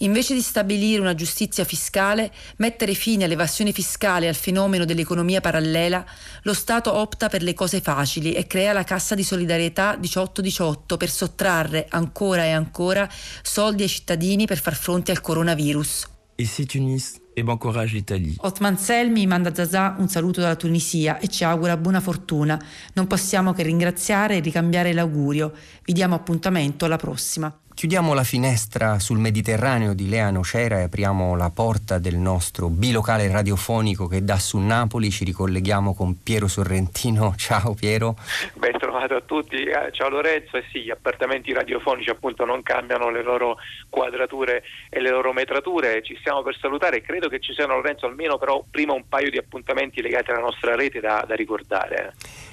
Invece 0.02 0.32
di 0.32 0.40
stabilire 0.40 1.00
una 1.00 1.14
giustizia 1.14 1.64
fiscale, 1.64 2.32
mettere 2.56 2.94
fine 2.94 3.24
all'evasione 3.24 3.70
fiscale 3.70 4.24
e 4.24 4.28
al 4.28 4.34
fenomeno 4.34 4.86
dell'economia 4.86 5.42
parallela, 5.42 6.02
lo 6.42 6.54
Stato 6.54 6.94
opta 6.94 7.28
per 7.28 7.42
le 7.42 7.52
cose 7.52 7.82
facili 7.82 8.32
e 8.32 8.46
crea 8.46 8.72
la 8.72 8.82
Cassa 8.82 9.14
di 9.14 9.22
Solidarietà 9.22 9.98
1818 9.98 10.96
per 10.96 11.10
sottrarre 11.10 11.86
ancora 11.90 12.44
e 12.44 12.50
ancora 12.50 13.06
soldi 13.42 13.82
ai 13.82 13.88
cittadini 13.90 14.46
per 14.46 14.58
far 14.58 14.74
fronte 14.74 15.10
al 15.10 15.20
coronavirus. 15.20 16.08
Ici 16.36 16.64
Tunis 16.64 17.20
e 17.34 17.44
bon 17.44 17.58
courage 17.58 17.96
l'Italie. 17.96 18.36
Othman 18.38 18.78
Selmi 18.78 19.26
manda 19.26 19.50
a 19.50 19.54
Zazà 19.54 19.96
un 19.98 20.08
saluto 20.08 20.40
dalla 20.40 20.56
Tunisia 20.56 21.18
e 21.18 21.28
ci 21.28 21.44
augura 21.44 21.76
buona 21.76 22.00
fortuna. 22.00 22.58
Non 22.94 23.06
possiamo 23.06 23.52
che 23.52 23.62
ringraziare 23.62 24.36
e 24.36 24.40
ricambiare 24.40 24.94
l'augurio. 24.94 25.52
Vi 25.84 25.92
diamo 25.92 26.14
appuntamento 26.14 26.86
alla 26.86 26.96
prossima. 26.96 27.54
Chiudiamo 27.80 28.12
la 28.12 28.24
finestra 28.24 28.98
sul 28.98 29.16
Mediterraneo 29.16 29.94
di 29.94 30.06
Lea 30.06 30.30
Nocera 30.30 30.80
e 30.80 30.82
apriamo 30.82 31.34
la 31.34 31.48
porta 31.48 31.98
del 31.98 32.16
nostro 32.16 32.68
bilocale 32.68 33.26
radiofonico 33.32 34.06
che 34.06 34.22
dà 34.22 34.36
su 34.36 34.58
Napoli. 34.58 35.10
Ci 35.10 35.24
ricolleghiamo 35.24 35.94
con 35.94 36.22
Piero 36.22 36.46
Sorrentino. 36.46 37.32
Ciao 37.40 37.72
Piero. 37.72 38.16
Ben 38.52 38.76
trovato 38.78 39.14
a 39.14 39.22
tutti. 39.22 39.62
Eh, 39.62 39.92
ciao 39.92 40.10
Lorenzo. 40.10 40.58
E 40.58 40.64
sì, 40.70 40.82
gli 40.82 40.90
appartamenti 40.90 41.54
radiofonici 41.54 42.10
appunto 42.10 42.44
non 42.44 42.62
cambiano 42.62 43.08
le 43.08 43.22
loro 43.22 43.56
quadrature 43.88 44.62
e 44.90 45.00
le 45.00 45.08
loro 45.08 45.32
metrature. 45.32 46.02
Ci 46.02 46.18
stiamo 46.20 46.42
per 46.42 46.58
salutare. 46.60 47.00
Credo 47.00 47.30
che 47.30 47.40
ci 47.40 47.54
siano 47.54 47.76
Lorenzo 47.76 48.04
almeno 48.04 48.36
però 48.36 48.62
prima 48.70 48.92
un 48.92 49.08
paio 49.08 49.30
di 49.30 49.38
appuntamenti 49.38 50.02
legati 50.02 50.30
alla 50.32 50.40
nostra 50.40 50.74
rete 50.74 51.00
da, 51.00 51.24
da 51.26 51.34
ricordare. 51.34 52.12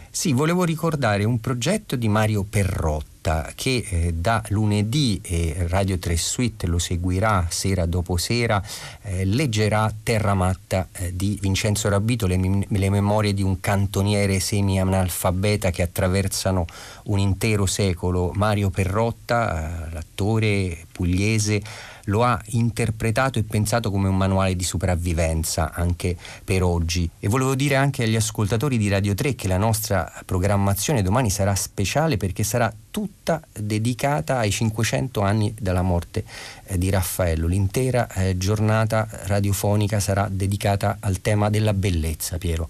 Sì, 0.10 0.34
volevo 0.34 0.64
ricordare 0.64 1.26
un 1.26 1.40
progetto 1.40 1.96
di 1.96 2.08
Mario 2.08 2.44
Perrotta 2.44 3.52
che 3.54 3.86
eh, 3.88 4.14
da 4.14 4.42
lunedì 4.50 5.20
e 5.22 5.66
Radio 5.68 6.00
3 6.00 6.16
Suite 6.16 6.66
lo 6.66 6.80
seguirà 6.80 7.46
sera 7.50 7.86
dopo 7.86 8.18
sera, 8.18 8.64
eh, 9.04 9.26
leggerà 9.26 9.94
Terra 10.02 10.34
Matta 10.34 10.88
eh, 10.94 11.16
di 11.16 11.38
Vincenzo 11.42 11.90
Rabito, 11.90 12.26
le, 12.26 12.66
le, 12.68 12.90
memorie 12.90 13.34
di 13.34 13.44
un 13.44 13.60
cantoniere 13.60 14.40
semi-analfabeta 14.40 15.72
che 15.72 15.84
attraversano 15.84 16.66
un 17.06 17.20
intero 17.20 17.66
secolo. 17.66 18.32
Mario 18.34 18.70
Perrotta, 18.70 19.90
l'attore 19.92 20.86
pugliese, 20.92 21.62
lo 22.08 22.24
ha 22.24 22.40
interpretato 22.48 23.40
e 23.40 23.44
pensato 23.44 23.90
come 23.92 24.08
un 24.08 24.18
manuale 24.18 24.56
di 24.56 24.64
sopravvivenza 24.64 25.74
anche 25.74 26.16
per 26.44 26.64
oggi. 26.64 27.10
E 27.20 27.28
volevo 27.28 27.56
dire 27.56 27.76
anche 27.76 28.04
agli 28.04 28.16
ascoltatori 28.16 28.78
di 28.78 28.90
Radio 28.90 29.14
3 29.14 29.36
che 29.36 29.48
la 29.48 29.58
nostra 29.58 30.12
programmazione 30.26 31.02
domani 31.02 31.30
sarà 31.30 31.56
speciale 31.56 32.18
perché 32.18 32.44
sarà 32.44 32.74
tutta 32.92 33.42
dedicata 33.54 34.38
ai 34.38 34.52
500 34.52 35.22
anni 35.22 35.54
dalla 35.60 35.82
morte 35.82 36.24
eh, 36.66 36.78
di 36.78 36.90
Raffaello. 36.90 37.48
L'intera 37.48 38.12
eh, 38.14 38.38
giornata 38.38 39.08
radiofonica 39.26 40.00
sarà 40.00 40.28
dedicata 40.30 40.98
al 41.00 41.22
tema 41.22 41.50
della 41.50 41.74
bellezza, 41.74 42.38
Piero. 42.38 42.70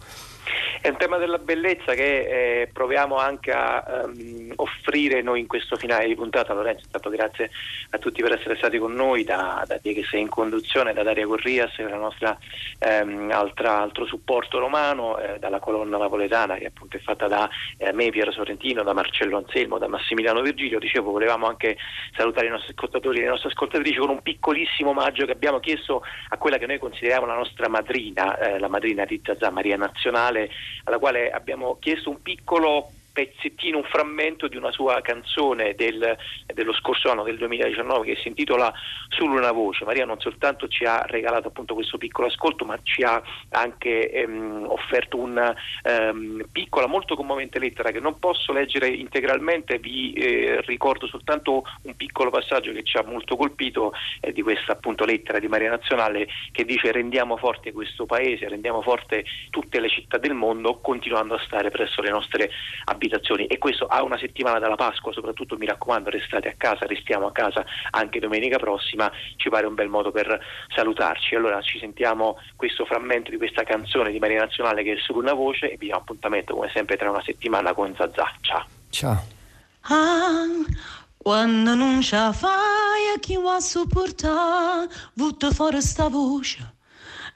È 0.82 0.90
un 0.90 0.98
tema 0.98 1.18
della 1.18 1.38
bellezza 1.38 1.94
che 1.94 2.62
eh, 2.62 2.70
proviamo 2.72 3.18
anche 3.18 3.52
a 3.52 4.04
um, 4.06 4.54
offrire 4.56 5.22
noi 5.22 5.42
in 5.42 5.48
questo 5.48 5.76
finale 5.76 6.08
di 6.08 6.16
puntata. 6.16 6.54
Lorenzo, 6.54 6.86
intanto 6.86 7.10
grazie 7.10 7.50
a 7.90 7.98
tutti 7.98 8.22
per 8.22 8.34
essere 8.34 8.56
stati 8.56 8.78
con 8.78 8.94
noi, 8.94 9.24
da, 9.24 9.64
da 9.68 9.80
te 9.80 9.94
che 9.94 10.04
sei 10.04 10.22
in 10.22 10.30
conduzione, 10.30 10.94
da 10.94 11.04
Daria 11.04 11.26
Corrias, 11.26 11.74
che 11.76 11.86
è 11.86 11.90
la 11.90 11.98
nostra 11.98 12.38
ehm, 12.80 13.32
altra, 13.32 13.80
altro 13.82 14.06
supporto 14.06 14.60
romano, 14.60 15.18
eh, 15.18 15.40
dalla 15.40 15.60
colonna 15.60 15.98
napoletana 15.98 16.56
che 16.56 16.68
appunto 16.68 16.98
è 16.98 17.00
fatta 17.00 17.28
da 17.28 17.50
eh, 17.78 17.92
me, 17.94 18.10
Piero 18.10 18.32
Sorrentino, 18.32 18.84
da 18.84 18.94
Marcello 18.94 19.38
Anselmo, 19.38 19.78
da 19.78 19.88
Massimiliano 19.88 20.42
Virgilio. 20.42 20.80
Dicevo, 20.80 21.12
volevamo 21.12 21.48
anche 21.48 21.78
salutare 22.16 22.48
i 22.48 22.52
nostri 22.52 22.72
ascoltatori 22.72 23.20
e 23.20 23.22
le 23.22 23.30
nostre 23.30 23.50
ascoltatrici 23.50 23.98
con 24.00 24.10
un 24.10 24.22
piccolissimo 24.22 24.92
omaggio 24.92 25.26
che 25.26 25.32
abbiamo 25.32 25.60
chiesto 25.60 26.04
a 26.30 26.38
quella 26.38 26.58
che 26.58 26.66
noi 26.66 26.80
consideriamo 26.80 27.26
la 27.26 27.36
nostra 27.36 27.68
madrina, 27.68 28.38
eh, 28.38 28.60
la 28.60 28.68
madrina 28.68 29.06
di 29.06 29.20
Zazà, 29.24 29.50
Maria 29.50 29.76
Nazionale 30.38 30.50
alla 30.84 31.00
quale 31.00 31.32
abbiamo 31.32 31.78
chiesto 31.80 32.10
un 32.10 32.22
piccolo 32.22 32.92
pezzettino, 33.18 33.78
un 33.78 33.84
frammento 33.84 34.48
di 34.48 34.58
una 34.58 34.72
sua 34.72 35.02
canzone 35.02 35.74
del, 35.74 36.16
dello 36.54 36.74
scorso 36.74 37.10
anno, 37.10 37.24
del 37.24 37.38
2019, 37.38 38.06
che 38.06 38.20
si 38.22 38.28
intitola 38.28 38.72
Solo 39.10 39.38
una 39.38 39.52
voce. 39.52 39.86
Maria 39.86 40.06
non 40.06 40.20
soltanto 40.20 40.68
ci 40.68 40.84
ha 40.84 41.02
regalato 41.08 41.48
appunto 41.48 41.74
questo 41.74 41.98
piccolo 41.98 42.28
ascolto, 42.28 42.64
ma 42.66 42.78
ci 42.84 43.02
ha 43.02 43.20
anche 43.50 44.12
ehm, 44.12 44.66
offerto 44.68 45.18
una 45.18 45.56
ehm, 45.82 46.46
piccola, 46.52 46.86
molto 46.86 47.16
commovente 47.16 47.58
lettera 47.58 47.90
che 47.90 48.00
non 48.00 48.20
posso 48.20 48.54
leggere 48.54 48.88
integralmente, 48.90 49.80
vi 49.80 50.14
eh, 50.14 50.62
ricordo 50.62 51.08
soltanto 51.08 51.64
un 51.84 51.96
piccolo 51.96 52.30
passaggio 52.30 52.72
che 52.74 52.84
ci 52.84 52.98
ha 52.98 53.04
molto 53.04 53.36
colpito 53.36 53.94
eh, 54.20 54.32
di 54.32 54.44
questa 54.44 54.74
appunto 54.74 55.06
lettera 55.06 55.40
di 55.40 55.48
Maria 55.48 55.72
Nazionale 55.72 56.28
che 56.52 56.66
dice 56.66 56.92
rendiamo 56.92 57.38
forte 57.38 57.72
questo 57.72 58.06
paese, 58.06 58.48
rendiamo 58.48 58.82
forte 58.84 59.26
tutte 59.50 59.80
le 59.80 59.90
città 59.90 60.18
del 60.20 60.34
mondo 60.34 60.80
continuando 60.80 61.34
a 61.34 61.42
stare 61.44 61.72
presso 61.72 62.02
le 62.02 62.10
nostre 62.10 62.52
abitazioni 62.84 63.07
e 63.48 63.58
questo 63.58 63.86
a 63.86 64.04
una 64.04 64.18
settimana 64.18 64.60
dalla 64.60 64.76
Pasqua, 64.76 65.12
soprattutto 65.12 65.58
mi 65.58 65.66
raccomando 65.66 66.10
restate 66.10 66.50
a 66.50 66.54
casa, 66.58 66.86
restiamo 66.86 67.28
a 67.28 67.32
casa 67.32 67.66
anche 67.92 68.20
domenica 68.20 68.58
prossima, 68.58 69.12
ci 69.38 69.50
pare 69.50 69.66
un 69.66 69.76
bel 69.76 69.88
modo 69.88 70.12
per 70.12 70.40
salutarci. 70.74 71.36
Allora 71.36 71.62
ci 71.62 71.80
sentiamo 71.80 72.38
questo 72.56 72.86
frammento 72.86 73.32
di 73.32 73.38
questa 73.38 73.64
canzone 73.64 74.12
di 74.12 74.20
Maria 74.20 74.40
Nazionale 74.40 74.84
che 74.84 74.94
è 74.94 74.98
solo 74.98 75.20
una 75.20 75.34
voce 75.34 75.72
e 75.72 75.78
vi 75.78 75.86
diamo 75.86 76.02
appuntamento 76.02 76.54
come 76.54 76.70
sempre 76.74 76.98
tra 76.98 77.10
una 77.10 77.24
settimana 77.24 77.74
con 77.74 77.94
Zazà. 77.96 78.32
Ciao. 78.42 78.66
Ciao. 78.90 79.26
Ah, 79.90 80.46
quando 81.18 81.76
non 81.76 82.02
ce 82.02 82.16
la 82.16 82.34
fai, 82.34 83.20
chi 83.20 83.36
va 83.38 83.56
a 83.56 83.60
supportare, 83.60 84.88
butta 85.14 85.52
fuori 85.52 85.82
sta 85.82 86.08
voce 86.10 86.76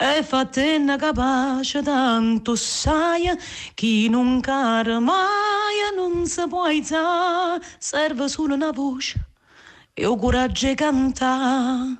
e 0.03 0.23
fatena 0.23 0.95
capace 0.95 1.83
tanto 1.83 2.55
sai 2.55 3.29
chi 3.75 4.09
non 4.09 4.39
cara 4.39 4.99
mai 4.99 5.93
non 5.95 6.25
si 6.25 6.41
può 6.47 6.63
alzare 6.63 7.61
serve 7.77 8.27
solo 8.27 8.55
una 8.55 8.71
voce 8.71 9.27
e 9.93 10.03
ho 10.03 10.15
coraggio 10.17 10.65
di 10.69 10.73
cantare 10.73 11.97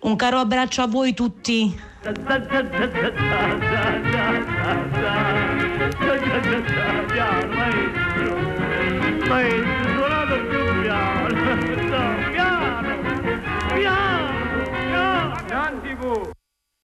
un 0.00 0.16
caro 0.16 0.38
abbraccio 0.38 0.82
a 0.82 0.88
voi 0.88 1.14
tutti 1.14 1.72